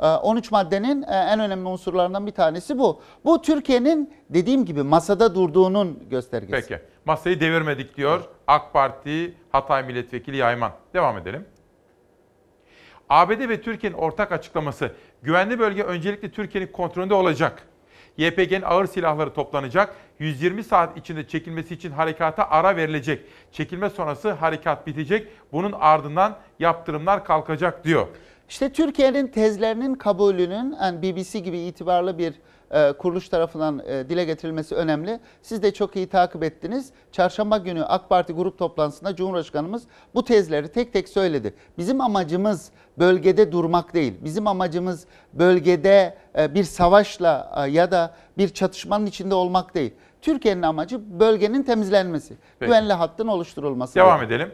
Ee, 0.00 0.06
13 0.06 0.50
maddenin 0.50 1.02
e, 1.02 1.06
en 1.06 1.40
önemli 1.40 1.68
unsurlarından 1.68 2.26
bir 2.26 2.32
tanesi 2.32 2.78
bu. 2.78 3.00
Bu 3.24 3.42
Türkiye'nin 3.42 4.14
dediğim 4.30 4.64
gibi 4.64 4.82
masada 4.82 5.34
durduğunun 5.34 5.98
göstergesi. 6.10 6.68
Peki. 6.68 6.82
Masayı 7.04 7.40
devirmedik 7.40 7.96
diyor 7.96 8.20
AK 8.46 8.72
Parti 8.72 9.34
Hatay 9.52 9.82
Milletvekili 9.82 10.36
Yayman. 10.36 10.72
Devam 10.94 11.18
edelim. 11.18 11.44
ABD 13.08 13.48
ve 13.48 13.60
Türkiye'nin 13.60 13.96
ortak 13.96 14.32
açıklaması 14.32 14.92
güvenli 15.22 15.58
bölge 15.58 15.82
öncelikle 15.82 16.30
Türkiye'nin 16.30 16.72
kontrolünde 16.72 17.14
olacak. 17.14 17.68
YPG'nin 18.16 18.62
ağır 18.62 18.86
silahları 18.86 19.32
toplanacak. 19.32 19.94
120 20.18 20.64
saat 20.64 20.96
içinde 20.98 21.28
çekilmesi 21.28 21.74
için 21.74 21.90
harekata 21.90 22.50
ara 22.50 22.76
verilecek. 22.76 23.26
Çekilme 23.52 23.90
sonrası 23.90 24.30
harekat 24.32 24.86
bitecek. 24.86 25.28
Bunun 25.52 25.72
ardından 25.72 26.38
yaptırımlar 26.58 27.24
kalkacak 27.24 27.84
diyor. 27.84 28.06
İşte 28.48 28.72
Türkiye'nin 28.72 29.26
tezlerinin 29.26 29.94
kabulünün 29.94 30.76
yani 30.80 31.02
BBC 31.02 31.38
gibi 31.38 31.58
itibarlı 31.58 32.18
bir 32.18 32.34
kuruluş 32.98 33.28
tarafından 33.28 33.82
e, 33.86 34.08
dile 34.08 34.24
getirilmesi 34.24 34.74
önemli. 34.74 35.20
Siz 35.42 35.62
de 35.62 35.74
çok 35.74 35.96
iyi 35.96 36.06
takip 36.06 36.42
ettiniz. 36.44 36.90
Çarşamba 37.12 37.58
günü 37.58 37.84
AK 37.84 38.08
Parti 38.08 38.32
grup 38.32 38.58
toplantısında 38.58 39.16
Cumhurbaşkanımız 39.16 39.82
bu 40.14 40.24
tezleri 40.24 40.68
tek 40.68 40.92
tek 40.92 41.08
söyledi. 41.08 41.54
Bizim 41.78 42.00
amacımız 42.00 42.70
bölgede 42.98 43.52
durmak 43.52 43.94
değil. 43.94 44.14
Bizim 44.24 44.46
amacımız 44.46 45.06
bölgede 45.32 46.18
e, 46.38 46.54
bir 46.54 46.64
savaşla 46.64 47.52
e, 47.56 47.70
ya 47.70 47.90
da 47.90 48.14
bir 48.38 48.48
çatışmanın 48.48 49.06
içinde 49.06 49.34
olmak 49.34 49.74
değil. 49.74 49.94
Türkiye'nin 50.22 50.62
amacı 50.62 51.20
bölgenin 51.20 51.62
temizlenmesi. 51.62 52.34
Peki. 52.58 52.68
Güvenli 52.68 52.92
hattın 52.92 53.26
oluşturulması. 53.28 53.94
Devam 53.94 54.22
edelim. 54.22 54.52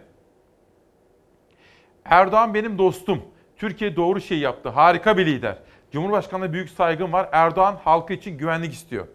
Erdoğan 2.04 2.54
benim 2.54 2.78
dostum. 2.78 3.22
Türkiye 3.56 3.96
doğru 3.96 4.20
şeyi 4.20 4.40
yaptı. 4.40 4.68
Harika 4.68 5.16
bir 5.16 5.26
lider. 5.26 5.58
Cumhurbaşkanı'na 5.92 6.52
büyük 6.52 6.70
saygım 6.70 7.12
var. 7.12 7.28
Erdoğan 7.32 7.76
halkı 7.84 8.12
için 8.12 8.38
güvenlik 8.38 8.72
istiyor. 8.72 9.06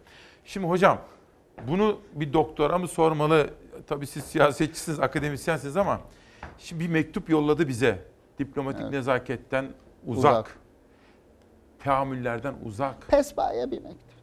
Şimdi 0.45 0.67
hocam 0.67 0.97
bunu 1.67 1.99
bir 2.13 2.33
doktora 2.33 2.77
mı 2.77 2.87
sormalı? 2.87 3.49
Tabii 3.87 4.07
siz 4.07 4.23
siyasetçisiniz, 4.23 4.99
akademisyensiniz 4.99 5.77
ama 5.77 5.99
şimdi 6.57 6.83
bir 6.83 6.89
mektup 6.89 7.29
yolladı 7.29 7.67
bize. 7.67 7.99
Diplomatik 8.39 8.89
nezaketten 8.89 9.65
uzak. 10.05 10.31
Uzak. 10.31 10.57
Teamüllerden 11.79 12.53
uzak. 12.65 13.07
Pesbaya 13.07 13.71
bir 13.71 13.81
mektup. 13.81 14.13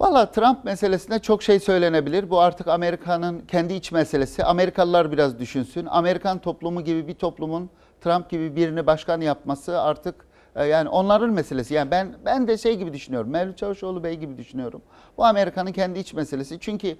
Valla 0.00 0.30
Trump 0.30 0.64
meselesinde 0.64 1.18
çok 1.18 1.42
şey 1.42 1.60
söylenebilir. 1.60 2.30
Bu 2.30 2.40
artık 2.40 2.68
Amerika'nın 2.68 3.40
kendi 3.40 3.74
iç 3.74 3.92
meselesi. 3.92 4.44
Amerikalılar 4.44 5.12
biraz 5.12 5.38
düşünsün. 5.38 5.86
Amerikan 5.86 6.38
toplumu 6.38 6.84
gibi 6.84 7.08
bir 7.08 7.14
toplumun 7.14 7.70
Trump 8.00 8.30
gibi 8.30 8.56
birini 8.56 8.86
başkan 8.86 9.20
yapması 9.20 9.80
artık 9.80 10.29
yani 10.56 10.88
onların 10.88 11.30
meselesi. 11.30 11.74
Yani 11.74 11.90
ben 11.90 12.14
ben 12.24 12.48
de 12.48 12.58
şey 12.58 12.76
gibi 12.76 12.92
düşünüyorum. 12.92 13.30
Mevlüt 13.30 13.58
Çavuşoğlu 13.58 14.04
Bey 14.04 14.16
gibi 14.16 14.38
düşünüyorum. 14.38 14.82
Bu 15.18 15.24
Amerika'nın 15.24 15.72
kendi 15.72 15.98
iç 15.98 16.14
meselesi. 16.14 16.60
Çünkü 16.60 16.96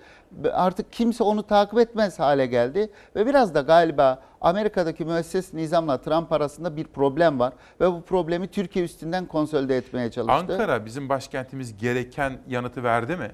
artık 0.52 0.92
kimse 0.92 1.24
onu 1.24 1.42
takip 1.42 1.78
etmez 1.78 2.18
hale 2.18 2.46
geldi 2.46 2.90
ve 3.16 3.26
biraz 3.26 3.54
da 3.54 3.60
galiba 3.60 4.22
Amerika'daki 4.40 5.04
müesses 5.04 5.54
nizamla 5.54 5.98
Trump 6.00 6.32
arasında 6.32 6.76
bir 6.76 6.84
problem 6.84 7.38
var 7.38 7.52
ve 7.80 7.92
bu 7.92 8.02
problemi 8.02 8.48
Türkiye 8.48 8.84
üstünden 8.84 9.26
konsolide 9.26 9.76
etmeye 9.76 10.10
çalıştı. 10.10 10.52
Ankara 10.52 10.86
bizim 10.86 11.08
başkentimiz 11.08 11.76
gereken 11.76 12.38
yanıtı 12.48 12.82
verdi 12.84 13.16
mi? 13.16 13.30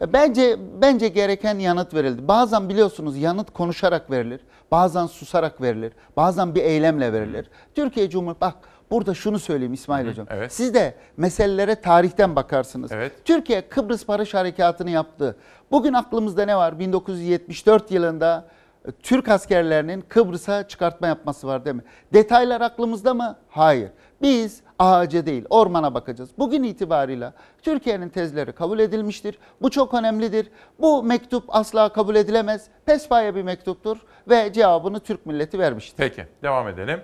Bence 0.00 0.56
bence 0.82 1.08
gereken 1.08 1.58
yanıt 1.58 1.94
verildi. 1.94 2.28
Bazen 2.28 2.68
biliyorsunuz 2.68 3.18
yanıt 3.18 3.50
konuşarak 3.50 4.10
verilir. 4.10 4.40
Bazen 4.70 5.06
susarak 5.06 5.60
verilir. 5.60 5.92
Bazen 6.16 6.54
bir 6.54 6.62
eylemle 6.62 7.12
verilir. 7.12 7.50
Türkiye 7.74 8.10
Cumhuriyeti 8.10 8.40
bak 8.40 8.54
burada 8.90 9.14
şunu 9.14 9.38
söyleyeyim 9.38 9.72
İsmail 9.72 10.08
Hocam. 10.08 10.26
evet. 10.30 10.52
Siz 10.52 10.74
de 10.74 10.94
meselelere 11.16 11.74
tarihten 11.74 12.36
bakarsınız. 12.36 12.92
Evet. 12.92 13.12
Türkiye 13.24 13.68
Kıbrıs 13.68 14.08
Barış 14.08 14.34
Harekatı'nı 14.34 14.90
yaptı. 14.90 15.36
Bugün 15.70 15.92
aklımızda 15.92 16.44
ne 16.44 16.56
var? 16.56 16.78
1974 16.78 17.90
yılında 17.90 18.44
e, 18.88 18.92
Türk 18.92 19.28
askerlerinin 19.28 20.00
Kıbrıs'a 20.08 20.68
çıkartma 20.68 21.06
yapması 21.06 21.46
var 21.46 21.64
değil 21.64 21.76
mi? 21.76 21.82
Detaylar 22.12 22.60
aklımızda 22.60 23.14
mı? 23.14 23.36
Hayır. 23.48 23.90
Biz 24.22 24.60
ağaca 24.78 25.26
değil 25.26 25.44
ormana 25.50 25.94
bakacağız. 25.94 26.30
Bugün 26.38 26.62
itibarıyla 26.62 27.32
Türkiye'nin 27.62 28.08
tezleri 28.08 28.52
kabul 28.52 28.78
edilmiştir. 28.78 29.38
Bu 29.62 29.70
çok 29.70 29.94
önemlidir. 29.94 30.50
Bu 30.80 31.02
mektup 31.02 31.44
asla 31.48 31.88
kabul 31.88 32.14
edilemez. 32.16 32.66
Pespaya 32.86 33.34
bir 33.34 33.42
mektuptur 33.42 33.96
ve 34.28 34.52
cevabını 34.52 35.00
Türk 35.00 35.26
milleti 35.26 35.58
vermiştir. 35.58 35.94
Peki 35.96 36.26
devam 36.42 36.68
edelim. 36.68 37.00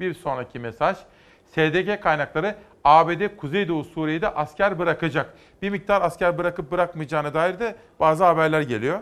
Bir 0.00 0.14
sonraki 0.14 0.58
mesaj. 0.58 0.96
SDG 1.44 2.00
kaynakları 2.00 2.54
ABD 2.84 3.36
Kuzeydoğu 3.36 3.84
Suriye'de 3.84 4.28
asker 4.28 4.78
bırakacak. 4.78 5.34
Bir 5.62 5.70
miktar 5.70 6.02
asker 6.02 6.38
bırakıp 6.38 6.70
bırakmayacağına 6.70 7.34
dair 7.34 7.58
de 7.58 7.76
bazı 8.00 8.24
haberler 8.24 8.60
geliyor. 8.60 9.00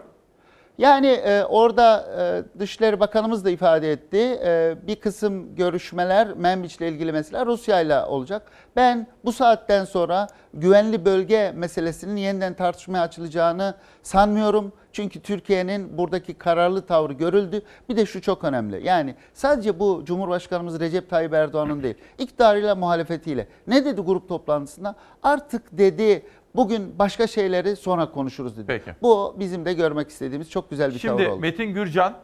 Yani 0.78 1.06
e, 1.06 1.44
orada 1.44 2.06
e, 2.18 2.59
Dışişleri 2.59 3.01
Bakanımız 3.01 3.44
da 3.44 3.51
ifade 3.51 3.92
etti. 3.92 4.40
E, 4.44 4.76
bir 4.86 4.96
kısım 4.96 5.56
görüşmeler 5.56 6.34
Menbiç'le 6.36 6.80
ilgili 6.80 7.12
mesela 7.12 7.46
Rusya 7.46 7.80
ile 7.80 8.05
olacak. 8.05 8.42
Ben 8.76 9.06
bu 9.24 9.32
saatten 9.32 9.84
sonra 9.84 10.26
güvenli 10.55 11.05
bölge 11.05 11.52
meselesinin 11.56 12.16
yeniden 12.16 12.55
tartışmaya 12.55 13.01
açılacağını 13.01 13.74
sanmıyorum. 14.02 14.72
Çünkü 14.92 15.20
Türkiye'nin 15.20 15.98
buradaki 15.98 16.34
kararlı 16.34 16.86
tavrı 16.86 17.12
görüldü. 17.12 17.62
Bir 17.88 17.96
de 17.96 18.06
şu 18.06 18.22
çok 18.22 18.44
önemli. 18.44 18.86
Yani 18.86 19.14
sadece 19.34 19.78
bu 19.78 20.02
Cumhurbaşkanımız 20.05 20.80
Recep 20.80 21.10
Tayyip 21.10 21.34
Erdoğan'ın 21.34 21.82
değil, 21.82 21.94
iktidarıyla 22.18 22.74
muhalefetiyle. 22.74 23.46
Ne 23.66 23.84
dedi 23.84 24.01
grup 24.01 24.28
toplantısında? 24.28 24.94
Artık 25.22 25.62
dedi 25.72 26.22
bugün 26.55 26.98
başka 26.98 27.26
şeyleri 27.26 27.76
sonra 27.76 28.10
konuşuruz 28.10 28.56
dedi. 28.56 28.66
Peki. 28.66 28.90
Bu 29.02 29.36
bizim 29.39 29.64
de 29.64 29.72
görmek 29.72 30.09
istediğimiz 30.09 30.51
çok 30.51 30.70
güzel 30.70 30.94
bir 30.94 30.98
tavır 30.98 31.18
Şimdi 31.18 31.31
oldu. 31.31 31.40
Metin 31.40 31.74
Gürcan, 31.74 32.18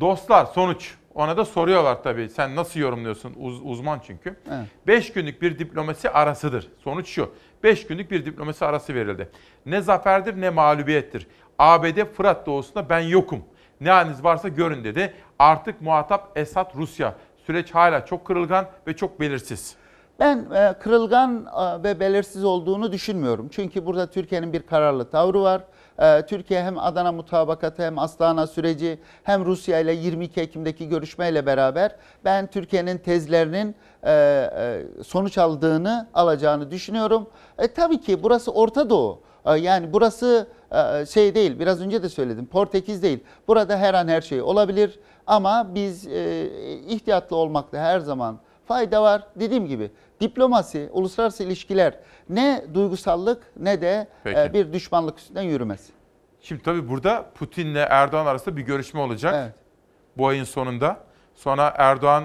dostlar 0.00 0.46
sonuç. 0.46 0.94
Ona 1.14 1.36
da 1.36 1.44
soruyorlar 1.44 2.02
tabii. 2.02 2.28
Sen 2.28 2.56
nasıl 2.56 2.80
yorumluyorsun? 2.80 3.34
Uz- 3.38 3.60
uzman 3.64 4.00
çünkü. 4.06 4.36
Evet. 4.48 4.66
5 4.86 5.12
günlük 5.12 5.42
bir 5.42 5.58
diplomasi 5.58 6.10
arasıdır. 6.10 6.68
Sonuç 6.84 7.08
şu. 7.08 7.30
5 7.62 7.86
günlük 7.86 8.10
bir 8.10 8.24
diplomasi 8.24 8.64
arası 8.64 8.94
verildi. 8.94 9.30
Ne 9.66 9.80
zaferdir 9.80 10.40
ne 10.40 10.50
mağlubiyettir. 10.50 11.26
ABD 11.58 12.04
Fırat 12.04 12.46
doğusunda 12.46 12.88
ben 12.88 13.00
yokum. 13.00 13.44
Ne 13.80 13.90
haliniz 13.90 14.24
varsa 14.24 14.48
görün 14.48 14.84
dedi. 14.84 15.14
Artık 15.38 15.80
muhatap 15.80 16.32
Esad 16.38 16.74
Rusya. 16.76 17.14
Süreç 17.46 17.70
hala 17.74 18.06
çok 18.06 18.24
kırılgan 18.26 18.66
ve 18.86 18.96
çok 18.96 19.20
belirsiz. 19.20 19.76
Ben 20.20 20.46
e, 20.54 20.74
kırılgan 20.80 21.46
e, 21.46 21.82
ve 21.82 22.00
belirsiz 22.00 22.44
olduğunu 22.44 22.92
düşünmüyorum. 22.92 23.48
Çünkü 23.50 23.86
burada 23.86 24.06
Türkiye'nin 24.06 24.52
bir 24.52 24.62
kararlı 24.62 25.10
tavrı 25.10 25.42
var. 25.42 25.62
E, 25.98 26.26
Türkiye 26.26 26.62
hem 26.62 26.78
Adana 26.78 27.12
mutabakatı 27.12 27.82
hem 27.82 27.98
Astana 27.98 28.46
süreci 28.46 28.98
hem 29.22 29.44
Rusya 29.44 29.78
ile 29.78 29.92
22 29.92 30.40
Ekim'deki 30.40 30.88
görüşmeyle 30.88 31.46
beraber 31.46 31.96
ben 32.24 32.46
Türkiye'nin 32.46 32.98
tezlerinin 32.98 33.74
sonuç 35.04 35.38
aldığını 35.38 36.08
alacağını 36.14 36.70
düşünüyorum. 36.70 37.26
E, 37.58 37.68
tabii 37.68 38.00
ki 38.00 38.22
burası 38.22 38.52
Orta 38.52 38.90
Doğu. 38.90 39.20
Yani 39.58 39.92
burası 39.92 40.46
şey 41.10 41.34
değil, 41.34 41.58
biraz 41.58 41.80
önce 41.80 42.02
de 42.02 42.08
söyledim, 42.08 42.46
Portekiz 42.46 43.02
değil. 43.02 43.24
Burada 43.48 43.76
her 43.76 43.94
an 43.94 44.08
her 44.08 44.20
şey 44.20 44.42
olabilir 44.42 44.98
ama 45.26 45.74
biz 45.74 46.06
e, 46.06 46.48
ihtiyatlı 46.88 47.36
olmakta 47.36 47.78
her 47.78 47.98
zaman 47.98 48.38
fayda 48.66 49.02
var. 49.02 49.22
Dediğim 49.36 49.66
gibi 49.66 49.90
diplomasi, 50.20 50.88
uluslararası 50.92 51.42
ilişkiler 51.44 51.94
ne 52.28 52.64
duygusallık 52.74 53.42
ne 53.56 53.80
de 53.80 54.06
Peki. 54.24 54.40
e, 54.40 54.52
bir 54.52 54.72
düşmanlık 54.72 55.18
üstünden 55.18 55.42
yürümez. 55.42 55.88
Şimdi 56.40 56.62
tabii 56.62 56.88
burada 56.88 57.26
Putin'le 57.34 57.74
Erdoğan 57.90 58.26
arasında 58.26 58.56
bir 58.56 58.62
görüşme 58.62 59.00
olacak. 59.00 59.34
Evet. 59.36 59.52
Bu 60.16 60.26
ayın 60.28 60.44
sonunda. 60.44 60.96
Sonra 61.34 61.74
Erdoğan 61.78 62.24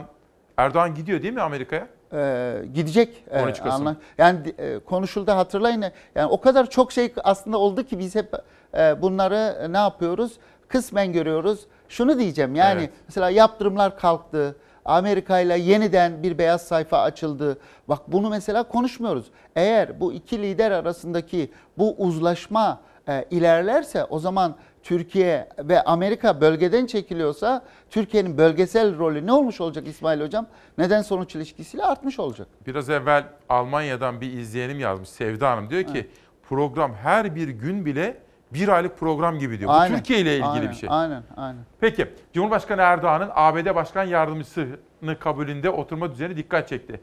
Erdoğan 0.58 0.96
gidiyor 0.96 1.22
değil 1.22 1.34
mi 1.34 1.42
Amerika'ya? 1.42 1.88
Ee, 2.14 2.62
gidecek. 2.74 3.24
e, 3.32 3.42
13 3.42 3.58
Kasım. 3.64 3.88
anla- 3.88 3.96
Yani 4.18 4.54
e, 4.58 4.80
konuşuldu 4.80 5.32
hatırlayın. 5.32 5.86
Yani 6.16 6.28
o 6.32 6.42
kadar 6.42 6.70
çok 6.70 6.92
şey 6.92 7.14
aslında 7.24 7.58
oldu 7.58 7.84
ki 7.84 8.00
biz 8.00 8.16
hep 8.16 8.34
e, 8.78 9.02
bunları 9.02 9.58
e, 9.62 9.74
ne 9.74 9.78
yapıyoruz? 9.78 10.32
Kısmen 10.68 11.14
görüyoruz. 11.14 11.66
Şunu 11.90 12.20
diyeceğim 12.20 12.56
yani 12.56 12.80
Evet. 12.82 12.90
mesela 13.08 13.30
yaptırımlar 13.30 13.98
kalktı. 13.98 14.56
Amerika 14.90 15.40
ile 15.40 15.58
yeniden 15.58 16.24
bir 16.24 16.38
beyaz 16.38 16.62
sayfa 16.62 17.02
açıldı. 17.02 17.58
Bak 17.88 18.00
bunu 18.08 18.30
mesela 18.30 18.64
konuşmuyoruz. 18.64 19.26
Eğer 19.56 20.00
bu 20.00 20.14
iki 20.14 20.42
lider 20.42 20.72
arasındaki 20.72 21.52
bu 21.78 21.96
uzlaşma 21.98 22.82
e, 23.08 23.26
ilerlerse 23.32 24.04
o 24.04 24.20
zaman 24.20 24.56
Türkiye 24.84 25.50
ve 25.60 25.82
Amerika 25.82 26.42
bölgeden 26.42 26.86
çekiliyorsa 26.86 27.66
Türkiye'nin 27.90 28.38
bölgesel 28.38 28.98
rolü 28.98 29.28
ne 29.28 29.32
olmuş 29.32 29.62
olacak 29.62 29.88
İsmail 29.88 30.22
Hocam? 30.22 30.48
Neden 30.78 31.02
sonuç 31.02 31.36
ilişkisiyle 31.36 31.84
artmış 31.84 32.20
olacak. 32.20 32.48
Biraz 32.68 32.90
evvel 32.90 33.24
Almanya'dan 33.50 34.22
bir 34.22 34.34
izleyenim 34.34 34.80
yazmış 34.80 35.10
Sevda 35.10 35.52
Hanım. 35.52 35.70
Diyor 35.70 35.84
ki 35.84 36.10
program 36.50 36.94
her 36.94 37.36
bir 37.36 37.48
gün 37.48 37.86
bile 37.86 38.18
bir 38.54 38.68
aylık 38.68 38.98
program 38.98 39.40
gibi 39.40 39.60
diyor. 39.60 39.70
Bu 39.70 39.74
Aynen, 39.74 39.98
Türkiye 39.98 40.20
ile 40.20 40.34
ilgili 40.34 40.48
aynen, 40.48 40.70
bir 40.70 40.76
şey. 40.76 40.90
Aynen, 40.92 41.24
aynen. 41.38 41.62
Peki 41.80 42.14
Cumhurbaşkanı 42.34 42.82
Erdoğan'ın 42.82 43.30
ABD 43.36 43.76
Başkan 43.76 44.04
Yardımcısını 44.04 45.20
kabulünde 45.20 45.70
oturma 45.70 46.12
düzeni 46.12 46.38
dikkat 46.38 46.68
çekti. 46.68 47.02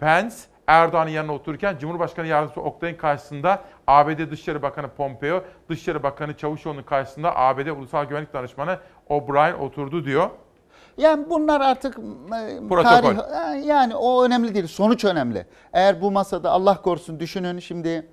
Pence 0.00 0.36
Erdoğan'ın 0.66 1.10
yanına 1.10 1.34
otururken 1.34 1.78
Cumhurbaşkanı 1.78 2.26
Yardımcısı 2.26 2.60
Oktay'ın 2.60 2.96
karşısında 2.96 3.62
ABD 3.86 4.30
Dışişleri 4.30 4.62
Bakanı 4.62 4.88
Pompeo, 4.88 5.44
Dışişleri 5.68 6.02
Bakanı 6.02 6.36
Çavuşoğlu'nun 6.36 6.82
karşısında 6.82 7.36
ABD 7.36 7.66
Ulusal 7.66 8.04
Güvenlik 8.04 8.34
Danışmanı 8.34 8.78
O'Brien 9.08 9.54
oturdu 9.54 10.04
diyor. 10.04 10.30
Yani 10.96 11.30
bunlar 11.30 11.60
artık 11.60 11.94
Protokol. 12.68 12.82
tarih 12.82 13.18
e, 13.54 13.66
yani 13.66 13.96
o 13.96 14.24
önemli 14.24 14.54
değil. 14.54 14.66
Sonuç 14.66 15.04
önemli. 15.04 15.46
Eğer 15.72 16.00
bu 16.00 16.10
masada 16.10 16.50
Allah 16.50 16.82
korusun 16.82 17.20
düşünün 17.20 17.58
şimdi 17.58 18.06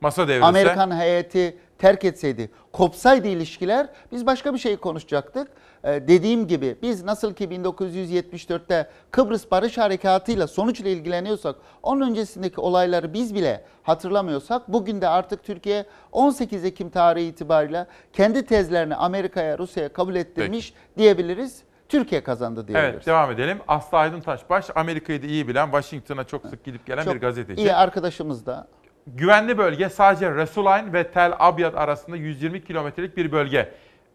Masa 0.00 0.28
devrilse 0.28 0.46
Amerikan 0.46 0.98
heyeti 0.98 1.58
terk 1.84 2.04
etseydi, 2.04 2.50
kopsaydı 2.72 3.28
ilişkiler 3.28 3.86
biz 4.12 4.26
başka 4.26 4.54
bir 4.54 4.58
şey 4.58 4.76
konuşacaktık. 4.76 5.48
Ee, 5.84 6.08
dediğim 6.08 6.46
gibi 6.46 6.76
biz 6.82 7.04
nasıl 7.04 7.34
ki 7.34 7.44
1974'te 7.44 8.90
Kıbrıs 9.10 9.50
Barış 9.50 9.78
Harekatı'yla 9.78 10.46
sonuçla 10.46 10.88
ilgileniyorsak, 10.88 11.56
onun 11.82 12.10
öncesindeki 12.10 12.60
olayları 12.60 13.12
biz 13.12 13.34
bile 13.34 13.64
hatırlamıyorsak, 13.82 14.72
bugün 14.72 15.00
de 15.00 15.08
artık 15.08 15.44
Türkiye 15.44 15.86
18 16.12 16.64
Ekim 16.64 16.90
tarihi 16.90 17.26
itibariyle 17.26 17.86
kendi 18.12 18.46
tezlerini 18.46 18.94
Amerika'ya, 18.96 19.58
Rusya'ya 19.58 19.92
kabul 19.92 20.14
ettirmiş 20.14 20.74
diyebiliriz. 20.98 21.62
Türkiye 21.88 22.22
kazandı 22.22 22.68
diyebiliriz. 22.68 22.94
Evet 22.94 23.06
devam 23.06 23.30
edelim. 23.30 23.58
Aslı 23.68 23.98
Aydın 23.98 24.20
Taşbaş 24.20 24.66
Amerika'yı 24.74 25.22
da 25.22 25.26
iyi 25.26 25.48
bilen 25.48 25.64
Washington'a 25.64 26.24
çok 26.24 26.46
sık 26.46 26.64
gidip 26.64 26.86
gelen 26.86 27.04
Çok 27.04 27.14
bir 27.14 27.20
gazeteci. 27.20 27.62
iyi 27.62 27.74
arkadaşımız 27.74 28.46
da. 28.46 28.68
Güvenli 29.06 29.58
bölge 29.58 29.88
sadece 29.88 30.34
Resulayn 30.34 30.92
ve 30.92 31.10
Tel 31.10 31.32
Abyad 31.38 31.74
arasında 31.74 32.16
120 32.16 32.64
kilometrelik 32.64 33.16
bir 33.16 33.32
bölge. 33.32 33.74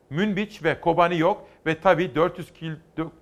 Münbiç 0.09 0.63
ve 0.63 0.81
Kobani 0.81 1.19
yok 1.19 1.47
ve 1.65 1.79
tabii 1.79 2.15
400 2.15 2.53
kil, 2.53 2.71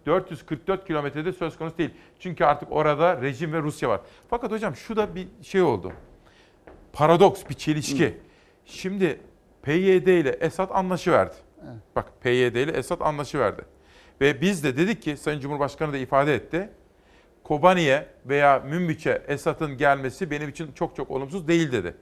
444 0.05 0.87
kilometrede 0.87 1.33
söz 1.33 1.57
konusu 1.57 1.77
değil. 1.77 1.89
Çünkü 2.19 2.45
artık 2.45 2.71
orada 2.71 3.21
rejim 3.21 3.53
ve 3.53 3.61
Rusya 3.61 3.89
var. 3.89 4.01
Fakat 4.29 4.51
hocam 4.51 4.75
şu 4.75 4.95
da 4.95 5.15
bir 5.15 5.27
şey 5.41 5.61
oldu. 5.61 5.93
Paradoks, 6.93 7.43
bir 7.49 7.53
çelişki. 7.53 8.17
Şimdi 8.65 9.19
PYD 9.61 10.07
ile 10.07 10.29
Esad 10.29 10.69
anlaşıverdi. 10.73 11.35
Bak 11.95 12.05
PYD 12.21 12.55
ile 12.55 12.71
Esad 12.71 13.01
anlaşıverdi. 13.01 13.61
Ve 14.21 14.41
biz 14.41 14.63
de 14.63 14.77
dedik 14.77 15.01
ki 15.01 15.17
Sayın 15.17 15.39
Cumhurbaşkanı 15.39 15.93
da 15.93 15.97
ifade 15.97 16.35
etti. 16.35 16.69
Kobani'ye 17.47 18.05
veya 18.25 18.59
Münbiç'e 18.59 19.21
Esad'ın 19.27 19.77
gelmesi 19.77 20.31
benim 20.31 20.49
için 20.49 20.71
çok 20.71 20.95
çok 20.95 21.11
olumsuz 21.11 21.47
değil 21.47 21.71
dedi. 21.71 21.95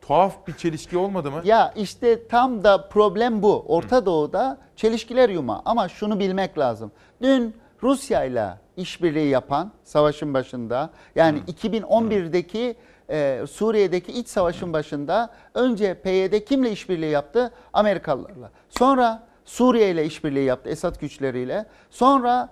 Tuhaf 0.00 0.46
bir 0.46 0.52
çelişki 0.52 0.98
olmadı 0.98 1.30
mı? 1.30 1.40
Ya 1.44 1.72
işte 1.76 2.28
tam 2.28 2.64
da 2.64 2.88
problem 2.88 3.42
bu. 3.42 3.64
Orta 3.68 4.06
Doğu'da 4.06 4.58
çelişkiler 4.76 5.28
yuma. 5.28 5.62
Ama 5.64 5.88
şunu 5.88 6.20
bilmek 6.20 6.58
lazım. 6.58 6.92
Dün 7.22 7.56
Rusya 7.82 8.24
ile 8.24 8.48
işbirliği 8.76 9.28
yapan 9.28 9.72
savaşın 9.84 10.34
başında 10.34 10.90
yani 11.14 11.38
2011'deki 11.38 12.76
e, 13.10 13.44
Suriye'deki 13.50 14.12
iç 14.12 14.28
savaşın 14.28 14.72
başında 14.72 15.30
önce 15.54 15.94
PYD 15.94 16.44
kimle 16.44 16.70
işbirliği 16.70 17.10
yaptı? 17.10 17.50
Amerikalılarla. 17.72 18.50
Sonra 18.68 19.22
Suriye 19.44 19.90
ile 19.90 20.04
işbirliği 20.04 20.44
yaptı 20.44 20.70
Esad 20.70 21.00
güçleriyle. 21.00 21.66
Sonra 21.90 22.48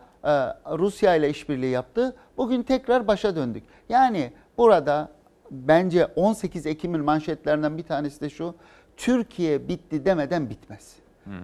Rusya 0.79 1.15
ile 1.15 1.31
işbirliği 1.31 1.71
yaptı. 1.71 2.17
Bugün 2.37 2.63
tekrar 2.63 3.09
başa 3.09 3.37
döndük. 3.37 3.65
Yani 3.89 4.33
burada 4.59 5.09
bence 5.51 6.07
18 6.07 6.67
Ekim'in 6.67 7.05
manşetlerinden 7.05 7.79
bir 7.79 7.83
tanesi 7.83 8.21
de 8.21 8.31
şu. 8.31 8.55
Türkiye 8.97 9.69
bitti 9.69 10.05
demeden 10.05 10.51
bitmez. 10.51 10.97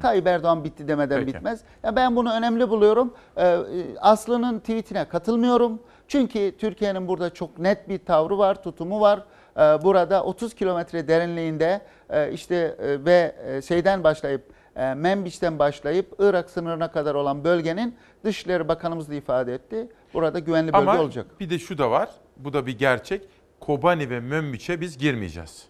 Tayyip 0.03 0.27
Erdoğan 0.27 0.65
bitti 0.65 0.89
demeden 0.89 1.21
Peki. 1.21 1.35
bitmez. 1.35 1.61
Ya 1.83 1.97
ben 1.97 2.17
bunu 2.17 2.33
önemli 2.33 2.71
buluyorum. 2.71 3.15
Ee, 3.37 3.47
e, 3.47 3.59
Aslı'nın 4.01 4.59
tweetine 4.59 5.05
katılmıyorum. 5.05 5.81
Çünkü 6.09 6.57
Türkiye'nin 6.59 7.09
burada 7.09 7.31
çok 7.31 7.59
net 7.59 7.89
bir 7.89 7.99
tavrı 7.99 8.39
var, 8.39 8.63
tutumu 8.63 9.01
var. 9.01 9.25
Burada 9.57 10.25
30 10.25 10.55
kilometre 10.55 11.09
derinliğinde 11.09 11.81
e, 12.11 12.33
işte 12.33 12.55
e, 12.57 13.05
ve 13.05 13.35
e, 13.47 13.63
şeyden 13.63 14.05
başlayıp 14.05 14.43
e, 14.77 14.95
Menbiş'ten 14.95 15.59
başlayıp 15.59 16.15
Irak 16.19 16.51
sınırına 16.51 16.91
kadar 16.91 17.15
olan 17.15 17.45
bölgenin 17.45 17.97
Dışişleri 18.31 18.69
Bakanımız 18.69 19.11
da 19.11 19.15
ifade 19.15 19.55
etti. 19.55 19.89
Burada 20.15 20.39
güvenli 20.39 20.73
bölge 20.73 20.91
Ama 20.91 21.01
olacak. 21.01 21.27
bir 21.41 21.51
de 21.51 21.59
şu 21.59 21.79
da 21.79 21.91
var. 21.91 22.09
Bu 22.37 22.53
da 22.53 22.67
bir 22.67 22.79
gerçek. 22.79 23.23
Kobani 23.61 24.11
ve 24.11 24.21
Münbiç'e 24.21 24.81
biz 24.81 24.99
girmeyeceğiz. 24.99 25.63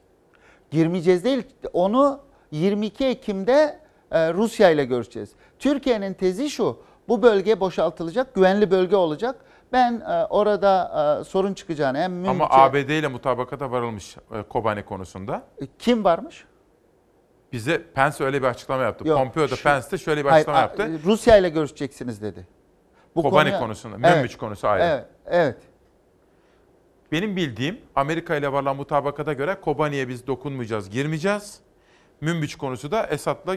girmeyeceğiz 0.70 1.24
değil. 1.24 1.42
Onu 1.72 2.20
22 2.50 3.04
Ekim'de 3.04 3.78
e, 4.10 4.32
Rusya 4.32 4.70
ile 4.70 4.84
görüşeceğiz. 4.84 5.30
Türkiye'nin 5.58 6.14
tezi 6.14 6.50
şu. 6.50 6.78
Bu 7.08 7.22
bölge 7.22 7.60
boşaltılacak, 7.60 8.34
güvenli 8.34 8.70
bölge 8.70 8.96
olacak. 8.96 9.36
Ben 9.72 10.00
e, 10.00 10.24
orada 10.24 11.18
e, 11.20 11.24
sorun 11.24 11.54
çıkacağını 11.54 11.98
hem 11.98 12.28
Ama 12.28 12.32
Münbiç'e- 12.44 12.60
ABD 12.60 12.88
ile 12.90 13.08
mutabakata 13.08 13.70
varılmış 13.70 14.16
Kobani 14.48 14.84
konusunda. 14.84 15.42
kim 15.78 16.04
varmış? 16.04 16.44
Bize 17.52 17.82
Pence 17.94 18.24
öyle 18.24 18.42
bir 18.42 18.46
açıklama 18.46 18.82
yaptı. 18.82 19.08
Yok, 19.08 19.18
Pompeo 19.18 19.50
da 19.50 19.56
şu- 19.56 19.62
Pence 19.62 19.90
de 19.90 19.98
şöyle 19.98 20.24
bir 20.24 20.30
Hayır, 20.30 20.36
açıklama 20.40 20.58
a- 20.58 20.62
yaptı. 20.62 20.90
Rusya 21.04 21.36
ile 21.36 21.48
görüşeceksiniz 21.48 22.22
dedi. 22.22 22.46
Kobani 23.14 23.30
konuya- 23.50 23.58
konusunda, 23.58 23.96
Evet, 24.08 24.16
Münbiç 24.16 24.36
konusu 24.36 24.68
ayrı. 24.68 24.84
Evet, 24.84 25.04
evet. 25.26 25.56
Benim 27.12 27.36
bildiğim 27.36 27.78
Amerika 27.94 28.36
ile 28.36 28.52
varılan 28.52 28.76
mutabakata 28.76 29.32
göre 29.32 29.60
Kobani'ye 29.60 30.08
biz 30.08 30.26
dokunmayacağız, 30.26 30.90
girmeyeceğiz. 30.90 31.60
Münbiç 32.20 32.56
konusu 32.56 32.90
da 32.90 33.06
Esad'la 33.06 33.56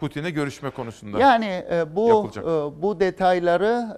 Putin'e 0.00 0.30
görüşme 0.30 0.70
konusunda. 0.70 1.18
Yani 1.18 1.64
e, 1.70 1.96
bu 1.96 2.08
yapılacak. 2.08 2.44
e, 2.44 2.82
bu 2.82 3.00
detayları 3.00 3.96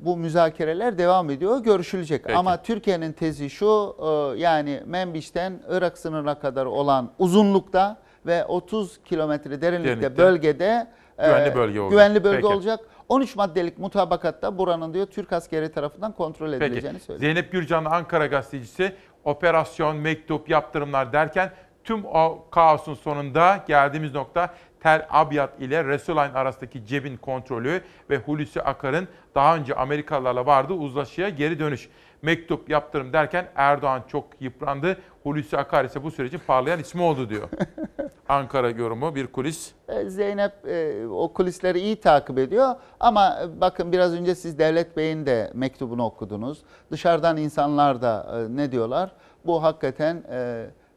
e, 0.00 0.04
bu 0.04 0.16
müzakereler 0.16 0.98
devam 0.98 1.30
ediyor, 1.30 1.58
görüşülecek. 1.58 2.24
Peki. 2.24 2.38
Ama 2.38 2.62
Türkiye'nin 2.62 3.12
tezi 3.12 3.50
şu 3.50 3.96
e, 3.98 4.38
yani 4.40 4.82
Menbiş'ten 4.86 5.60
Irak 5.70 5.98
sınırına 5.98 6.38
kadar 6.38 6.66
olan 6.66 7.10
uzunlukta 7.18 7.96
ve 8.26 8.44
30 8.44 8.98
kilometre 9.04 9.60
derinlikte 9.60 9.88
Derinlikte. 9.90 10.16
bölgede 10.16 10.86
e, 11.18 11.26
Güvenli 11.26 11.54
bölge 11.54 11.80
olacak. 11.80 11.90
Güvenli 11.90 12.24
bölge 12.24 12.36
Peki. 12.36 12.46
olacak. 12.54 12.80
13 13.08 13.36
maddelik 13.36 13.78
mutabakatta 13.78 14.58
buranın 14.58 14.94
diyor 14.94 15.06
Türk 15.06 15.32
askeri 15.32 15.72
tarafından 15.72 16.12
kontrol 16.12 16.52
Peki. 16.52 16.64
edileceğini 16.64 17.00
söylüyor. 17.00 17.20
Zeynep 17.20 17.52
Gürcan'la 17.52 17.90
Ankara 17.90 18.26
gazetecisi 18.26 18.92
operasyon, 19.24 19.96
mektup, 19.96 20.48
yaptırımlar 20.50 21.12
derken 21.12 21.50
tüm 21.84 22.04
o 22.04 22.44
kaosun 22.50 22.94
sonunda 22.94 23.64
geldiğimiz 23.68 24.14
nokta 24.14 24.54
Tel 24.86 25.06
Abyad 25.10 25.60
ile 25.60 25.84
Resulayn 25.84 26.34
arasındaki 26.34 26.86
cebin 26.86 27.16
kontrolü 27.16 27.80
ve 28.10 28.16
Hulusi 28.16 28.62
Akar'ın 28.62 29.08
daha 29.34 29.56
önce 29.56 29.74
Amerikalılarla 29.74 30.46
vardığı 30.46 30.72
uzlaşıya 30.72 31.28
geri 31.28 31.58
dönüş. 31.58 31.88
Mektup, 32.22 32.70
yaptırım 32.70 33.12
derken 33.12 33.48
Erdoğan 33.54 34.02
çok 34.08 34.24
yıprandı. 34.40 34.98
Hulusi 35.22 35.56
Akar 35.56 35.84
ise 35.84 36.02
bu 36.02 36.10
sürecin 36.10 36.40
parlayan 36.46 36.80
ismi 36.80 37.02
oldu 37.02 37.28
diyor. 37.30 37.48
Ankara 38.28 38.70
yorumu 38.70 39.14
bir 39.14 39.26
kulis. 39.26 39.72
E, 39.88 40.10
Zeynep 40.10 40.52
e, 40.68 41.06
o 41.06 41.32
kulisleri 41.32 41.80
iyi 41.80 42.00
takip 42.00 42.38
ediyor 42.38 42.74
ama 43.00 43.38
e, 43.42 43.60
bakın 43.60 43.92
biraz 43.92 44.14
önce 44.14 44.34
siz 44.34 44.58
Devlet 44.58 44.96
Bey'in 44.96 45.26
de 45.26 45.50
mektubunu 45.54 46.04
okudunuz. 46.04 46.62
Dışarıdan 46.90 47.36
insanlar 47.36 48.02
da 48.02 48.46
ne 48.50 48.72
diyorlar? 48.72 49.12
Bu 49.46 49.62
hakikaten 49.62 50.24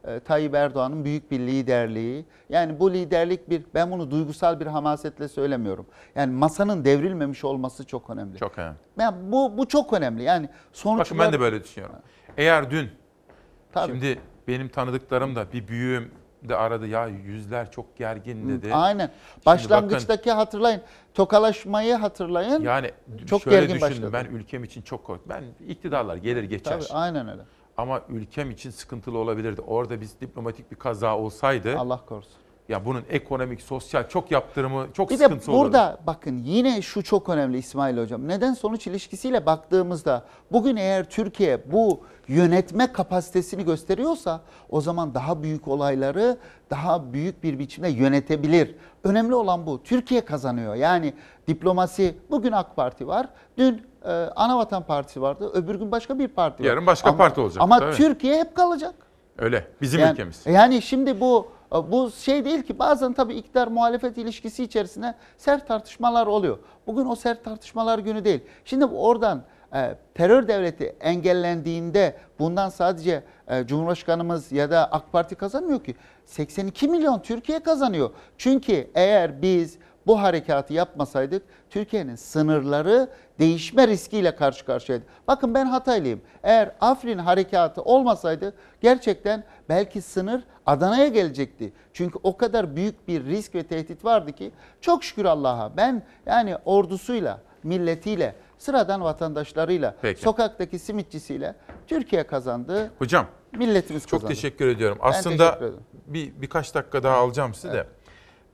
e, 0.08 0.20
Tayyip 0.20 0.56
Erdoğan'ın 0.56 1.06
büyük 1.06 1.32
bir 1.32 1.40
liderliği. 1.40 2.26
Yani 2.50 2.80
bu 2.80 2.94
liderlik 2.94 3.50
bir 3.50 3.64
ben 3.74 3.92
bunu 3.92 4.12
duygusal 4.12 4.60
bir 4.60 4.66
hamasetle 4.66 5.28
söylemiyorum. 5.28 5.86
Yani 6.16 6.34
masanın 6.34 6.86
devrilmemiş 6.86 7.44
olması 7.44 7.86
çok 7.86 8.10
önemli. 8.10 8.38
Çok 8.38 8.58
önemli. 8.58 8.78
Ben 8.98 9.32
bu 9.32 9.58
bu 9.58 9.68
çok 9.68 9.94
önemli. 9.94 10.24
Yani 10.24 10.50
sonuçlar 10.74 11.06
Bakın 11.06 11.20
ben 11.20 11.34
de 11.34 11.40
böyle 11.40 11.64
düşünüyorum. 11.64 11.96
Eğer 12.38 12.72
dün, 12.72 12.90
Tabii. 13.72 13.92
şimdi 13.92 14.20
benim 14.48 14.70
tanıdıklarım 14.70 15.36
da 15.36 15.54
bir 15.54 15.68
büyüğüm 15.68 16.12
de 16.44 16.56
aradı 16.56 16.88
ya 16.88 17.08
yüzler 17.08 17.72
çok 17.72 17.98
gergin 17.98 18.50
dedi. 18.50 18.74
Aynen. 18.74 19.12
Şimdi 19.34 19.46
Başlangıçtaki 19.46 20.32
hatırlayın. 20.32 20.82
Tokalaşmayı 21.14 21.96
hatırlayın. 21.96 22.52
bakın, 22.52 22.64
yani 22.66 22.92
çok 23.28 23.42
şöyle 23.42 23.58
gergin 23.58 23.76
düşündüm 23.76 23.92
başladı. 23.92 24.14
ben 24.14 24.26
ülkem 24.26 24.64
için 24.64 24.82
çok 24.82 25.04
korktum. 25.04 25.30
Ben 25.30 25.44
iktidarlar 25.68 26.16
gelir 26.16 26.44
geçer. 26.44 26.80
Tabii 26.80 27.00
aynen 27.00 27.30
öyle. 27.30 27.42
Ama 27.80 28.02
ülkem 28.10 28.52
için 28.52 28.70
sıkıntılı 28.70 29.18
olabilirdi. 29.18 29.62
Orada 29.62 30.02
biz 30.02 30.22
diplomatik 30.22 30.72
bir 30.72 30.76
kaza 30.76 31.18
olsaydı 31.18 31.78
Allah 31.78 32.06
korusun. 32.06 32.34
Ya 32.70 32.86
bunun 32.86 33.04
ekonomik, 33.10 33.62
sosyal 33.62 34.08
çok 34.08 34.32
yaptırımı, 34.32 34.88
çok 34.94 35.10
Bir 35.10 35.20
de 35.20 35.24
sıkıntısı 35.24 35.52
olur. 35.52 35.60
burada 35.66 35.98
bakın 36.08 36.38
yine 36.38 36.82
şu 36.82 37.04
çok 37.04 37.30
önemli 37.30 37.58
İsmail 37.58 37.98
Hocam. 37.98 38.28
Neden 38.28 38.54
sonuç 38.54 38.88
ilişkisiyle 38.88 39.46
baktığımızda 39.46 40.26
bugün 40.52 40.76
eğer 40.76 41.10
Türkiye 41.10 41.72
bu 41.72 42.04
yönetme 42.28 42.94
kapasitesini 42.94 43.66
gösteriyorsa 43.66 44.42
o 44.70 44.82
zaman 44.82 45.14
daha 45.14 45.44
büyük 45.44 45.68
olayları 45.68 46.38
daha 46.70 47.14
büyük 47.14 47.44
bir 47.44 47.60
biçimde 47.60 47.90
yönetebilir. 47.90 48.76
Önemli 49.04 49.36
olan 49.36 49.66
bu. 49.66 49.84
Türkiye 49.84 50.22
kazanıyor. 50.22 50.76
Yani 50.76 51.14
diplomasi 51.48 52.16
bugün 52.32 52.52
AK 52.52 52.76
Parti 52.76 53.08
var. 53.08 53.28
Dün 53.58 53.82
e, 54.06 54.10
Anavatan 54.36 54.84
Partisi 54.84 55.22
vardı. 55.22 55.52
Öbür 55.54 55.76
gün 55.76 55.92
başka 55.92 56.20
bir 56.20 56.28
parti 56.28 56.64
var. 56.64 56.70
Yarın 56.70 56.86
başka 56.86 57.10
Ama- 57.10 57.18
parti 57.18 57.42
olacak, 57.42 57.64
Ama 57.64 57.80
tabii. 57.80 57.96
Türkiye 57.96 58.40
hep 58.40 58.56
kalacak. 58.56 58.96
Öyle. 59.38 59.68
Bizim 59.82 60.00
yani, 60.00 60.12
ülkemiz. 60.12 60.46
Yani 60.46 60.82
şimdi 60.82 61.20
bu 61.22 61.48
bu 61.72 62.12
şey 62.12 62.46
değil 62.46 62.64
ki 62.64 62.80
bazen 62.80 63.14
tabii 63.14 63.36
iktidar 63.36 63.68
muhalefet 63.68 64.18
ilişkisi 64.18 64.64
içerisinde 64.64 65.16
sert 65.38 65.68
tartışmalar 65.68 66.28
oluyor. 66.28 66.60
Bugün 66.88 67.06
o 67.06 67.16
sert 67.16 67.44
tartışmalar 67.44 68.00
günü 68.00 68.26
değil. 68.26 68.42
Şimdi 68.66 68.86
oradan 68.86 69.44
e, 69.74 69.96
terör 70.14 70.48
devleti 70.48 70.96
engellendiğinde 71.00 72.18
bundan 72.40 72.70
sadece 72.70 73.24
e, 73.48 73.68
Cumhurbaşkanımız 73.68 74.52
ya 74.52 74.72
da 74.72 74.92
AK 74.92 75.12
Parti 75.12 75.36
kazanmıyor 75.36 75.84
ki. 75.84 75.96
82 76.26 76.88
milyon 76.88 77.20
Türkiye 77.20 77.60
kazanıyor. 77.60 78.10
Çünkü 78.38 78.88
eğer 78.96 79.42
biz 79.42 79.78
bu 80.08 80.22
harekatı 80.22 80.74
yapmasaydık 80.74 81.44
Türkiye'nin 81.70 82.16
sınırları 82.16 83.10
değişme 83.40 83.88
riskiyle 83.88 84.36
karşı 84.36 84.66
karşıyaydı. 84.66 85.06
Bakın 85.28 85.54
ben 85.54 85.66
Hataylıyım. 85.66 86.22
Eğer 86.44 86.72
Afrin 86.82 87.18
harekatı 87.18 87.82
olmasaydı 87.82 88.54
gerçekten 88.82 89.44
belki 89.70 90.02
sınır 90.02 90.44
Adana'ya 90.66 91.08
gelecekti. 91.08 91.74
Çünkü 91.94 92.20
o 92.24 92.38
kadar 92.38 92.76
büyük 92.76 93.08
bir 93.08 93.26
risk 93.26 93.56
ve 93.56 93.64
tehdit 93.64 94.06
vardı 94.06 94.32
ki 94.32 94.52
çok 94.82 95.04
şükür 95.04 95.26
Allah'a 95.26 95.78
ben 95.78 96.04
yani 96.26 96.58
ordusuyla, 96.66 97.40
milletiyle, 97.64 98.36
sıradan 98.58 99.02
vatandaşlarıyla, 99.02 99.96
Peki. 100.02 100.22
sokaktaki 100.22 100.80
simitçisiyle 100.80 101.56
Türkiye 101.88 102.24
kazandı. 102.24 102.92
Hocam 103.00 103.26
Milletimiz 103.58 104.04
çok 104.04 104.12
kazandı. 104.12 104.34
teşekkür 104.34 104.68
ediyorum. 104.68 104.98
Ben 105.04 105.10
Aslında 105.10 105.54
teşekkür 105.60 105.74
bir 106.08 106.42
birkaç 106.42 106.76
dakika 106.76 107.04
daha 107.04 107.16
alacağım 107.18 107.54
sizi 107.54 107.74
de. 107.74 107.88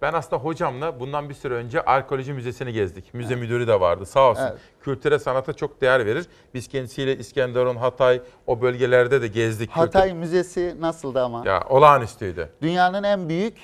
Ben 0.05 0.13
aslında 0.13 0.41
hocamla 0.43 0.99
bundan 0.99 1.29
bir 1.29 1.33
süre 1.33 1.53
önce 1.53 1.81
Arkeoloji 1.81 2.33
Müzesi'ni 2.33 2.73
gezdik. 2.73 3.13
Müze 3.13 3.35
müdürü 3.35 3.67
de 3.67 3.79
vardı 3.79 4.05
sağ 4.05 4.29
olsun. 4.29 4.43
Evet. 4.43 4.57
Kültüre 4.81 5.19
sanata 5.19 5.53
çok 5.53 5.81
değer 5.81 6.05
verir. 6.05 6.25
Biz 6.53 6.67
kendisiyle 6.67 7.17
İskenderun, 7.17 7.75
Hatay 7.75 8.21
o 8.47 8.61
bölgelerde 8.61 9.21
de 9.21 9.27
gezdik. 9.27 9.69
Hatay 9.71 10.03
Kültür- 10.03 10.17
Müzesi 10.19 10.75
nasıldı 10.79 11.23
ama? 11.23 11.43
Ya 11.45 11.63
olağanüstüydü. 11.69 12.49
Dünyanın 12.61 13.03
en 13.03 13.29
büyük 13.29 13.57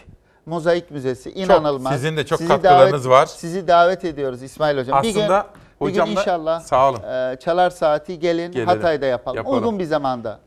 mozaik 0.45 0.91
müzesi. 0.91 1.31
İnanılmaz. 1.31 1.93
sizin 1.93 2.17
de 2.17 2.25
çok 2.25 2.37
Sizi 2.37 2.47
katkılarınız 2.49 3.05
davet- 3.05 3.09
var. 3.09 3.25
Sizi 3.25 3.67
davet 3.67 4.05
ediyoruz 4.05 4.43
İsmail 4.43 4.77
Hocam. 4.77 5.03
bir 5.03 5.13
gün, 5.13 5.21
Aslında 5.21 5.47
bir 5.81 5.85
gün 5.85 5.91
hocamla- 5.93 6.11
inşallah 6.21 6.59
Sağ 6.59 6.89
olun. 6.89 6.99
e, 7.03 7.37
çalar 7.39 7.69
saati 7.69 8.19
gelin 8.19 8.51
Gelelim. 8.51 8.67
Hatay'da 8.67 9.05
yapalım. 9.05 9.37
Yapalım. 9.37 9.57
Uygun 9.57 9.79
bir 9.79 9.85
zamanda. 9.85 10.39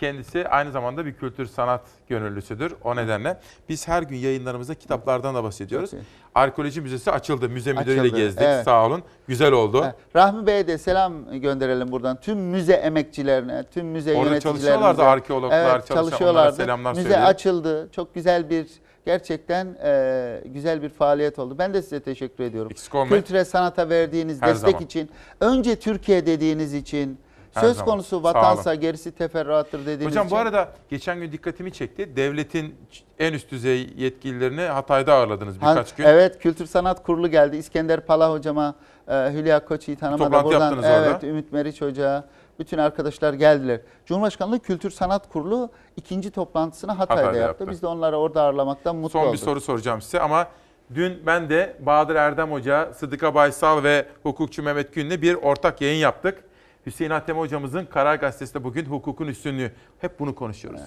Kendisi 0.00 0.48
aynı 0.48 0.70
zamanda 0.72 1.06
bir 1.06 1.12
kültür 1.14 1.46
sanat 1.46 1.80
gönüllüsüdür. 2.08 2.74
O 2.84 2.96
nedenle 2.96 3.40
biz 3.68 3.88
her 3.88 4.02
gün 4.02 4.16
yayınlarımızda 4.16 4.74
kitaplardan 4.74 5.34
da 5.34 5.44
bahsediyoruz. 5.44 5.90
Arkeoloji 6.34 6.80
Müzesi 6.80 7.10
açıldı. 7.10 7.48
Müze 7.48 7.72
müdürüyle 7.72 8.00
Açıldı, 8.00 8.16
gezdik. 8.16 8.42
evet. 8.46 8.64
Sağ 8.64 8.86
olun. 8.86 9.02
Güzel 9.28 9.52
oldu. 9.52 9.80
Evet. 9.84 9.94
Rahmi 10.16 10.46
Bey'e 10.46 10.66
de 10.66 10.78
selam 10.78 11.40
gönderelim 11.40 11.92
buradan. 11.92 12.20
Tüm 12.20 12.38
müze 12.38 12.72
emekçilerine, 12.72 13.64
tüm 13.64 13.86
müze 13.86 14.10
Orada 14.10 14.28
yöneticilerimize. 14.28 14.66
çalışıyorlardı 14.66 15.02
arkeologlar, 15.02 15.58
evet, 15.58 15.72
çalışan, 15.86 15.96
onlara 15.96 16.10
çalışıyorlardı. 16.10 16.56
selamlar 16.56 16.90
Müze 16.90 17.02
söyleyelim. 17.02 17.26
açıldı. 17.26 17.88
Çok 17.92 18.14
güzel 18.14 18.50
bir 18.50 18.66
gerçekten 19.06 19.76
e, 19.84 20.40
güzel 20.46 20.82
bir 20.82 20.88
faaliyet 20.88 21.38
oldu. 21.38 21.58
Ben 21.58 21.74
de 21.74 21.82
size 21.82 22.00
teşekkür 22.00 22.44
ediyorum. 22.44 22.70
Eksik 22.70 22.94
olmayın. 22.94 23.22
Kültüre 23.22 23.44
sanata 23.44 23.88
verdiğiniz 23.88 24.42
Her 24.42 24.48
destek 24.48 24.70
zaman. 24.70 24.84
için, 24.84 25.10
önce 25.40 25.76
Türkiye 25.76 26.26
dediğiniz 26.26 26.74
için, 26.74 27.18
Her 27.54 27.60
söz 27.60 27.76
zaman. 27.76 27.90
konusu 27.92 28.22
vatansa 28.22 28.74
gerisi 28.74 29.12
teferruattır 29.12 29.80
dediğiniz 29.80 30.06
Hocam 30.06 30.26
için. 30.26 30.36
bu 30.36 30.40
arada 30.40 30.68
geçen 30.88 31.20
gün 31.20 31.32
dikkatimi 31.32 31.72
çekti. 31.72 32.16
Devletin 32.16 32.74
en 33.18 33.32
üst 33.32 33.50
düzey 33.50 33.90
yetkililerini 33.96 34.60
Hatay'da 34.62 35.14
ağırladınız 35.14 35.56
Ha- 35.62 35.70
birkaç 35.70 35.94
gün. 35.94 36.04
Evet, 36.04 36.38
Kültür 36.38 36.66
Sanat 36.66 37.02
Kurulu 37.02 37.28
geldi. 37.28 37.56
İskender 37.56 38.00
Pala 38.00 38.32
hocama, 38.32 38.74
e, 39.08 39.12
Hülya 39.32 39.60
da 39.60 39.66
toplantı 39.66 40.44
buradan 40.44 40.60
yaptınız 40.60 40.84
orada. 40.84 41.06
evet, 41.06 41.24
Ümit 41.24 41.52
Meriç 41.52 41.80
Hoca, 41.80 42.24
bütün 42.58 42.78
arkadaşlar 42.78 43.32
geldiler. 43.32 43.80
Cumhurbaşkanlığı 44.06 44.58
Kültür 44.58 44.90
Sanat 44.90 45.28
Kurulu 45.32 45.70
ikinci 45.96 46.30
toplantısını 46.30 46.92
Hatay'da, 46.92 47.20
Hatay'da 47.20 47.38
yaptı. 47.38 47.62
yaptı. 47.62 47.70
Biz 47.74 47.82
de 47.82 47.86
onları 47.86 48.16
orada 48.16 48.42
ağırlamaktan 48.42 48.96
mutlu 48.96 49.10
Son 49.10 49.20
olduk. 49.20 49.32
bir 49.32 49.38
soru 49.38 49.60
soracağım 49.60 50.02
size 50.02 50.20
ama 50.20 50.46
dün 50.94 51.22
ben 51.26 51.50
de 51.50 51.76
Bahadır 51.80 52.14
Erdem 52.14 52.52
Hoca, 52.52 52.92
Sıdıka 52.92 53.34
Baysal 53.34 53.82
ve 53.82 54.06
hukukçu 54.22 54.62
Mehmet 54.62 54.94
Gün'le 54.94 55.22
bir 55.22 55.34
ortak 55.34 55.80
yayın 55.80 55.98
yaptık. 56.00 56.44
Hüseyin 56.86 57.10
Hatem 57.10 57.38
hocamızın 57.38 57.84
Karar 57.84 58.14
Gazetesi'nde 58.14 58.64
bugün 58.64 58.84
hukukun 58.84 59.26
üstünlüğü. 59.26 59.72
Hep 59.98 60.20
bunu 60.20 60.34
konuşuyoruz. 60.34 60.80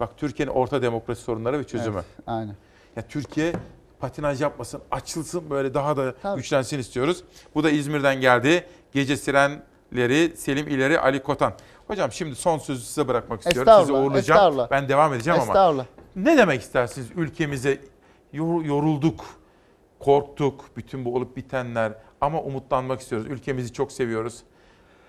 Bak 0.00 0.10
Türkiye'nin 0.16 0.52
orta 0.52 0.82
demokrasi 0.82 1.22
sorunları 1.22 1.58
ve 1.58 1.64
çözümü. 1.64 1.96
Evet, 1.96 2.04
aynen. 2.26 2.54
Ya 2.96 3.02
Türkiye 3.08 3.52
patinaj 4.00 4.42
yapmasın, 4.42 4.80
açılsın 4.90 5.50
böyle 5.50 5.74
daha 5.74 5.96
da 5.96 6.14
Tabii. 6.22 6.36
güçlensin 6.36 6.78
istiyoruz. 6.78 7.24
Bu 7.54 7.64
da 7.64 7.70
İzmir'den 7.70 8.20
geldi. 8.20 8.66
Gece 8.92 9.16
Sirenleri 9.16 10.36
Selim 10.36 10.68
İleri 10.68 11.00
Ali 11.00 11.22
Kotan. 11.22 11.52
Hocam 11.86 12.12
şimdi 12.12 12.34
son 12.34 12.58
sözü 12.58 12.82
size 12.84 13.08
bırakmak 13.08 13.40
istiyorum. 13.46 13.72
Sizi 13.80 13.92
uğurlayacağım. 13.92 14.66
Ben 14.70 14.88
devam 14.88 15.14
edeceğim 15.14 15.40
ama. 15.40 15.52
Estağfurullah. 15.52 15.86
Ne 16.16 16.38
demek 16.38 16.60
istersiniz 16.62 17.06
ülkemize 17.16 17.80
yor- 18.32 18.64
yorulduk, 18.64 19.24
korktuk 19.98 20.64
bütün 20.76 21.04
bu 21.04 21.14
olup 21.16 21.36
bitenler 21.36 21.92
ama 22.20 22.40
umutlanmak 22.42 23.00
istiyoruz. 23.00 23.26
Ülkemizi 23.30 23.72
çok 23.72 23.92
seviyoruz. 23.92 24.42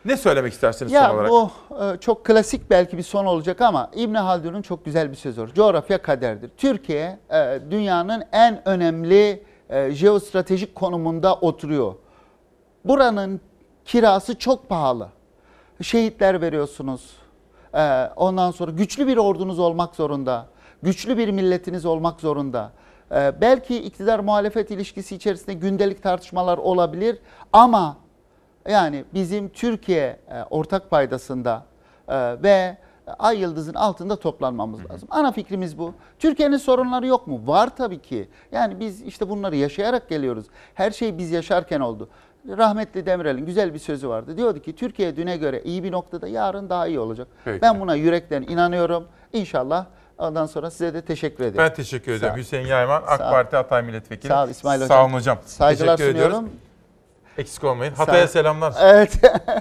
Ne 0.06 0.18
söylemek 0.18 0.54
istersiniz 0.54 0.92
son 0.92 1.00
Ya 1.02 1.14
olarak? 1.14 1.30
bu 1.30 1.52
e, 1.84 1.98
çok 2.00 2.26
klasik 2.26 2.70
belki 2.70 2.98
bir 2.98 3.04
son 3.04 3.26
olacak 3.26 3.62
ama 3.62 3.92
İbn 3.96 4.16
Haldun'un 4.16 4.62
çok 4.62 4.86
güzel 4.86 5.12
bir 5.12 5.16
sözü 5.16 5.42
var. 5.42 5.50
Coğrafya 5.56 6.02
kaderdir. 6.02 6.52
Türkiye 6.58 7.20
e, 7.30 7.60
dünyanın 7.72 8.24
en 8.32 8.68
önemli 8.70 9.44
e, 9.70 9.92
jeostratejik 9.92 10.76
konumunda 10.76 11.36
oturuyor. 11.36 11.94
Buranın 12.86 13.42
kirası 13.86 14.40
çok 14.40 14.70
pahalı. 14.70 15.08
Şehitler 15.82 16.42
veriyorsunuz. 16.42 17.10
E, 17.76 18.10
Ondan 18.16 18.52
sonra 18.52 18.72
güçlü 18.72 19.08
bir 19.08 19.18
ordunuz 19.18 19.60
olmak 19.60 19.96
zorunda. 19.96 20.46
Güçlü 20.84 21.18
bir 21.18 21.30
milletiniz 21.30 21.86
olmak 21.86 22.20
zorunda. 22.22 22.72
E, 23.12 23.34
Belki 23.42 23.78
iktidar 23.84 24.20
muhalefet 24.20 24.72
ilişkisi 24.72 25.16
içerisinde 25.16 25.54
gündelik 25.54 26.04
tartışmalar 26.04 26.58
olabilir 26.58 27.18
ama 27.54 27.98
yani 28.68 29.06
bizim 29.14 29.50
Türkiye 29.50 30.20
e, 30.30 30.44
ortak 30.50 30.90
paydasında 30.90 31.66
e, 32.08 32.44
ve 32.44 32.78
ay 33.20 33.40
yıldızın 33.40 33.74
altında 33.74 34.16
toplanmamız 34.16 34.90
lazım. 34.92 35.08
Ana 35.12 35.32
fikrimiz 35.32 35.78
bu. 35.78 35.94
Türkiye'nin 36.20 36.58
sorunları 36.58 37.08
yok 37.08 37.28
mu? 37.28 37.42
Var 37.46 37.76
tabii 37.76 38.02
ki. 38.02 38.30
Yani 38.52 38.80
biz 38.80 39.02
işte 39.02 39.30
bunları 39.30 39.56
yaşayarak 39.56 40.10
geliyoruz. 40.10 40.46
Her 40.74 40.92
şey 40.92 41.18
biz 41.18 41.32
yaşarken 41.32 41.80
oldu. 41.80 42.10
Rahmetli 42.48 43.06
Demirel'in 43.06 43.46
güzel 43.46 43.74
bir 43.74 43.80
sözü 43.80 44.10
vardı. 44.10 44.38
Diyordu 44.38 44.60
ki 44.60 44.76
Türkiye 44.76 45.16
düne 45.16 45.38
göre 45.38 45.62
iyi 45.62 45.84
bir 45.84 45.92
noktada 45.92 46.28
yarın 46.28 46.70
daha 46.70 46.88
iyi 46.88 47.00
olacak. 47.00 47.28
Peki. 47.46 47.62
Ben 47.62 47.80
buna 47.80 47.96
yürekten 47.96 48.42
inanıyorum. 48.42 49.08
İnşallah 49.34 49.86
ondan 50.18 50.46
sonra 50.46 50.72
size 50.72 50.94
de 50.94 51.02
teşekkür 51.02 51.44
ederim. 51.44 51.58
Ben 51.58 51.74
teşekkür 51.74 52.12
ederim. 52.12 52.36
Hüseyin 52.36 52.68
Yayman, 52.68 53.04
AK. 53.08 53.20
Parti 53.20 53.56
Hatay 53.56 53.82
Milletvekili. 53.82 54.28
Sağ 54.28 54.44
ol 54.44 54.50
İsmail 54.50 54.82
Hocam. 54.82 54.88
Sağ 54.88 55.06
olun 55.06 55.14
hocam. 55.14 55.38
Saygılar 55.46 55.98
teşekkür 55.98 56.12
sunuyorum. 56.12 56.46
ediyoruz. 56.46 56.73
Eksik 57.38 57.64
olmayın. 57.64 57.94
Hatay'a 57.94 58.24
ol. 58.24 58.28
selamlar. 58.28 58.74
Evet. 58.82 59.20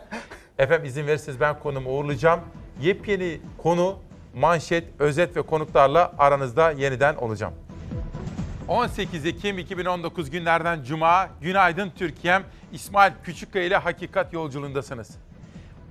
Efendim 0.58 0.86
izin 0.86 1.06
verirseniz 1.06 1.40
ben 1.40 1.58
konumu 1.58 1.90
uğurlayacağım. 1.90 2.40
Yepyeni 2.80 3.40
konu, 3.58 3.98
manşet, 4.34 4.84
özet 4.98 5.36
ve 5.36 5.42
konuklarla 5.42 6.12
aranızda 6.18 6.70
yeniden 6.70 7.14
olacağım. 7.14 7.54
18 8.68 9.26
Ekim 9.26 9.58
2019 9.58 10.30
günlerden 10.30 10.82
Cuma, 10.82 11.28
Günaydın 11.40 11.92
Türkiye'm. 11.98 12.42
İsmail 12.72 13.12
Küçükkaya 13.24 13.64
ile 13.64 13.76
Hakikat 13.76 14.32
yolculuğundasınız. 14.32 15.10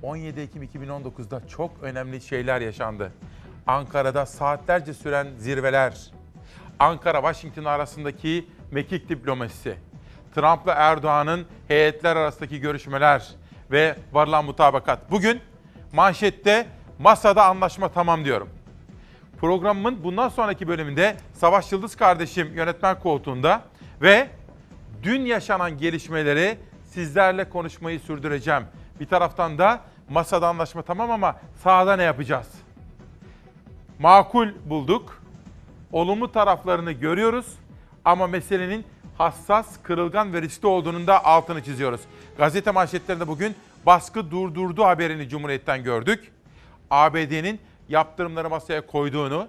17 0.02 0.40
Ekim 0.40 0.64
2019'da 0.64 1.48
çok 1.48 1.72
önemli 1.82 2.22
şeyler 2.22 2.62
yaşandı. 2.62 3.12
Ankara'da 3.68 4.26
saatlerce 4.26 4.94
süren 4.94 5.28
zirveler, 5.38 5.94
Ankara-Washington 6.80 7.66
arasındaki 7.66 8.45
mekik 8.72 9.10
diplomasisi, 9.10 9.76
Trump'la 10.36 10.74
Erdoğan'ın 10.74 11.45
heyetler 11.68 12.16
arasındaki 12.16 12.60
görüşmeler 12.60 13.28
ve 13.72 13.95
varılan 14.12 14.45
mutabakat. 14.45 15.12
Bugün 15.12 15.41
manşette 15.94 16.68
masada 16.99 17.45
anlaşma 17.45 17.90
tamam 17.90 18.26
diyorum. 18.26 18.49
Programımın 19.40 20.03
bundan 20.03 20.30
sonraki 20.30 20.68
bölümünde 20.68 21.16
Savaş 21.34 21.72
Yıldız 21.72 21.95
kardeşim 21.95 22.53
yönetmen 22.56 22.99
koltuğunda 22.99 23.62
ve 24.02 24.28
dün 25.03 25.22
yaşanan 25.22 25.78
gelişmeleri 25.78 26.58
sizlerle 26.84 27.49
konuşmayı 27.49 27.99
sürdüreceğim. 27.99 28.64
Bir 28.99 29.06
taraftan 29.06 29.58
da 29.58 29.80
masada 30.10 30.48
anlaşma 30.48 30.82
tamam 30.82 31.12
ama 31.12 31.36
sahada 31.64 31.95
ne 31.95 32.03
yapacağız? 32.03 32.48
Makul 33.99 34.48
bulduk. 34.66 35.22
Olumlu 35.91 36.32
taraflarını 36.32 36.91
görüyoruz 36.91 37.45
Ama 38.06 38.28
meselenin 38.28 38.86
hassas, 39.22 39.68
kırılgan 39.84 40.34
ve 40.34 40.41
riskli 40.41 40.68
olduğunun 40.68 41.07
da 41.07 41.26
altını 41.26 41.64
çiziyoruz. 41.64 42.02
Gazete 42.38 42.72
manşetlerinde 42.72 43.27
bugün 43.27 43.56
baskı 43.85 44.31
durdurdu 44.31 44.84
haberini 44.84 45.30
Cumhuriyet'ten 45.30 45.84
gördük. 45.84 46.31
ABD'nin 46.91 47.60
yaptırımları 47.89 48.49
masaya 48.49 48.88
koyduğunu, 48.88 49.48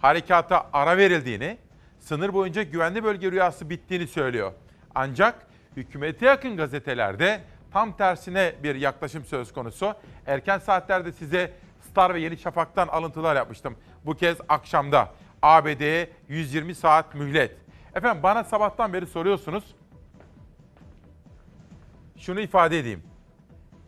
harekata 0.00 0.66
ara 0.72 0.96
verildiğini, 0.96 1.58
sınır 2.00 2.32
boyunca 2.34 2.62
güvenli 2.62 3.04
bölge 3.04 3.32
rüyası 3.32 3.70
bittiğini 3.70 4.06
söylüyor. 4.06 4.52
Ancak 4.94 5.46
hükümete 5.76 6.26
yakın 6.26 6.56
gazetelerde 6.56 7.40
tam 7.72 7.96
tersine 7.96 8.54
bir 8.62 8.74
yaklaşım 8.74 9.24
söz 9.24 9.52
konusu. 9.52 9.94
Erken 10.26 10.58
saatlerde 10.58 11.12
size 11.12 11.52
Star 11.90 12.14
ve 12.14 12.20
Yeni 12.20 12.38
Şafak'tan 12.38 12.88
alıntılar 12.88 13.36
yapmıştım. 13.36 13.76
Bu 14.06 14.14
kez 14.14 14.36
akşamda 14.48 15.08
ABD'ye 15.42 16.10
120 16.28 16.74
saat 16.74 17.14
mühlet. 17.14 17.63
Efendim 17.94 18.22
bana 18.22 18.44
sabahtan 18.44 18.92
beri 18.92 19.06
soruyorsunuz. 19.06 19.64
Şunu 22.18 22.40
ifade 22.40 22.78
edeyim. 22.78 23.02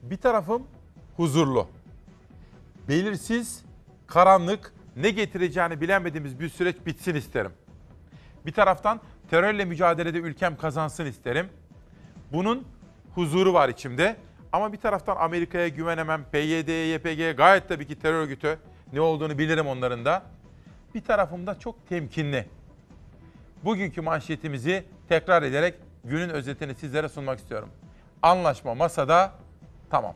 Bir 0.02 0.16
tarafım 0.16 0.66
huzurlu. 1.16 1.68
Belirsiz, 2.88 3.64
karanlık, 4.06 4.72
ne 4.96 5.10
getireceğini 5.10 5.80
bilemediğimiz 5.80 6.40
bir 6.40 6.48
süreç 6.48 6.76
bitsin 6.86 7.14
isterim. 7.14 7.52
Bir 8.46 8.52
taraftan 8.52 9.00
terörle 9.30 9.64
mücadelede 9.64 10.18
ülkem 10.18 10.56
kazansın 10.56 11.06
isterim. 11.06 11.48
Bunun 12.32 12.66
huzuru 13.14 13.54
var 13.54 13.68
içimde. 13.68 14.16
Ama 14.52 14.72
bir 14.72 14.78
taraftan 14.78 15.16
Amerika'ya 15.16 15.68
güvenemem, 15.68 16.24
PYD, 16.32 16.68
YPG 16.94 17.36
gayet 17.36 17.68
tabii 17.68 17.86
ki 17.86 17.98
terör 17.98 18.22
örgütü. 18.22 18.58
Ne 18.92 19.00
olduğunu 19.00 19.38
bilirim 19.38 19.66
onların 19.66 20.04
da. 20.04 20.22
Bir 20.94 21.00
tarafım 21.04 21.46
da 21.46 21.58
çok 21.58 21.88
temkinli. 21.88 22.46
Bugünkü 23.66 24.00
manşetimizi 24.00 24.84
tekrar 25.08 25.42
ederek 25.42 25.74
günün 26.04 26.28
özetini 26.28 26.74
sizlere 26.74 27.08
sunmak 27.08 27.38
istiyorum. 27.38 27.70
Anlaşma 28.22 28.74
masada 28.74 29.32
tamam. 29.90 30.14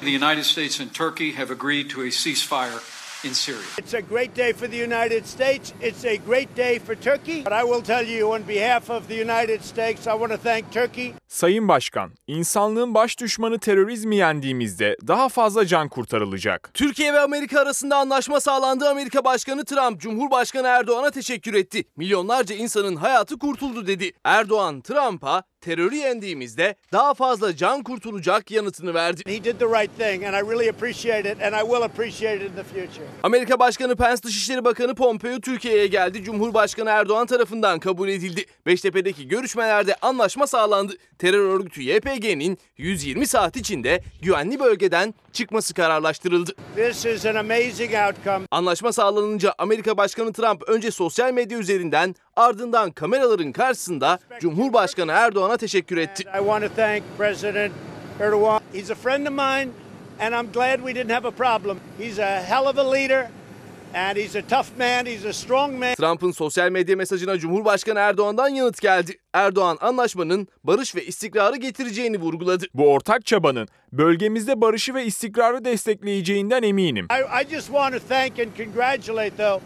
The 0.00 0.10
United 0.10 0.42
States 0.42 0.80
and 0.80 0.90
Turkey 0.90 1.32
have 1.32 1.52
agreed 1.52 1.90
to 1.90 2.00
a 2.00 2.10
ceasefire 2.10 2.93
in 3.24 3.34
Syria. 3.34 3.60
It's 3.78 3.94
a 3.94 4.00
great 4.00 4.36
day 4.36 4.52
for 4.52 4.70
the 4.70 4.76
United 4.76 5.26
States. 5.26 5.72
It's 5.82 6.04
a 6.04 6.16
great 6.16 6.56
day 6.56 6.78
for 6.78 6.94
Turkey. 6.94 7.44
But 7.44 7.52
I 7.52 7.62
will 7.62 7.82
tell 7.82 8.06
you, 8.06 8.34
on 8.34 8.48
behalf 8.48 8.90
of 8.90 9.08
the 9.08 9.14
United 9.14 9.62
States, 9.64 10.06
I 10.06 10.10
want 10.10 10.32
to 10.32 10.38
thank 10.38 10.72
Turkey. 10.72 11.12
Sayın 11.28 11.68
Başkan, 11.68 12.10
insanlığın 12.26 12.94
baş 12.94 13.18
düşmanı 13.18 13.58
terörizmi 13.58 14.16
yendiğimizde 14.16 14.96
daha 15.06 15.28
fazla 15.28 15.66
can 15.66 15.88
kurtarılacak. 15.88 16.70
Türkiye 16.74 17.12
ve 17.12 17.20
Amerika 17.20 17.60
arasında 17.60 17.96
anlaşma 17.96 18.40
sağlandı. 18.40 18.88
Amerika 18.88 19.24
Başkanı 19.24 19.64
Trump, 19.64 20.00
Cumhurbaşkanı 20.00 20.66
Erdoğan'a 20.66 21.10
teşekkür 21.10 21.54
etti. 21.54 21.84
Milyonlarca 21.96 22.54
insanın 22.54 22.96
hayatı 22.96 23.38
kurtuldu 23.38 23.86
dedi. 23.86 24.12
Erdoğan, 24.24 24.80
Trump'a 24.80 25.42
terörü 25.64 25.96
yendiğimizde 25.96 26.74
daha 26.92 27.14
fazla 27.14 27.56
can 27.56 27.82
kurtulacak 27.82 28.50
yanıtını 28.50 28.94
verdi. 28.94 29.22
He 29.26 29.44
did 29.44 29.58
the 29.58 29.66
right 29.66 29.98
thing, 29.98 30.24
and 30.24 30.34
I 30.34 30.50
really 30.50 30.68
appreciate 30.68 31.32
it, 31.32 31.42
and 31.42 31.54
I 31.54 31.60
will 31.60 31.82
appreciate 31.82 32.36
it 32.36 32.50
in 32.50 32.56
the 32.56 32.62
future. 32.62 33.06
Amerika 33.22 33.58
Başkanı 33.58 33.96
Pence, 33.96 34.22
Dışişleri 34.22 34.64
Bakanı 34.64 34.94
Pompeo 34.94 35.40
Türkiye'ye 35.40 35.86
geldi. 35.86 36.24
Cumhurbaşkanı 36.24 36.90
Erdoğan 36.90 37.26
tarafından 37.26 37.78
kabul 37.78 38.08
edildi. 38.08 38.44
Beştepe'deki 38.66 39.28
görüşmelerde 39.28 39.94
anlaşma 40.02 40.46
sağlandı. 40.46 40.92
Terör 41.18 41.48
örgütü 41.48 41.82
YPG'nin 41.82 42.58
120 42.76 43.26
saat 43.26 43.56
içinde 43.56 44.00
güvenli 44.22 44.60
bölgeden 44.60 45.14
çıkması 45.32 45.74
kararlaştırıldı. 45.74 46.52
This 46.76 47.06
is 47.06 47.26
an 47.26 47.34
amazing 47.34 47.94
outcome. 48.08 48.46
Anlaşma 48.50 48.92
sağlanınca 48.92 49.54
Amerika 49.58 49.96
Başkanı 49.96 50.32
Trump 50.32 50.62
önce 50.68 50.90
sosyal 50.90 51.32
medya 51.32 51.58
üzerinden 51.58 52.14
ardından 52.36 52.90
kameraların 52.90 53.52
karşısında 53.52 54.18
Cumhurbaşkanı 54.40 55.12
Erdoğan'a 55.12 55.56
teşekkür 55.56 55.96
etti. 55.96 56.22
I 56.22 56.38
want 56.38 56.64
to 56.64 56.70
thank 56.76 57.02
President 57.18 57.72
Erdogan. 58.20 58.60
He's 58.72 58.90
a 58.90 58.94
friend 58.94 59.26
of 59.26 59.32
mine, 59.32 59.70
and 60.20 60.34
I'm 60.34 60.52
glad 60.52 60.76
we 60.76 60.94
didn't 60.94 61.12
have 61.14 61.28
a 61.28 61.30
problem. 61.30 61.78
He's 61.98 62.18
a 62.18 62.40
hell 62.42 62.66
of 62.66 62.78
a 62.78 62.92
leader, 62.92 63.28
and 63.94 64.16
he's 64.18 64.36
a 64.36 64.42
tough 64.42 64.78
man, 64.78 65.06
he's 65.06 65.24
a 65.24 65.32
strong 65.32 65.78
man. 65.78 65.94
Trump'ın 65.94 66.30
sosyal 66.30 66.70
medya 66.70 66.96
mesajına 66.96 67.38
Cumhurbaşkanı 67.38 67.98
Erdoğan'dan 67.98 68.48
yanıt 68.48 68.80
geldi. 68.80 69.18
Erdoğan 69.32 69.78
anlaşmanın 69.80 70.48
barış 70.64 70.96
ve 70.96 71.04
istikrarı 71.04 71.56
getireceğini 71.56 72.20
vurguladı. 72.20 72.64
Bu 72.74 72.92
ortak 72.92 73.26
çabanın 73.26 73.68
bölgemizde 73.92 74.60
barışı 74.60 74.94
ve 74.94 75.04
istikrarı 75.04 75.64
destekleyeceğinden 75.64 76.62
eminim. 76.62 77.06
I, 77.10 77.44
I 77.44 77.50
just 77.50 77.66
want 77.66 77.94
to 77.94 78.00
thank 78.08 78.38
and 78.38 78.56
congratulate, 78.56 79.36
though. 79.36 79.62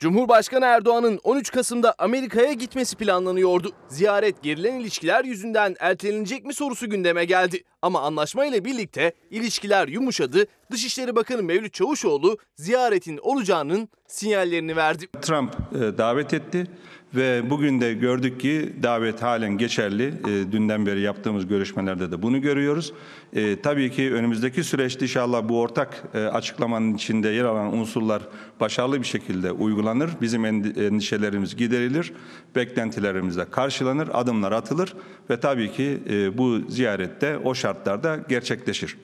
Cumhurbaşkanı 0.00 0.64
Erdoğan'ın 0.64 1.20
13 1.24 1.50
Kasım'da 1.50 1.94
Amerika'ya 1.98 2.52
gitmesi 2.52 2.96
planlanıyordu. 2.96 3.72
Ziyaret 3.88 4.42
gerilen 4.42 4.74
ilişkiler 4.74 5.24
yüzünden 5.24 5.76
ertelenecek 5.78 6.44
mi 6.44 6.54
sorusu 6.54 6.90
gündeme 6.90 7.24
geldi. 7.24 7.62
Ama 7.82 8.00
anlaşma 8.00 8.46
ile 8.46 8.64
birlikte 8.64 9.12
ilişkiler 9.30 9.88
yumuşadı. 9.88 10.46
Dışişleri 10.70 11.16
Bakanı 11.16 11.42
Mevlüt 11.42 11.72
Çavuşoğlu 11.74 12.38
ziyaretin 12.56 13.18
olacağının 13.22 13.88
sinyallerini 14.06 14.76
verdi. 14.76 15.08
Trump 15.22 15.54
e, 15.74 15.98
davet 15.98 16.34
etti 16.34 16.66
ve 17.14 17.50
bugün 17.50 17.80
de 17.80 17.94
gördük 17.94 18.40
ki 18.40 18.72
davet 18.82 19.22
halen 19.22 19.58
geçerli. 19.58 20.06
E, 20.06 20.52
dünden 20.52 20.86
beri 20.86 21.00
yaptığımız 21.00 21.46
görüşmelerde 21.46 22.10
de 22.10 22.22
bunu 22.22 22.40
görüyoruz. 22.40 22.92
E, 23.32 23.60
tabii 23.60 23.90
ki 23.90 24.14
önümüzdeki 24.14 24.64
süreçte 24.64 25.04
inşallah 25.04 25.48
bu 25.48 25.60
ortak 25.60 26.02
e, 26.14 26.18
açıklamanın 26.18 26.94
içinde 26.94 27.28
yer 27.28 27.44
alan 27.44 27.76
unsurlar 27.76 28.22
başarılı 28.60 29.00
bir 29.00 29.06
şekilde 29.06 29.52
uygulanır. 29.52 30.10
Bizim 30.20 30.44
endi- 30.44 30.84
endişelerimiz 30.86 31.56
giderilir, 31.56 32.12
beklentilerimiz 32.54 33.36
de 33.36 33.50
karşılanır, 33.50 34.08
adımlar 34.12 34.52
atılır 34.52 34.94
ve 35.30 35.40
tabii 35.40 35.72
ki 35.72 35.98
e, 36.10 36.38
bu 36.38 36.58
ziyarette 36.68 37.38
o 37.38 37.54
şartlarda 37.54 38.16
gerçekleşir. 38.28 38.96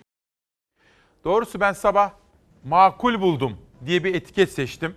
Doğrusu 1.24 1.60
ben 1.60 1.72
sabah 1.72 2.10
makul 2.64 3.20
buldum 3.20 3.52
diye 3.86 4.04
bir 4.04 4.14
etiket 4.14 4.52
seçtim. 4.52 4.94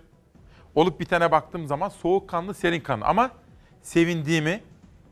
Olup 0.74 1.00
bitene 1.00 1.30
baktığım 1.30 1.66
zaman 1.66 1.88
soğukkanlı, 1.88 2.54
serin 2.54 2.80
kanlı 2.80 3.04
ama 3.04 3.30
sevindiğimi, 3.82 4.60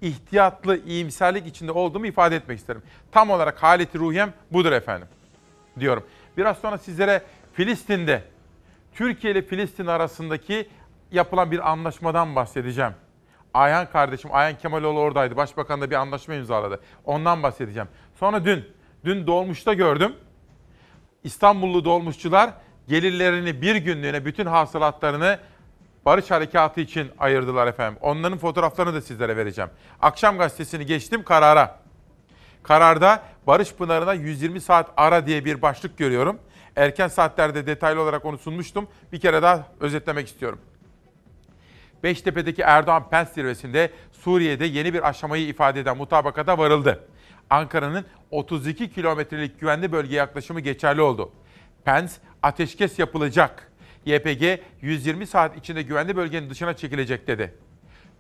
ihtiyatlı, 0.02 0.84
iyimserlik 0.86 1.46
içinde 1.46 1.72
olduğumu 1.72 2.06
ifade 2.06 2.36
etmek 2.36 2.58
isterim. 2.58 2.82
Tam 3.12 3.30
olarak 3.30 3.62
haleti 3.62 3.98
ruhiyem 3.98 4.32
budur 4.50 4.72
efendim 4.72 5.08
diyorum. 5.80 6.04
Biraz 6.36 6.58
sonra 6.58 6.78
sizlere 6.78 7.22
Filistin'de 7.52 8.22
Türkiye 8.94 9.32
ile 9.32 9.42
Filistin 9.42 9.86
arasındaki 9.86 10.68
yapılan 11.12 11.50
bir 11.50 11.70
anlaşmadan 11.70 12.36
bahsedeceğim. 12.36 12.92
Ayhan 13.54 13.90
kardeşim, 13.90 14.30
Ayhan 14.34 14.58
Kemaloğlu 14.58 15.00
oradaydı. 15.00 15.36
Başbakan 15.36 15.80
da 15.80 15.90
bir 15.90 15.94
anlaşma 15.94 16.34
imzaladı. 16.34 16.80
Ondan 17.04 17.42
bahsedeceğim. 17.42 17.88
Sonra 18.14 18.44
dün, 18.44 18.64
dün 19.04 19.26
dolmuşta 19.26 19.74
gördüm. 19.74 20.16
İstanbullu 21.24 21.84
dolmuşçular 21.84 22.50
gelirlerini 22.88 23.62
bir 23.62 23.76
günlüğüne 23.76 24.24
bütün 24.24 24.46
hasılatlarını 24.46 25.38
Barış 26.04 26.30
Harekatı 26.30 26.80
için 26.80 27.10
ayırdılar 27.18 27.66
efendim. 27.66 27.98
Onların 28.02 28.38
fotoğraflarını 28.38 28.94
da 28.94 29.00
sizlere 29.00 29.36
vereceğim. 29.36 29.70
Akşam 30.00 30.38
gazetesini 30.38 30.86
geçtim 30.86 31.24
karara. 31.24 31.80
Kararda 32.62 33.22
Barış 33.46 33.74
Pınarı'na 33.74 34.14
120 34.14 34.60
saat 34.60 34.90
ara 34.96 35.26
diye 35.26 35.44
bir 35.44 35.62
başlık 35.62 35.98
görüyorum. 35.98 36.38
Erken 36.76 37.08
saatlerde 37.08 37.66
detaylı 37.66 38.00
olarak 38.00 38.24
onu 38.24 38.38
sunmuştum. 38.38 38.88
Bir 39.12 39.20
kere 39.20 39.42
daha 39.42 39.66
özetlemek 39.80 40.26
istiyorum. 40.26 40.58
Beştepe'deki 42.02 42.62
Erdoğan-Pence 42.62 43.30
zirvesinde 43.34 43.90
Suriye'de 44.12 44.64
yeni 44.64 44.94
bir 44.94 45.08
aşamayı 45.08 45.46
ifade 45.48 45.80
eden 45.80 45.96
mutabakata 45.96 46.58
varıldı. 46.58 47.08
Ankara'nın 47.50 48.04
32 48.30 48.90
kilometrelik 48.90 49.60
güvenli 49.60 49.92
bölgeye 49.92 50.16
yaklaşımı 50.16 50.60
geçerli 50.60 51.00
oldu. 51.00 51.32
Pence, 51.86 52.12
ateşkes 52.42 52.98
yapılacak. 52.98 53.72
YPG 54.04 54.60
120 54.80 55.26
saat 55.26 55.56
içinde 55.56 55.82
güvenli 55.82 56.16
bölgenin 56.16 56.50
dışına 56.50 56.76
çekilecek 56.76 57.26
dedi. 57.26 57.54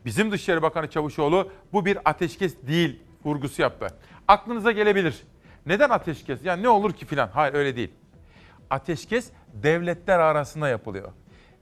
Bizim 0.04 0.32
Dışişleri 0.32 0.62
Bakanı 0.62 0.90
Çavuşoğlu 0.90 1.52
bu 1.72 1.86
bir 1.86 1.98
ateşkes 2.04 2.56
değil 2.62 3.00
vurgusu 3.24 3.62
yaptı. 3.62 3.86
Aklınıza 4.28 4.72
gelebilir. 4.72 5.22
Neden 5.66 5.90
ateşkes? 5.90 6.44
Yani 6.44 6.62
ne 6.62 6.68
olur 6.68 6.92
ki 6.92 7.06
filan? 7.06 7.28
Hayır 7.28 7.54
öyle 7.54 7.76
değil. 7.76 7.90
Ateşkes 8.70 9.30
devletler 9.54 10.18
arasında 10.18 10.68
yapılıyor. 10.68 11.12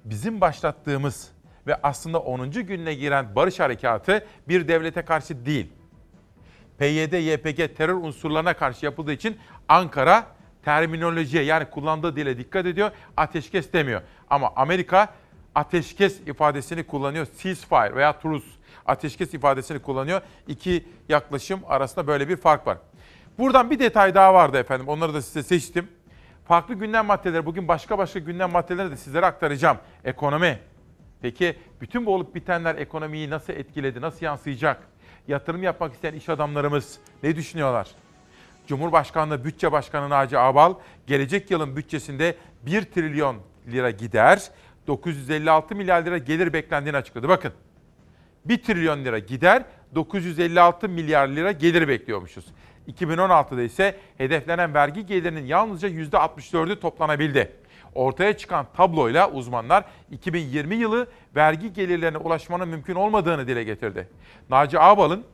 Bizim 0.04 0.40
başlattığımız 0.40 1.32
ve 1.66 1.76
aslında 1.82 2.20
10. 2.20 2.50
gününe 2.50 2.94
giren 2.94 3.36
barış 3.36 3.60
harekatı 3.60 4.26
bir 4.48 4.68
devlete 4.68 5.02
karşı 5.02 5.46
değil. 5.46 5.72
PYD, 6.78 7.12
YPG 7.12 7.76
terör 7.76 7.94
unsurlarına 7.94 8.54
karşı 8.54 8.84
yapıldığı 8.84 9.12
için 9.12 9.38
Ankara 9.68 10.34
terminolojiye 10.64 11.42
yani 11.42 11.64
kullandığı 11.70 12.16
dile 12.16 12.38
dikkat 12.38 12.66
ediyor. 12.66 12.90
Ateşkes 13.16 13.72
demiyor. 13.72 14.02
Ama 14.30 14.52
Amerika 14.56 15.08
ateşkes 15.54 16.20
ifadesini 16.20 16.84
kullanıyor. 16.84 17.26
Ceasefire 17.42 17.94
veya 17.94 18.18
truce 18.18 18.46
ateşkes 18.86 19.34
ifadesini 19.34 19.78
kullanıyor. 19.78 20.20
İki 20.48 20.84
yaklaşım 21.08 21.60
arasında 21.66 22.06
böyle 22.06 22.28
bir 22.28 22.36
fark 22.36 22.66
var. 22.66 22.78
Buradan 23.38 23.70
bir 23.70 23.78
detay 23.78 24.14
daha 24.14 24.34
vardı 24.34 24.58
efendim. 24.58 24.88
Onları 24.88 25.14
da 25.14 25.22
size 25.22 25.42
seçtim. 25.42 25.88
Farklı 26.48 26.74
gündem 26.74 27.06
maddeleri, 27.06 27.46
bugün 27.46 27.68
başka 27.68 27.98
başka 27.98 28.18
gündem 28.18 28.50
maddeleri 28.50 28.90
de 28.90 28.96
sizlere 28.96 29.26
aktaracağım. 29.26 29.78
Ekonomi, 30.04 30.58
Peki 31.24 31.56
bütün 31.80 32.06
bu 32.06 32.14
olup 32.14 32.34
bitenler 32.34 32.74
ekonomiyi 32.74 33.30
nasıl 33.30 33.52
etkiledi, 33.52 34.00
nasıl 34.00 34.26
yansıyacak? 34.26 34.82
Yatırım 35.28 35.62
yapmak 35.62 35.94
isteyen 35.94 36.14
iş 36.14 36.28
adamlarımız 36.28 36.98
ne 37.22 37.36
düşünüyorlar? 37.36 37.88
Cumhurbaşkanlığı 38.66 39.44
Bütçe 39.44 39.72
Başkanı 39.72 40.10
Naci 40.10 40.38
Ağbal 40.38 40.74
gelecek 41.06 41.50
yılın 41.50 41.76
bütçesinde 41.76 42.34
1 42.62 42.82
trilyon 42.82 43.36
lira 43.72 43.90
gider, 43.90 44.50
956 44.86 45.74
milyar 45.74 46.02
lira 46.04 46.18
gelir 46.18 46.52
beklendiğini 46.52 46.96
açıkladı. 46.96 47.28
Bakın 47.28 47.52
1 48.44 48.62
trilyon 48.62 49.04
lira 49.04 49.18
gider, 49.18 49.64
956 49.94 50.88
milyar 50.88 51.28
lira 51.28 51.52
gelir 51.52 51.88
bekliyormuşuz. 51.88 52.44
2016'da 52.88 53.62
ise 53.62 53.96
hedeflenen 54.18 54.74
vergi 54.74 55.06
gelirinin 55.06 55.46
yalnızca 55.46 55.88
%64'ü 55.88 56.80
toplanabildi. 56.80 57.52
Ortaya 57.94 58.36
çıkan 58.36 58.66
tabloyla 58.76 59.30
uzmanlar 59.30 59.84
2020 60.10 60.74
yılı 60.74 61.06
vergi 61.36 61.72
gelirlerine 61.72 62.18
ulaşmanın 62.18 62.68
mümkün 62.68 62.94
olmadığını 62.94 63.46
dile 63.46 63.64
getirdi. 63.64 64.08
Naci 64.50 64.80
Ağbal'ın 64.80 65.24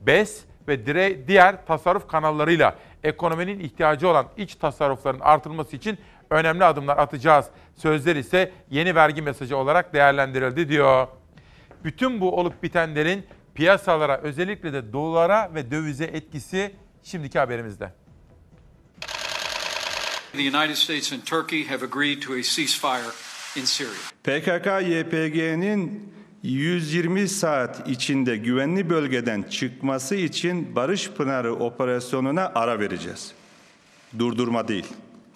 BES 0.00 0.44
ve 0.70 0.86
diğer 1.28 1.66
tasarruf 1.66 2.08
kanallarıyla 2.08 2.76
ekonominin 3.04 3.60
ihtiyacı 3.60 4.08
olan 4.08 4.26
iç 4.36 4.54
tasarrufların 4.54 5.20
artırılması 5.20 5.76
için 5.76 5.98
önemli 6.30 6.64
adımlar 6.64 6.98
atacağız. 6.98 7.46
Sözler 7.76 8.16
ise 8.16 8.52
yeni 8.70 8.94
vergi 8.94 9.22
mesajı 9.22 9.56
olarak 9.56 9.94
değerlendirildi 9.94 10.68
diyor. 10.68 11.06
Bütün 11.84 12.20
bu 12.20 12.36
olup 12.36 12.62
bitenlerin 12.62 13.26
piyasalara 13.54 14.18
özellikle 14.18 14.72
de 14.72 14.92
dolara 14.92 15.50
ve 15.54 15.70
dövize 15.70 16.04
etkisi 16.04 16.74
şimdiki 17.02 17.38
haberimizde. 17.38 17.92
The 20.32 20.38
United 20.38 20.74
States 20.74 21.12
and 21.12 21.22
Turkey 21.22 21.66
have 21.66 21.84
agreed 21.84 22.22
to 22.22 22.32
a 22.32 22.42
ceasefire 22.42 23.10
in 23.56 23.64
Syria. 23.64 23.90
PKK-YPG'nin 24.24 26.12
120 26.42 27.28
saat 27.28 27.88
içinde 27.88 28.36
güvenli 28.36 28.90
bölgeden 28.90 29.42
çıkması 29.42 30.14
için 30.14 30.76
Barış 30.76 31.10
Pınarı 31.10 31.54
operasyonuna 31.54 32.52
ara 32.54 32.80
vereceğiz. 32.80 33.32
Durdurma 34.18 34.68
değil, 34.68 34.86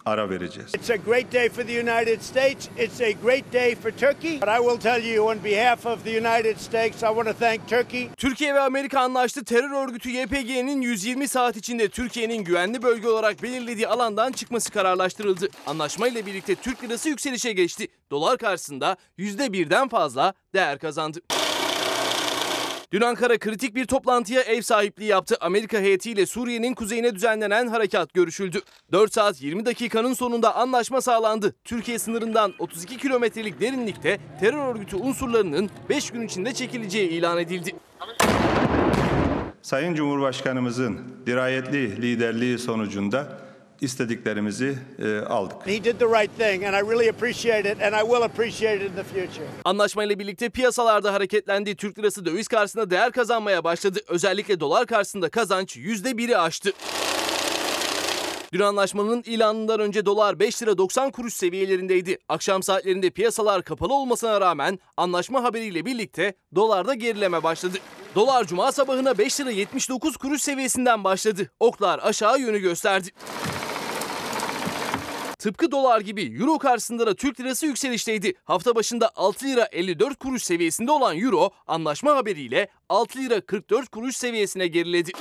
ara 0.06 0.30
vereceğiz. 0.30 0.74
It's 0.74 0.90
a 0.90 0.96
great 0.96 1.32
day 1.32 1.48
for 1.48 1.62
the 1.62 1.80
United 1.80 2.20
States. 2.20 2.68
It's 2.78 3.00
a 3.00 3.10
great 3.10 3.52
day 3.52 3.74
for 3.74 3.90
Turkey. 3.90 4.40
But 4.40 4.48
I 4.48 4.58
will 4.58 4.80
tell 4.80 5.04
you, 5.04 5.30
on 5.30 5.44
behalf 5.44 5.86
of 5.86 6.04
the 6.04 6.10
United 6.10 6.58
States, 6.58 7.02
I 7.02 7.06
want 7.06 7.26
to 7.26 7.32
thank 7.32 7.68
Turkey. 7.68 8.08
Türkiye 8.16 8.54
ve 8.54 8.60
Amerika 8.60 9.00
anlaştı. 9.00 9.44
Terör 9.44 9.88
örgütü 9.88 10.10
YPG'nin 10.10 10.82
120 10.82 11.28
saat 11.28 11.56
içinde 11.56 11.88
Türkiye'nin 11.88 12.44
güvenli 12.44 12.82
bölge 12.82 13.08
olarak 13.08 13.42
belirlediği 13.42 13.88
alandan 13.88 14.32
çıkması 14.32 14.70
kararlaştırıldı. 14.70 15.48
Anlaşma 15.66 16.08
ile 16.08 16.26
birlikte 16.26 16.54
Türk 16.54 16.84
lirası 16.84 17.08
yükselişe 17.08 17.52
geçti. 17.52 17.88
Dolar 18.10 18.38
karşısında 18.38 18.96
%1'den 19.18 19.88
fazla 19.88 20.34
değer 20.54 20.78
kazandı. 20.78 21.20
Dün 22.94 23.00
Ankara 23.00 23.38
kritik 23.38 23.74
bir 23.74 23.84
toplantıya 23.84 24.40
ev 24.42 24.62
sahipliği 24.62 25.04
yaptı. 25.06 25.36
Amerika 25.40 25.78
heyetiyle 25.78 26.26
Suriye'nin 26.26 26.74
kuzeyine 26.74 27.14
düzenlenen 27.14 27.66
harekat 27.66 28.14
görüşüldü. 28.14 28.60
4 28.92 29.12
saat 29.12 29.42
20 29.42 29.66
dakikanın 29.66 30.12
sonunda 30.12 30.54
anlaşma 30.56 31.00
sağlandı. 31.00 31.54
Türkiye 31.64 31.98
sınırından 31.98 32.52
32 32.58 32.96
kilometrelik 32.96 33.60
derinlikte 33.60 34.18
terör 34.40 34.74
örgütü 34.74 34.96
unsurlarının 34.96 35.70
5 35.88 36.10
gün 36.10 36.22
içinde 36.22 36.54
çekileceği 36.54 37.08
ilan 37.08 37.38
edildi. 37.38 37.74
Sayın 39.62 39.94
Cumhurbaşkanımızın 39.94 40.98
dirayetli 41.26 42.02
liderliği 42.02 42.58
sonucunda 42.58 43.38
istediklerimizi 43.80 44.78
e, 44.98 45.18
aldık. 45.18 45.66
He 45.66 45.84
did 45.84 45.98
the 45.98 46.06
right 46.06 46.38
thing, 46.38 46.64
and 46.64 46.74
I 46.74 46.90
really 46.90 47.08
appreciate 47.08 47.72
it, 47.72 47.82
and 47.82 47.94
I 47.94 48.00
will 48.00 48.22
appreciate 48.22 48.84
it 48.84 48.90
in 48.90 48.96
the 48.96 49.02
future. 49.04 49.46
Anlaşmayla 49.64 50.18
birlikte 50.18 50.48
piyasalarda 50.48 51.12
hareketlendi. 51.12 51.76
Türk 51.76 51.98
lirası 51.98 52.26
döviz 52.26 52.48
karşısında 52.48 52.90
değer 52.90 53.12
kazanmaya 53.12 53.64
başladı. 53.64 53.98
Özellikle 54.08 54.60
dolar 54.60 54.86
karşısında 54.86 55.28
kazanç 55.28 55.76
%1'i 55.76 56.36
aştı. 56.36 56.72
Dün 58.54 58.60
anlaşmanın 58.60 59.22
ilanından 59.26 59.80
önce 59.80 60.06
dolar 60.06 60.38
5 60.38 60.62
lira 60.62 60.78
90 60.78 61.10
kuruş 61.10 61.34
seviyelerindeydi. 61.34 62.18
Akşam 62.28 62.62
saatlerinde 62.62 63.10
piyasalar 63.10 63.62
kapalı 63.62 63.94
olmasına 63.94 64.40
rağmen 64.40 64.78
anlaşma 64.96 65.42
haberiyle 65.42 65.84
birlikte 65.84 66.34
dolarda 66.54 66.94
gerileme 66.94 67.42
başladı. 67.42 67.78
Dolar 68.14 68.44
cuma 68.46 68.72
sabahına 68.72 69.18
5 69.18 69.40
lira 69.40 69.50
79 69.50 70.16
kuruş 70.16 70.42
seviyesinden 70.42 71.04
başladı. 71.04 71.50
Oklar 71.60 72.00
aşağı 72.02 72.40
yönü 72.40 72.58
gösterdi. 72.58 73.08
Tıpkı 75.38 75.72
dolar 75.72 76.00
gibi 76.00 76.22
euro 76.40 76.58
karşısında 76.58 77.06
da 77.06 77.14
Türk 77.14 77.40
lirası 77.40 77.66
yükselişteydi. 77.66 78.34
Hafta 78.44 78.74
başında 78.74 79.10
6 79.16 79.46
lira 79.46 79.68
54 79.72 80.18
kuruş 80.18 80.42
seviyesinde 80.42 80.90
olan 80.90 81.18
euro 81.18 81.50
anlaşma 81.66 82.16
haberiyle 82.16 82.68
6 82.88 83.18
lira 83.18 83.40
44 83.40 83.88
kuruş 83.88 84.16
seviyesine 84.16 84.66
geriledi. 84.66 85.12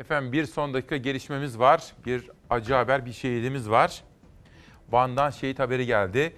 Efendim 0.00 0.32
bir 0.32 0.46
son 0.46 0.74
dakika 0.74 0.96
gelişmemiz 0.96 1.58
var. 1.58 1.92
Bir 2.06 2.30
acı 2.50 2.74
haber, 2.74 3.06
bir 3.06 3.12
şehidimiz 3.12 3.70
var. 3.70 4.04
Van'dan 4.90 5.30
şehit 5.30 5.58
haberi 5.58 5.86
geldi. 5.86 6.36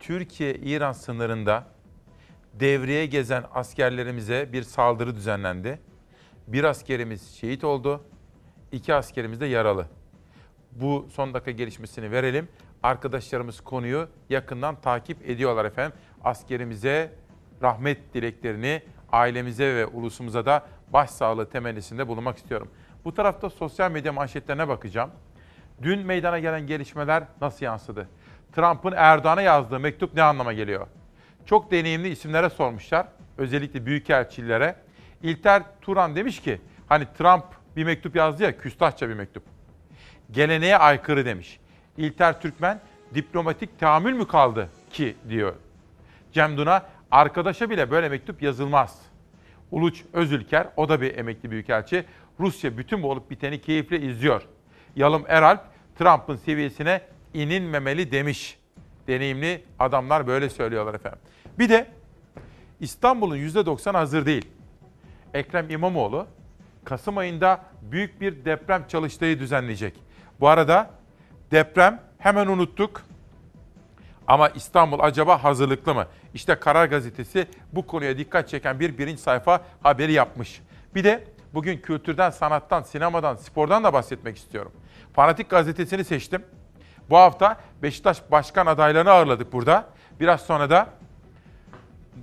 Türkiye-İran 0.00 0.92
sınırında 0.92 1.66
devreye 2.54 3.06
gezen 3.06 3.44
askerlerimize 3.52 4.52
bir 4.52 4.62
saldırı 4.62 5.14
düzenlendi. 5.14 5.78
Bir 6.46 6.64
askerimiz 6.64 7.34
şehit 7.34 7.64
oldu, 7.64 8.04
iki 8.72 8.94
askerimiz 8.94 9.40
de 9.40 9.46
yaralı. 9.46 9.86
Bu 10.72 11.06
son 11.12 11.34
dakika 11.34 11.50
gelişmesini 11.50 12.10
verelim. 12.10 12.48
Arkadaşlarımız 12.82 13.60
konuyu 13.60 14.08
yakından 14.30 14.80
takip 14.80 15.30
ediyorlar 15.30 15.64
efendim. 15.64 15.98
Askerimize 16.24 17.12
rahmet 17.62 18.14
dileklerini, 18.14 18.82
ailemize 19.12 19.74
ve 19.74 19.86
ulusumuza 19.86 20.46
da 20.46 20.66
başsağlığı 20.92 21.50
temennisinde 21.50 22.08
bulunmak 22.08 22.36
istiyorum. 22.36 22.70
Bu 23.04 23.14
tarafta 23.14 23.50
sosyal 23.50 23.90
medya 23.90 24.12
manşetlerine 24.12 24.68
bakacağım. 24.68 25.10
Dün 25.82 26.06
meydana 26.06 26.38
gelen 26.38 26.66
gelişmeler 26.66 27.24
nasıl 27.40 27.64
yansıdı? 27.64 28.08
Trump'ın 28.52 28.92
Erdoğan'a 28.96 29.42
yazdığı 29.42 29.80
mektup 29.80 30.14
ne 30.14 30.22
anlama 30.22 30.52
geliyor? 30.52 30.86
Çok 31.46 31.70
deneyimli 31.70 32.08
isimlere 32.08 32.50
sormuşlar. 32.50 33.06
Özellikle 33.38 33.86
büyükelçilere. 33.86 34.76
İlter 35.22 35.62
Turan 35.80 36.16
demiş 36.16 36.40
ki 36.40 36.60
hani 36.88 37.06
Trump 37.18 37.44
bir 37.76 37.84
mektup 37.84 38.16
yazdı 38.16 38.42
ya 38.42 38.58
küstahça 38.58 39.08
bir 39.08 39.14
mektup. 39.14 39.42
Geleneğe 40.30 40.76
aykırı 40.76 41.24
demiş. 41.24 41.60
İlter 41.96 42.40
Türkmen 42.40 42.80
diplomatik 43.14 43.80
tahammül 43.80 44.12
mü 44.12 44.26
kaldı 44.26 44.68
ki 44.90 45.16
diyor. 45.28 45.54
Cem 46.32 46.56
Duna 46.56 46.82
arkadaşa 47.10 47.70
bile 47.70 47.90
böyle 47.90 48.08
mektup 48.08 48.42
yazılmaz. 48.42 48.98
Uluç 49.70 50.04
Özülker 50.12 50.66
o 50.76 50.88
da 50.88 51.00
bir 51.00 51.18
emekli 51.18 51.50
büyükelçi. 51.50 52.04
Rusya 52.40 52.78
bütün 52.78 53.02
bu 53.02 53.10
olup 53.10 53.30
biteni 53.30 53.60
keyifle 53.60 54.00
izliyor. 54.00 54.42
Yalım 54.96 55.24
Eralp 55.28 55.60
Trump'ın 55.98 56.36
seviyesine 56.36 57.00
inilmemeli 57.34 58.12
demiş. 58.12 58.58
Deneyimli 59.08 59.64
adamlar 59.78 60.26
böyle 60.26 60.50
söylüyorlar 60.50 60.94
efendim. 60.94 61.18
Bir 61.58 61.68
de 61.68 61.86
İstanbul'un 62.80 63.36
%90 63.36 63.92
hazır 63.92 64.26
değil. 64.26 64.48
Ekrem 65.34 65.70
İmamoğlu 65.70 66.26
Kasım 66.84 67.18
ayında 67.18 67.64
büyük 67.82 68.20
bir 68.20 68.44
deprem 68.44 68.84
çalıştayı 68.88 69.38
düzenleyecek. 69.38 69.94
Bu 70.40 70.48
arada 70.48 70.90
deprem 71.50 72.02
hemen 72.18 72.46
unuttuk. 72.46 73.02
Ama 74.26 74.48
İstanbul 74.48 74.98
acaba 75.00 75.44
hazırlıklı 75.44 75.94
mı? 75.94 76.06
İşte 76.34 76.54
Karar 76.54 76.86
Gazetesi 76.86 77.46
bu 77.72 77.86
konuya 77.86 78.18
dikkat 78.18 78.48
çeken 78.48 78.80
bir 78.80 78.98
birinci 78.98 79.22
sayfa 79.22 79.64
haberi 79.82 80.12
yapmış. 80.12 80.62
Bir 80.94 81.04
de 81.04 81.24
bugün 81.54 81.78
kültürden, 81.78 82.30
sanattan, 82.30 82.82
sinemadan, 82.82 83.36
spordan 83.36 83.84
da 83.84 83.92
bahsetmek 83.92 84.36
istiyorum. 84.36 84.72
Fanatik 85.12 85.50
Gazetesi'ni 85.50 86.04
seçtim. 86.04 86.44
Bu 87.10 87.16
hafta 87.16 87.60
Beşiktaş 87.82 88.22
başkan 88.30 88.66
adaylarını 88.66 89.10
ağırladık 89.10 89.52
burada. 89.52 89.86
Biraz 90.20 90.40
sonra 90.40 90.70
da 90.70 90.88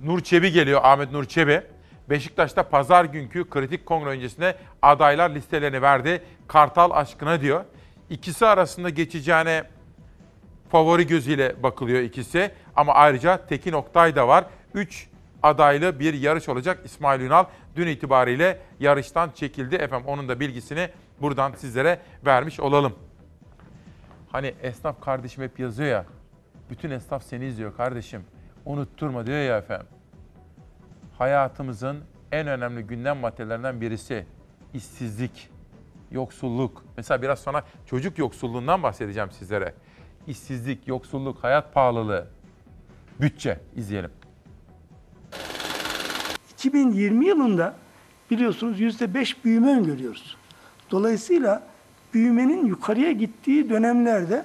Nur 0.02 0.20
Çebi 0.20 0.52
geliyor, 0.52 0.80
Ahmet 0.84 1.12
Nur 1.12 1.24
Çebi. 1.24 1.62
Beşiktaş'ta 2.10 2.62
pazar 2.62 3.04
günkü 3.04 3.50
kritik 3.50 3.86
kongre 3.86 4.10
öncesinde 4.10 4.56
adaylar 4.82 5.30
listelerini 5.30 5.82
verdi. 5.82 6.22
Kartal 6.48 6.90
aşkına 6.90 7.40
diyor. 7.40 7.64
İkisi 8.10 8.46
arasında 8.46 8.90
geçeceğine 8.90 9.64
favori 10.70 11.06
gözüyle 11.06 11.62
bakılıyor 11.62 12.00
ikisi. 12.00 12.50
Ama 12.76 12.94
ayrıca 12.94 13.46
Tekin 13.46 13.72
Oktay 13.72 14.16
da 14.16 14.28
var. 14.28 14.44
3 14.74 15.08
adaylı 15.42 16.00
bir 16.00 16.14
yarış 16.14 16.48
olacak. 16.48 16.80
İsmail 16.84 17.20
Ünal 17.20 17.44
dün 17.76 17.86
itibariyle 17.86 18.60
yarıştan 18.80 19.30
çekildi. 19.30 19.74
Efendim 19.74 20.08
onun 20.08 20.28
da 20.28 20.40
bilgisini 20.40 20.88
buradan 21.20 21.52
sizlere 21.52 22.00
vermiş 22.26 22.60
olalım. 22.60 22.94
Hani 24.32 24.54
esnaf 24.62 25.00
kardeşim 25.00 25.44
hep 25.44 25.58
yazıyor 25.58 25.88
ya. 25.90 26.04
Bütün 26.70 26.90
esnaf 26.90 27.22
seni 27.22 27.46
izliyor 27.46 27.76
kardeşim. 27.76 28.24
Unutturma 28.64 29.26
diyor 29.26 29.38
ya 29.38 29.58
efendim. 29.58 29.86
Hayatımızın 31.18 32.04
en 32.32 32.46
önemli 32.46 32.82
gündem 32.82 33.18
maddelerinden 33.18 33.80
birisi 33.80 34.26
işsizlik, 34.74 35.48
yoksulluk. 36.10 36.84
Mesela 36.96 37.22
biraz 37.22 37.38
sonra 37.38 37.64
çocuk 37.86 38.18
yoksulluğundan 38.18 38.82
bahsedeceğim 38.82 39.30
sizlere. 39.30 39.74
İşsizlik, 40.26 40.88
yoksulluk, 40.88 41.44
hayat 41.44 41.74
pahalılığı. 41.74 42.26
bütçe. 43.20 43.60
İzleyelim. 43.76 44.10
2020 46.64 47.26
yılında 47.26 47.74
biliyorsunuz 48.30 48.80
%5 48.80 49.34
büyüme 49.44 49.70
öngörüyoruz. 49.70 50.36
Dolayısıyla 50.90 51.62
büyümenin 52.14 52.66
yukarıya 52.66 53.12
gittiği 53.12 53.70
dönemlerde 53.70 54.44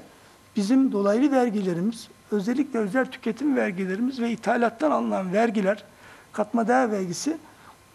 bizim 0.56 0.92
dolaylı 0.92 1.32
vergilerimiz, 1.32 2.08
özellikle 2.32 2.80
özel 2.80 3.06
tüketim 3.06 3.56
vergilerimiz 3.56 4.20
ve 4.20 4.32
ithalattan 4.32 4.92
alınan 4.92 5.34
vergiler, 5.34 5.84
katma 6.32 6.68
değer 6.68 6.92
vergisi 6.92 7.38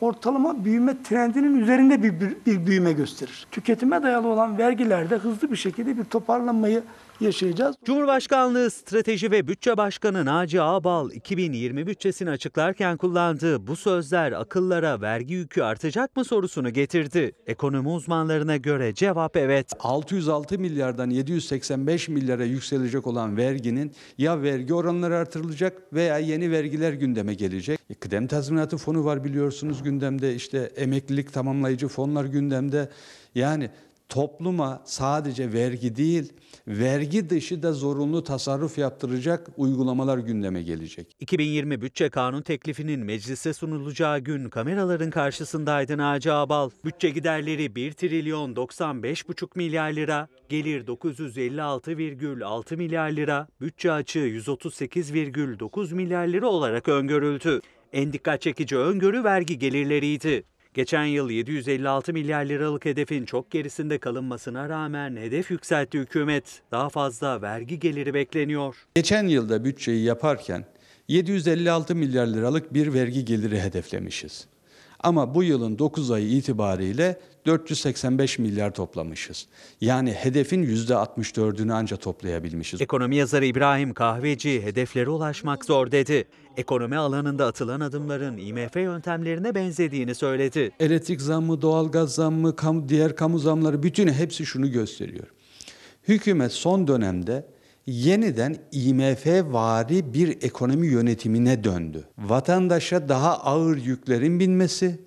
ortalama 0.00 0.64
büyüme 0.64 1.02
trendinin 1.02 1.60
üzerinde 1.60 2.02
bir, 2.02 2.20
bir, 2.20 2.36
bir 2.46 2.66
büyüme 2.66 2.92
gösterir. 2.92 3.46
Tüketime 3.50 4.02
dayalı 4.02 4.28
olan 4.28 4.58
vergilerde 4.58 5.16
hızlı 5.16 5.50
bir 5.50 5.56
şekilde 5.56 5.98
bir 5.98 6.04
toparlanmayı 6.04 6.82
yaşayacağız. 7.20 7.76
Cumhurbaşkanlığı 7.84 8.70
Strateji 8.70 9.30
ve 9.30 9.48
Bütçe 9.48 9.76
Başkanı 9.76 10.24
Naci 10.24 10.62
Ağbal 10.62 11.10
2020 11.10 11.86
bütçesini 11.86 12.30
açıklarken 12.30 12.96
kullandığı 12.96 13.66
bu 13.66 13.76
sözler 13.76 14.32
akıllara 14.32 15.00
vergi 15.00 15.34
yükü 15.34 15.62
artacak 15.62 16.16
mı 16.16 16.24
sorusunu 16.24 16.70
getirdi. 16.70 17.32
Ekonomi 17.46 17.88
uzmanlarına 17.88 18.56
göre 18.56 18.94
cevap 18.94 19.36
evet. 19.36 19.72
606 19.80 20.58
milyardan 20.58 21.10
785 21.10 22.08
milyara 22.08 22.44
yükselecek 22.44 23.06
olan 23.06 23.36
verginin 23.36 23.92
ya 24.18 24.42
vergi 24.42 24.74
oranları 24.74 25.16
artırılacak 25.16 25.92
veya 25.92 26.18
yeni 26.18 26.50
vergiler 26.50 26.92
gündeme 26.92 27.34
gelecek. 27.34 27.80
E, 27.90 27.94
Kıdem 27.94 28.26
tazminatı 28.26 28.76
fonu 28.76 29.04
var 29.04 29.24
biliyorsunuz 29.24 29.82
gündemde 29.82 30.34
işte 30.34 30.58
emeklilik 30.76 31.32
tamamlayıcı 31.32 31.88
fonlar 31.88 32.24
gündemde. 32.24 32.88
Yani 33.34 33.70
topluma 34.12 34.82
sadece 34.84 35.52
vergi 35.52 35.96
değil, 35.96 36.32
vergi 36.68 37.30
dışı 37.30 37.62
da 37.62 37.72
zorunlu 37.72 38.24
tasarruf 38.24 38.78
yaptıracak 38.78 39.48
uygulamalar 39.56 40.18
gündeme 40.18 40.62
gelecek. 40.62 41.16
2020 41.20 41.80
bütçe 41.80 42.08
kanun 42.10 42.42
teklifinin 42.42 43.00
meclise 43.00 43.52
sunulacağı 43.54 44.18
gün 44.18 44.48
kameraların 44.48 45.10
karşısındaydı 45.10 45.98
Naci 45.98 46.32
Ağbal. 46.32 46.70
Bütçe 46.84 47.10
giderleri 47.10 47.74
1 47.74 47.92
trilyon 47.92 48.54
95,5 48.54 49.48
milyar 49.54 49.92
lira, 49.92 50.28
gelir 50.48 50.86
956,6 50.86 52.76
milyar 52.76 53.10
lira, 53.10 53.48
bütçe 53.60 53.92
açığı 53.92 54.18
138,9 54.18 55.94
milyar 55.94 56.26
lira 56.26 56.46
olarak 56.46 56.88
öngörüldü. 56.88 57.60
En 57.92 58.12
dikkat 58.12 58.40
çekici 58.40 58.76
öngörü 58.76 59.24
vergi 59.24 59.58
gelirleriydi. 59.58 60.51
Geçen 60.74 61.04
yıl 61.04 61.30
756 61.30 62.12
milyar 62.12 62.44
liralık 62.44 62.84
hedefin 62.84 63.24
çok 63.24 63.50
gerisinde 63.50 63.98
kalınmasına 63.98 64.68
rağmen 64.68 65.16
hedef 65.16 65.50
yükseltti 65.50 65.98
hükümet. 65.98 66.62
Daha 66.70 66.88
fazla 66.88 67.42
vergi 67.42 67.80
geliri 67.80 68.14
bekleniyor. 68.14 68.76
Geçen 68.94 69.26
yılda 69.26 69.64
bütçeyi 69.64 70.04
yaparken 70.04 70.64
756 71.08 71.94
milyar 71.94 72.26
liralık 72.26 72.74
bir 72.74 72.94
vergi 72.94 73.24
geliri 73.24 73.60
hedeflemişiz. 73.60 74.46
Ama 75.02 75.34
bu 75.34 75.42
yılın 75.42 75.78
9 75.78 76.10
ayı 76.10 76.28
itibariyle 76.28 77.20
485 77.46 78.38
milyar 78.38 78.74
toplamışız. 78.74 79.46
Yani 79.80 80.12
hedefin 80.12 80.64
%64'ünü 80.64 81.72
anca 81.72 81.96
toplayabilmişiz. 81.96 82.80
Ekonomi 82.80 83.16
yazarı 83.16 83.46
İbrahim 83.46 83.94
Kahveci 83.94 84.62
hedeflere 84.62 85.10
ulaşmak 85.10 85.64
zor 85.64 85.90
dedi. 85.90 86.24
Ekonomi 86.56 86.96
alanında 86.96 87.46
atılan 87.46 87.80
adımların 87.80 88.36
IMF 88.38 88.76
yöntemlerine 88.76 89.54
benzediğini 89.54 90.14
söyledi. 90.14 90.70
Elektrik 90.80 91.20
zammı, 91.20 91.62
doğalgaz 91.62 92.14
zammı, 92.14 92.56
kamu, 92.56 92.88
diğer 92.88 93.16
kamu 93.16 93.38
zamları 93.38 93.82
bütün 93.82 94.08
hepsi 94.08 94.46
şunu 94.46 94.70
gösteriyor. 94.70 95.26
Hükümet 96.08 96.52
son 96.52 96.88
dönemde 96.88 97.46
yeniden 97.86 98.56
IMF 98.72 99.26
vari 99.26 100.14
bir 100.14 100.42
ekonomi 100.42 100.86
yönetimine 100.86 101.64
döndü. 101.64 102.04
Vatandaşa 102.18 103.08
daha 103.08 103.38
ağır 103.38 103.76
yüklerin 103.76 104.40
binmesi 104.40 105.00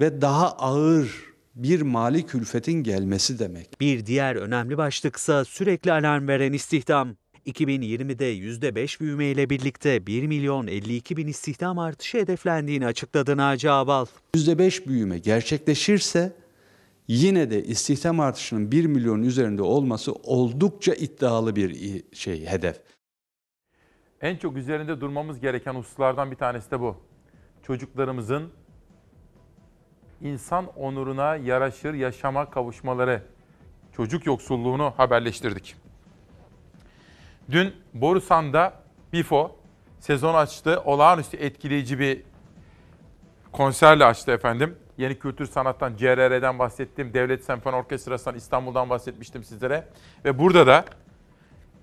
ve 0.00 0.20
daha 0.20 0.50
ağır 0.52 1.32
bir 1.54 1.82
mali 1.82 2.26
külfetin 2.26 2.82
gelmesi 2.82 3.38
demek. 3.38 3.80
Bir 3.80 4.06
diğer 4.06 4.36
önemli 4.36 4.76
başlıksa 4.76 5.44
sürekli 5.44 5.92
alarm 5.92 6.28
veren 6.28 6.52
istihdam. 6.52 7.16
2020'de 7.46 8.36
%5 8.36 9.00
büyümeyle 9.00 9.50
birlikte 9.50 10.06
1 10.06 10.26
milyon 10.26 10.66
52 10.66 11.16
bin 11.16 11.26
istihdam 11.26 11.78
artışı 11.78 12.18
hedeflendiğini 12.18 12.86
açıkladı 12.86 13.36
Naci 13.36 13.70
Ağbal. 13.70 14.06
%5 14.34 14.86
büyüme 14.86 15.18
gerçekleşirse 15.18 16.32
yine 17.08 17.50
de 17.50 17.64
istihdam 17.64 18.20
artışının 18.20 18.72
1 18.72 18.84
milyon 18.84 19.22
üzerinde 19.22 19.62
olması 19.62 20.12
oldukça 20.12 20.94
iddialı 20.94 21.56
bir 21.56 22.02
şey 22.14 22.46
hedef. 22.46 22.80
En 24.20 24.36
çok 24.36 24.56
üzerinde 24.56 25.00
durmamız 25.00 25.40
gereken 25.40 25.74
hususlardan 25.74 26.30
bir 26.30 26.36
tanesi 26.36 26.70
de 26.70 26.80
bu. 26.80 26.96
Çocuklarımızın 27.66 28.52
insan 30.20 30.66
onuruna 30.76 31.36
yaraşır 31.36 31.94
yaşama 31.94 32.50
kavuşmaları. 32.50 33.22
Çocuk 33.96 34.26
yoksulluğunu 34.26 34.92
haberleştirdik. 34.96 35.76
Dün 37.50 37.74
Borusan'da 37.94 38.72
Bifo 39.12 39.56
sezon 40.00 40.34
açtı. 40.34 40.82
Olağanüstü 40.84 41.36
etkileyici 41.36 41.98
bir 41.98 42.22
konserle 43.52 44.04
açtı 44.04 44.30
efendim. 44.30 44.76
Yeni 44.98 45.18
Kültür 45.18 45.46
Sanat'tan, 45.46 45.96
CRR'den 45.96 46.58
bahsettim. 46.58 47.14
Devlet 47.14 47.44
Senfoni 47.44 47.76
Orkestrası'ndan, 47.76 48.36
İstanbul'dan 48.36 48.90
bahsetmiştim 48.90 49.44
sizlere. 49.44 49.88
Ve 50.24 50.38
burada 50.38 50.66
da 50.66 50.84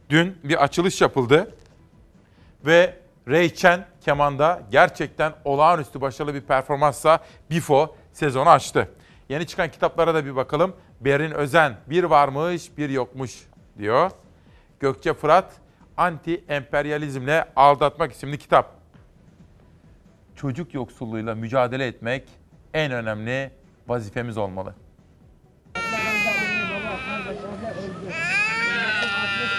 dün 0.10 0.38
bir 0.44 0.64
açılış 0.64 1.02
yapıldı. 1.02 1.56
Ve 2.66 2.96
Ray 3.28 3.54
Chen 3.54 3.86
kemanda 4.02 4.62
gerçekten 4.72 5.34
olağanüstü 5.46 6.02
başarılı 6.02 6.34
bir 6.34 6.42
performansla 6.42 7.20
Bifo 7.50 7.96
sezonu 8.14 8.50
açtı. 8.50 8.90
Yeni 9.30 9.48
çıkan 9.48 9.72
kitaplara 9.72 10.14
da 10.14 10.26
bir 10.26 10.36
bakalım. 10.36 10.76
Berin 11.02 11.32
Özen, 11.32 11.78
bir 11.90 12.04
varmış 12.04 12.78
bir 12.78 12.90
yokmuş 12.90 13.48
diyor. 13.78 14.12
Gökçe 14.80 15.14
Fırat, 15.14 15.54
Anti 15.98 16.44
Emperyalizmle 16.48 17.46
Aldatmak 17.56 18.12
isimli 18.12 18.38
kitap. 18.38 18.80
Çocuk 20.36 20.74
yoksulluğuyla 20.74 21.36
mücadele 21.36 21.88
etmek 21.88 22.39
en 22.74 22.92
önemli 22.92 23.52
vazifemiz 23.88 24.38
olmalı. 24.38 24.76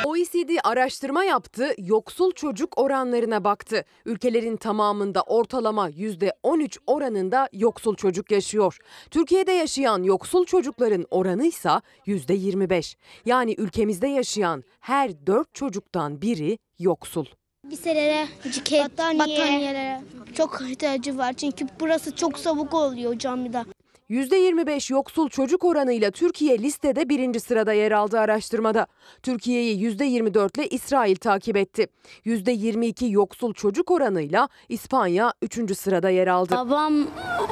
OECD 0.04 0.50
araştırma 0.64 1.24
yaptı, 1.24 1.74
yoksul 1.78 2.32
çocuk 2.32 2.78
oranlarına 2.78 3.44
baktı. 3.44 3.84
Ülkelerin 4.04 4.56
tamamında 4.56 5.22
ortalama 5.22 5.90
%13 5.90 6.78
oranında 6.86 7.48
yoksul 7.52 7.96
çocuk 7.96 8.30
yaşıyor. 8.30 8.78
Türkiye'de 9.10 9.52
yaşayan 9.52 10.02
yoksul 10.02 10.44
çocukların 10.44 11.06
oranı 11.10 11.46
ise 11.46 11.70
%25. 12.06 12.96
Yani 13.24 13.54
ülkemizde 13.58 14.06
yaşayan 14.08 14.64
her 14.80 15.26
4 15.26 15.54
çocuktan 15.54 16.22
biri 16.22 16.58
yoksul. 16.78 17.26
Elbiselere, 17.70 18.28
ceket, 18.52 18.84
battaniyelere 18.84 20.00
çok 20.34 20.60
ihtiyacı 20.68 21.18
var. 21.18 21.32
Çünkü 21.32 21.66
burası 21.80 22.16
çok 22.16 22.38
soğuk 22.38 22.74
oluyor 22.74 23.18
camide. 23.18 23.64
%25 24.10 24.92
yoksul 24.92 25.28
çocuk 25.28 25.64
oranıyla 25.64 26.10
Türkiye 26.10 26.58
listede 26.58 27.08
birinci 27.08 27.40
sırada 27.40 27.72
yer 27.72 27.92
aldı 27.92 28.18
araştırmada. 28.18 28.86
Türkiye'yi 29.22 29.78
%24 29.78 30.58
ile 30.58 30.68
İsrail 30.68 31.16
takip 31.16 31.56
etti. 31.56 31.86
%22 32.26 33.10
yoksul 33.10 33.54
çocuk 33.54 33.90
oranıyla 33.90 34.48
İspanya 34.68 35.32
üçüncü 35.42 35.74
sırada 35.74 36.10
yer 36.10 36.26
aldı. 36.26 36.54
Babam 36.56 37.06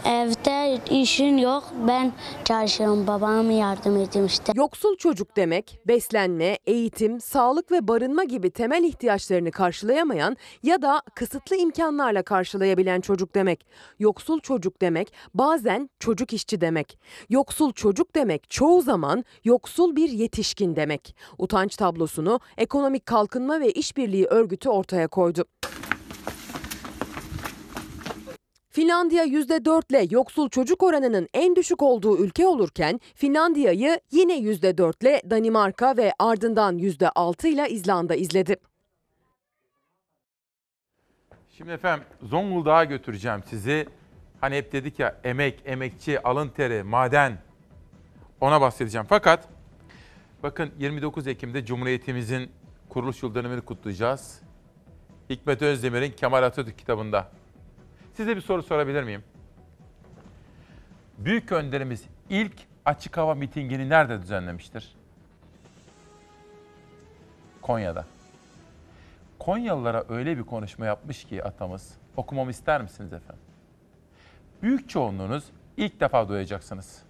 evde 0.07 0.79
işin 0.91 1.39
yok. 1.39 1.65
Ben 1.89 2.13
çalışıyorum. 2.45 3.07
Babama 3.07 3.53
yardım 3.53 4.27
işte. 4.27 4.53
Yoksul 4.57 4.97
çocuk 4.97 5.37
demek 5.37 5.79
beslenme, 5.87 6.59
eğitim, 6.67 7.21
sağlık 7.21 7.73
ve 7.73 7.89
barınma 7.89 8.25
gibi 8.25 8.51
temel 8.51 8.85
ihtiyaçlarını 8.85 9.51
karşılayamayan 9.51 10.37
ya 10.63 10.83
da 10.83 11.03
kısıtlı 11.15 11.57
imkanlarla 11.57 12.23
karşılayabilen 12.23 13.01
çocuk 13.01 13.35
demek. 13.35 13.67
Yoksul 13.99 14.41
çocuk 14.41 14.81
demek 14.81 15.13
bazen 15.35 15.91
çocuk 15.99 16.33
işçi 16.49 16.61
demek. 16.61 16.99
Yoksul 17.29 17.73
çocuk 17.73 18.15
demek 18.15 18.51
çoğu 18.51 18.83
zaman 18.83 19.25
yoksul 19.45 19.97
bir 19.97 20.11
yetişkin 20.11 20.77
demek. 20.77 21.17
Utanç 21.39 21.77
tablosunu 21.77 22.41
Ekonomik 22.59 23.07
Kalkınma 23.07 23.61
ve 23.61 23.73
İşbirliği 23.73 24.27
Örgütü 24.27 24.69
ortaya 24.69 25.09
koydu. 25.09 25.45
Finlandiya 28.71 29.25
%4 29.25 29.91
ile 29.91 30.07
yoksul 30.11 30.49
çocuk 30.49 30.83
oranının 30.83 31.29
en 31.35 31.57
düşük 31.57 31.83
olduğu 31.83 32.19
ülke 32.19 32.47
olurken 32.47 33.01
Finlandiya'yı 33.15 34.01
yine 34.11 34.39
%4 34.39 35.03
ile 35.03 35.23
Danimarka 35.31 35.97
ve 35.97 36.13
ardından 36.19 36.79
%6 36.79 37.49
ile 37.49 37.69
İzlanda 37.69 38.15
izledi. 38.15 38.57
Şimdi 41.57 41.73
efendim 41.73 42.07
Zonguldak'a 42.23 42.85
götüreceğim 42.85 43.43
sizi. 43.51 43.98
Hani 44.41 44.57
hep 44.57 44.73
dedik 44.73 44.99
ya 44.99 45.17
emek, 45.25 45.63
emekçi, 45.65 46.23
alın 46.23 46.49
teri, 46.49 46.83
maden 46.83 47.39
ona 48.41 48.61
bahsedeceğim. 48.61 49.07
Fakat 49.09 49.49
bakın 50.43 50.73
29 50.79 51.27
Ekim'de 51.27 51.65
Cumhuriyetimizin 51.65 52.51
kuruluş 52.89 53.23
yıl 53.23 53.35
dönümünü 53.35 53.61
kutlayacağız. 53.61 54.41
Hikmet 55.31 55.63
Özdemir'in 55.63 56.13
Kemal 56.13 56.43
Atatürk 56.43 56.79
kitabında. 56.79 57.29
Size 58.15 58.37
bir 58.37 58.41
soru 58.41 58.63
sorabilir 58.63 59.03
miyim? 59.03 59.25
Büyük 61.19 61.53
önderimiz 61.53 62.05
ilk 62.31 62.53
açık 62.85 63.17
hava 63.17 63.35
mitingini 63.35 63.89
nerede 63.89 64.23
düzenlemiştir? 64.23 64.97
Konya'da. 67.63 68.07
Konyalılara 69.39 70.05
öyle 70.09 70.39
bir 70.39 70.43
konuşma 70.43 70.87
yapmış 70.87 71.25
ki 71.25 71.45
atamız. 71.45 71.95
Okumamı 72.17 72.51
ister 72.51 72.83
misiniz 72.83 73.13
efendim? 73.13 73.48
Büyük 74.63 74.89
çoğunluğunuz 74.89 75.45
ilk 75.77 76.01
defa 76.01 76.29
duyacaksınız. 76.29 77.03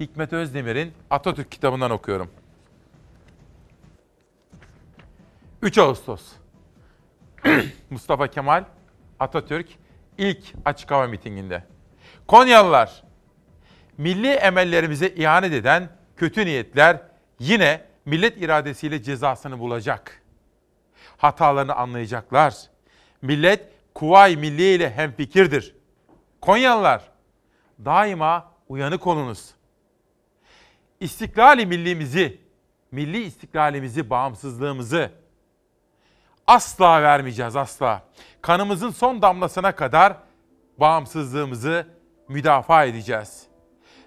Hikmet 0.00 0.32
Özdemir'in 0.32 0.92
Atatürk 1.10 1.50
kitabından 1.50 1.90
okuyorum. 1.90 2.30
3 5.62 5.78
Ağustos. 5.78 6.22
Mustafa 7.90 8.26
Kemal 8.26 8.64
Atatürk 9.20 9.68
ilk 10.18 10.44
açık 10.64 10.90
hava 10.90 11.06
mitinginde. 11.06 11.64
Konyalılar, 12.26 13.02
milli 13.98 14.28
emellerimize 14.28 15.08
ihanet 15.08 15.52
eden 15.52 15.88
kötü 16.16 16.46
niyetler 16.46 17.00
yine 17.38 17.84
millet 18.04 18.42
iradesiyle 18.42 19.02
cezasını 19.02 19.58
bulacak. 19.58 20.22
Hatalarını 21.16 21.74
anlayacaklar. 21.74 22.54
Millet 23.22 23.68
Kuvayi 23.94 24.36
Milliye 24.36 24.74
ile 24.74 24.90
hemfikirdir. 24.90 25.74
Konyalılar, 26.44 27.02
daima 27.84 28.52
uyanık 28.68 29.06
olunuz. 29.06 29.50
İstiklali 31.00 31.66
millimizi, 31.66 32.40
milli 32.90 33.22
istiklalimizi, 33.22 34.10
bağımsızlığımızı 34.10 35.10
asla 36.46 37.02
vermeyeceğiz 37.02 37.56
asla. 37.56 38.02
Kanımızın 38.42 38.90
son 38.90 39.22
damlasına 39.22 39.74
kadar 39.74 40.16
bağımsızlığımızı 40.78 41.86
müdafaa 42.28 42.84
edeceğiz. 42.84 43.46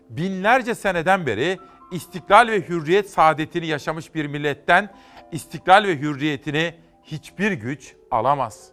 Binlerce 0.09 0.76
seneden 0.76 1.26
beri 1.26 1.59
istiklal 1.91 2.47
ve 2.47 2.61
hürriyet 2.61 3.09
saadetini 3.09 3.68
yaşamış 3.68 4.15
bir 4.15 4.26
milletten 4.26 4.93
istiklal 5.31 5.84
ve 5.84 5.97
hürriyetini 5.97 6.76
hiçbir 7.03 7.51
güç 7.51 7.95
alamaz. 8.11 8.69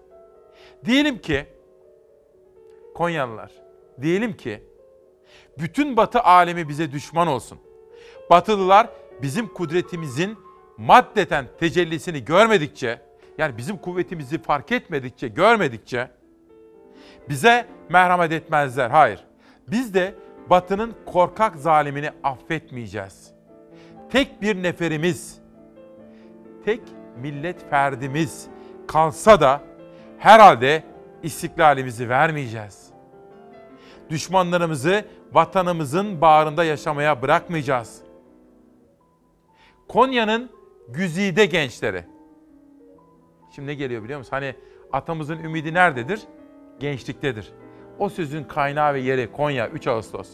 Diyelim 0.85 1.19
ki 1.19 1.54
Konyalılar, 2.95 3.53
diyelim 4.03 4.37
ki 4.37 4.63
bütün 5.59 5.97
Batı 5.97 6.21
alemi 6.21 6.69
bize 6.69 6.93
düşman 6.93 7.29
olsun. 7.29 7.59
Batılılar 8.31 8.89
bizim 9.23 9.49
kudretimizin 9.49 10.39
maddeten 10.77 11.47
tecellisini 11.61 12.25
görmedikçe, 12.25 13.01
yani 13.39 13.57
bizim 13.59 13.77
kuvvetimizi 13.77 14.43
fark 14.43 14.73
etmedikçe, 14.73 15.29
görmedikçe 15.29 16.11
bize 17.29 17.67
merhamet 17.89 18.33
etmezler. 18.33 18.91
Hayır. 18.91 19.25
Biz 19.69 19.95
de 19.95 20.15
Batı'nın 20.51 20.95
korkak 21.07 21.57
zalimini 21.57 22.11
affetmeyeceğiz. 22.25 23.31
Tek 24.11 24.43
bir 24.43 24.63
neferimiz, 24.63 25.39
tek 26.65 26.81
millet 27.17 27.71
ferdimiz 27.71 28.47
kalsa 28.87 29.41
da 29.41 29.61
herhalde 30.19 30.83
istiklalimizi 31.23 32.09
vermeyeceğiz. 32.09 32.84
Düşmanlarımızı 34.11 35.05
vatanımızın 35.33 36.21
bağrında 36.21 36.65
yaşamaya 36.65 37.23
bırakmayacağız. 37.23 38.01
Konya'nın 39.89 40.51
güzide 40.89 41.47
gençleri. 41.47 42.05
Şimdi 43.55 43.69
ne 43.69 43.75
geliyor 43.75 44.05
biliyor 44.05 44.19
musun? 44.19 44.31
Hani 44.31 44.55
atamızın 44.93 45.39
ümidi 45.39 45.75
nerededir? 45.75 46.21
Gençliktedir. 46.81 47.53
O 47.99 48.09
sözün 48.09 48.45
kaynağı 48.45 48.95
ve 48.95 49.01
yeri 49.01 49.33
Konya 49.33 49.69
3 49.69 49.87
Ağustos. 49.87 50.29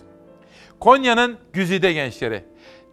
Konya'nın 0.81 1.39
güzide 1.53 1.93
gençleri. 1.93 2.45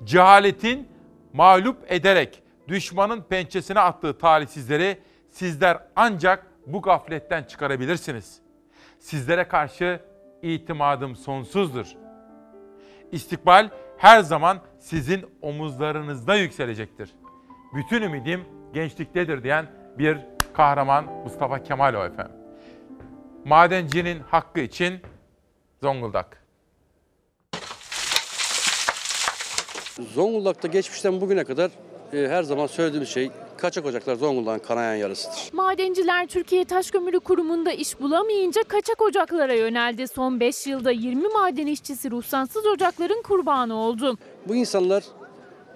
Cehaletin 0.04 0.88
mağlup 1.34 1.92
ederek 1.92 2.44
düşmanın 2.68 3.22
pençesine 3.22 3.80
attığı 3.80 4.18
talihsizleri 4.18 4.98
sizler 5.30 5.80
ancak 5.96 6.48
bu 6.66 6.82
gafletten 6.82 7.44
çıkarabilirsiniz. 7.44 8.40
Sizlere 9.00 9.48
karşı 9.48 10.00
itimadım 10.42 11.16
sonsuzdur. 11.16 11.88
İstikbal 13.12 13.70
her 13.98 14.20
zaman 14.20 14.60
sizin 14.80 15.26
omuzlarınızda 15.42 16.36
yükselecektir. 16.36 17.10
Bütün 17.76 18.02
ümidim 18.02 18.46
gençliktedir 18.74 19.44
diyen 19.44 19.66
bir 19.98 20.18
kahraman 20.54 21.06
Mustafa 21.06 21.64
Kemal 21.64 21.94
o 21.94 22.06
efendim. 22.06 22.36
Madencinin 23.46 24.20
hakkı 24.20 24.60
için 24.60 25.02
Zonguldak. 25.82 26.44
Zonguldak'ta 30.14 30.68
geçmişten 30.68 31.22
bugüne 31.22 31.44
kadar 31.44 31.72
e, 32.14 32.28
her 32.28 32.44
zaman 32.44 32.68
söylediğimiz 32.68 33.10
şey 33.10 33.32
kaçak 33.58 33.86
ocaklar 33.86 34.16
Zonguldak'ın 34.16 34.68
kanayan 34.68 34.96
yarısıdır. 34.96 35.50
Madenciler 35.54 36.28
Türkiye 36.28 36.66
Taş 36.66 36.92
Kömürü 36.92 37.20
Kurumu'nda 37.20 37.72
iş 37.72 38.00
bulamayınca 38.00 38.64
kaçak 38.64 39.02
ocaklara 39.02 39.54
yöneldi. 39.54 40.08
Son 40.08 40.40
5 40.40 40.68
yılda 40.68 40.92
20 40.92 41.28
maden 41.28 41.68
işçisi 41.68 42.12
ruhsatsız 42.12 42.66
ocakların 42.66 43.22
kurbanı 43.22 43.76
oldu. 43.76 44.18
Bu 44.48 44.56
insanlar 44.56 45.04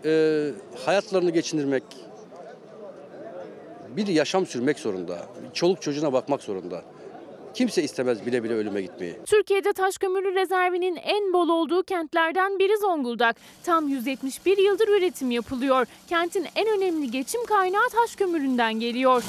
e, 0.05 0.51
hayatlarını 0.85 1.29
geçindirmek, 1.29 1.83
bir 3.89 4.07
yaşam 4.07 4.45
sürmek 4.45 4.79
zorunda, 4.79 5.17
çoluk 5.53 5.81
çocuğuna 5.81 6.13
bakmak 6.13 6.43
zorunda. 6.43 6.83
Kimse 7.53 7.83
istemez 7.83 8.25
bile 8.25 8.43
bile 8.43 8.53
ölüme 8.53 8.81
gitmeyi. 8.81 9.15
Türkiye'de 9.25 9.73
taş 9.73 9.97
kömürü 9.97 10.35
rezervinin 10.35 10.95
en 10.95 11.33
bol 11.33 11.49
olduğu 11.49 11.83
kentlerden 11.83 12.59
biri 12.59 12.77
Zonguldak. 12.77 13.35
Tam 13.63 13.87
171 13.87 14.57
yıldır 14.57 14.87
üretim 14.87 15.31
yapılıyor. 15.31 15.87
Kentin 16.09 16.45
en 16.55 16.67
önemli 16.67 17.11
geçim 17.11 17.45
kaynağı 17.45 17.89
taş 17.89 18.15
kömüründen 18.15 18.73
geliyor. 18.79 19.23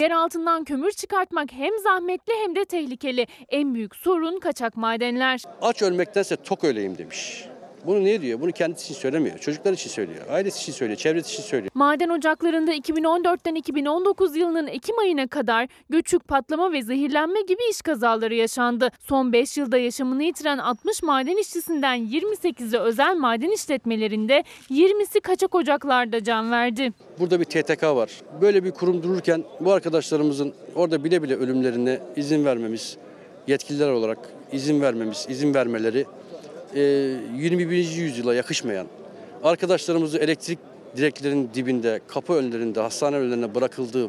Yer 0.00 0.10
altından 0.10 0.64
kömür 0.64 0.90
çıkartmak 0.92 1.52
hem 1.52 1.78
zahmetli 1.82 2.32
hem 2.42 2.56
de 2.56 2.64
tehlikeli. 2.64 3.26
En 3.48 3.74
büyük 3.74 3.96
sorun 3.96 4.40
kaçak 4.40 4.76
madenler. 4.76 5.42
Aç 5.62 5.82
ölmektense 5.82 6.36
tok 6.36 6.64
öleyim 6.64 6.98
demiş. 6.98 7.44
Bunu 7.86 8.04
niye 8.04 8.20
diyor? 8.22 8.40
Bunu 8.40 8.52
kendisi 8.52 8.84
için 8.84 8.94
söylemiyor. 8.94 9.38
Çocuklar 9.38 9.72
için 9.72 9.90
söylüyor. 9.90 10.20
Ailesi 10.30 10.62
için 10.62 10.72
söylüyor. 10.72 10.98
Çevresi 10.98 11.32
için 11.32 11.42
söylüyor. 11.42 11.70
Maden 11.74 12.08
ocaklarında 12.08 12.74
2014'ten 12.74 13.54
2019 13.54 14.36
yılının 14.36 14.66
Ekim 14.66 14.98
ayına 14.98 15.26
kadar 15.26 15.68
göçük, 15.90 16.28
patlama 16.28 16.72
ve 16.72 16.82
zehirlenme 16.82 17.40
gibi 17.42 17.60
iş 17.70 17.82
kazaları 17.82 18.34
yaşandı. 18.34 18.90
Son 19.00 19.32
5 19.32 19.56
yılda 19.56 19.78
yaşamını 19.78 20.22
yitiren 20.22 20.58
60 20.58 21.02
maden 21.02 21.36
işçisinden 21.36 21.98
28'i 21.98 22.78
özel 22.78 23.16
maden 23.16 23.50
işletmelerinde, 23.50 24.44
20'si 24.70 25.20
kaçak 25.20 25.54
ocaklarda 25.54 26.24
can 26.24 26.50
verdi. 26.50 26.92
Burada 27.18 27.40
bir 27.40 27.44
TTK 27.44 27.82
var. 27.82 28.10
Böyle 28.40 28.64
bir 28.64 28.70
kurum 28.70 29.02
dururken 29.02 29.44
bu 29.60 29.72
arkadaşlarımızın 29.72 30.54
orada 30.74 31.04
bile 31.04 31.22
bile 31.22 31.36
ölümlerine 31.36 32.00
izin 32.16 32.44
vermemiz, 32.44 32.96
yetkililer 33.46 33.90
olarak 33.90 34.18
izin 34.52 34.80
vermemiz, 34.80 35.26
izin 35.28 35.54
vermeleri 35.54 36.06
21. 36.80 37.76
yüzyıla 37.96 38.34
yakışmayan, 38.34 38.86
arkadaşlarımızı 39.42 40.18
elektrik 40.18 40.58
direklerinin 40.96 41.50
dibinde, 41.54 42.00
kapı 42.08 42.32
önlerinde, 42.32 42.80
hastane 42.80 43.16
önlerine 43.16 43.54
bırakıldığı 43.54 44.08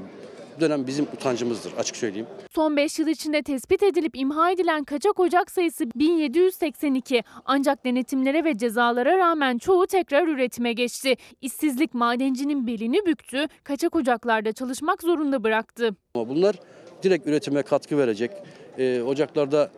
dönem 0.60 0.88
bizim 0.88 1.06
utancımızdır 1.06 1.74
açık 1.78 1.96
söyleyeyim. 1.96 2.28
Son 2.56 2.78
5 2.78 3.00
yıl 3.00 3.08
içinde 3.08 3.42
tespit 3.42 3.84
edilip 3.84 4.18
imha 4.18 4.52
edilen 4.52 4.84
kaçak 4.84 5.20
ocak 5.20 5.52
sayısı 5.52 5.86
1782. 5.96 7.24
Ancak 7.46 7.86
denetimlere 7.86 8.44
ve 8.44 8.58
cezalara 8.58 9.18
rağmen 9.18 9.58
çoğu 9.58 9.88
tekrar 9.88 10.28
üretime 10.28 10.74
geçti. 10.74 11.16
İşsizlik 11.42 11.94
madencinin 11.94 12.68
belini 12.68 13.06
büktü, 13.06 13.46
kaçak 13.64 13.96
ocaklarda 13.96 14.52
çalışmak 14.52 15.02
zorunda 15.02 15.44
bıraktı. 15.44 15.96
Ama 16.16 16.30
bunlar 16.30 16.56
direkt 17.04 17.28
üretime 17.28 17.62
katkı 17.62 17.98
verecek, 17.98 18.32
e, 18.78 19.02
ocaklarda 19.02 19.72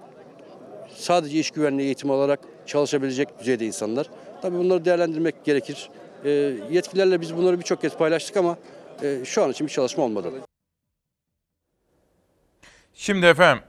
sadece 0.96 1.40
iş 1.40 1.52
güvenliği 1.52 1.86
eğitimi 1.86 2.14
alarak 2.14 2.40
çalışabilecek 2.68 3.40
düzeyde 3.40 3.66
insanlar. 3.66 4.10
Tabii 4.42 4.58
bunları 4.58 4.86
değerlendirmek 4.86 5.46
gerekir. 5.46 5.90
E, 6.24 6.30
yetkililerle 6.72 7.22
biz 7.22 7.38
bunları 7.38 7.60
birçok 7.60 7.82
kez 7.82 7.98
paylaştık 7.98 8.38
ama 8.38 8.58
e, 9.04 9.26
şu 9.26 9.44
an 9.44 9.52
için 9.52 9.68
bir 9.68 9.72
çalışma 9.72 10.04
olmadı. 10.04 10.32
Şimdi 12.94 13.26
efendim, 13.26 13.64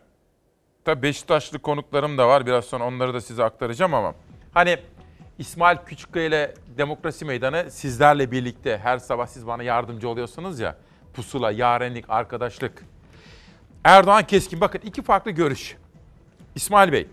tabii 0.84 1.02
Beşiktaşlı 1.02 1.58
konuklarım 1.58 2.18
da 2.18 2.28
var. 2.28 2.46
Biraz 2.46 2.64
sonra 2.64 2.84
onları 2.84 3.14
da 3.14 3.20
size 3.20 3.44
aktaracağım 3.44 3.94
ama. 3.94 4.14
Hani 4.54 4.78
İsmail 5.38 5.78
Küçükkaya 5.86 6.26
ile 6.26 6.54
Demokrasi 6.78 7.24
Meydanı 7.24 7.70
sizlerle 7.70 8.30
birlikte 8.30 8.78
her 8.78 8.98
sabah 8.98 9.26
siz 9.26 9.46
bana 9.46 9.62
yardımcı 9.62 10.08
oluyorsunuz 10.08 10.60
ya. 10.60 10.76
Pusula, 11.14 11.50
yarenlik, 11.50 12.04
arkadaşlık. 12.08 12.84
Erdoğan 13.84 14.26
Keskin 14.26 14.60
bakın 14.60 14.80
iki 14.84 15.02
farklı 15.02 15.30
görüş. 15.30 15.76
İsmail 16.54 16.92
Bey, 16.92 17.06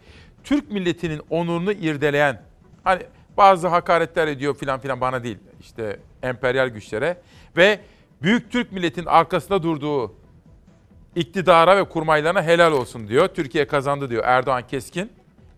Türk 0.46 0.72
milletinin 0.72 1.22
onurunu 1.30 1.72
irdeleyen, 1.72 2.42
hani 2.84 3.02
bazı 3.38 3.68
hakaretler 3.68 4.28
ediyor 4.28 4.56
filan 4.56 4.80
filan 4.80 5.02
bana 5.02 5.24
değil, 5.24 5.38
işte 5.60 6.00
emperyal 6.24 6.68
güçlere 6.68 7.18
ve 7.58 7.80
Büyük 8.22 8.52
Türk 8.52 8.72
milletin 8.72 9.06
arkasında 9.06 9.64
durduğu 9.64 10.16
iktidara 11.16 11.78
ve 11.78 11.84
kurmaylarına 11.84 12.44
helal 12.44 12.72
olsun 12.72 13.08
diyor. 13.08 13.28
Türkiye 13.28 13.68
kazandı 13.68 14.10
diyor 14.10 14.24
Erdoğan 14.26 14.68
Keskin. 14.68 15.12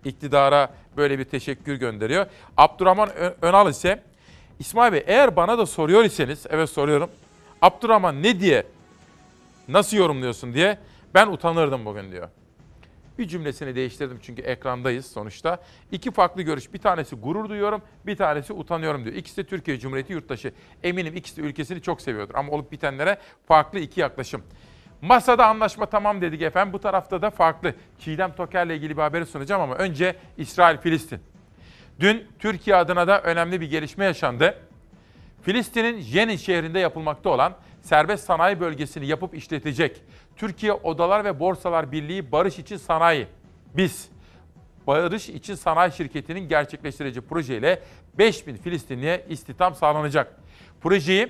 İktidara 0.06 0.70
böyle 0.98 1.20
bir 1.20 1.24
teşekkür 1.24 1.76
gönderiyor. 1.76 2.26
Abdurrahman 2.58 3.10
Önal 3.42 3.70
ise 3.70 4.04
İsmail 4.60 4.94
Bey 4.94 5.04
eğer 5.08 5.36
bana 5.36 5.58
da 5.58 5.66
soruyor 5.66 6.04
iseniz, 6.04 6.46
evet 6.50 6.70
soruyorum. 6.70 7.10
Abdurrahman 7.62 8.24
ne 8.24 8.40
diye, 8.40 8.64
nasıl 9.68 9.98
yorumluyorsun 9.98 10.54
diye 10.54 10.78
ben 11.14 11.28
utanırdım 11.28 11.86
bugün 11.86 12.12
diyor. 12.12 12.30
Bir 13.18 13.28
cümlesini 13.28 13.76
değiştirdim 13.76 14.20
çünkü 14.22 14.42
ekrandayız 14.42 15.06
sonuçta. 15.06 15.60
İki 15.92 16.12
farklı 16.12 16.42
görüş. 16.42 16.74
Bir 16.74 16.80
tanesi 16.80 17.16
gurur 17.16 17.50
duyuyorum, 17.50 17.82
bir 18.06 18.16
tanesi 18.16 18.54
utanıyorum 18.54 19.06
diyor. 19.06 19.16
İkisi 19.16 19.38
de 19.38 19.44
Türkiye 19.44 19.80
Cumhuriyeti 19.80 20.14
yurttaşı. 20.14 20.54
Eminim 20.84 21.16
ikisi 21.16 21.38
de 21.38 21.48
ülkesini 21.48 21.82
çok 21.82 22.02
seviyordur 22.02 22.36
ama 22.36 22.52
olup 22.52 22.72
bitenlere 22.72 23.18
farklı 23.48 23.80
iki 23.80 24.02
yaklaşım. 24.02 24.44
Masada 25.02 25.48
anlaşma 25.48 25.86
tamam 25.86 26.22
dedik 26.22 26.42
efendim. 26.42 26.74
Bu 26.74 26.80
tarafta 26.80 27.22
da 27.22 27.30
farklı. 27.30 27.74
Çiğdem 28.00 28.36
Toker'le 28.36 28.70
ilgili 28.70 28.98
bir 28.98 29.02
haberi 29.02 29.26
sunacağım 29.26 29.62
ama 29.62 29.76
önce 29.76 30.16
İsrail-Filistin. 30.38 31.20
Dün 32.00 32.28
Türkiye 32.40 32.76
adına 32.76 33.08
da 33.08 33.22
önemli 33.22 33.62
bir 33.62 33.70
gelişme 33.70 34.06
yaşandı. 34.06 34.58
Filistin'in 35.42 36.00
Jenin 36.00 36.36
şehrinde 36.36 36.80
yapılmakta 36.80 37.30
olan 37.30 37.54
serbest 37.82 38.26
sanayi 38.26 38.60
bölgesini 38.60 39.08
yapıp 39.08 39.36
işletecek 39.36 40.02
Türkiye 40.38 40.74
Odalar 40.74 41.26
ve 41.26 41.40
Borsalar 41.40 41.92
Birliği 41.92 42.32
Barış 42.32 42.60
İçin 42.60 42.78
Sanayi, 42.78 43.28
biz 43.78 44.10
Barış 44.88 45.30
İçin 45.30 45.56
Sanayi 45.56 45.92
Şirketi'nin 45.92 46.48
gerçekleştireceği 46.50 47.26
projeyle 47.26 47.82
5000 48.18 48.56
Filistinliye 48.56 49.26
istihdam 49.30 49.76
sağlanacak. 49.76 50.36
Projeyi 50.82 51.30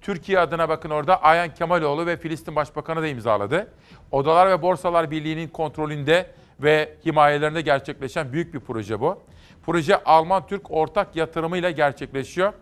Türkiye 0.00 0.38
adına 0.38 0.68
bakın 0.68 0.90
orada 0.90 1.22
Ayhan 1.22 1.54
Kemaloğlu 1.54 2.06
ve 2.06 2.16
Filistin 2.16 2.56
Başbakanı 2.56 3.02
da 3.02 3.06
imzaladı. 3.06 3.72
Odalar 4.10 4.50
ve 4.50 4.62
Borsalar 4.62 5.10
Birliği'nin 5.10 5.48
kontrolünde 5.48 6.30
ve 6.60 6.94
himayelerinde 7.06 7.60
gerçekleşen 7.60 8.32
büyük 8.32 8.54
bir 8.54 8.60
proje 8.60 9.00
bu. 9.00 9.18
Proje 9.66 10.04
Alman-Türk 10.04 10.70
ortak 10.70 11.16
yatırımıyla 11.16 11.70
gerçekleşiyor. 11.70 12.52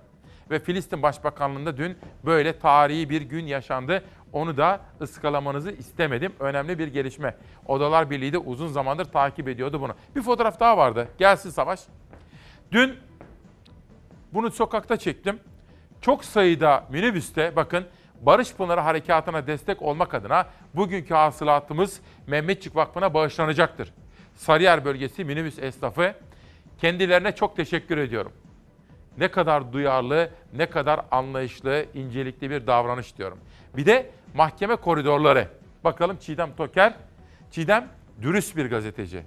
Ve 0.51 0.59
Filistin 0.59 1.03
Başbakanlığı'nda 1.03 1.77
dün 1.77 1.99
böyle 2.25 2.59
tarihi 2.59 3.11
bir 3.11 3.23
gün 3.23 3.47
yaşandı. 3.47 4.05
Onu 4.33 4.57
da 4.57 4.81
ıskalamanızı 5.01 5.71
istemedim. 5.71 6.33
Önemli 6.41 6.79
bir 6.79 6.89
gelişme. 6.89 7.37
Odalar 7.67 8.11
Birliği 8.11 8.33
de 8.33 8.39
uzun 8.39 8.69
zamandır 8.69 9.05
takip 9.05 9.49
ediyordu 9.49 9.81
bunu. 9.81 9.95
Bir 10.17 10.23
fotoğraf 10.23 10.61
daha 10.61 10.77
vardı. 10.77 11.09
Gelsin 11.19 11.51
Savaş. 11.51 11.81
Dün 12.73 12.97
bunu 14.33 14.51
sokakta 14.51 14.97
çektim. 14.97 15.41
Çok 16.01 16.25
sayıda 16.25 16.85
minibüste 16.91 17.57
bakın 17.57 17.85
Barış 18.21 18.55
Pınarı 18.55 18.81
Harekatı'na 18.81 19.47
destek 19.47 19.83
olmak 19.83 20.15
adına 20.15 20.47
bugünkü 20.75 21.15
hasılatımız 21.15 22.01
Mehmetçik 22.27 22.77
Vakfı'na 22.77 23.15
bağışlanacaktır. 23.15 23.93
Sarıyer 24.35 24.85
bölgesi 24.85 25.25
minibüs 25.25 25.59
esnafı 25.59 26.15
kendilerine 26.81 27.35
çok 27.35 27.57
teşekkür 27.57 27.99
ediyorum. 27.99 28.33
Ne 29.21 29.29
kadar 29.29 29.73
duyarlı, 29.73 30.31
ne 30.53 30.67
kadar 30.67 31.01
anlayışlı, 31.11 31.87
incelikli 31.95 32.51
bir 32.51 32.67
davranış 32.67 33.19
diyorum. 33.19 33.39
Bir 33.77 33.87
de 33.87 34.11
mahkeme 34.35 34.77
koridorları. 34.77 35.49
Bakalım 35.85 36.17
Çiğdem 36.17 36.57
Toker. 36.57 36.95
Çiğdem 37.51 37.89
dürüst 38.23 38.57
bir 38.57 38.71
gazeteci. 38.71 39.23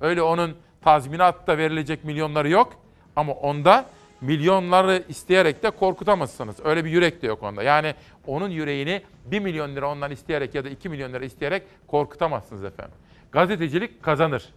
Öyle 0.00 0.22
onun 0.22 0.56
tazminatta 0.82 1.58
verilecek 1.58 2.04
milyonları 2.04 2.48
yok 2.48 2.72
ama 3.16 3.32
onda 3.32 3.86
milyonları 4.20 5.02
isteyerek 5.08 5.62
de 5.62 5.70
korkutamazsınız. 5.70 6.56
Öyle 6.64 6.84
bir 6.84 6.90
yürek 6.90 7.22
de 7.22 7.26
yok 7.26 7.42
onda. 7.42 7.62
Yani 7.62 7.94
onun 8.26 8.50
yüreğini 8.50 9.02
1 9.24 9.40
milyon 9.40 9.76
lira 9.76 9.90
ondan 9.90 10.10
isteyerek 10.10 10.54
ya 10.54 10.64
da 10.64 10.68
2 10.68 10.88
milyon 10.88 11.12
lira 11.12 11.24
isteyerek 11.24 11.62
korkutamazsınız 11.86 12.64
efendim. 12.64 12.94
Gazetecilik 13.32 14.02
kazanır. 14.02 14.48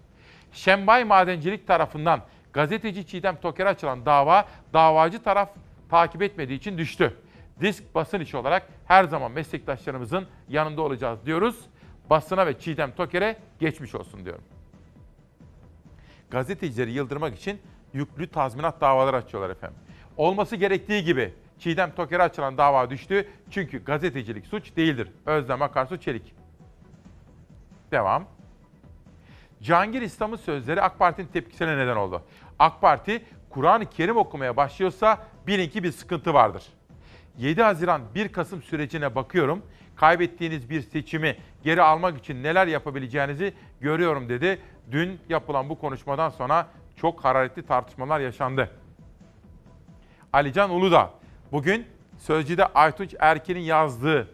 Şembay 0.51 1.03
Madencilik 1.03 1.67
tarafından 1.67 2.21
gazeteci 2.53 3.07
Çiğdem 3.07 3.35
Toker'e 3.35 3.69
açılan 3.69 4.05
dava 4.05 4.45
davacı 4.73 5.23
taraf 5.23 5.49
takip 5.89 6.21
etmediği 6.21 6.57
için 6.57 6.77
düştü. 6.77 7.17
Disk 7.61 7.95
basın 7.95 8.19
işi 8.19 8.37
olarak 8.37 8.67
her 8.85 9.03
zaman 9.03 9.31
meslektaşlarımızın 9.31 10.27
yanında 10.49 10.81
olacağız 10.81 11.25
diyoruz. 11.25 11.59
Basına 12.09 12.47
ve 12.47 12.59
Çiğdem 12.59 12.91
Toker'e 12.91 13.37
geçmiş 13.59 13.95
olsun 13.95 14.25
diyorum. 14.25 14.43
Gazetecileri 16.31 16.91
yıldırmak 16.91 17.35
için 17.35 17.61
yüklü 17.93 18.27
tazminat 18.27 18.81
davaları 18.81 19.15
açıyorlar 19.15 19.49
efendim. 19.49 19.77
Olması 20.17 20.55
gerektiği 20.55 21.03
gibi 21.03 21.33
Çiğdem 21.59 21.91
Toker'e 21.95 22.23
açılan 22.23 22.57
dava 22.57 22.89
düştü. 22.89 23.27
Çünkü 23.49 23.83
gazetecilik 23.83 24.45
suç 24.45 24.75
değildir. 24.75 25.11
Özlem 25.25 25.61
Akarsu 25.61 25.97
Çelik. 25.97 26.33
Devam. 27.91 28.27
Cihangir 29.61 30.01
İslam'ın 30.01 30.37
sözleri 30.37 30.81
AK 30.81 30.99
Parti'nin 30.99 31.27
tepkisine 31.27 31.77
neden 31.77 31.95
oldu. 31.95 32.21
AK 32.59 32.81
Parti 32.81 33.25
Kur'an-ı 33.49 33.85
Kerim 33.85 34.17
okumaya 34.17 34.57
başlıyorsa 34.57 35.17
bilin 35.47 35.69
ki 35.69 35.83
bir 35.83 35.91
sıkıntı 35.91 36.33
vardır. 36.33 36.63
7 37.37 37.61
Haziran 37.61 38.01
1 38.15 38.29
Kasım 38.29 38.61
sürecine 38.61 39.15
bakıyorum. 39.15 39.61
Kaybettiğiniz 39.95 40.69
bir 40.69 40.81
seçimi 40.81 41.37
geri 41.63 41.81
almak 41.81 42.17
için 42.17 42.43
neler 42.43 42.67
yapabileceğinizi 42.67 43.53
görüyorum 43.81 44.29
dedi. 44.29 44.61
Dün 44.91 45.19
yapılan 45.29 45.69
bu 45.69 45.79
konuşmadan 45.79 46.29
sonra 46.29 46.67
çok 46.95 47.25
hararetli 47.25 47.65
tartışmalar 47.65 48.19
yaşandı. 48.19 48.69
Alican 50.33 50.69
Uludağ 50.69 51.13
bugün 51.51 51.85
Sözcü'de 52.17 52.65
Aytunç 52.65 53.15
Erkin'in 53.19 53.59
yazdığı 53.59 54.27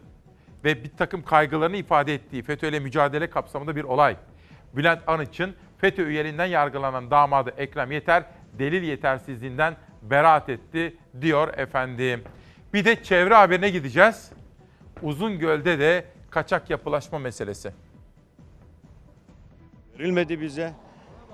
ve 0.64 0.84
bir 0.84 0.90
takım 0.98 1.22
kaygılarını 1.22 1.76
ifade 1.76 2.14
ettiği 2.14 2.42
FETÖ 2.42 2.80
mücadele 2.80 3.30
kapsamında 3.30 3.76
bir 3.76 3.84
olay. 3.84 4.16
Bülent 4.78 5.02
Arınç'ın 5.06 5.54
FETÖ 5.78 6.06
üyeliğinden 6.06 6.46
yargılanan 6.46 7.10
damadı 7.10 7.54
Ekrem 7.56 7.92
Yeter 7.92 8.24
delil 8.58 8.82
yetersizliğinden 8.82 9.76
beraat 10.02 10.48
etti 10.48 10.96
diyor 11.20 11.58
efendim. 11.58 12.24
Bir 12.74 12.84
de 12.84 13.02
çevre 13.02 13.34
haberine 13.34 13.70
gideceğiz. 13.70 14.32
Uzungöl'de 15.02 15.78
de 15.78 16.04
kaçak 16.30 16.70
yapılaşma 16.70 17.18
meselesi. 17.18 17.72
Verilmedi 19.98 20.40
bize. 20.40 20.72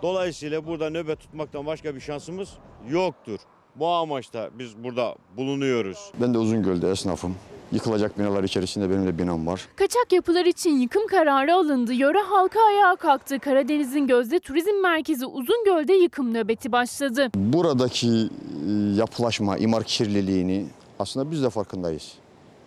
Dolayısıyla 0.03 0.66
burada 0.66 0.91
nöbet 0.91 1.21
tutmaktan 1.21 1.66
başka 1.66 1.95
bir 1.95 2.01
şansımız 2.01 2.59
yoktur. 2.89 3.39
Bu 3.76 3.88
amaçta 3.88 4.51
biz 4.59 4.84
burada 4.84 5.14
bulunuyoruz. 5.36 5.98
Ben 6.20 6.34
de 6.34 6.38
Uzungöl'de 6.38 6.90
esnafım. 6.90 7.34
Yıkılacak 7.72 8.18
binalar 8.18 8.44
içerisinde 8.44 8.90
benim 8.90 9.06
de 9.06 9.18
binam 9.18 9.46
var. 9.46 9.68
Kaçak 9.76 10.12
yapılar 10.12 10.44
için 10.44 10.70
yıkım 10.70 11.06
kararı 11.06 11.55
alındı. 11.55 11.92
Yöre 11.92 12.18
halka 12.18 12.60
ayağa 12.60 12.96
kalktı. 12.96 13.38
Karadeniz'in 13.38 14.06
gözde 14.06 14.40
turizm 14.40 14.82
merkezi 14.82 15.26
Uzungöl'de 15.26 15.92
yıkım 15.94 16.34
nöbeti 16.34 16.72
başladı. 16.72 17.28
Buradaki 17.34 18.09
e, 18.09 18.70
yapılaşma, 18.96 19.56
imar 19.59 19.84
kirliliğini 19.84 20.66
aslında 20.98 21.30
biz 21.30 21.42
de 21.42 21.51
farkındayız. 21.51 22.12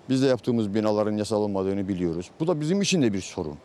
Biz 0.09 0.23
de 0.23 0.27
yaptığımız 0.27 0.73
binaların 0.73 1.17
yasal 1.17 1.41
olmadığını 1.41 1.87
biliyoruz. 1.87 2.29
Bu 2.39 2.47
da 2.47 2.61
bizim 2.61 2.81
için 2.81 3.01
de 3.01 3.13
bir 3.13 3.21
sorun. 3.21 3.55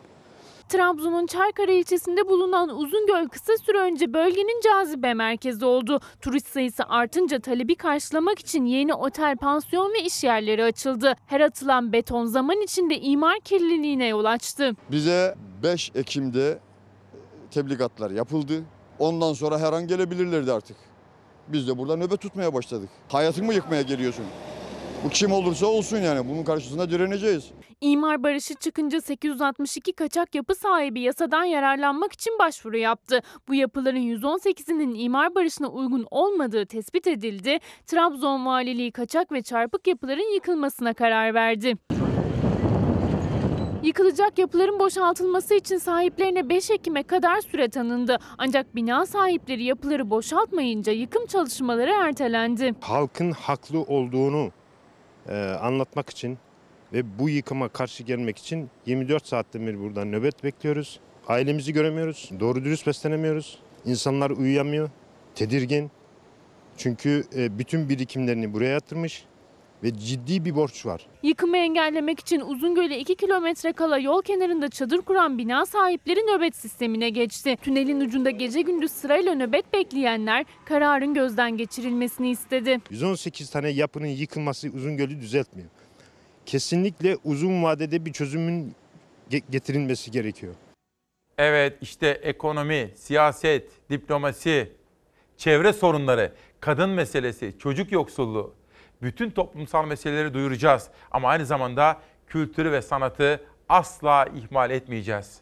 Trabzon'un 0.72 1.26
Çaykara 1.26 1.72
ilçesinde 1.72 2.28
bulunan 2.28 2.68
Uzungöl 2.68 3.28
kısa 3.28 3.52
süre 3.66 3.78
önce 3.78 4.12
bölgenin 4.12 4.60
cazibe 4.64 5.14
merkezi 5.14 5.64
oldu. 5.64 6.00
Turist 6.20 6.46
sayısı 6.48 6.84
artınca 6.88 7.40
talebi 7.40 7.74
karşılamak 7.74 8.38
için 8.38 8.64
yeni 8.64 8.94
otel, 8.94 9.36
pansiyon 9.36 9.92
ve 9.92 10.02
iş 10.02 10.24
yerleri 10.24 10.64
açıldı. 10.64 11.14
Her 11.26 11.40
atılan 11.40 11.92
beton 11.92 12.26
zaman 12.26 12.60
içinde 12.60 13.00
imar 13.00 13.40
kirliliğine 13.40 14.06
yol 14.06 14.24
açtı. 14.24 14.76
Bize 14.90 15.34
5 15.62 15.92
Ekim'de 15.94 16.58
tebligatlar 17.50 18.10
yapıldı. 18.10 18.64
Ondan 18.98 19.32
sonra 19.32 19.58
her 19.58 19.72
an 19.72 19.86
gelebilirlerdi 19.86 20.52
artık. 20.52 20.76
Biz 21.48 21.68
de 21.68 21.78
burada 21.78 21.96
nöbet 21.96 22.20
tutmaya 22.20 22.54
başladık. 22.54 22.88
Hayatını 23.08 23.46
mı 23.46 23.54
yıkmaya 23.54 23.82
geliyorsun? 23.82 24.24
Bu 25.04 25.08
kim 25.08 25.32
olursa 25.32 25.66
olsun 25.66 25.98
yani 25.98 26.28
bunun 26.28 26.44
karşısında 26.44 26.90
direneceğiz. 26.90 27.50
İmar 27.80 28.22
barışı 28.22 28.54
çıkınca 28.54 29.00
862 29.00 29.92
kaçak 29.92 30.34
yapı 30.34 30.54
sahibi 30.54 31.00
yasadan 31.00 31.44
yararlanmak 31.44 32.12
için 32.12 32.38
başvuru 32.38 32.76
yaptı. 32.76 33.20
Bu 33.48 33.54
yapıların 33.54 33.98
118'inin 34.16 34.94
imar 34.94 35.34
barışına 35.34 35.68
uygun 35.68 36.06
olmadığı 36.10 36.66
tespit 36.66 37.06
edildi. 37.06 37.58
Trabzon 37.86 38.46
Valiliği 38.46 38.92
kaçak 38.92 39.32
ve 39.32 39.42
çarpık 39.42 39.86
yapıların 39.86 40.34
yıkılmasına 40.34 40.94
karar 40.94 41.34
verdi. 41.34 41.74
Yıkılacak 43.82 44.38
yapıların 44.38 44.78
boşaltılması 44.78 45.54
için 45.54 45.78
sahiplerine 45.78 46.48
5 46.48 46.70
Ekim'e 46.70 47.02
kadar 47.02 47.40
süre 47.40 47.68
tanındı. 47.68 48.18
Ancak 48.38 48.74
bina 48.74 49.06
sahipleri 49.06 49.64
yapıları 49.64 50.10
boşaltmayınca 50.10 50.92
yıkım 50.92 51.26
çalışmaları 51.26 51.90
ertelendi. 51.90 52.74
halkın 52.80 53.30
haklı 53.32 53.80
olduğunu 53.80 54.50
anlatmak 55.60 56.10
için 56.10 56.38
ve 56.92 57.18
bu 57.18 57.28
yıkıma 57.28 57.68
karşı 57.68 58.02
gelmek 58.02 58.38
için 58.38 58.70
24 58.86 59.26
saatte 59.26 59.60
bir 59.60 59.80
burada 59.80 60.04
nöbet 60.04 60.44
bekliyoruz. 60.44 61.00
Ailemizi 61.28 61.72
göremiyoruz, 61.72 62.30
doğru 62.40 62.64
dürüst 62.64 62.86
beslenemiyoruz. 62.86 63.58
İnsanlar 63.84 64.30
uyuyamıyor, 64.30 64.90
tedirgin. 65.34 65.90
Çünkü 66.76 67.24
e, 67.36 67.58
bütün 67.58 67.88
birikimlerini 67.88 68.52
buraya 68.52 68.70
yatırmış 68.70 69.24
ve 69.82 69.98
ciddi 69.98 70.44
bir 70.44 70.54
borç 70.56 70.86
var. 70.86 71.06
Yıkımı 71.22 71.56
engellemek 71.56 72.20
için 72.20 72.40
Uzungöl'e 72.40 72.98
2 72.98 73.14
kilometre 73.14 73.72
kala 73.72 73.98
yol 73.98 74.22
kenarında 74.22 74.68
çadır 74.68 74.98
kuran 75.02 75.38
bina 75.38 75.66
sahipleri 75.66 76.20
nöbet 76.20 76.56
sistemine 76.56 77.10
geçti. 77.10 77.56
Tünelin 77.62 78.00
ucunda 78.00 78.30
gece 78.30 78.60
gündüz 78.60 78.92
sırayla 78.92 79.34
nöbet 79.34 79.72
bekleyenler 79.72 80.46
kararın 80.64 81.14
gözden 81.14 81.56
geçirilmesini 81.56 82.30
istedi. 82.30 82.78
118 82.90 83.50
tane 83.50 83.68
yapının 83.68 84.06
yıkılması 84.06 84.68
Uzungöl'ü 84.68 85.20
düzeltmiyor. 85.20 85.68
Kesinlikle 86.46 87.16
uzun 87.24 87.62
vadede 87.62 88.04
bir 88.06 88.12
çözümün 88.12 88.74
ge- 89.30 89.42
getirilmesi 89.50 90.10
gerekiyor. 90.10 90.54
Evet 91.38 91.78
işte 91.80 92.08
ekonomi, 92.08 92.90
siyaset, 92.96 93.70
diplomasi, 93.90 94.72
çevre 95.36 95.72
sorunları, 95.72 96.32
kadın 96.60 96.90
meselesi, 96.90 97.54
çocuk 97.58 97.92
yoksulluğu, 97.92 98.54
bütün 99.02 99.30
toplumsal 99.30 99.86
meseleleri 99.86 100.34
duyuracağız. 100.34 100.88
Ama 101.10 101.28
aynı 101.28 101.46
zamanda 101.46 101.96
kültürü 102.26 102.72
ve 102.72 102.82
sanatı 102.82 103.40
asla 103.68 104.26
ihmal 104.34 104.70
etmeyeceğiz. 104.70 105.40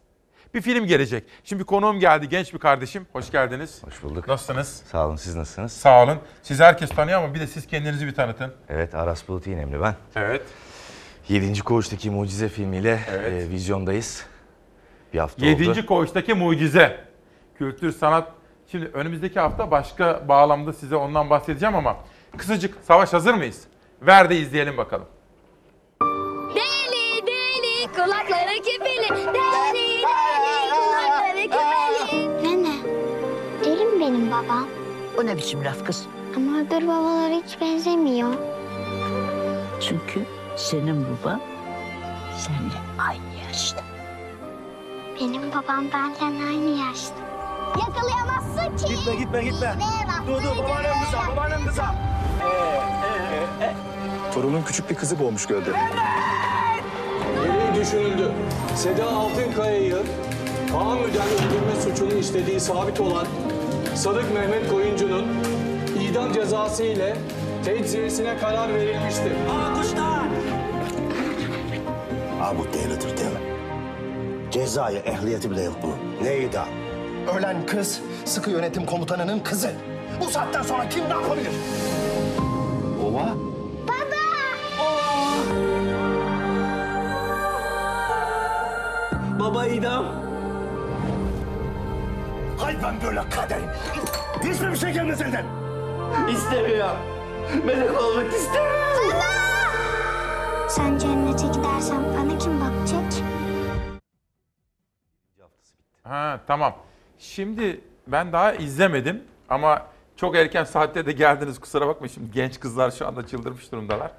Bir 0.55 0.61
film 0.61 0.87
gelecek. 0.87 1.25
Şimdi 1.45 1.65
konuğum 1.65 2.01
geldi, 2.01 2.29
genç 2.29 2.55
bir 2.55 2.59
kardeşim. 2.59 3.07
Hoş 3.13 3.31
geldiniz. 3.31 3.83
Hoş 3.85 4.03
bulduk. 4.03 4.29
Nasılsınız? 4.29 4.83
Sağ 4.87 5.07
olun, 5.07 5.17
siz 5.17 5.35
nasılsınız? 5.35 5.73
Sağ 5.73 6.03
olun. 6.05 6.19
Sizi 6.43 6.65
herkes 6.65 6.91
tanıyor 6.91 7.23
ama 7.23 7.35
bir 7.35 7.41
de 7.41 7.47
siz 7.47 7.67
kendinizi 7.67 8.07
bir 8.07 8.15
tanıtın. 8.15 8.53
Evet, 8.69 8.95
Aras 8.95 9.29
Bulut 9.29 9.47
İynemli 9.47 9.81
ben. 9.81 9.95
Evet. 10.17 10.43
7. 11.29 11.61
Koğuş'taki 11.61 12.11
Mucize 12.11 12.49
filmiyle 12.49 13.01
e, 13.27 13.51
vizyondayız. 13.51 14.27
Bir 15.15 15.19
hafta 15.19 15.43
oldu. 15.43 15.51
Yedinci 15.51 15.87
koğuştaki 15.87 16.35
mucize. 16.35 17.05
Kültür, 17.59 17.93
sanat. 17.93 18.29
Şimdi 18.71 18.87
önümüzdeki 18.87 19.41
hafta 19.41 19.71
başka 19.71 20.29
bağlamda 20.29 20.73
size 20.73 20.97
ondan 20.97 21.31
bahsedeceğim 21.31 21.75
ama 21.77 21.97
kısacık 22.39 22.79
Savaş 22.85 23.13
hazır 23.13 23.35
mıyız? 23.35 23.65
Ver 24.03 24.31
de 24.31 24.37
izleyelim 24.37 24.77
bakalım. 24.77 25.07
Deli 26.55 27.27
deli 27.27 27.93
kulakları 27.93 28.57
küpeli 28.57 29.09
Deli 29.11 29.35
deli 29.35 30.71
kulakları 30.71 31.43
küpeli 31.43 32.43
Nene 32.43 32.75
deli 33.65 33.85
mi 33.85 34.01
benim 34.01 34.31
babam? 34.31 34.67
O 35.19 35.27
ne 35.27 35.37
biçim 35.37 35.65
laf 35.65 35.87
kız? 35.87 36.07
Ama 36.37 36.59
öbür 36.61 36.87
babalara 36.89 37.35
hiç 37.45 37.61
benzemiyor. 37.61 38.35
Çünkü 39.81 40.25
senin 40.57 41.07
baban 41.25 41.41
seninle 42.39 42.75
aynı 43.09 43.47
yaşta. 43.47 43.81
Benim 45.21 45.43
babam 45.53 45.85
benden 45.93 46.47
aynı 46.47 46.71
yaşta. 46.87 47.15
Yakalayamazsın 47.81 48.77
ki. 48.87 48.95
Gitme 48.95 49.15
gitme 49.15 49.45
gitme. 49.45 49.75
Dur 50.27 50.43
dur 50.43 50.59
babaannem 50.65 50.93
kıza 51.05 51.33
babaannem 51.33 51.67
kıza. 51.67 51.95
Torunun 54.35 54.63
küçük 54.63 54.91
bir 54.91 54.95
kızı 54.95 55.19
boğmuş 55.19 55.47
gölde. 55.47 55.71
Gereği 57.45 57.81
düşünüldü. 57.85 58.33
Seda 58.77 59.07
Altınkaya'yı 59.07 59.97
Kaan 60.73 60.99
Müden 60.99 61.27
öldürme 61.29 61.83
suçunu 61.85 62.19
işlediği 62.19 62.61
sabit 62.61 63.01
olan 63.01 63.27
Sadık 63.95 64.35
Mehmet 64.35 64.71
Koyuncu'nun 64.71 65.27
idam 66.11 66.33
cezası 66.33 66.85
ile 66.85 67.17
tecziyesine 67.65 68.39
karar 68.39 68.75
verilmiştir. 68.75 69.33
Kuşlar. 69.77 70.21
Ha 72.41 72.55
bu 72.59 72.65
delidir 72.73 73.17
deli. 73.17 73.51
Cezaya 74.51 74.99
ehliyeti 75.01 75.51
bile 75.51 75.63
yok 75.63 75.75
bunun. 75.83 75.99
Ne 76.23 76.39
idam? 76.39 76.69
Ölen 77.39 77.67
kız 77.67 78.01
sıkı 78.25 78.51
yönetim 78.51 78.87
komutanının 78.87 79.39
kızı. 79.41 79.73
Bu 80.21 80.31
saatten 80.31 80.63
sonra 80.63 80.89
kim 80.89 81.05
ne 81.05 81.13
yapabilir? 81.13 81.51
Ova? 83.11 83.35
Baba 89.41 89.67
idam. 89.67 90.05
Hay 92.59 92.77
ben 92.83 92.95
böyle 93.05 93.29
kaderim. 93.31 93.69
Hiçbir 94.45 94.77
şey 94.77 94.93
gelmez 94.93 95.21
elden. 95.23 95.45
İstemiyorum. 96.31 96.97
Melek 97.67 98.03
olmak 98.03 98.33
istemiyorum. 98.33 99.25
Sen 100.69 100.99
cennete 100.99 101.47
gidersen 101.47 102.03
bana 102.05 102.39
kim 102.39 102.61
bakacak? 102.61 103.13
Ha 106.03 106.41
tamam. 106.47 106.75
Şimdi 107.19 107.81
ben 108.07 108.33
daha 108.33 108.53
izlemedim 108.53 109.25
ama 109.49 109.87
çok 110.21 110.37
erken 110.37 110.65
saatte 110.65 111.07
de 111.07 111.13
geldiniz 111.13 111.59
kusura 111.61 111.87
bakmayın. 111.89 112.13
Şimdi 112.15 112.31
genç 112.33 112.61
kızlar 112.61 112.91
şu 112.91 113.07
anda 113.07 113.27
çıldırmış 113.27 113.73
durumdalar. 113.73 114.11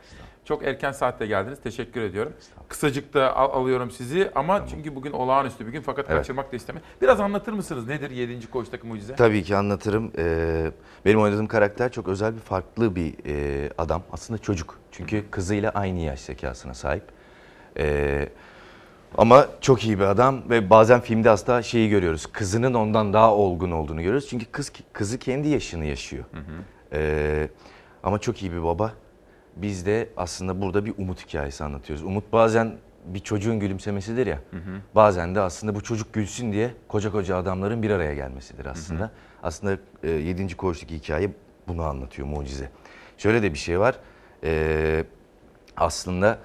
Çok 0.46 0.64
erken 0.64 0.92
saatte 0.92 1.26
geldiniz. 1.26 1.60
Teşekkür 1.64 2.02
ediyorum. 2.02 2.34
Kısacık 2.68 3.14
da 3.14 3.36
al- 3.38 3.62
alıyorum 3.62 3.92
sizi 3.92 4.32
ama 4.36 4.68
çünkü 4.68 4.96
bugün 4.96 5.12
olağanüstü 5.12 5.68
bir 5.68 5.72
gün 5.72 5.82
fakat 5.82 6.06
Evet. 6.10 6.18
kaçırmak 6.18 6.52
da 6.52 6.56
istemiyorum. 6.56 6.90
Biraz 7.02 7.20
anlatır 7.20 7.54
mısınız? 7.54 7.88
Nedir 7.88 8.12
7. 8.12 8.50
koğuştaki 8.50 8.88
mucize? 8.88 9.16
Tabii 9.16 9.44
ki 9.44 9.56
anlatırım. 9.56 10.12
Ee, 10.18 10.72
benim 11.06 11.22
oynadığım 11.22 11.48
karakter 11.48 11.92
çok 11.92 12.08
özel 12.08 12.36
bir 12.36 12.40
farklı 12.40 12.96
bir 12.96 13.14
e, 13.26 13.70
adam. 13.78 14.04
Aslında 14.12 14.38
çocuk. 14.42 14.80
Çünkü 14.92 15.24
kızıyla 15.32 15.70
aynı 15.72 16.00
yaş 16.00 16.20
zekasına 16.20 16.74
sahip. 16.74 17.04
Ee, 17.78 18.30
ama 19.18 19.48
çok 19.62 19.86
iyi 19.86 20.00
bir 20.00 20.04
adam 20.04 20.50
ve 20.50 20.70
bazen 20.70 21.02
filmde 21.02 21.30
aslında 21.30 21.62
şeyi 21.62 21.90
görüyoruz. 21.90 22.26
Kızının 22.26 22.74
ondan 22.74 23.14
daha 23.14 23.36
olgun 23.36 23.72
olduğunu 23.72 24.02
görüyoruz. 24.02 24.28
Çünkü 24.30 24.46
kız 24.46 24.72
kızı 24.94 25.18
kendi 25.20 25.48
yaşını 25.48 25.86
yaşıyor. 25.86 26.24
Ee, 26.94 27.50
ama 28.04 28.20
çok 28.20 28.42
iyi 28.42 28.52
bir 28.52 28.64
baba. 28.64 28.94
Biz 29.56 29.86
de 29.86 30.10
aslında 30.18 30.62
burada 30.62 30.86
bir 30.86 30.94
umut 30.98 31.26
hikayesi 31.28 31.64
anlatıyoruz. 31.64 32.06
Umut 32.06 32.34
bazen 32.34 32.78
bir 33.06 33.20
çocuğun 33.20 33.60
gülümsemesidir 33.60 34.28
ya. 34.28 34.40
Bazen 34.96 35.36
de 35.36 35.40
aslında 35.40 35.76
bu 35.76 35.84
çocuk 35.84 36.14
gülsün 36.14 36.52
diye 36.52 36.72
koca 36.88 37.12
koca 37.12 37.38
adamların 37.38 37.84
bir 37.84 37.90
araya 37.90 38.14
gelmesidir 38.14 38.66
aslında. 38.66 39.12
Aslında 39.44 39.78
e, 40.04 40.10
7. 40.10 40.58
koğuştaki 40.58 40.96
hikaye 40.96 41.30
bunu 41.68 41.84
anlatıyor 41.84 42.28
mucize. 42.28 42.70
Şöyle 43.18 43.42
de 43.44 43.54
bir 43.54 43.58
şey 43.58 43.80
var. 43.80 43.96
Ee, 44.44 45.04
aslında 45.78 46.38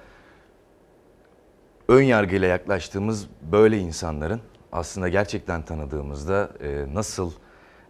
ön 1.87 2.01
yargıyla 2.01 2.47
yaklaştığımız 2.47 3.27
böyle 3.51 3.77
insanların 3.77 4.41
aslında 4.71 5.09
gerçekten 5.09 5.61
tanıdığımızda 5.61 6.49
e, 6.63 6.85
nasıl 6.93 7.31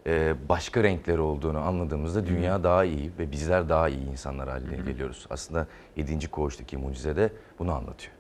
e, 0.08 0.36
başka 0.50 0.84
renkleri 0.84 1.20
olduğunu 1.22 1.60
anladığımızda 1.60 2.28
dünya 2.28 2.64
daha 2.64 2.84
iyi 2.84 3.12
ve 3.20 3.32
bizler 3.32 3.70
daha 3.70 3.90
iyi 3.90 4.12
insanlar 4.12 4.50
haline 4.50 4.78
geliyoruz. 4.78 5.28
Aslında 5.30 5.68
7. 5.96 6.28
koğuştaki 6.28 6.78
mucize 6.78 7.16
de 7.16 7.30
bunu 7.60 7.74
anlatıyor. 7.74 8.14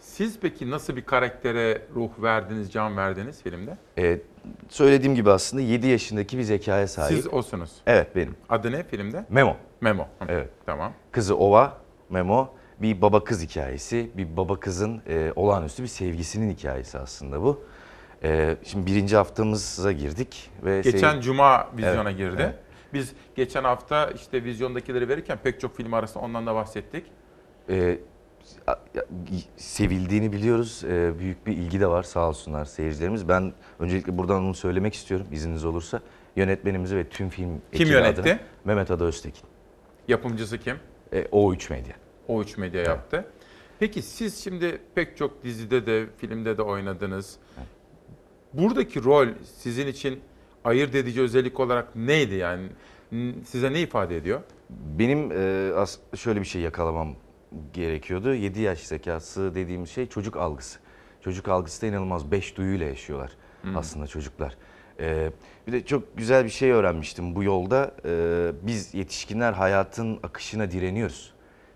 Siz 0.00 0.38
peki 0.40 0.70
nasıl 0.70 0.96
bir 0.96 1.04
karaktere 1.04 1.82
ruh 1.94 2.10
verdiniz, 2.22 2.72
can 2.72 2.96
verdiniz 2.96 3.42
filmde? 3.42 3.76
E, 3.98 4.20
söylediğim 4.68 5.14
gibi 5.14 5.30
aslında 5.30 5.62
7 5.62 5.86
yaşındaki 5.86 6.38
bir 6.38 6.42
zekaya 6.42 6.88
sahip. 6.88 7.16
Siz 7.16 7.32
osunuz. 7.32 7.70
Evet 7.86 8.16
benim. 8.16 8.36
Adı 8.48 8.72
ne 8.72 8.82
filmde? 8.82 9.24
Memo. 9.28 9.56
Memo. 9.80 10.02
Hı, 10.02 10.24
Evet. 10.28 10.48
Tamam. 10.66 10.92
Kızı 11.12 11.36
Ova, 11.36 11.76
Memo 12.10 12.48
bir 12.82 13.02
baba 13.02 13.24
kız 13.24 13.42
hikayesi. 13.42 14.10
Bir 14.16 14.36
baba 14.36 14.60
kızın 14.60 15.02
e, 15.08 15.32
olağanüstü 15.36 15.82
bir 15.82 15.88
sevgisinin 15.88 16.54
hikayesi 16.54 16.98
aslında 16.98 17.42
bu. 17.42 17.64
E, 18.22 18.56
şimdi 18.64 18.86
birinci 18.86 19.16
haftamıza 19.16 19.92
girdik 19.92 20.50
ve 20.64 20.80
Geçen 20.80 21.12
sev- 21.14 21.20
cuma 21.20 21.68
vizyona 21.76 22.10
Evet, 22.10 22.18
girdi. 22.18 22.36
evet. 22.42 22.54
Biz 22.92 23.12
geçen 23.36 23.64
hafta 23.64 24.10
işte 24.10 24.44
vizyondakileri 24.44 25.08
verirken 25.08 25.38
pek 25.42 25.60
çok 25.60 25.76
film 25.76 25.94
arasında 25.94 26.24
ondan 26.24 26.46
da 26.46 26.54
bahsettik. 26.54 27.06
e, 27.70 27.98
sevildiğini 29.56 30.32
biliyoruz. 30.32 30.84
E, 30.84 31.18
büyük 31.18 31.46
bir 31.46 31.52
ilgi 31.52 31.80
de 31.80 31.86
var 31.86 32.02
sağ 32.02 32.28
olsunlar 32.28 32.64
seyircilerimiz. 32.64 33.28
Ben 33.28 33.52
öncelikle 33.78 34.18
buradan 34.18 34.42
onu 34.44 34.54
söylemek 34.54 34.94
istiyorum 34.94 35.26
izniniz 35.32 35.64
olursa. 35.64 36.00
Yönetmenimizi 36.36 36.96
ve 36.96 37.08
tüm 37.08 37.28
film 37.28 37.48
Kim 37.48 37.60
ekibi 37.72 37.88
yönetti? 37.92 38.20
adına 38.20 38.38
Mehmet 38.64 38.90
Ada 38.90 39.04
Öztekin. 39.04 39.42
Yapımcısı 40.08 40.58
kim? 40.58 40.76
E, 41.12 41.22
O3 41.22 41.70
Medya. 41.72 41.94
O3 42.28 42.60
Medya 42.60 42.82
yaptı. 42.82 43.24
Peki 43.78 44.02
siz 44.02 44.44
şimdi 44.44 44.80
pek 44.94 45.16
çok 45.16 45.44
dizide 45.44 45.86
de 45.86 46.06
filmde 46.18 46.58
de 46.58 46.62
oynadınız. 46.62 47.36
Buradaki 48.52 49.04
rol 49.04 49.28
sizin 49.56 49.86
için 49.86 50.20
ayırt 50.64 50.94
edici 50.94 51.20
özellik 51.20 51.60
olarak 51.60 51.96
neydi 51.96 52.34
yani? 52.34 52.68
Size 53.44 53.72
ne 53.72 53.80
ifade 53.80 54.16
ediyor? 54.16 54.40
Benim 54.70 55.32
e, 55.32 56.16
şöyle 56.16 56.40
bir 56.40 56.44
şey 56.46 56.62
yakalamam 56.62 57.14
gerekiyordu. 57.72 58.34
7 58.34 58.60
yaş 58.60 58.78
zekası 58.78 59.54
dediğimiz 59.54 59.90
şey 59.90 60.06
çocuk 60.06 60.36
algısı. 60.36 60.78
Çocuk 61.20 61.48
algısı 61.48 61.82
da 61.82 61.86
inanılmaz. 61.86 62.30
Beş 62.30 62.56
duyuyla 62.56 62.86
yaşıyorlar 62.86 63.32
aslında 63.74 64.06
çocuklar. 64.06 64.56
E, 65.00 65.30
bir 65.66 65.72
de 65.72 65.86
çok 65.86 66.16
güzel 66.16 66.44
bir 66.44 66.50
şey 66.50 66.70
öğrenmiştim 66.70 67.34
bu 67.34 67.42
yolda. 67.42 67.94
E, 68.04 68.52
biz 68.62 68.94
yetişkinler 68.94 69.52
hayatın 69.52 70.18
akışına 70.22 70.70
direniyoruz. 70.70 71.32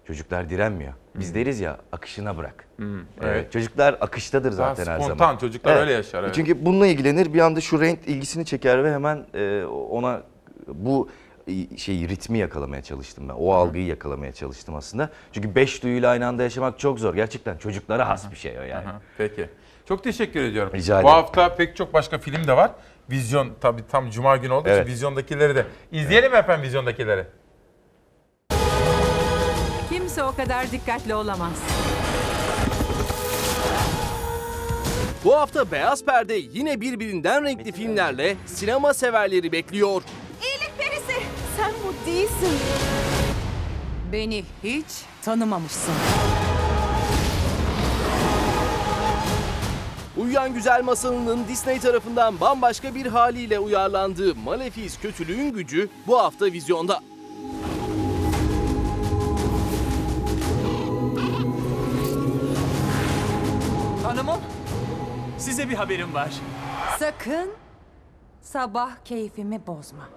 Çocuklar 0.06 0.50
direnmiyor. 0.50 0.92
Biz 1.14 1.34
deriz 1.34 1.60
ya 1.60 1.76
akışına 1.92 2.36
bırak. 2.36 2.64
Hmm, 2.76 2.98
E, 3.00 3.02
evet. 3.22 3.52
çocuklar 3.52 3.96
akıştadır 4.00 4.58
Daha 4.58 4.74
zaten 4.74 4.92
her 4.92 4.98
zaman. 4.98 5.14
spontan, 5.14 5.36
çocuklar 5.38 5.76
öyle 5.76 5.92
yaşar, 5.92 6.22
evet. 6.24 6.34
Çünkü 6.34 6.64
bununla 6.64 6.86
ilgilenir 6.86 7.34
bir 7.34 7.40
anda 7.40 7.60
şu 7.60 7.80
renk 7.80 8.08
ilgisini 8.08 8.44
çeker 8.44 8.84
ve 8.84 8.92
hemen 8.94 9.26
e, 9.34 9.64
ona 9.64 10.22
bu 10.68 11.08
şey 11.76 12.08
ritmi 12.08 12.38
yakalamaya 12.38 12.82
çalıştım 12.82 13.28
ben. 13.28 13.34
O 13.34 13.52
algıyı 13.52 13.86
yakalamaya 13.86 14.32
çalıştım 14.32 14.74
aslında. 14.74 15.10
Çünkü 15.32 15.54
beş 15.54 15.82
duyuyla 15.82 16.10
aynı 16.10 16.26
anda 16.26 16.42
yaşamak 16.42 16.78
çok 16.78 16.98
zor. 17.00 17.14
Gerçekten 17.14 17.56
çocuklara 17.56 18.08
has 18.08 18.30
bir 18.30 18.36
şey 18.36 18.58
o 18.58 18.62
yani. 18.62 18.84
Peki. 19.18 19.48
Çok 19.88 20.04
teşekkür 20.04 20.42
ediyorum. 20.42 20.72
Rica 20.74 20.94
Bu 20.96 21.00
ederim. 21.00 21.14
hafta 21.14 21.54
pek 21.54 21.76
çok 21.76 21.94
başka 21.94 22.18
film 22.18 22.46
de 22.46 22.56
var. 22.56 22.70
Vizyon 23.10 23.50
tabii 23.60 23.82
tam 23.90 24.10
cuma 24.10 24.36
günü 24.36 24.52
olduğu 24.52 24.68
Evet. 24.68 24.82
için 24.82 24.92
vizyondakileri 24.92 25.54
de 25.54 25.66
izleyelim 25.92 26.32
mi 26.32 26.38
efendim 26.38 26.62
vizyondakileri. 26.66 27.24
Kimse 30.12 30.24
o 30.24 30.34
kadar 30.34 30.72
dikkatli 30.72 31.14
olamaz. 31.14 31.52
Bu 35.24 35.34
hafta 35.36 35.70
Beyaz 35.70 36.04
Perde 36.04 36.34
yine 36.34 36.80
birbirinden 36.80 37.44
renkli 37.44 37.72
filmlerle 37.72 38.36
sinema 38.46 38.94
severleri 38.94 39.52
bekliyor. 39.52 40.02
İyilik 40.42 40.78
perisi. 40.78 41.22
Sen 41.56 41.72
bu 41.86 42.06
değilsin. 42.06 42.58
Beni 44.12 44.44
hiç 44.62 44.86
tanımamışsın. 45.22 45.94
Uyuyan 50.16 50.54
Güzel 50.54 50.82
masalının 50.82 51.48
Disney 51.48 51.78
tarafından 51.78 52.40
bambaşka 52.40 52.94
bir 52.94 53.06
haliyle 53.06 53.58
uyarlandığı 53.58 54.34
Malefiz 54.34 54.98
Kötülüğün 55.00 55.52
Gücü 55.52 55.88
bu 56.06 56.18
hafta 56.18 56.46
vizyonda. 56.46 57.11
Hanımım, 64.12 64.40
size 65.38 65.68
bir 65.68 65.74
haberim 65.74 66.14
var. 66.14 66.30
Sakın 66.98 67.50
sabah 68.42 68.90
keyfimi 69.04 69.66
bozma. 69.66 70.08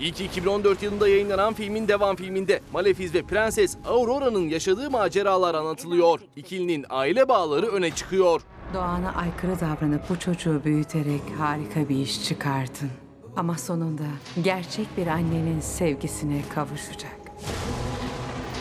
İlk 0.00 0.20
2014 0.20 0.82
yılında 0.82 1.08
yayınlanan 1.08 1.54
filmin 1.54 1.88
devam 1.88 2.16
filminde 2.16 2.60
Malefiz 2.72 3.14
ve 3.14 3.22
Prenses 3.22 3.76
Aurora'nın 3.86 4.48
yaşadığı 4.48 4.90
maceralar 4.90 5.54
anlatılıyor. 5.54 6.20
İkilinin 6.36 6.86
aile 6.88 7.28
bağları 7.28 7.66
öne 7.66 7.90
çıkıyor. 7.90 8.42
Doğana 8.74 9.12
aykırı 9.14 9.60
davranıp 9.60 10.10
bu 10.10 10.18
çocuğu 10.18 10.62
büyüterek 10.64 11.22
harika 11.38 11.88
bir 11.88 11.96
iş 11.96 12.24
çıkardın. 12.24 12.90
Ama 13.36 13.58
sonunda 13.58 14.06
gerçek 14.44 14.96
bir 14.96 15.06
annenin 15.06 15.60
sevgisine 15.60 16.42
kavuşacak. 16.54 17.20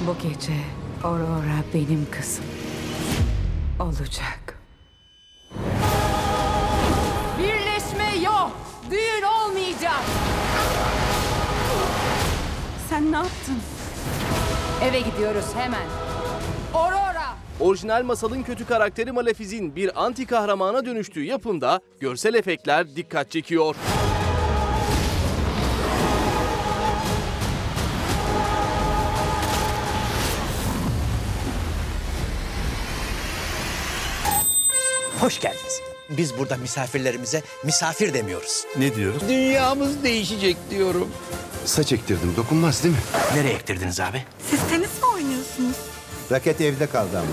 Bu 0.07 0.15
gece 0.29 0.53
Aurora 1.03 1.63
benim 1.73 2.07
kızım 2.11 2.45
olacak. 3.79 4.59
Birleşme 7.39 8.25
yok. 8.25 8.51
Düğün 8.91 9.23
olmayacak. 9.23 10.01
Sen 12.89 13.11
ne 13.11 13.15
yaptın? 13.15 13.55
Eve 14.83 14.99
gidiyoruz 14.99 15.45
hemen. 15.55 15.85
Aurora! 16.73 17.35
Orijinal 17.59 18.03
masalın 18.03 18.43
kötü 18.43 18.65
karakteri 18.65 19.11
Malefiz'in 19.11 19.75
bir 19.75 20.03
anti 20.05 20.25
kahramana 20.25 20.85
dönüştüğü 20.85 21.23
yapımda 21.23 21.79
görsel 21.99 22.33
efektler 22.33 22.95
dikkat 22.95 23.31
çekiyor. 23.31 23.75
Hoş 35.19 35.39
geldiniz. 35.39 35.81
Biz 36.09 36.37
burada 36.37 36.57
misafirlerimize 36.57 37.41
misafir 37.63 38.13
demiyoruz. 38.13 38.63
Ne 38.77 38.95
diyoruz? 38.95 39.21
Dünyamız 39.29 40.03
değişecek 40.03 40.57
diyorum. 40.69 41.09
Saç 41.65 41.91
ektirdim. 41.91 42.33
Dokunmaz 42.37 42.83
değil 42.83 42.95
mi? 42.95 43.01
Nereye 43.35 43.53
ektirdiniz 43.53 43.99
abi? 43.99 44.23
Siz 44.49 44.59
tenis 44.69 44.89
mi 45.01 45.05
oynuyorsunuz? 45.15 45.75
Raket 46.31 46.61
evde 46.61 46.87
kaldı 46.87 47.19
ama. 47.19 47.27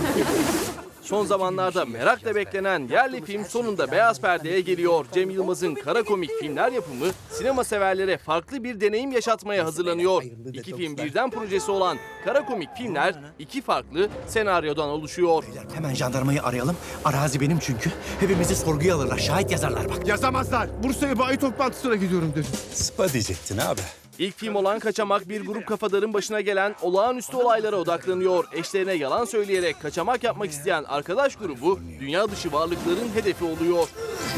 Son 1.12 1.26
zamanlarda 1.26 1.84
merakla 1.84 2.34
beklenen 2.34 2.88
yerli 2.88 3.24
film 3.24 3.44
sonunda 3.44 3.90
beyaz 3.92 4.20
perdeye 4.20 4.60
geliyor. 4.60 5.06
Cem 5.14 5.30
Yılmaz'ın 5.30 5.74
kara 5.74 6.02
komik 6.02 6.30
filmler 6.40 6.72
yapımı 6.72 7.06
sinema 7.30 7.64
severlere 7.64 8.18
farklı 8.18 8.64
bir 8.64 8.80
deneyim 8.80 9.12
yaşatmaya 9.12 9.64
hazırlanıyor. 9.64 10.22
İki 10.52 10.76
film 10.76 10.96
birden 10.96 11.30
projesi 11.30 11.70
olan 11.70 11.98
kara 12.24 12.46
komik 12.46 12.68
filmler 12.76 13.14
iki 13.38 13.62
farklı 13.62 14.08
senaryodan 14.26 14.88
oluşuyor. 14.88 15.44
Hemen 15.74 15.94
jandarmayı 15.94 16.42
arayalım. 16.42 16.76
Arazi 17.04 17.40
benim 17.40 17.58
çünkü. 17.58 17.90
Hepimizi 18.20 18.56
sorguya 18.56 18.96
alırlar. 18.96 19.18
Şahit 19.18 19.50
yazarlar 19.50 19.88
bak. 19.88 20.08
Yazamazlar. 20.08 20.68
Bursa'ya 20.82 21.18
bayi 21.18 21.38
toplantısına 21.38 21.94
gidiyorum 21.96 22.32
dedim. 22.32 22.50
Spa 22.72 23.08
diyecektin 23.08 23.58
abi. 23.58 23.80
İlk 24.22 24.38
film 24.38 24.54
olan 24.54 24.78
Kaçamak 24.78 25.28
bir 25.28 25.46
grup 25.46 25.66
kafadarın 25.66 26.14
başına 26.14 26.40
gelen 26.40 26.74
olağanüstü 26.82 27.36
olaylara 27.36 27.76
odaklanıyor. 27.76 28.44
Eşlerine 28.52 28.92
yalan 28.92 29.24
söyleyerek 29.24 29.82
kaçamak 29.82 30.24
yapmak 30.24 30.50
isteyen 30.50 30.84
arkadaş 30.84 31.36
grubu 31.36 31.78
dünya 32.00 32.30
dışı 32.30 32.52
varlıkların 32.52 33.08
hedefi 33.14 33.44
oluyor. 33.44 33.88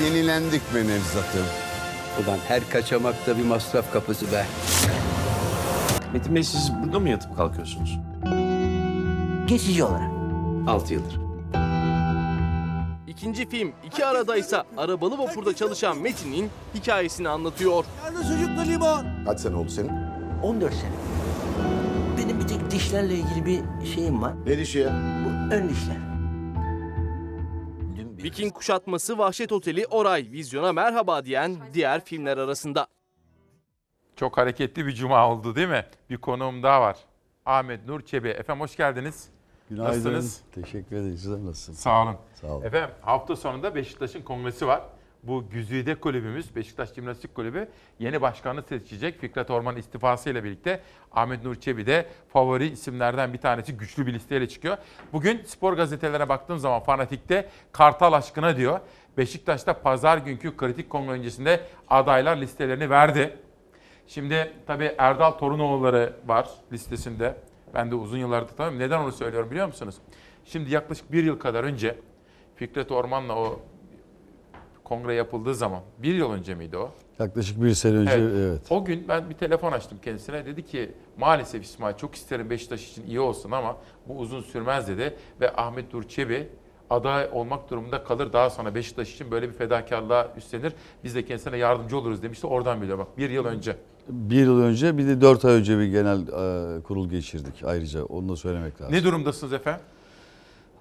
Yenilendik 0.05 0.74
be 0.74 0.78
Nevzat'ım. 0.78 1.47
Ulan 2.24 2.39
her 2.48 2.70
kaçamakta 2.70 3.39
bir 3.39 3.44
masraf 3.44 3.93
kapısı 3.93 4.32
be. 4.32 4.47
Metin 6.12 6.35
Bey 6.35 6.44
siz 6.44 6.73
burada 6.85 7.01
mı 7.01 7.09
yatıp 7.09 7.36
kalkıyorsunuz? 7.36 7.98
Geçici 9.47 9.85
olarak. 9.85 10.11
6 10.69 10.94
yıldır. 10.94 11.24
İkinci 13.16 13.49
film 13.49 13.73
iki 13.86 14.07
arada 14.07 14.36
ise 14.36 14.62
arabalı 14.77 15.19
vapurda 15.19 15.55
çalışan 15.57 15.99
Metin'in 15.99 16.51
hikayesini 16.74 17.28
anlatıyor. 17.28 17.85
Nerede 18.05 18.24
sucuklu 18.24 18.66
limon? 18.73 19.07
Kaç 19.27 19.41
sene 19.41 19.57
oldu 19.57 19.69
senin? 19.69 19.93
14 20.43 20.74
sene. 20.74 20.91
Benim 22.19 22.41
bir 22.41 22.47
tek 22.49 22.70
dişlerle 22.70 23.15
ilgili 23.15 23.45
bir 23.47 23.86
şeyim 23.86 24.23
var. 24.23 24.32
Ne 24.47 24.59
dişi 24.59 24.78
ya? 24.78 24.89
Bu 25.24 25.55
ön 25.55 25.69
dişler. 25.69 25.97
Viking 28.23 28.53
kuşatması 28.55 29.19
Vahşet 29.19 29.53
Oteli 29.53 29.86
Oray 29.86 30.28
vizyona 30.32 30.73
merhaba 30.73 31.24
diyen 31.24 31.57
diğer 31.74 32.05
filmler 32.05 32.39
arasında. 32.39 32.86
Çok 34.16 34.39
hareketli 34.39 34.86
bir 34.86 34.93
cuma 34.95 35.28
oldu 35.31 35.57
değil 35.57 35.69
mi? 35.69 35.86
Bir 36.11 36.16
konuğum 36.16 36.62
daha 36.62 36.81
var. 36.81 36.97
Ahmet 37.47 37.86
Nur 37.86 38.01
Çebi. 38.01 38.28
Efendim 38.28 38.61
hoş 38.61 38.77
geldiniz. 38.77 39.28
Günaydın. 39.70 39.91
Nasılsınız? 39.91 40.41
Teşekkür 40.55 40.97
ederim. 40.97 41.16
Sizler 41.16 41.39
nasılsınız? 41.39 41.78
Sağ 41.78 42.03
olun. 42.03 42.16
Sağ 42.41 42.47
olun. 42.47 42.65
Efendim 42.65 42.91
hafta 43.01 43.36
sonunda 43.36 43.74
Beşiktaş'ın 43.74 44.23
kongresi 44.23 44.66
var. 44.66 44.82
Bu 45.23 45.45
Güzide 45.51 45.95
Kulübümüz, 45.95 46.57
Beşiktaş 46.57 46.95
Jimnastik 46.95 47.35
Kulübü 47.35 47.69
yeni 47.99 48.23
başkanı 48.23 48.62
seçecek. 48.62 49.20
Fikret 49.20 49.51
Orman 49.51 49.77
istifası 49.77 50.31
ile 50.31 50.45
birlikte 50.45 50.81
Ahmet 51.12 51.45
Nur 51.45 51.55
Çebi 51.55 51.86
de 51.86 52.07
favori 52.28 52.66
isimlerden 52.66 53.32
bir 53.32 53.39
tanesi 53.39 53.77
güçlü 53.77 54.07
bir 54.07 54.12
listeyle 54.15 54.49
çıkıyor. 54.49 54.77
Bugün 55.12 55.43
spor 55.45 55.73
gazetelerine 55.73 56.28
baktığım 56.28 56.59
zaman 56.59 56.81
Fanatik'te 56.81 57.49
Kartal 57.73 58.12
aşkına 58.12 58.57
diyor. 58.57 58.81
Beşiktaş'ta 59.16 59.82
pazar 59.82 60.19
günkü 60.19 60.57
kritik 60.57 60.91
kongre 60.91 61.12
öncesinde 61.12 61.61
adaylar 61.89 62.36
listelerini 62.36 62.91
verdi. 62.91 63.36
Şimdi 64.07 64.53
tabii 64.66 64.95
Erdal 64.99 65.31
Torunoğulları 65.31 66.16
var 66.27 66.49
listesinde. 66.73 67.36
Ben 67.75 67.91
de 67.91 67.95
uzun 67.95 68.19
yıllardır 68.19 68.57
tanıyorum. 68.57 68.79
Neden 68.79 68.99
onu 68.99 69.13
söylüyorum 69.13 69.51
biliyor 69.51 69.67
musunuz? 69.67 69.95
Şimdi 70.45 70.71
yaklaşık 70.71 71.13
bir 71.13 71.25
yıl 71.25 71.39
kadar 71.39 71.65
önce 71.65 71.99
Fikret 72.57 72.93
Orman'la 72.93 73.37
o 73.37 73.61
kongre 74.85 75.15
yapıldığı 75.15 75.55
zaman, 75.55 75.81
bir 75.99 76.15
yıl 76.15 76.33
önce 76.33 76.55
miydi 76.55 76.77
o? 76.77 76.91
Yaklaşık 77.19 77.63
bir 77.63 77.75
sene 77.75 77.97
önce 77.97 78.13
evet. 78.13 78.63
O 78.71 78.85
gün 78.85 79.09
ben 79.09 79.31
bir 79.31 79.35
telefon 79.35 79.73
açtım 79.73 79.99
kendisine. 80.05 80.47
Dedi 80.47 80.67
ki 80.67 80.93
maalesef 81.19 81.65
İsmail 81.65 81.97
çok 81.97 82.15
isterim 82.15 82.51
Beşiktaş 82.51 82.91
için 82.91 83.07
iyi 83.07 83.21
olsun 83.21 83.51
ama 83.51 83.77
bu 84.07 84.19
uzun 84.19 84.41
sürmez 84.41 84.89
dedi. 84.89 85.17
Ve 85.41 85.57
Ahmet 85.57 85.93
Dur 85.93 86.09
Çebi 86.09 86.49
aday 86.91 87.29
olmak 87.33 87.71
durumunda 87.71 88.05
kalır. 88.05 88.33
Daha 88.33 88.51
sonra 88.51 88.75
Beşiktaş 88.75 89.15
için 89.15 89.31
böyle 89.31 89.49
bir 89.49 89.55
fedakarlığa 89.55 90.33
üstlenir. 90.37 90.73
Biz 91.05 91.15
de 91.15 91.25
kendisine 91.25 91.57
yardımcı 91.57 91.99
oluruz 91.99 92.23
demişti. 92.23 92.47
Oradan 92.47 92.83
biliyor 92.83 92.99
bak 92.99 93.19
bir 93.19 93.31
yıl 93.31 93.45
önce. 93.45 93.77
Bir 94.09 94.37
yıl 94.37 94.61
önce 94.61 94.99
bir 94.99 95.07
de 95.07 95.21
dört 95.21 95.45
ay 95.45 95.53
önce 95.55 95.79
bir 95.79 95.85
genel 95.85 96.21
e, 96.21 96.83
kurul 96.83 97.09
geçirdik 97.09 97.65
ayrıca. 97.65 98.05
Onu 98.05 98.29
da 98.29 98.37
söylemek 98.37 98.81
lazım. 98.81 98.95
Ne 98.95 99.05
durumdasınız 99.05 99.53
efendim? 99.53 99.81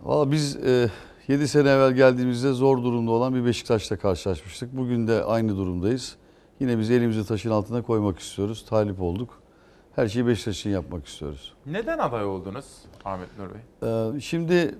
Valla 0.02 0.32
biz 0.32 0.56
e, 0.56 0.90
7 1.28 1.48
sene 1.48 1.70
evvel 1.70 1.92
geldiğimizde 1.92 2.54
zor 2.54 2.84
durumda 2.84 3.12
olan 3.12 3.36
bir 3.36 3.46
Beşiktaş'la 3.46 3.98
karşılaşmıştık. 3.98 4.78
Bugün 4.78 5.08
de 5.08 5.24
aynı 5.24 5.58
durumdayız. 5.58 6.16
Yine 6.60 6.80
biz 6.80 6.92
elimizi 6.92 7.28
taşın 7.28 7.50
altına 7.50 7.82
koymak 7.82 8.20
istiyoruz. 8.20 8.66
Talip 8.70 9.02
olduk. 9.02 9.40
Her 9.96 10.08
şeyi 10.08 10.28
Beşiktaş 10.28 10.60
için 10.60 10.70
yapmak 10.70 11.08
istiyoruz. 11.08 11.54
Neden 11.66 11.98
aday 11.98 12.26
oldunuz 12.26 12.66
Ahmet 13.06 13.30
Nur 13.40 13.48
Bey? 13.50 13.90
Ee, 14.16 14.20
şimdi 14.20 14.76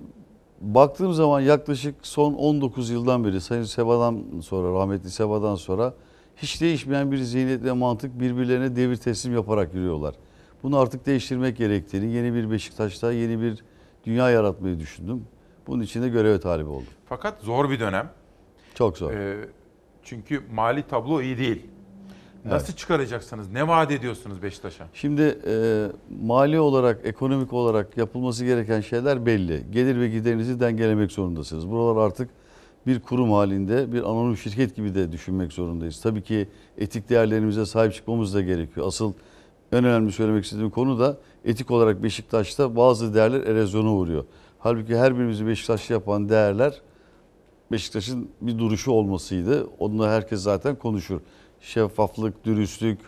baktığım 0.60 1.12
zaman 1.12 1.40
yaklaşık 1.40 1.94
son 2.02 2.34
19 2.34 2.90
yıldan 2.90 3.24
beri 3.24 3.40
Sayın 3.40 3.62
Seba'dan 3.62 4.24
sonra, 4.42 4.80
rahmetli 4.80 5.10
Seba'dan 5.10 5.54
sonra 5.54 5.94
hiç 6.36 6.60
değişmeyen 6.60 7.12
bir 7.12 7.18
zihniyet 7.18 7.64
ve 7.64 7.72
mantık 7.72 8.20
birbirlerine 8.20 8.76
devir 8.76 8.96
teslim 8.96 9.34
yaparak 9.34 9.74
yürüyorlar. 9.74 10.14
Bunu 10.62 10.78
artık 10.78 11.06
değiştirmek 11.06 11.56
gerektiğini, 11.56 12.12
yeni 12.12 12.34
bir 12.34 12.50
Beşiktaş'ta 12.50 13.12
yeni 13.12 13.40
bir 13.40 13.64
dünya 14.04 14.30
yaratmayı 14.30 14.80
düşündüm. 14.80 15.24
Bunun 15.66 15.82
için 15.82 16.02
de 16.02 16.08
göreve 16.08 16.40
talip 16.40 16.68
oldum. 16.68 16.86
Fakat 17.08 17.40
zor 17.40 17.70
bir 17.70 17.80
dönem. 17.80 18.10
Çok 18.74 18.98
zor. 18.98 19.12
Ee, 19.12 19.48
çünkü 20.02 20.42
mali 20.54 20.82
tablo 20.82 21.22
iyi 21.22 21.38
değil. 21.38 21.66
Nasıl 22.44 22.72
çıkaracaksınız? 22.72 23.50
Ne 23.52 23.68
vaat 23.68 23.90
ediyorsunuz 23.90 24.42
Beşiktaş'a? 24.42 24.86
Şimdi 24.94 25.38
e, 25.46 25.86
mali 26.22 26.60
olarak, 26.60 27.00
ekonomik 27.04 27.52
olarak 27.52 27.96
yapılması 27.96 28.44
gereken 28.44 28.80
şeyler 28.80 29.26
belli. 29.26 29.64
Gelir 29.70 30.00
ve 30.00 30.08
giderinizi 30.08 30.60
dengelemek 30.60 31.12
zorundasınız. 31.12 31.70
Buralar 31.70 32.06
artık 32.06 32.30
bir 32.86 33.00
kurum 33.00 33.32
halinde, 33.32 33.92
bir 33.92 34.02
anonim 34.02 34.36
şirket 34.36 34.76
gibi 34.76 34.94
de 34.94 35.12
düşünmek 35.12 35.52
zorundayız. 35.52 36.00
Tabii 36.00 36.22
ki 36.22 36.48
etik 36.78 37.08
değerlerimize 37.08 37.66
sahip 37.66 37.94
çıkmamız 37.94 38.34
da 38.34 38.40
gerekiyor. 38.40 38.86
Asıl 38.86 39.12
en 39.72 39.84
önemli 39.84 40.12
söylemek 40.12 40.44
istediğim 40.44 40.70
konu 40.70 40.98
da 40.98 41.16
etik 41.44 41.70
olarak 41.70 42.02
Beşiktaş'ta 42.02 42.76
bazı 42.76 43.14
değerler 43.14 43.40
erozyona 43.40 43.92
uğruyor. 43.92 44.24
Halbuki 44.58 44.96
her 44.96 45.18
birimizi 45.18 45.46
Beşiktaşlı 45.46 45.94
yapan 45.94 46.28
değerler 46.28 46.80
Beşiktaş'ın 47.72 48.28
bir 48.40 48.58
duruşu 48.58 48.90
olmasıydı. 48.90 49.66
Onunla 49.78 50.10
herkes 50.10 50.40
zaten 50.40 50.76
konuşur. 50.76 51.20
Şeffaflık, 51.60 52.44
dürüstlük, 52.44 52.98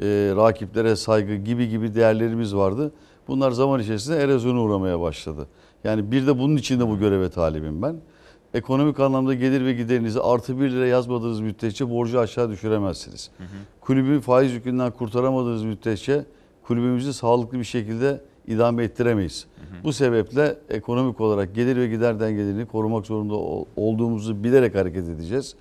e, 0.00 0.32
rakiplere 0.36 0.96
saygı 0.96 1.34
gibi 1.34 1.68
gibi 1.68 1.94
değerlerimiz 1.94 2.56
vardı. 2.56 2.92
Bunlar 3.28 3.50
zaman 3.50 3.80
içerisinde 3.80 4.16
erozyona 4.16 4.60
uğramaya 4.60 5.00
başladı. 5.00 5.48
Yani 5.84 6.12
bir 6.12 6.26
de 6.26 6.38
bunun 6.38 6.56
için 6.56 6.80
de 6.80 6.88
bu 6.88 6.98
göreve 6.98 7.30
talibim 7.30 7.82
ben. 7.82 7.96
Ekonomik 8.60 9.00
anlamda 9.00 9.34
gelir 9.34 9.64
ve 9.64 9.72
giderinizi 9.72 10.20
artı 10.20 10.60
bir 10.60 10.70
lira 10.70 10.86
yazmadığınız 10.86 11.40
müddetçe 11.40 11.90
borcu 11.90 12.20
aşağı 12.20 12.50
düşüremezsiniz. 12.50 13.30
Kulübü 13.80 14.20
faiz 14.20 14.52
yükünden 14.52 14.90
kurtaramadığınız 14.90 15.64
müddetçe 15.64 16.24
kulübümüzü 16.62 17.12
sağlıklı 17.12 17.58
bir 17.58 17.64
şekilde 17.64 18.20
idame 18.46 18.84
ettiremeyiz. 18.84 19.46
Bu 19.84 19.92
sebeple 19.92 20.56
ekonomik 20.70 21.20
olarak 21.20 21.54
gelir 21.54 21.76
ve 21.76 21.86
gider 21.86 22.20
dengelerini 22.20 22.66
korumak 22.66 23.06
zorunda 23.06 23.34
ol- 23.34 23.64
olduğumuzu 23.76 24.44
bilerek 24.44 24.74
hareket 24.74 25.08
edeceğiz. 25.08 25.54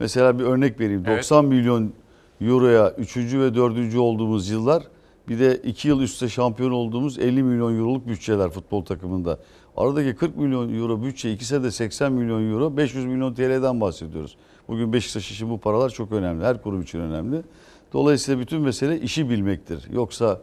Mesela 0.00 0.38
bir 0.38 0.44
örnek 0.44 0.80
vereyim. 0.80 1.02
Evet. 1.06 1.18
90 1.18 1.44
milyon 1.44 1.92
euroya 2.40 2.90
3. 2.98 3.16
ve 3.16 3.54
4. 3.54 3.96
olduğumuz 3.98 4.50
yıllar 4.50 4.82
bir 5.28 5.38
de 5.38 5.56
2 5.56 5.88
yıl 5.88 6.00
üstte 6.00 6.28
şampiyon 6.28 6.70
olduğumuz 6.70 7.18
50 7.18 7.42
milyon 7.42 7.78
euroluk 7.78 8.08
bütçeler 8.08 8.50
futbol 8.50 8.84
takımında. 8.84 9.38
Aradaki 9.76 10.14
40 10.14 10.36
milyon 10.36 10.74
euro 10.74 11.02
bütçe 11.02 11.32
ikisi 11.32 11.62
de 11.62 11.70
80 11.70 12.12
milyon 12.12 12.52
euro 12.52 12.76
500 12.76 13.04
milyon 13.04 13.34
TL'den 13.34 13.80
bahsediyoruz. 13.80 14.36
Bugün 14.68 14.92
Beşiktaş 14.92 15.30
için 15.30 15.50
bu 15.50 15.60
paralar 15.60 15.90
çok 15.90 16.12
önemli. 16.12 16.44
Her 16.44 16.62
kurum 16.62 16.82
için 16.82 17.00
önemli. 17.00 17.42
Dolayısıyla 17.92 18.40
bütün 18.40 18.60
mesele 18.60 19.00
işi 19.00 19.30
bilmektir. 19.30 19.88
Yoksa 19.92 20.40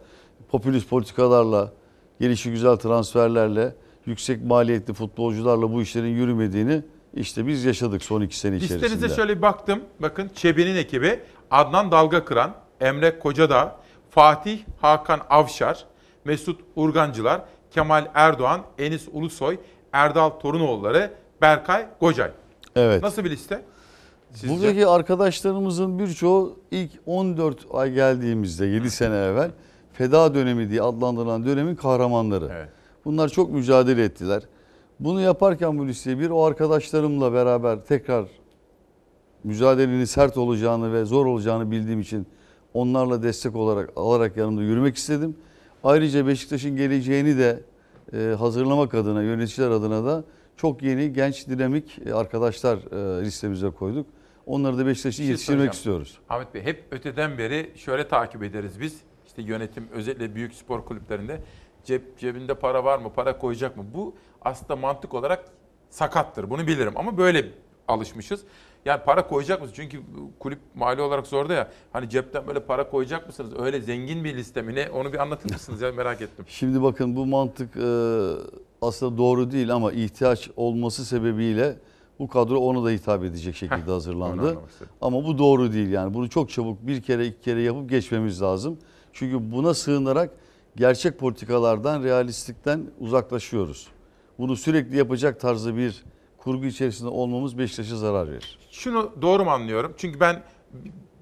popülist 0.50 0.88
politikalarla, 0.90 1.72
gelişi 2.20 2.50
güzel 2.50 2.76
transferlerle, 2.76 3.74
yüksek 4.06 4.44
maliyetli 4.44 4.94
futbolcularla 4.94 5.72
bu 5.72 5.82
işlerin 5.82 6.16
yürümediğini 6.16 6.82
işte 7.14 7.46
biz 7.46 7.64
yaşadık 7.64 8.02
son 8.02 8.20
iki 8.20 8.38
sene 8.38 8.56
içerisinde. 8.56 8.82
Listenize 8.82 9.16
şöyle 9.16 9.36
bir 9.36 9.42
baktım. 9.42 9.80
Bakın 10.00 10.30
Çebi'nin 10.34 10.76
ekibi 10.76 11.20
Adnan 11.50 11.90
Dalgakıran, 11.90 12.54
Emre 12.80 13.18
Kocadağ, 13.18 13.76
Fatih 14.10 14.58
Hakan 14.80 15.20
Avşar, 15.30 15.84
Mesut 16.24 16.60
Urgancılar, 16.76 17.42
Kemal 17.70 18.06
Erdoğan, 18.14 18.60
Enis 18.78 19.08
Ulusoy, 19.12 19.58
Erdal 19.92 20.30
Torunoğulları, 20.30 21.10
Berkay 21.40 21.86
Gocay. 22.00 22.30
Evet. 22.76 23.02
Nasıl 23.02 23.24
bir 23.24 23.30
liste? 23.30 23.62
Sizce? 24.32 24.54
Buradaki 24.54 24.86
arkadaşlarımızın 24.86 25.98
birçoğu 25.98 26.58
ilk 26.70 26.90
14 27.06 27.66
ay 27.72 27.92
geldiğimizde 27.92 28.66
7 28.66 28.90
sene 28.90 29.16
evvel 29.16 29.50
feda 29.92 30.34
dönemi 30.34 30.70
diye 30.70 30.82
adlandırılan 30.82 31.46
dönemin 31.46 31.74
kahramanları. 31.74 32.68
Bunlar 33.04 33.28
çok 33.28 33.50
mücadele 33.50 34.04
ettiler. 34.04 34.42
Bunu 35.00 35.20
yaparken 35.20 35.78
bu 35.78 35.86
listeyi 35.86 36.18
bir 36.18 36.30
o 36.30 36.44
arkadaşlarımla 36.44 37.32
beraber 37.32 37.84
tekrar 37.84 38.24
mücadelenin 39.44 40.04
sert 40.04 40.36
olacağını 40.36 40.92
ve 40.92 41.04
zor 41.04 41.26
olacağını 41.26 41.70
bildiğim 41.70 42.00
için 42.00 42.26
onlarla 42.74 43.22
destek 43.22 43.56
olarak 43.56 43.90
alarak 43.96 44.36
yanımda 44.36 44.62
yürümek 44.62 44.96
istedim. 44.96 45.36
Ayrıca 45.84 46.26
Beşiktaş'ın 46.26 46.76
geleceğini 46.76 47.38
de 47.38 47.62
e, 48.12 48.34
hazırlamak 48.38 48.94
adına, 48.94 49.22
yöneticiler 49.22 49.70
adına 49.70 50.04
da 50.04 50.24
çok 50.56 50.82
yeni, 50.82 51.12
genç, 51.12 51.48
dinamik 51.48 51.98
e, 52.06 52.14
arkadaşlar 52.14 52.76
e, 52.76 53.24
listemize 53.24 53.70
koyduk. 53.70 54.06
Onları 54.46 54.78
da 54.78 54.86
Beşiktaş'ı 54.86 55.16
şey 55.16 55.26
yetiştirmek 55.26 55.72
istiyoruz. 55.72 56.18
Ahmet 56.28 56.54
Bey 56.54 56.62
hep 56.62 56.84
öteden 56.90 57.38
beri 57.38 57.70
şöyle 57.76 58.08
takip 58.08 58.42
ederiz 58.42 58.80
biz. 58.80 59.00
İşte 59.26 59.42
yönetim 59.42 59.88
özellikle 59.92 60.34
büyük 60.34 60.54
spor 60.54 60.84
kulüplerinde 60.84 61.40
cep 61.84 62.18
cebinde 62.18 62.54
para 62.54 62.84
var 62.84 62.98
mı, 62.98 63.12
para 63.12 63.38
koyacak 63.38 63.76
mı? 63.76 63.84
Bu 63.94 64.14
aslında 64.42 64.76
mantık 64.76 65.14
olarak 65.14 65.44
sakattır. 65.90 66.50
Bunu 66.50 66.66
bilirim 66.66 66.92
ama 66.96 67.18
böyle 67.18 67.44
alışmışız. 67.88 68.40
Yani 68.84 69.00
para 69.04 69.26
koyacak 69.26 69.60
mısınız? 69.60 69.76
Çünkü 69.76 70.00
kulüp 70.38 70.58
mali 70.74 71.02
olarak 71.02 71.26
zorda 71.26 71.54
ya. 71.54 71.68
Hani 71.92 72.08
cepten 72.10 72.46
böyle 72.46 72.60
para 72.60 72.90
koyacak 72.90 73.26
mısınız? 73.26 73.52
Öyle 73.58 73.80
zengin 73.80 74.24
bir 74.24 74.36
liste 74.36 74.62
mi 74.62 74.74
ne? 74.74 74.90
Onu 74.90 75.12
bir 75.12 75.18
anlatır 75.18 75.52
mısınız 75.52 75.80
ya 75.80 75.92
merak 75.92 76.22
ettim. 76.22 76.44
Şimdi 76.48 76.82
bakın 76.82 77.16
bu 77.16 77.26
mantık 77.26 77.76
e, 77.76 77.80
aslında 78.82 79.18
doğru 79.18 79.50
değil 79.50 79.74
ama 79.74 79.92
ihtiyaç 79.92 80.50
olması 80.56 81.04
sebebiyle 81.04 81.76
bu 82.18 82.28
kadro 82.28 82.58
ona 82.58 82.84
da 82.84 82.90
hitap 82.90 83.24
edecek 83.24 83.56
şekilde 83.56 83.84
onu 83.86 83.94
hazırlandı. 83.94 84.58
Ama 85.00 85.24
bu 85.24 85.38
doğru 85.38 85.72
değil 85.72 85.90
yani. 85.90 86.14
Bunu 86.14 86.28
çok 86.30 86.50
çabuk 86.50 86.86
bir 86.86 87.02
kere 87.02 87.26
iki 87.26 87.40
kere 87.40 87.62
yapıp 87.62 87.90
geçmemiz 87.90 88.42
lazım. 88.42 88.78
Çünkü 89.12 89.52
buna 89.52 89.74
sığınarak 89.74 90.30
gerçek 90.76 91.18
politikalardan, 91.18 92.02
realistlikten 92.02 92.86
uzaklaşıyoruz. 93.00 93.88
Bunu 94.38 94.56
sürekli 94.56 94.96
yapacak 94.96 95.40
tarzda 95.40 95.76
bir 95.76 96.04
kurgu 96.44 96.66
içerisinde 96.66 97.08
olmamız 97.08 97.58
Beşiktaş'a 97.58 97.96
zarar 97.96 98.28
verir. 98.28 98.58
Şunu 98.70 99.12
doğru 99.22 99.44
mu 99.44 99.50
anlıyorum? 99.50 99.94
Çünkü 99.96 100.20
ben 100.20 100.42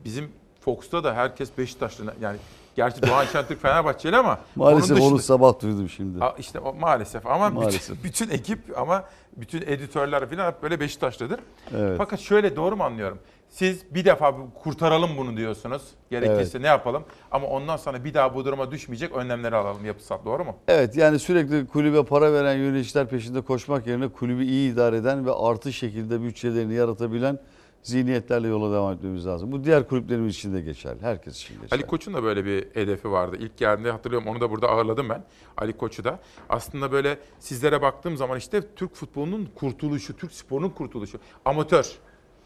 bizim 0.04 0.32
Fox'ta 0.60 1.04
da 1.04 1.14
herkes 1.14 1.58
Beşiktaşlı 1.58 2.14
yani 2.20 2.36
gerçi 2.76 3.02
Doğan 3.02 3.24
Şentürk 3.32 3.62
Fenerbahçeli 3.62 4.16
ama 4.16 4.38
Maalesef 4.56 4.90
onun 4.90 5.00
onu 5.00 5.06
dışında- 5.06 5.22
sabah 5.22 5.60
duydum 5.62 5.88
şimdi. 5.88 6.18
İşte 6.38 6.58
o 6.60 6.74
maalesef 6.74 7.26
ama 7.26 7.50
Maalesef. 7.50 7.90
Bütün, 7.90 8.04
bütün 8.04 8.30
ekip 8.30 8.78
ama 8.78 9.04
bütün 9.36 9.62
editörler 9.62 10.30
falan 10.30 10.46
hep 10.50 10.62
böyle 10.62 10.80
Beşiktaşlıdır. 10.80 11.40
Evet. 11.76 11.94
Fakat 11.98 12.20
şöyle 12.20 12.56
doğru 12.56 12.76
mu 12.76 12.84
anlıyorum? 12.84 13.18
Siz 13.48 13.94
bir 13.94 14.04
defa 14.04 14.36
kurtaralım 14.62 15.10
bunu 15.18 15.36
diyorsunuz. 15.36 15.82
Gerekirse 16.10 16.40
Evet. 16.40 16.60
ne 16.60 16.66
yapalım? 16.66 17.04
Ama 17.30 17.46
ondan 17.46 17.76
sonra 17.76 18.04
bir 18.04 18.14
daha 18.14 18.34
bu 18.34 18.44
duruma 18.44 18.70
düşmeyecek 18.70 19.12
önlemleri 19.12 19.56
alalım 19.56 19.84
yapısal. 19.84 20.24
Doğru 20.24 20.44
mu? 20.44 20.56
Evet 20.68 20.96
yani 20.96 21.18
sürekli 21.18 21.66
kulübe 21.66 22.04
para 22.04 22.32
veren 22.32 22.56
yöneticiler 22.56 23.08
peşinde 23.08 23.40
koşmak 23.40 23.86
yerine 23.86 24.08
kulübü 24.08 24.44
iyi 24.44 24.72
idare 24.72 24.96
eden 24.96 25.26
ve 25.26 25.32
artı 25.32 25.72
şekilde 25.72 26.22
bütçelerini 26.22 26.74
yaratabilen 26.74 27.38
zihniyetlerle 27.82 28.48
yola 28.48 28.74
devam 28.74 28.92
etmemiz 28.92 29.26
lazım. 29.26 29.52
Bu 29.52 29.64
diğer 29.64 29.88
kulüplerimiz 29.88 30.34
için 30.34 30.54
de 30.54 30.60
geçerli. 30.60 31.02
Herkes 31.02 31.36
için 31.36 31.54
geçerli. 31.54 31.80
Ali 31.80 31.86
Koç'un 31.86 32.14
da 32.14 32.22
böyle 32.22 32.44
bir 32.44 32.66
hedefi 32.74 33.10
vardı. 33.10 33.36
İlk 33.40 33.56
geldiğinde 33.56 33.90
hatırlıyorum 33.90 34.28
onu 34.28 34.40
da 34.40 34.50
burada 34.50 34.68
ağırladım 34.68 35.08
ben. 35.08 35.24
Ali 35.56 35.72
Koç'u 35.76 36.04
da. 36.04 36.18
Aslında 36.48 36.92
böyle 36.92 37.18
sizlere 37.38 37.82
baktığım 37.82 38.16
zaman 38.16 38.38
işte 38.38 38.74
Türk 38.76 38.94
futbolunun 38.94 39.48
kurtuluşu, 39.54 40.16
Türk 40.16 40.32
sporunun 40.32 40.70
kurtuluşu. 40.70 41.18
Amatör. 41.44 41.98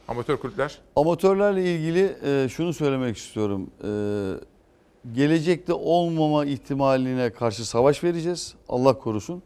Amatör 0.08 0.36
kulüpler. 0.36 0.78
Amatörlerle 0.96 1.74
ilgili 1.74 2.16
e, 2.24 2.48
şunu 2.48 2.72
söylemek 2.72 3.16
istiyorum. 3.16 3.70
E, 3.84 3.90
gelecekte 5.14 5.72
olmama 5.72 6.44
ihtimaline 6.44 7.30
karşı 7.30 7.68
savaş 7.68 8.04
vereceğiz. 8.04 8.54
Allah 8.68 8.98
korusun. 8.98 9.42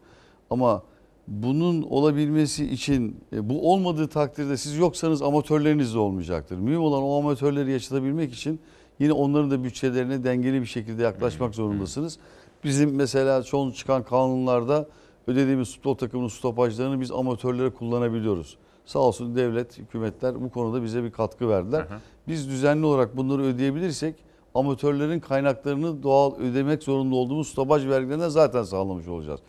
Ama 0.49 0.83
bunun 1.27 1.81
olabilmesi 1.81 2.65
için 2.65 3.17
e, 3.33 3.49
bu 3.49 3.71
olmadığı 3.71 4.07
takdirde 4.07 4.57
siz 4.57 4.77
yoksanız 4.77 5.21
amatörleriniz 5.21 5.93
de 5.93 5.99
olmayacaktır. 5.99 6.57
Mühim 6.57 6.81
olan 6.81 7.03
o 7.03 7.19
amatörleri 7.19 7.71
yaşatabilmek 7.71 8.33
için 8.33 8.59
yine 8.99 9.13
onların 9.13 9.51
da 9.51 9.63
bütçelerine 9.63 10.23
dengeli 10.23 10.61
bir 10.61 10.65
şekilde 10.65 11.03
yaklaşmak 11.03 11.55
zorundasınız. 11.55 12.19
Bizim 12.63 12.95
mesela 12.95 13.43
son 13.43 13.71
çıkan 13.71 14.03
kanunlarda 14.03 14.87
ödediğimiz 15.27 15.73
futbol 15.73 15.95
takımının 15.95 16.29
stopajlarını 16.29 17.01
biz 17.01 17.11
amatörlere 17.11 17.69
kullanabiliyoruz. 17.69 18.57
Sağ 18.87 18.99
olsun 18.99 19.35
devlet, 19.35 19.77
hükümetler 19.77 20.41
bu 20.41 20.49
konuda 20.49 20.83
bize 20.83 21.03
bir 21.03 21.11
katkı 21.11 21.49
verdiler. 21.49 21.85
Biz 22.27 22.49
düzenli 22.49 22.85
olarak 22.85 23.17
bunları 23.17 23.41
ödeyebilirsek 23.41 24.15
amatörlerin 24.55 25.19
kaynaklarını 25.19 26.03
doğal 26.03 26.35
ödemek 26.35 26.83
zorunda 26.83 27.15
olduğumuz 27.15 27.47
stopaj 27.47 27.87
vergilerinden 27.87 28.29
zaten 28.29 28.63
sağlamış 28.63 29.07
olacağız. 29.07 29.39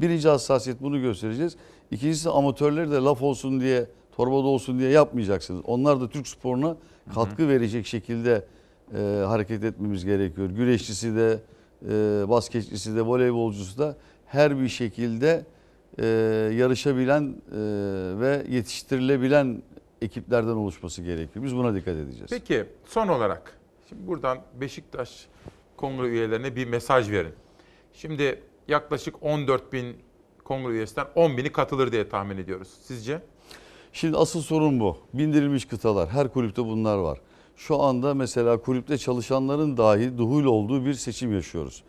Birinci 0.00 0.28
hassasiyet 0.28 0.82
bunu 0.82 1.00
göstereceğiz. 1.00 1.56
İkincisi 1.90 2.30
amatörleri 2.30 2.90
de 2.90 2.96
laf 2.96 3.22
olsun 3.22 3.60
diye, 3.60 3.86
torbada 4.16 4.46
olsun 4.46 4.78
diye 4.78 4.90
yapmayacaksınız. 4.90 5.62
Onlar 5.66 6.00
da 6.00 6.08
Türk 6.08 6.28
sporuna 6.28 6.76
katkı 7.14 7.48
verecek 7.48 7.86
şekilde 7.86 8.44
e, 8.94 9.24
hareket 9.26 9.64
etmemiz 9.64 10.04
gerekiyor. 10.04 10.50
Güreşçisi 10.50 11.16
de, 11.16 11.38
e, 11.88 12.28
basketçisi 12.28 12.96
de, 12.96 13.02
voleybolcusu 13.02 13.78
da 13.78 13.96
her 14.26 14.60
bir 14.60 14.68
şekilde 14.68 15.44
e, 15.98 16.06
yarışabilen 16.54 17.22
e, 17.22 17.56
ve 18.20 18.46
yetiştirilebilen 18.48 19.62
ekiplerden 20.02 20.48
oluşması 20.52 21.02
gerekiyor. 21.02 21.44
Biz 21.44 21.56
buna 21.56 21.74
dikkat 21.74 21.96
edeceğiz. 21.96 22.30
Peki 22.30 22.64
son 22.86 23.08
olarak 23.08 23.58
şimdi 23.88 24.06
buradan 24.06 24.38
Beşiktaş 24.60 25.26
kongre 25.76 26.06
üyelerine 26.06 26.56
bir 26.56 26.66
mesaj 26.66 27.10
verin. 27.10 27.32
Şimdi 27.92 28.42
yaklaşık 28.68 29.22
14 29.22 29.72
bin 29.72 29.96
kongre 30.44 30.72
üyesinden 30.72 31.06
10 31.14 31.36
bini 31.36 31.52
katılır 31.52 31.92
diye 31.92 32.08
tahmin 32.08 32.36
ediyoruz. 32.36 32.68
Sizce? 32.82 33.22
Şimdi 33.92 34.16
asıl 34.16 34.40
sorun 34.42 34.80
bu. 34.80 34.98
Bindirilmiş 35.14 35.64
kıtalar. 35.64 36.08
Her 36.08 36.28
kulüpte 36.32 36.64
bunlar 36.64 36.96
var. 36.96 37.18
şu 37.56 37.82
anda 37.82 38.14
mesela 38.14 38.60
kulüpte 38.60 38.98
çalışanların 38.98 39.76
dahi 39.76 40.18
duhul 40.18 40.44
olduğu 40.44 40.84
bir 40.86 40.94
seçim 40.94 41.32
yaşıyoruz. 41.32 41.82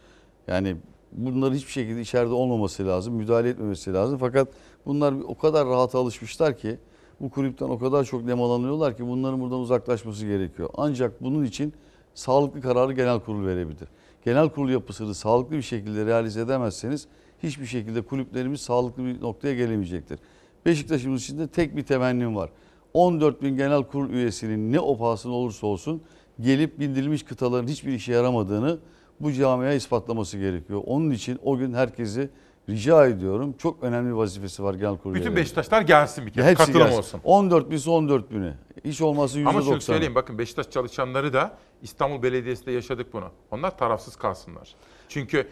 Yani 0.47 0.75
bunların 1.15 1.55
hiçbir 1.55 1.71
şekilde 1.71 2.01
içeride 2.01 2.33
olmaması 2.33 2.87
lazım, 2.87 3.13
müdahale 3.13 3.49
etmemesi 3.49 3.93
lazım. 3.93 4.17
Fakat 4.17 4.47
bunlar 4.85 5.13
o 5.27 5.37
kadar 5.37 5.67
rahat 5.67 5.95
alışmışlar 5.95 6.57
ki 6.57 6.77
bu 7.19 7.29
kulüpten 7.29 7.65
o 7.65 7.79
kadar 7.79 8.03
çok 8.03 8.23
nemalanıyorlar 8.23 8.97
ki 8.97 9.07
bunların 9.07 9.41
buradan 9.41 9.59
uzaklaşması 9.59 10.25
gerekiyor. 10.25 10.69
Ancak 10.77 11.23
bunun 11.23 11.43
için 11.43 11.73
sağlıklı 12.13 12.61
kararı 12.61 12.93
genel 12.93 13.19
kurul 13.19 13.45
verebilir. 13.45 13.87
Genel 14.25 14.49
kurul 14.49 14.69
yapısını 14.69 15.15
sağlıklı 15.15 15.55
bir 15.55 15.61
şekilde 15.61 16.05
realize 16.05 16.41
edemezseniz 16.41 17.07
hiçbir 17.43 17.65
şekilde 17.65 18.01
kulüplerimiz 18.01 18.61
sağlıklı 18.61 19.05
bir 19.05 19.21
noktaya 19.21 19.55
gelemeyecektir. 19.55 20.19
Beşiktaş'ımız 20.65 21.23
için 21.23 21.39
de 21.39 21.47
tek 21.47 21.75
bir 21.75 21.83
temennim 21.83 22.35
var. 22.35 22.49
14 22.93 23.41
bin 23.41 23.57
genel 23.57 23.83
kurul 23.83 24.09
üyesinin 24.09 24.73
ne 24.73 24.79
opahasına 24.79 25.33
olursa 25.33 25.67
olsun 25.67 26.01
gelip 26.39 26.79
bildirilmiş 26.79 27.23
kıtaların 27.23 27.67
hiçbir 27.67 27.93
işe 27.93 28.13
yaramadığını 28.13 28.79
bu 29.23 29.33
camiaya 29.33 29.73
ispatlaması 29.73 30.37
gerekiyor. 30.37 30.81
Onun 30.85 31.11
için 31.11 31.39
o 31.43 31.57
gün 31.57 31.73
herkesi 31.73 32.29
rica 32.69 33.07
ediyorum. 33.07 33.55
Çok 33.57 33.83
önemli 33.83 34.15
vazifesi 34.15 34.63
var 34.63 34.73
genel 34.73 34.97
kurul 34.97 35.15
Bütün. 35.15 35.35
Beşiktaşlar 35.35 35.81
gelsin 35.81 36.25
bir 36.25 36.31
kere. 36.31 36.45
Hepsi 36.45 36.65
Katılım 36.65 36.79
gelsin. 36.79 36.97
olsun. 36.97 37.21
14 37.23 37.71
binse 37.71 37.89
14 37.89 38.31
bini. 38.31 38.53
Hiç 38.85 39.01
olmazsa 39.01 39.39
%90. 39.39 39.47
Ama 39.49 39.61
şunu 39.61 39.81
söyleyeyim 39.81 40.15
bakın 40.15 40.37
Beşiktaş 40.37 40.69
çalışanları 40.69 41.33
da 41.33 41.57
İstanbul 41.81 42.23
Belediyesi'nde 42.23 42.71
yaşadık 42.71 43.13
bunu. 43.13 43.29
Onlar 43.51 43.77
tarafsız 43.77 44.15
kalsınlar. 44.15 44.75
Çünkü 45.09 45.47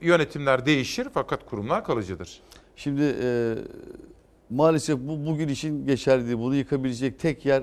yönetimler 0.00 0.66
değişir 0.66 1.08
fakat 1.14 1.46
kurumlar 1.46 1.84
kalıcıdır. 1.84 2.40
Şimdi 2.76 3.16
e, 3.22 3.54
maalesef 4.50 4.98
bu 4.98 5.26
bugün 5.26 5.48
için 5.48 5.86
geçerli. 5.86 6.38
Bunu 6.38 6.54
yıkabilecek 6.54 7.18
tek 7.18 7.46
yer 7.46 7.62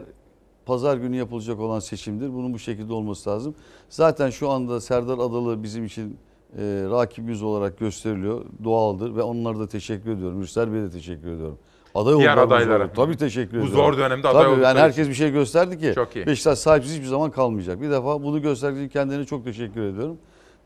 pazar 0.69 0.97
günü 0.97 1.15
yapılacak 1.15 1.59
olan 1.59 1.79
seçimdir. 1.79 2.33
Bunun 2.33 2.53
bu 2.53 2.59
şekilde 2.59 2.93
olması 2.93 3.29
lazım. 3.29 3.55
Zaten 3.89 4.29
şu 4.29 4.49
anda 4.49 4.81
Serdar 4.81 5.13
Adalı 5.13 5.63
bizim 5.63 5.85
için 5.85 6.17
e, 6.57 6.61
rakibimiz 6.91 7.43
olarak 7.43 7.79
gösteriliyor. 7.79 8.45
Doğaldır 8.63 9.15
ve 9.15 9.21
onlara 9.21 9.59
da 9.59 9.67
teşekkür 9.67 10.11
ediyorum. 10.11 10.37
Mürsel 10.37 10.73
Bey'e 10.73 10.83
de 10.83 10.89
teşekkür 10.89 11.27
ediyorum. 11.31 11.57
Aday 11.95 12.17
Diğer 12.17 12.37
bu 12.37 12.41
adaylara. 12.41 12.85
zor- 12.87 12.93
Tabii 12.93 13.17
teşekkür 13.17 13.61
Bu 13.61 13.65
ediyorum. 13.65 13.75
zor 13.93 13.97
dönemde 13.97 14.27
aday 14.27 14.43
Tabii, 14.43 14.63
Yani 14.63 14.79
herkes 14.79 15.09
bir 15.09 15.13
şey 15.13 15.31
gösterdi 15.31 15.79
ki 15.79 15.91
Çok 15.95 16.15
iyi. 16.15 16.25
Beşiktaş 16.27 16.59
sahipsiz 16.59 16.93
hiçbir 16.93 17.07
zaman 17.07 17.31
kalmayacak. 17.31 17.81
Bir 17.81 17.89
defa 17.91 18.23
bunu 18.23 18.41
gösterdiği 18.41 18.79
için 18.79 18.89
kendilerine 18.89 19.25
çok 19.25 19.43
teşekkür 19.45 19.81
ediyorum. 19.81 20.17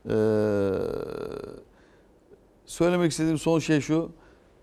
Ee, 0.09 0.13
söylemek 2.65 3.11
istediğim 3.11 3.37
son 3.37 3.59
şey 3.59 3.81
şu. 3.81 4.09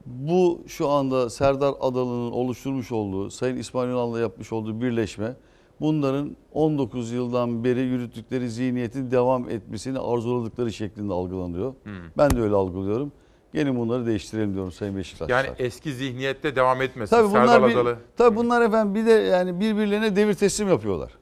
Bu 0.06 0.62
şu 0.66 0.88
anda 0.88 1.30
Serdar 1.30 1.74
Adalı'nın 1.80 2.30
oluşturmuş 2.32 2.92
olduğu, 2.92 3.30
Sayın 3.30 3.56
İsmail 3.56 3.88
Ünal'la 3.88 4.20
yapmış 4.20 4.52
olduğu 4.52 4.80
birleşme 4.80 5.36
bunların 5.80 6.36
19 6.52 7.12
yıldan 7.12 7.64
beri 7.64 7.80
yürüttükleri 7.80 8.50
zihniyetin 8.50 9.10
devam 9.10 9.50
etmesini 9.50 9.98
arzuladıkları 9.98 10.72
şeklinde 10.72 11.12
algılanıyor. 11.12 11.74
Hmm. 11.82 11.92
Ben 12.18 12.30
de 12.30 12.40
öyle 12.40 12.54
algılıyorum. 12.54 13.12
Gelin 13.54 13.76
bunları 13.78 14.06
değiştirelim 14.06 14.54
diyorum 14.54 14.72
Sayın 14.72 14.96
Beşiktaşlar. 14.96 15.44
Yani 15.44 15.56
eski 15.58 15.92
zihniyette 15.92 16.56
devam 16.56 16.82
etmesin. 16.82 17.16
Tabii 17.16 17.28
bunlar, 17.30 17.46
Serdar 17.46 17.68
bir, 17.70 17.74
Adalı. 17.74 17.98
tabii 18.16 18.36
bunlar 18.36 18.62
efendim 18.62 18.94
bir 18.94 19.06
de 19.06 19.10
yani 19.10 19.60
birbirlerine 19.60 20.16
devir 20.16 20.34
teslim 20.34 20.68
yapıyorlar. 20.68 21.12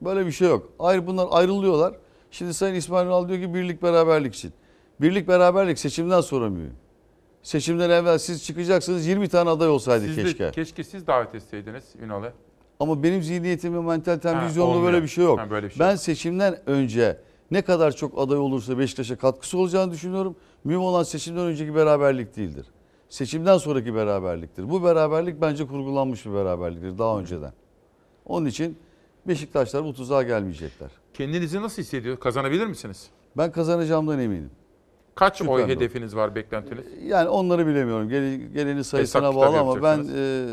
Böyle 0.00 0.26
bir 0.26 0.32
şey 0.32 0.48
yok. 0.48 0.68
Ayrı 0.78 1.06
bunlar 1.06 1.28
ayrılıyorlar. 1.30 1.94
Şimdi 2.30 2.54
Sayın 2.54 2.74
İsmail 2.74 3.06
Ünal 3.06 3.28
diyor 3.28 3.40
ki 3.40 3.54
birlik 3.54 3.82
beraberlik 3.82 4.34
için. 4.34 4.52
Birlik 5.00 5.28
beraberlik 5.28 5.78
seçimden 5.78 6.20
sonra 6.20 6.48
mühim. 6.48 6.74
Seçimden 7.46 7.90
evvel 7.90 8.18
siz 8.18 8.44
çıkacaksınız 8.44 9.06
20 9.06 9.28
tane 9.28 9.50
aday 9.50 9.68
olsaydı 9.68 10.04
Siz 10.04 10.16
de 10.16 10.22
keşke. 10.22 10.50
keşke 10.50 10.84
siz 10.84 11.06
davet 11.06 11.34
etseydiniz 11.34 11.84
Ünal'ı. 12.02 12.32
Ama 12.80 13.02
benim 13.02 13.22
zihniyetim 13.22 13.74
ve 13.74 13.96
vizyonumda 13.96 14.62
olmuyor. 14.62 14.82
böyle 14.82 15.02
bir 15.02 15.08
şey 15.08 15.24
yok. 15.24 15.40
Ha, 15.40 15.50
böyle 15.50 15.66
bir 15.66 15.70
şey 15.72 15.80
ben 15.80 15.96
seçimden 15.96 16.68
önce 16.68 17.20
ne 17.50 17.62
kadar 17.62 17.92
çok 17.92 18.18
aday 18.18 18.38
olursa 18.38 18.78
Beşiktaş'a 18.78 19.16
katkısı 19.16 19.58
olacağını 19.58 19.92
düşünüyorum. 19.92 20.36
Mühim 20.64 20.80
olan 20.80 21.02
seçimden 21.02 21.42
önceki 21.42 21.74
beraberlik 21.74 22.36
değildir. 22.36 22.66
Seçimden 23.08 23.58
sonraki 23.58 23.94
beraberliktir. 23.94 24.70
Bu 24.70 24.84
beraberlik 24.84 25.40
bence 25.40 25.66
kurgulanmış 25.66 26.26
bir 26.26 26.32
beraberliktir 26.32 26.98
daha 26.98 27.18
önceden. 27.18 27.52
Onun 28.24 28.46
için 28.46 28.78
Beşiktaşlar 29.28 29.84
bu 29.84 29.94
tuzağa 29.94 30.22
gelmeyecekler. 30.22 30.90
Kendinizi 31.14 31.62
nasıl 31.62 31.82
hissediyor? 31.82 32.16
Kazanabilir 32.16 32.66
misiniz? 32.66 33.10
Ben 33.36 33.52
kazanacağımdan 33.52 34.18
eminim. 34.18 34.50
Kaç 35.16 35.38
Şüphem 35.38 35.52
oy 35.54 35.60
yok. 35.60 35.70
hedefiniz 35.70 36.16
var, 36.16 36.34
beklentiniz? 36.34 36.84
Yani 37.02 37.28
onları 37.28 37.66
bilemiyorum. 37.66 38.08
Gele- 38.08 38.36
Geleni 38.36 38.84
sayısına 38.84 39.22
Hesap 39.22 39.36
bağlı 39.36 39.58
ama 39.58 39.82
ben 39.82 40.06
e, 40.16 40.46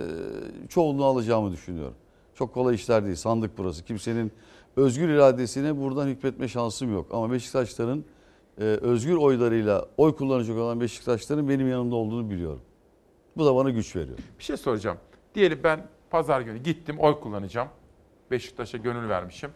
çoğunluğu 0.70 1.06
alacağımı 1.06 1.52
düşünüyorum. 1.52 1.94
Çok 2.36 2.54
kolay 2.54 2.76
işler 2.76 3.06
değil. 3.06 3.16
Sandık 3.16 3.58
burası. 3.58 3.84
Kimsenin 3.86 4.32
özgür 4.76 5.10
iradesine 5.10 5.82
buradan 5.82 6.08
hükmetme 6.08 6.48
şansım 6.48 6.94
yok. 6.94 7.08
Ama 7.12 7.32
Beşiktaşların 7.32 8.04
e, 8.58 8.64
özgür 8.64 9.16
oylarıyla 9.16 9.86
oy 9.98 10.16
kullanacak 10.16 10.58
olan 10.58 10.82
Beşiktaşların 10.82 11.50
benim 11.50 11.70
yanımda 11.70 11.96
olduğunu 11.96 12.30
biliyorum. 12.30 12.62
Bu 13.38 13.46
da 13.46 13.56
bana 13.56 13.70
güç 13.70 13.96
veriyor. 13.96 14.18
Bir 14.40 14.44
şey 14.44 14.58
soracağım. 14.58 14.98
Diyelim 15.36 15.60
ben 15.64 15.88
pazar 16.10 16.42
günü 16.42 16.58
gittim 16.58 17.00
oy 17.00 17.20
kullanacağım. 17.20 17.68
Beşiktaş'a 18.32 18.78
gönül 18.78 19.10
vermişim. 19.10 19.50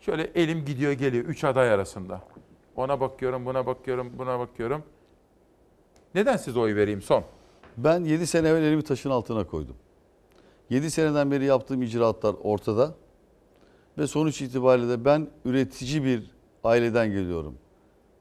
Şöyle 0.00 0.22
elim 0.34 0.64
gidiyor 0.64 0.92
geliyor 0.92 1.24
üç 1.24 1.44
aday 1.44 1.70
arasında. 1.72 2.22
Ona 2.80 3.00
bakıyorum, 3.00 3.46
buna 3.46 3.66
bakıyorum, 3.66 4.12
buna 4.18 4.38
bakıyorum. 4.38 4.82
Neden 6.14 6.36
size 6.36 6.58
oy 6.58 6.74
vereyim 6.74 7.02
son? 7.02 7.24
Ben 7.76 8.04
7 8.04 8.26
sene 8.26 8.48
evvel 8.48 8.62
elimi 8.62 8.82
taşın 8.82 9.10
altına 9.10 9.46
koydum. 9.46 9.76
7 10.70 10.90
seneden 10.90 11.30
beri 11.30 11.44
yaptığım 11.44 11.82
icraatlar 11.82 12.36
ortada. 12.42 12.94
Ve 13.98 14.06
sonuç 14.06 14.42
itibariyle 14.42 14.88
de 14.88 15.04
ben 15.04 15.28
üretici 15.44 16.04
bir 16.04 16.30
aileden 16.64 17.10
geliyorum. 17.10 17.54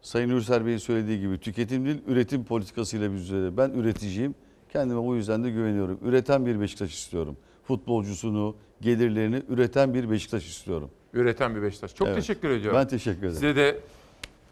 Sayın 0.01 0.29
Ürsel 0.29 0.65
Bey'in 0.65 0.77
söylediği 0.77 1.19
gibi 1.19 1.39
tüketim 1.39 1.85
değil, 1.85 2.01
üretim 2.07 2.45
politikasıyla 2.45 3.13
biz 3.13 3.21
üzere. 3.21 3.57
Ben 3.57 3.69
üreticiyim. 3.69 4.35
Kendime 4.69 5.03
bu 5.05 5.15
yüzden 5.15 5.43
de 5.43 5.49
güveniyorum. 5.49 5.99
Üreten 6.03 6.45
bir 6.45 6.61
Beşiktaş 6.61 6.93
istiyorum. 6.93 7.37
Futbolcusunu, 7.63 8.55
gelirlerini 8.81 9.43
üreten 9.49 9.93
bir 9.93 10.11
Beşiktaş 10.11 10.47
istiyorum. 10.47 10.89
Üreten 11.13 11.55
bir 11.55 11.61
Beşiktaş. 11.61 11.95
Çok 11.95 12.07
Evet. 12.07 12.17
teşekkür 12.17 12.49
ediyorum. 12.49 12.79
Ben 12.79 12.87
teşekkür 12.87 13.19
ederim. 13.19 13.33
Size 13.33 13.55
de 13.55 13.79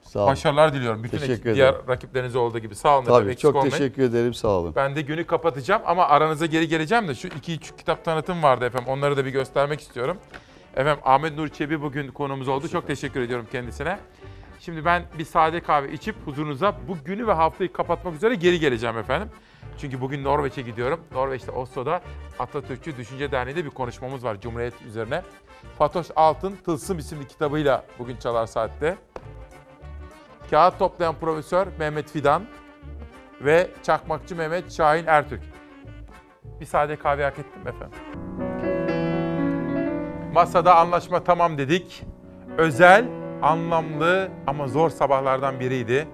Sağ 0.07 0.19
olun. 0.19 0.31
başarılar 0.31 0.73
diliyorum. 0.73 1.03
Bütün 1.03 1.17
Teşekkür 1.17 1.33
ekip, 1.33 1.45
ederim. 1.45 1.55
diğer 1.55 1.75
rakiplerinize 1.87 2.37
olduğu 2.37 2.59
gibi. 2.59 2.75
Sağ 2.75 2.97
olun. 2.97 3.05
Tabii 3.05 3.37
çok 3.37 3.55
olmayın. 3.55 3.71
teşekkür 3.71 4.03
ederim. 4.03 4.33
Sağ 4.33 4.47
olun. 4.47 4.73
Ben 4.75 4.95
de 4.95 5.01
günü 5.01 5.23
kapatacağım 5.23 5.81
ama 5.85 6.07
aranıza 6.07 6.45
geri 6.45 6.67
geleceğim 6.67 7.07
de 7.07 7.15
şu 7.15 7.27
iki 7.27 7.53
üç 7.55 7.75
kitap 7.77 8.05
tanıtım 8.05 8.43
vardı 8.43 8.65
efendim. 8.65 8.87
Onları 8.89 9.17
da 9.17 9.25
bir 9.25 9.31
göstermek 9.31 9.81
istiyorum. 9.81 10.17
Efendim 10.75 11.03
Ahmet 11.05 11.37
Nur 11.37 11.47
Çebi 11.47 11.81
bugün 11.81 12.07
konuğumuz 12.07 12.47
oldu. 12.47 12.67
Çok 12.67 12.87
teşekkür 12.87 13.21
ediyorum 13.21 13.47
kendisine. 13.51 13.99
Şimdi 14.59 14.85
ben 14.85 15.03
bir 15.19 15.25
sade 15.25 15.59
kahve 15.59 15.91
içip 15.91 16.15
huzurunuza 16.25 16.75
bu 16.87 16.97
günü 17.05 17.27
ve 17.27 17.33
haftayı 17.33 17.73
kapatmak 17.73 18.15
üzere 18.15 18.35
geri 18.35 18.59
geleceğim 18.59 18.97
efendim. 18.97 19.29
Çünkü 19.77 20.01
bugün 20.01 20.23
Norveç'e 20.23 20.61
gidiyorum. 20.61 20.99
Norveç'te 21.13 21.51
Oslo'da 21.51 22.01
Atatürkçü 22.39 22.97
Düşünce 22.97 23.31
Derneği'nde 23.31 23.65
bir 23.65 23.69
konuşmamız 23.69 24.23
var 24.23 24.41
Cumhuriyet 24.41 24.73
üzerine. 24.87 25.21
Fatoş 25.77 26.07
Altın 26.15 26.55
Tılsım 26.65 26.97
isimli 26.99 27.27
kitabıyla 27.27 27.83
bugün 27.99 28.17
Çalar 28.17 28.47
Saat'te. 28.47 28.97
Kağıt 30.49 30.79
toplayan 30.79 31.15
profesör 31.15 31.67
Mehmet 31.79 32.11
Fidan 32.11 32.43
ve 33.41 33.67
çakmakçı 33.83 34.35
Mehmet 34.35 34.71
Şahin 34.71 35.05
Ertürk. 35.07 35.41
Bir 36.59 36.65
sade 36.65 36.95
kahve 36.95 37.23
hak 37.23 37.39
ettim 37.39 37.67
efendim. 37.67 37.99
Masada 40.33 40.75
anlaşma 40.75 41.23
tamam 41.23 41.57
dedik. 41.57 42.03
Özel, 42.57 43.05
anlamlı 43.41 44.29
ama 44.47 44.67
zor 44.67 44.89
sabahlardan 44.89 45.59
biriydi. 45.59 46.07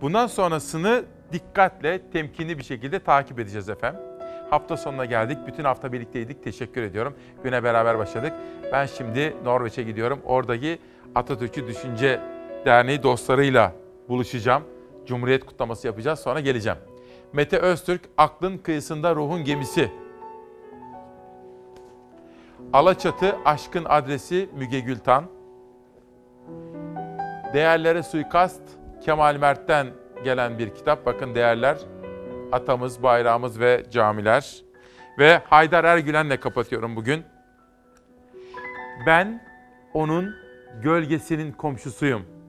Bundan 0.00 0.26
sonrasını 0.26 1.04
dikkatle, 1.32 2.10
temkinli 2.10 2.58
bir 2.58 2.62
şekilde 2.62 2.98
takip 2.98 3.38
edeceğiz 3.38 3.68
efendim. 3.68 4.00
Hafta 4.50 4.76
sonuna 4.76 5.04
geldik. 5.04 5.38
Bütün 5.46 5.64
hafta 5.64 5.92
birlikteydik. 5.92 6.44
Teşekkür 6.44 6.82
ediyorum. 6.82 7.14
Güne 7.44 7.64
beraber 7.64 7.98
başladık. 7.98 8.32
Ben 8.72 8.86
şimdi 8.86 9.36
Norveç'e 9.44 9.82
gidiyorum. 9.82 10.20
Oradaki 10.24 10.78
Atatürkçü 11.14 11.66
Düşünce 11.66 12.20
Derneği 12.64 13.02
dostlarıyla 13.02 13.72
buluşacağım. 14.08 14.62
Cumhuriyet 15.06 15.46
kutlaması 15.46 15.86
yapacağız. 15.86 16.20
Sonra 16.20 16.40
geleceğim. 16.40 16.78
Mete 17.32 17.58
Öztürk, 17.58 18.00
Aklın 18.16 18.58
Kıyısında 18.58 19.14
Ruhun 19.14 19.44
Gemisi. 19.44 19.90
Alaçatı, 22.72 23.36
Aşkın 23.44 23.84
Adresi 23.88 24.48
Müge 24.56 24.80
Gültan. 24.80 25.24
Değerlere 27.54 28.02
Suikast, 28.02 28.62
Kemal 29.04 29.36
Mert'ten 29.36 29.86
gelen 30.24 30.58
bir 30.58 30.74
kitap. 30.74 31.06
Bakın 31.06 31.34
değerler, 31.34 31.78
atamız, 32.52 33.02
bayrağımız 33.02 33.60
ve 33.60 33.84
camiler. 33.90 34.62
Ve 35.18 35.42
Haydar 35.48 35.84
Ergülen'le 35.84 36.36
kapatıyorum 36.40 36.96
bugün. 36.96 37.24
Ben 39.06 39.46
onun 39.94 40.34
gölgesinin 40.82 41.52
komşusuyum 41.52 42.39